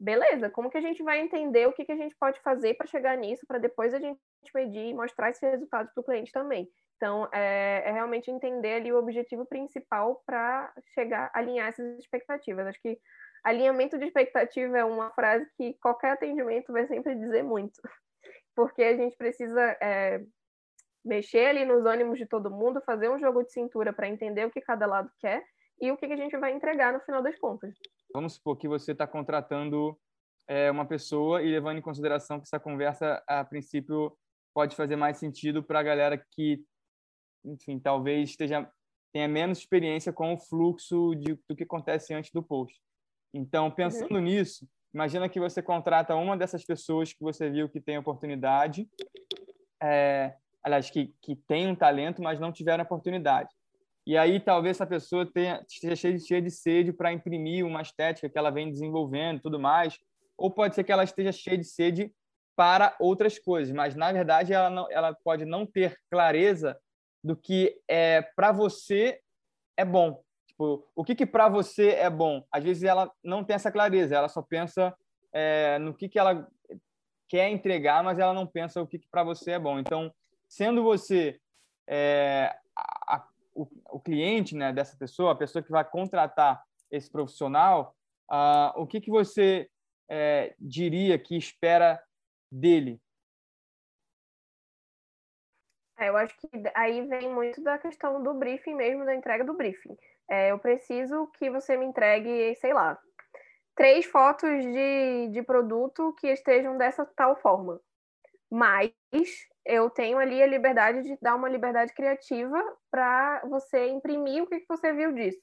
beleza, 0.00 0.50
como 0.50 0.70
que 0.70 0.76
a 0.76 0.80
gente 0.80 1.02
vai 1.02 1.20
entender 1.20 1.66
o 1.66 1.72
que, 1.72 1.84
que 1.84 1.92
a 1.92 1.96
gente 1.96 2.14
pode 2.18 2.40
fazer 2.40 2.74
para 2.74 2.86
chegar 2.86 3.16
nisso, 3.16 3.46
para 3.46 3.58
depois 3.58 3.94
a 3.94 3.98
gente 3.98 4.20
medir 4.54 4.86
e 4.86 4.94
mostrar 4.94 5.30
esses 5.30 5.42
resultados 5.42 5.92
para 5.92 6.00
o 6.00 6.04
cliente 6.04 6.32
também. 6.32 6.68
Então, 6.96 7.28
é, 7.32 7.82
é, 7.84 7.92
realmente 7.92 8.30
entender 8.30 8.74
ali 8.74 8.92
o 8.92 8.98
objetivo 8.98 9.44
principal 9.46 10.22
para 10.26 10.72
chegar, 10.94 11.30
alinhar 11.34 11.68
essas 11.68 11.98
expectativas. 11.98 12.66
Acho 12.66 12.80
que 12.80 12.98
alinhamento 13.44 13.98
de 13.98 14.06
expectativa 14.06 14.78
é 14.78 14.84
uma 14.84 15.10
frase 15.10 15.46
que 15.56 15.74
qualquer 15.74 16.12
atendimento 16.12 16.72
vai 16.72 16.86
sempre 16.86 17.14
dizer 17.14 17.42
muito, 17.42 17.80
porque 18.54 18.82
a 18.82 18.96
gente 18.96 19.16
precisa 19.16 19.76
é, 19.80 20.22
mexer 21.06 21.46
ali 21.46 21.64
nos 21.64 21.86
ânimos 21.86 22.18
de 22.18 22.26
todo 22.26 22.50
mundo, 22.50 22.82
fazer 22.84 23.08
um 23.08 23.18
jogo 23.18 23.42
de 23.44 23.52
cintura 23.52 23.92
para 23.92 24.08
entender 24.08 24.44
o 24.44 24.50
que 24.50 24.60
cada 24.60 24.86
lado 24.86 25.10
quer 25.20 25.44
e 25.80 25.90
o 25.92 25.96
que, 25.96 26.06
que 26.06 26.12
a 26.12 26.16
gente 26.16 26.36
vai 26.36 26.52
entregar 26.52 26.92
no 26.92 27.00
final 27.00 27.22
das 27.22 27.38
contas. 27.38 27.74
Vamos 28.12 28.34
supor 28.34 28.56
que 28.56 28.66
você 28.66 28.92
está 28.92 29.06
contratando 29.06 29.96
é, 30.48 30.70
uma 30.70 30.86
pessoa 30.86 31.42
e 31.42 31.50
levando 31.50 31.78
em 31.78 31.82
consideração 31.82 32.38
que 32.38 32.46
essa 32.46 32.58
conversa, 32.58 33.22
a 33.26 33.44
princípio, 33.44 34.16
pode 34.54 34.74
fazer 34.74 34.96
mais 34.96 35.18
sentido 35.18 35.62
para 35.62 35.80
a 35.80 35.82
galera 35.82 36.22
que, 36.32 36.64
enfim, 37.44 37.78
talvez 37.78 38.30
esteja 38.30 38.70
tenha 39.12 39.28
menos 39.28 39.58
experiência 39.58 40.12
com 40.12 40.34
o 40.34 40.38
fluxo 40.38 41.14
de, 41.14 41.38
do 41.48 41.56
que 41.56 41.62
acontece 41.62 42.12
antes 42.12 42.30
do 42.32 42.42
post. 42.42 42.78
Então, 43.32 43.70
pensando 43.70 44.16
uhum. 44.16 44.20
nisso, 44.20 44.68
imagina 44.92 45.26
que 45.26 45.40
você 45.40 45.62
contrata 45.62 46.14
uma 46.14 46.36
dessas 46.36 46.64
pessoas 46.66 47.14
que 47.14 47.22
você 47.22 47.48
viu 47.48 47.66
que 47.66 47.80
tem 47.80 47.96
oportunidade, 47.96 48.86
é, 49.82 50.34
aliás, 50.66 50.90
que, 50.90 51.14
que 51.22 51.36
tem 51.36 51.68
um 51.68 51.76
talento, 51.76 52.20
mas 52.20 52.40
não 52.40 52.50
tiveram 52.50 52.82
oportunidade. 52.82 53.48
E 54.04 54.18
aí 54.18 54.40
talvez 54.40 54.76
essa 54.76 54.86
pessoa 54.86 55.24
tenha, 55.24 55.64
esteja 55.68 55.94
cheia 56.18 56.42
de, 56.42 56.50
sede 56.50 56.92
para 56.92 57.12
imprimir 57.12 57.64
uma 57.64 57.80
estética 57.80 58.28
que 58.28 58.36
ela 58.36 58.50
vem 58.50 58.68
desenvolvendo 58.68 59.40
tudo 59.40 59.60
mais. 59.60 59.96
Ou 60.36 60.50
pode 60.50 60.74
ser 60.74 60.82
que 60.82 60.90
ela 60.90 61.04
esteja 61.04 61.30
cheia 61.30 61.56
de 61.56 61.64
sede 61.64 62.12
para 62.56 62.96
outras 62.98 63.38
coisas, 63.38 63.72
mas 63.72 63.94
na 63.94 64.10
verdade 64.12 64.52
ela, 64.52 64.68
não, 64.68 64.90
ela 64.90 65.14
pode 65.22 65.44
não 65.44 65.64
ter 65.64 65.96
clareza 66.10 66.76
do 67.22 67.36
que 67.36 67.80
é 67.86 68.22
para 68.34 68.50
você 68.50 69.20
é 69.76 69.84
bom. 69.84 70.20
Tipo, 70.48 70.84
o 70.96 71.04
que, 71.04 71.14
que 71.14 71.26
para 71.26 71.48
você 71.48 71.90
é 71.90 72.10
bom? 72.10 72.44
Às 72.50 72.64
vezes 72.64 72.82
ela 72.82 73.12
não 73.22 73.44
tem 73.44 73.54
essa 73.54 73.70
clareza, 73.70 74.16
ela 74.16 74.28
só 74.28 74.42
pensa 74.42 74.92
é, 75.32 75.78
no 75.78 75.94
que, 75.94 76.08
que 76.08 76.18
ela 76.18 76.48
quer 77.28 77.50
entregar, 77.50 78.02
mas 78.02 78.18
ela 78.18 78.32
não 78.32 78.46
pensa 78.46 78.82
o 78.82 78.86
que, 78.86 78.98
que 78.98 79.08
para 79.08 79.22
você 79.22 79.52
é 79.52 79.58
bom. 79.58 79.78
Então, 79.78 80.12
sendo 80.56 80.82
você 80.82 81.38
é, 81.86 82.58
a, 82.74 83.28
o, 83.54 83.68
o 83.90 84.00
cliente 84.00 84.54
né, 84.54 84.72
dessa 84.72 84.96
pessoa, 84.96 85.32
a 85.32 85.36
pessoa 85.36 85.62
que 85.62 85.70
vai 85.70 85.84
contratar 85.84 86.64
esse 86.90 87.10
profissional, 87.10 87.94
uh, 88.30 88.80
o 88.80 88.86
que, 88.86 89.00
que 89.00 89.10
você 89.10 89.68
é, 90.08 90.54
diria 90.58 91.18
que 91.18 91.36
espera 91.36 92.02
dele? 92.50 92.98
É, 95.98 96.08
eu 96.08 96.16
acho 96.16 96.34
que 96.38 96.48
aí 96.74 97.06
vem 97.06 97.30
muito 97.32 97.62
da 97.62 97.78
questão 97.78 98.22
do 98.22 98.32
briefing 98.32 98.74
mesmo, 98.74 99.04
da 99.04 99.14
entrega 99.14 99.44
do 99.44 99.54
briefing. 99.54 99.96
É, 100.28 100.52
eu 100.52 100.58
preciso 100.58 101.26
que 101.38 101.50
você 101.50 101.76
me 101.76 101.84
entregue, 101.84 102.54
sei 102.56 102.72
lá, 102.72 102.98
três 103.74 104.06
fotos 104.06 104.50
de, 104.50 105.28
de 105.28 105.42
produto 105.42 106.14
que 106.18 106.28
estejam 106.28 106.78
dessa 106.78 107.04
tal 107.04 107.36
forma. 107.36 107.78
Mas 108.50 108.92
eu 109.66 109.90
tenho 109.90 110.18
ali 110.18 110.42
a 110.42 110.46
liberdade 110.46 111.02
de 111.02 111.18
dar 111.20 111.34
uma 111.34 111.48
liberdade 111.48 111.92
criativa 111.92 112.56
para 112.90 113.42
você 113.46 113.88
imprimir 113.88 114.42
o 114.42 114.46
que, 114.46 114.60
que 114.60 114.68
você 114.68 114.92
viu 114.92 115.12
disso. 115.12 115.40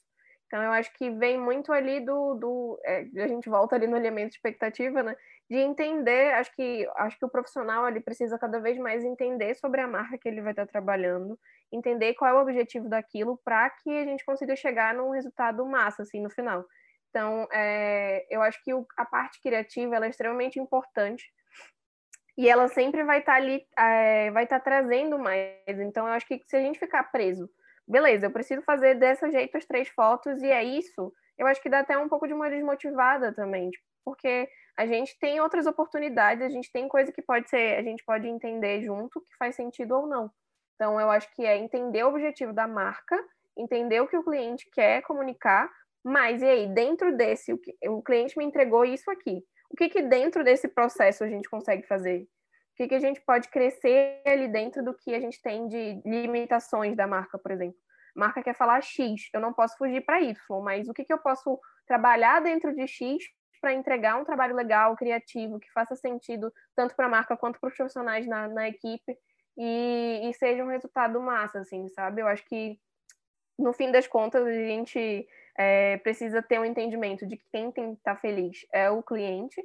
Então, 0.47 0.61
eu 0.61 0.71
acho 0.71 0.93
que 0.93 1.09
vem 1.09 1.37
muito 1.37 1.73
ali 1.73 1.99
do. 1.99 2.35
do 2.35 2.79
é, 2.85 3.07
a 3.23 3.27
gente 3.27 3.49
volta 3.49 3.75
ali 3.75 3.87
no 3.87 3.97
elemento 3.97 4.29
de 4.29 4.35
expectativa, 4.35 5.01
né? 5.01 5.15
De 5.49 5.57
entender, 5.57 6.33
acho 6.35 6.55
que, 6.55 6.87
acho 6.97 7.17
que 7.17 7.25
o 7.25 7.29
profissional 7.29 7.83
ali 7.85 7.99
precisa 7.99 8.37
cada 8.37 8.59
vez 8.59 8.77
mais 8.77 9.03
entender 9.03 9.55
sobre 9.55 9.81
a 9.81 9.87
marca 9.87 10.17
que 10.17 10.29
ele 10.29 10.41
vai 10.41 10.51
estar 10.51 10.67
trabalhando, 10.67 11.39
entender 11.71 12.13
qual 12.13 12.31
é 12.31 12.33
o 12.35 12.41
objetivo 12.41 12.87
daquilo 12.87 13.39
para 13.43 13.69
que 13.71 13.89
a 13.89 14.05
gente 14.05 14.23
consiga 14.23 14.55
chegar 14.55 14.93
num 14.93 15.09
resultado 15.09 15.65
massa, 15.65 16.03
assim, 16.03 16.21
no 16.21 16.29
final. 16.29 16.63
Então, 17.09 17.47
é, 17.51 18.25
eu 18.29 18.41
acho 18.41 18.63
que 18.63 18.73
o, 18.73 18.85
a 18.95 19.05
parte 19.05 19.41
criativa 19.41 19.95
ela 19.95 20.05
é 20.05 20.09
extremamente 20.09 20.59
importante 20.59 21.25
e 22.37 22.49
ela 22.49 22.67
sempre 22.67 23.03
vai 23.03 23.19
estar 23.19 23.33
tá 23.33 23.37
ali, 23.37 23.65
é, 23.77 24.31
vai 24.31 24.43
estar 24.43 24.59
tá 24.59 24.63
trazendo 24.63 25.17
mais. 25.19 25.79
Então, 25.79 26.07
eu 26.07 26.13
acho 26.13 26.25
que 26.25 26.41
se 26.45 26.55
a 26.55 26.59
gente 26.59 26.79
ficar 26.79 27.03
preso, 27.11 27.49
beleza, 27.87 28.25
eu 28.25 28.31
preciso 28.31 28.61
fazer 28.63 28.95
dessa 28.95 29.29
jeito 29.31 29.57
as 29.57 29.65
três 29.65 29.89
fotos 29.89 30.41
e 30.41 30.47
é 30.47 30.63
isso, 30.63 31.13
eu 31.37 31.47
acho 31.47 31.61
que 31.61 31.69
dá 31.69 31.79
até 31.79 31.97
um 31.97 32.09
pouco 32.09 32.27
de 32.27 32.33
uma 32.33 32.49
desmotivada 32.49 33.33
também, 33.33 33.69
tipo, 33.69 33.85
porque 34.05 34.47
a 34.77 34.85
gente 34.85 35.17
tem 35.19 35.39
outras 35.39 35.65
oportunidades, 35.67 36.43
a 36.43 36.49
gente 36.49 36.71
tem 36.71 36.87
coisa 36.87 37.11
que 37.11 37.21
pode 37.21 37.49
ser, 37.49 37.77
a 37.77 37.83
gente 37.83 38.03
pode 38.03 38.27
entender 38.27 38.81
junto 38.81 39.21
que 39.21 39.35
faz 39.37 39.55
sentido 39.55 39.95
ou 39.95 40.07
não. 40.07 40.31
Então, 40.75 40.99
eu 40.99 41.09
acho 41.09 41.31
que 41.35 41.45
é 41.45 41.55
entender 41.57 42.03
o 42.03 42.09
objetivo 42.09 42.51
da 42.51 42.67
marca, 42.67 43.17
entender 43.57 44.01
o 44.01 44.07
que 44.07 44.17
o 44.17 44.23
cliente 44.23 44.67
quer 44.71 45.01
comunicar, 45.03 45.69
mas 46.03 46.41
e 46.41 46.45
aí, 46.45 46.67
dentro 46.67 47.15
desse, 47.15 47.53
o, 47.53 47.57
que, 47.57 47.73
o 47.87 48.01
cliente 48.01 48.37
me 48.37 48.43
entregou 48.43 48.83
isso 48.83 49.09
aqui. 49.09 49.41
O 49.73 49.75
que, 49.75 49.89
que 49.89 50.03
dentro 50.03 50.43
desse 50.43 50.67
processo 50.67 51.23
a 51.23 51.27
gente 51.27 51.49
consegue 51.49 51.85
fazer? 51.87 52.21
O 52.21 52.75
que, 52.77 52.87
que 52.87 52.95
a 52.95 52.99
gente 52.99 53.19
pode 53.21 53.49
crescer 53.49 54.21
ali 54.25 54.47
dentro 54.47 54.83
do 54.83 54.93
que 54.93 55.15
a 55.15 55.19
gente 55.19 55.41
tem 55.41 55.67
de 55.67 55.99
limitações 56.05 56.95
da 56.95 57.07
marca, 57.07 57.39
por 57.39 57.51
exemplo? 57.51 57.77
A 58.15 58.19
marca 58.19 58.43
quer 58.43 58.55
falar 58.55 58.81
X, 58.81 59.29
eu 59.33 59.41
não 59.41 59.51
posso 59.51 59.75
fugir 59.77 60.05
para 60.05 60.21
Y, 60.21 60.35
mas 60.61 60.87
o 60.87 60.93
que, 60.93 61.03
que 61.03 61.11
eu 61.11 61.17
posso 61.17 61.59
trabalhar 61.87 62.39
dentro 62.39 62.73
de 62.75 62.87
X 62.87 63.23
para 63.59 63.73
entregar 63.73 64.19
um 64.19 64.25
trabalho 64.25 64.55
legal, 64.55 64.95
criativo, 64.95 65.59
que 65.59 65.71
faça 65.71 65.95
sentido 65.95 66.53
tanto 66.75 66.95
para 66.95 67.07
a 67.07 67.09
marca 67.09 67.35
quanto 67.35 67.59
para 67.59 67.69
os 67.69 67.75
profissionais 67.75 68.27
na, 68.27 68.47
na 68.47 68.67
equipe 68.67 69.17
e, 69.57 70.29
e, 70.29 70.33
seja 70.33 70.63
um 70.63 70.67
resultado 70.67 71.19
massa, 71.21 71.59
assim, 71.59 71.87
sabe? 71.89 72.21
Eu 72.21 72.27
acho 72.27 72.45
que 72.45 72.79
no 73.57 73.73
fim 73.73 73.91
das 73.91 74.05
contas 74.05 74.45
a 74.45 74.51
gente 74.51 75.27
é, 75.57 75.97
precisa 75.97 76.41
ter 76.41 76.59
um 76.59 76.65
entendimento 76.65 77.27
de 77.27 77.37
que 77.37 77.45
quem 77.51 77.71
tem 77.71 77.93
que 77.93 77.99
estar 77.99 78.15
feliz 78.17 78.65
é 78.73 78.89
o 78.89 79.03
cliente. 79.03 79.61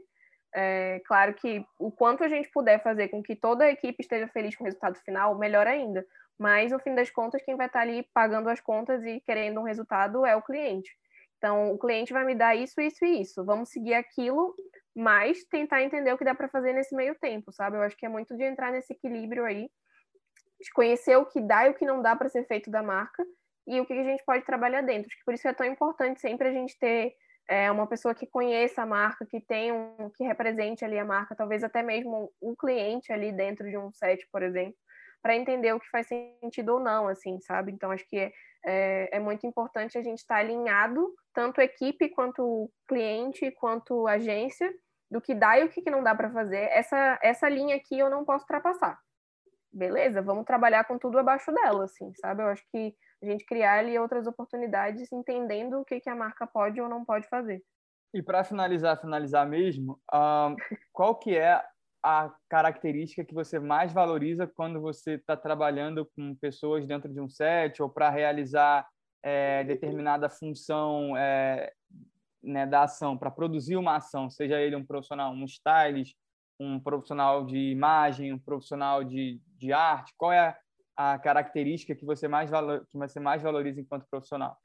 É, 0.54 1.00
claro 1.06 1.34
que 1.34 1.64
o 1.78 1.90
quanto 1.90 2.24
a 2.24 2.28
gente 2.28 2.50
puder 2.50 2.82
fazer 2.82 3.08
com 3.08 3.22
que 3.22 3.36
toda 3.36 3.64
a 3.64 3.70
equipe 3.70 4.00
esteja 4.00 4.28
feliz 4.28 4.56
com 4.56 4.64
o 4.64 4.66
resultado 4.66 4.98
final, 5.00 5.36
melhor 5.38 5.66
ainda. 5.66 6.06
Mas, 6.38 6.70
no 6.70 6.78
fim 6.78 6.94
das 6.94 7.10
contas, 7.10 7.42
quem 7.42 7.56
vai 7.56 7.66
estar 7.66 7.80
ali 7.80 8.06
pagando 8.14 8.48
as 8.48 8.60
contas 8.60 9.04
e 9.04 9.20
querendo 9.20 9.60
um 9.60 9.64
resultado 9.64 10.24
é 10.24 10.36
o 10.36 10.42
cliente. 10.42 10.90
Então, 11.36 11.72
o 11.72 11.78
cliente 11.78 12.12
vai 12.12 12.24
me 12.24 12.34
dar 12.34 12.54
isso, 12.54 12.80
isso 12.80 13.04
e 13.04 13.20
isso. 13.20 13.44
Vamos 13.44 13.70
seguir 13.70 13.94
aquilo, 13.94 14.54
mas 14.94 15.44
tentar 15.44 15.82
entender 15.82 16.12
o 16.12 16.18
que 16.18 16.24
dá 16.24 16.34
para 16.34 16.48
fazer 16.48 16.72
nesse 16.72 16.94
meio 16.94 17.14
tempo, 17.16 17.52
sabe? 17.52 17.76
Eu 17.76 17.82
acho 17.82 17.96
que 17.96 18.06
é 18.06 18.08
muito 18.08 18.36
de 18.36 18.44
entrar 18.44 18.70
nesse 18.70 18.92
equilíbrio 18.92 19.44
aí, 19.44 19.68
de 20.60 20.72
conhecer 20.72 21.16
o 21.16 21.26
que 21.26 21.40
dá 21.40 21.66
e 21.66 21.70
o 21.70 21.74
que 21.74 21.86
não 21.86 22.02
dá 22.02 22.14
para 22.14 22.28
ser 22.28 22.44
feito 22.46 22.70
da 22.70 22.82
marca 22.82 23.24
e 23.68 23.80
o 23.80 23.86
que 23.86 23.92
a 23.92 24.02
gente 24.02 24.24
pode 24.24 24.44
trabalhar 24.44 24.80
dentro. 24.80 25.10
Por 25.24 25.34
isso 25.34 25.46
é 25.46 25.52
tão 25.52 25.66
importante 25.66 26.20
sempre 26.20 26.48
a 26.48 26.52
gente 26.52 26.78
ter 26.78 27.14
é, 27.48 27.70
uma 27.70 27.86
pessoa 27.86 28.14
que 28.14 28.26
conheça 28.26 28.82
a 28.82 28.86
marca, 28.86 29.26
que 29.26 29.40
tenha 29.40 29.74
um, 29.74 30.10
que 30.10 30.24
represente 30.24 30.84
ali 30.84 30.98
a 30.98 31.04
marca, 31.04 31.36
talvez 31.36 31.62
até 31.62 31.82
mesmo 31.82 32.32
um 32.40 32.54
cliente 32.54 33.12
ali 33.12 33.30
dentro 33.30 33.68
de 33.68 33.76
um 33.76 33.92
set, 33.92 34.26
por 34.32 34.42
exemplo, 34.42 34.74
para 35.22 35.36
entender 35.36 35.72
o 35.74 35.80
que 35.80 35.90
faz 35.90 36.06
sentido 36.06 36.74
ou 36.74 36.80
não, 36.80 37.08
assim, 37.08 37.38
sabe? 37.40 37.72
Então 37.72 37.90
acho 37.90 38.06
que 38.08 38.18
é, 38.18 38.32
é, 38.64 39.16
é 39.16 39.20
muito 39.20 39.46
importante 39.46 39.98
a 39.98 40.02
gente 40.02 40.18
estar 40.18 40.36
tá 40.36 40.40
alinhado, 40.40 41.14
tanto 41.34 41.60
equipe 41.60 42.08
quanto 42.08 42.70
cliente, 42.86 43.50
quanto 43.52 44.06
agência, 44.06 44.72
do 45.10 45.20
que 45.20 45.34
dá 45.34 45.58
e 45.58 45.64
o 45.64 45.68
que 45.68 45.90
não 45.90 46.02
dá 46.02 46.14
para 46.14 46.30
fazer. 46.30 46.68
Essa 46.70 47.18
essa 47.22 47.48
linha 47.48 47.76
aqui 47.76 47.98
eu 47.98 48.10
não 48.10 48.24
posso 48.24 48.44
ultrapassar. 48.44 48.98
Beleza, 49.72 50.22
vamos 50.22 50.44
trabalhar 50.44 50.84
com 50.84 50.98
tudo 50.98 51.18
abaixo 51.18 51.52
dela, 51.52 51.84
assim, 51.84 52.12
sabe? 52.14 52.42
Eu 52.42 52.48
acho 52.48 52.64
que 52.70 52.94
a 53.22 53.26
gente 53.26 53.44
criar 53.44 53.78
ali 53.78 53.98
outras 53.98 54.26
oportunidades, 54.26 55.10
entendendo 55.12 55.80
o 55.80 55.84
que, 55.84 56.00
que 56.00 56.10
a 56.10 56.14
marca 56.14 56.46
pode 56.46 56.80
ou 56.80 56.88
não 56.88 57.04
pode 57.04 57.28
fazer. 57.28 57.62
E 58.14 58.22
para 58.22 58.42
finalizar, 58.42 59.00
finalizar 59.00 59.46
mesmo, 59.46 60.00
um, 60.12 60.56
qual 60.92 61.14
que 61.16 61.36
é 61.36 61.62
a 62.02 62.32
característica 62.48 63.24
que 63.24 63.34
você 63.34 63.58
mais 63.58 63.92
valoriza 63.92 64.46
quando 64.46 64.80
você 64.80 65.14
está 65.14 65.36
trabalhando 65.36 66.08
com 66.16 66.34
pessoas 66.36 66.86
dentro 66.86 67.12
de 67.12 67.20
um 67.20 67.28
set 67.28 67.82
ou 67.82 67.88
para 67.88 68.08
realizar 68.08 68.86
é, 69.22 69.64
determinada 69.64 70.30
função 70.30 71.16
é, 71.16 71.72
né, 72.42 72.66
da 72.66 72.84
ação, 72.84 73.18
para 73.18 73.30
produzir 73.30 73.76
uma 73.76 73.96
ação, 73.96 74.30
seja 74.30 74.60
ele 74.60 74.76
um 74.76 74.86
profissional, 74.86 75.32
um 75.32 75.44
stylist, 75.44 76.16
um 76.58 76.80
profissional 76.80 77.44
de 77.44 77.58
imagem, 77.58 78.32
um 78.32 78.38
profissional 78.38 79.04
de, 79.04 79.40
de 79.56 79.72
arte? 79.72 80.14
Qual 80.16 80.32
é 80.32 80.56
a 80.98 81.16
característica 81.16 81.94
que 81.94 82.04
você 82.04 82.26
mais 82.26 82.50
valor, 82.50 82.84
que 82.88 82.98
você 82.98 83.20
mais 83.20 83.40
valoriza 83.40 83.80
enquanto 83.80 84.08
profissional? 84.10 84.58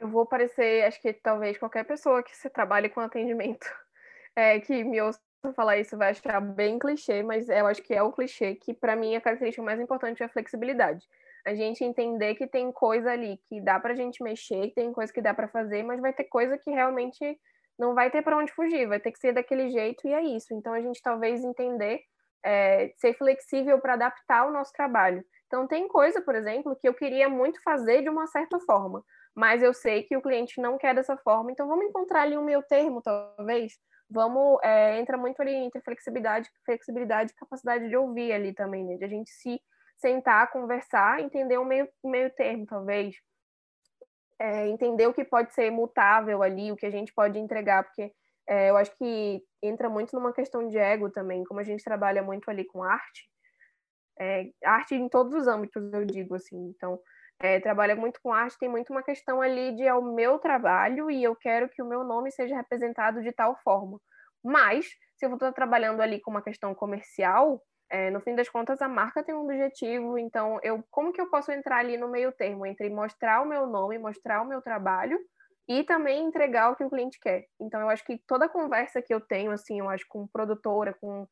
Eu 0.00 0.08
vou 0.08 0.26
parecer, 0.26 0.84
acho 0.84 1.00
que 1.00 1.12
talvez 1.12 1.56
qualquer 1.56 1.84
pessoa 1.84 2.20
que 2.20 2.32
trabalhe 2.50 2.88
com 2.88 2.98
atendimento, 2.98 3.64
é, 4.34 4.58
que 4.58 4.82
me 4.82 5.00
ouça 5.00 5.20
falar 5.54 5.78
isso 5.78 5.96
vai 5.96 6.10
achar 6.10 6.40
bem 6.40 6.80
clichê, 6.80 7.22
mas 7.22 7.48
eu 7.48 7.66
acho 7.66 7.80
que 7.82 7.94
é 7.94 8.02
o 8.02 8.10
clichê 8.10 8.56
que 8.56 8.74
para 8.74 8.96
mim 8.96 9.14
a 9.14 9.20
característica 9.20 9.62
mais 9.62 9.78
importante 9.78 10.20
é 10.20 10.26
a 10.26 10.28
flexibilidade. 10.28 11.06
A 11.46 11.54
gente 11.54 11.84
entender 11.84 12.34
que 12.34 12.46
tem 12.46 12.72
coisa 12.72 13.12
ali 13.12 13.38
que 13.48 13.60
dá 13.60 13.78
para 13.78 13.92
a 13.92 13.96
gente 13.96 14.22
mexer, 14.22 14.72
tem 14.74 14.92
coisa 14.92 15.12
que 15.12 15.22
dá 15.22 15.32
para 15.32 15.46
fazer, 15.46 15.84
mas 15.84 16.00
vai 16.00 16.12
ter 16.12 16.24
coisa 16.24 16.58
que 16.58 16.70
realmente 16.70 17.38
não 17.78 17.94
vai 17.94 18.10
ter 18.10 18.22
para 18.22 18.36
onde 18.36 18.52
fugir, 18.52 18.88
vai 18.88 18.98
ter 18.98 19.12
que 19.12 19.18
ser 19.18 19.32
daquele 19.32 19.70
jeito 19.70 20.08
e 20.08 20.12
é 20.12 20.22
isso. 20.22 20.54
Então 20.54 20.72
a 20.72 20.80
gente 20.80 21.00
talvez 21.00 21.44
entender 21.44 22.02
é, 22.44 22.92
ser 22.96 23.14
flexível 23.14 23.80
para 23.80 23.94
adaptar 23.94 24.46
o 24.46 24.52
nosso 24.52 24.72
trabalho. 24.72 25.24
Então, 25.46 25.66
tem 25.66 25.88
coisa, 25.88 26.20
por 26.20 26.34
exemplo, 26.34 26.76
que 26.76 26.88
eu 26.88 26.94
queria 26.94 27.28
muito 27.28 27.62
fazer 27.62 28.02
de 28.02 28.08
uma 28.08 28.26
certa 28.26 28.58
forma, 28.60 29.02
mas 29.34 29.62
eu 29.62 29.72
sei 29.72 30.02
que 30.02 30.16
o 30.16 30.22
cliente 30.22 30.60
não 30.60 30.76
quer 30.78 30.94
dessa 30.94 31.16
forma, 31.16 31.50
então 31.50 31.66
vamos 31.66 31.86
encontrar 31.86 32.22
ali 32.22 32.36
um 32.36 32.44
meio 32.44 32.62
termo, 32.62 33.00
talvez. 33.02 33.72
Vamos, 34.10 34.58
é, 34.62 34.98
entra 35.00 35.16
muito 35.16 35.40
ali 35.40 35.54
entre 35.54 35.80
flexibilidade, 35.80 36.50
flexibilidade 36.64 37.32
e 37.32 37.34
capacidade 37.34 37.88
de 37.88 37.96
ouvir 37.96 38.32
ali 38.32 38.52
também, 38.52 38.84
né? 38.84 38.96
De 38.96 39.04
a 39.04 39.08
gente 39.08 39.30
se 39.30 39.60
sentar, 39.96 40.50
conversar, 40.50 41.20
entender 41.20 41.58
um 41.58 41.64
meio, 41.64 41.88
meio 42.04 42.30
termo, 42.34 42.66
talvez. 42.66 43.16
É, 44.38 44.68
entender 44.68 45.06
o 45.06 45.14
que 45.14 45.24
pode 45.24 45.54
ser 45.54 45.70
mutável 45.70 46.42
ali, 46.42 46.70
o 46.70 46.76
que 46.76 46.86
a 46.86 46.90
gente 46.90 47.12
pode 47.14 47.38
entregar, 47.38 47.84
porque 47.84 48.12
é, 48.48 48.70
eu 48.70 48.76
acho 48.76 48.96
que 48.96 49.42
entra 49.62 49.88
muito 49.88 50.14
numa 50.14 50.32
questão 50.32 50.68
de 50.68 50.78
ego 50.78 51.10
também, 51.10 51.44
como 51.44 51.60
a 51.60 51.64
gente 51.64 51.84
trabalha 51.84 52.22
muito 52.22 52.50
ali 52.50 52.64
com 52.66 52.82
arte, 52.82 53.28
é, 54.18 54.50
arte 54.64 54.94
em 54.94 55.08
todos 55.08 55.34
os 55.34 55.48
âmbitos, 55.48 55.92
eu 55.92 56.04
digo 56.04 56.34
assim. 56.34 56.56
Então, 56.74 56.98
é, 57.40 57.60
trabalha 57.60 57.96
muito 57.96 58.20
com 58.22 58.32
arte, 58.32 58.58
tem 58.58 58.68
muito 58.68 58.92
uma 58.92 59.02
questão 59.02 59.40
ali 59.42 59.74
de 59.74 59.82
é 59.84 59.94
o 59.94 60.02
meu 60.02 60.38
trabalho 60.38 61.10
e 61.10 61.22
eu 61.22 61.34
quero 61.36 61.68
que 61.68 61.82
o 61.82 61.86
meu 61.88 62.04
nome 62.04 62.30
seja 62.30 62.56
representado 62.56 63.22
de 63.22 63.32
tal 63.32 63.56
forma. 63.64 64.00
Mas, 64.42 64.86
se 65.16 65.26
eu 65.26 65.32
estou 65.34 65.52
trabalhando 65.52 66.00
ali 66.00 66.20
com 66.20 66.30
uma 66.30 66.42
questão 66.42 66.74
comercial, 66.74 67.62
é, 67.90 68.10
no 68.10 68.20
fim 68.20 68.34
das 68.34 68.48
contas 68.48 68.80
a 68.82 68.88
marca 68.88 69.22
tem 69.22 69.34
um 69.34 69.44
objetivo, 69.44 70.18
então 70.18 70.58
eu 70.62 70.82
como 70.90 71.12
que 71.12 71.20
eu 71.20 71.30
posso 71.30 71.52
entrar 71.52 71.78
ali 71.78 71.96
no 71.96 72.08
meio 72.08 72.32
termo 72.32 72.66
entre 72.66 72.88
mostrar 72.90 73.42
o 73.42 73.46
meu 73.46 73.66
nome, 73.66 73.98
mostrar 73.98 74.42
o 74.42 74.46
meu 74.46 74.60
trabalho 74.62 75.18
e 75.68 75.82
também 75.84 76.24
entregar 76.24 76.70
o 76.70 76.76
que 76.76 76.84
o 76.84 76.90
cliente 76.90 77.18
quer. 77.20 77.46
Então, 77.60 77.80
eu 77.80 77.88
acho 77.88 78.04
que 78.04 78.18
toda 78.26 78.48
conversa 78.48 79.00
que 79.00 79.14
eu 79.14 79.20
tenho, 79.20 79.50
assim, 79.50 79.80
eu 79.80 79.88
acho 79.88 80.04
com 80.08 80.26
produtora, 80.26 80.94
com 81.00 81.26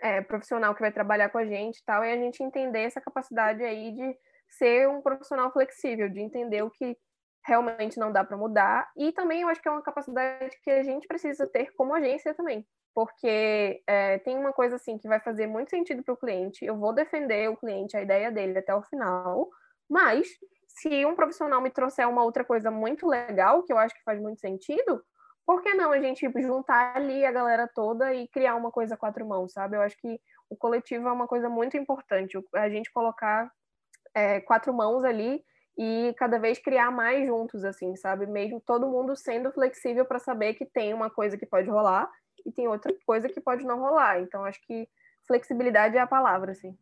é, 0.00 0.20
profissional 0.20 0.74
que 0.74 0.80
vai 0.80 0.92
trabalhar 0.92 1.30
com 1.30 1.38
a 1.38 1.44
gente 1.44 1.78
e 1.78 1.84
tal, 1.84 2.02
é 2.02 2.12
a 2.12 2.16
gente 2.16 2.42
entender 2.42 2.82
essa 2.82 3.00
capacidade 3.00 3.62
aí 3.64 3.92
de 3.92 4.16
ser 4.48 4.88
um 4.88 5.02
profissional 5.02 5.52
flexível, 5.52 6.08
de 6.08 6.20
entender 6.20 6.62
o 6.62 6.70
que 6.70 6.96
realmente 7.44 7.98
não 7.98 8.12
dá 8.12 8.24
para 8.24 8.36
mudar. 8.36 8.88
E 8.96 9.12
também 9.12 9.42
eu 9.42 9.48
acho 9.48 9.60
que 9.60 9.68
é 9.68 9.70
uma 9.70 9.82
capacidade 9.82 10.56
que 10.62 10.70
a 10.70 10.82
gente 10.82 11.06
precisa 11.06 11.46
ter 11.46 11.72
como 11.76 11.94
agência 11.94 12.34
também. 12.34 12.66
Porque 12.94 13.82
é, 13.86 14.18
tem 14.18 14.38
uma 14.38 14.52
coisa 14.52 14.76
assim 14.76 14.96
que 14.96 15.08
vai 15.08 15.20
fazer 15.20 15.46
muito 15.46 15.70
sentido 15.70 16.02
para 16.02 16.14
o 16.14 16.16
cliente. 16.16 16.64
Eu 16.64 16.76
vou 16.76 16.94
defender 16.94 17.50
o 17.50 17.56
cliente, 17.56 17.96
a 17.96 18.02
ideia 18.02 18.32
dele 18.32 18.58
até 18.58 18.74
o 18.74 18.82
final, 18.82 19.48
mas 19.88 20.26
se 20.76 21.06
um 21.06 21.14
profissional 21.14 21.60
me 21.60 21.70
trouxer 21.70 22.08
uma 22.08 22.22
outra 22.22 22.44
coisa 22.44 22.70
muito 22.70 23.06
legal, 23.06 23.62
que 23.62 23.72
eu 23.72 23.78
acho 23.78 23.94
que 23.94 24.04
faz 24.04 24.20
muito 24.20 24.40
sentido, 24.40 25.02
por 25.46 25.62
que 25.62 25.72
não 25.74 25.92
a 25.92 26.00
gente 26.00 26.30
juntar 26.42 26.96
ali 26.96 27.24
a 27.24 27.32
galera 27.32 27.70
toda 27.72 28.12
e 28.12 28.28
criar 28.28 28.56
uma 28.56 28.70
coisa 28.70 28.96
quatro 28.96 29.26
mãos, 29.26 29.52
sabe? 29.52 29.76
Eu 29.76 29.80
acho 29.80 29.96
que 29.96 30.20
o 30.50 30.56
coletivo 30.56 31.08
é 31.08 31.12
uma 31.12 31.26
coisa 31.26 31.48
muito 31.48 31.76
importante, 31.76 32.38
a 32.54 32.68
gente 32.68 32.92
colocar 32.92 33.50
é, 34.14 34.40
quatro 34.40 34.74
mãos 34.74 35.02
ali 35.04 35.42
e 35.78 36.14
cada 36.18 36.38
vez 36.38 36.58
criar 36.58 36.90
mais 36.90 37.26
juntos, 37.26 37.64
assim, 37.64 37.94
sabe? 37.96 38.26
Mesmo 38.26 38.60
todo 38.60 38.88
mundo 38.88 39.16
sendo 39.16 39.52
flexível 39.52 40.04
para 40.04 40.18
saber 40.18 40.54
que 40.54 40.66
tem 40.66 40.92
uma 40.92 41.10
coisa 41.10 41.38
que 41.38 41.46
pode 41.46 41.70
rolar 41.70 42.10
e 42.44 42.52
tem 42.52 42.68
outra 42.68 42.94
coisa 43.06 43.28
que 43.28 43.40
pode 43.40 43.64
não 43.64 43.78
rolar. 43.78 44.20
Então, 44.20 44.44
acho 44.44 44.60
que 44.66 44.88
flexibilidade 45.26 45.96
é 45.96 46.00
a 46.00 46.06
palavra, 46.06 46.52
assim. 46.52 46.76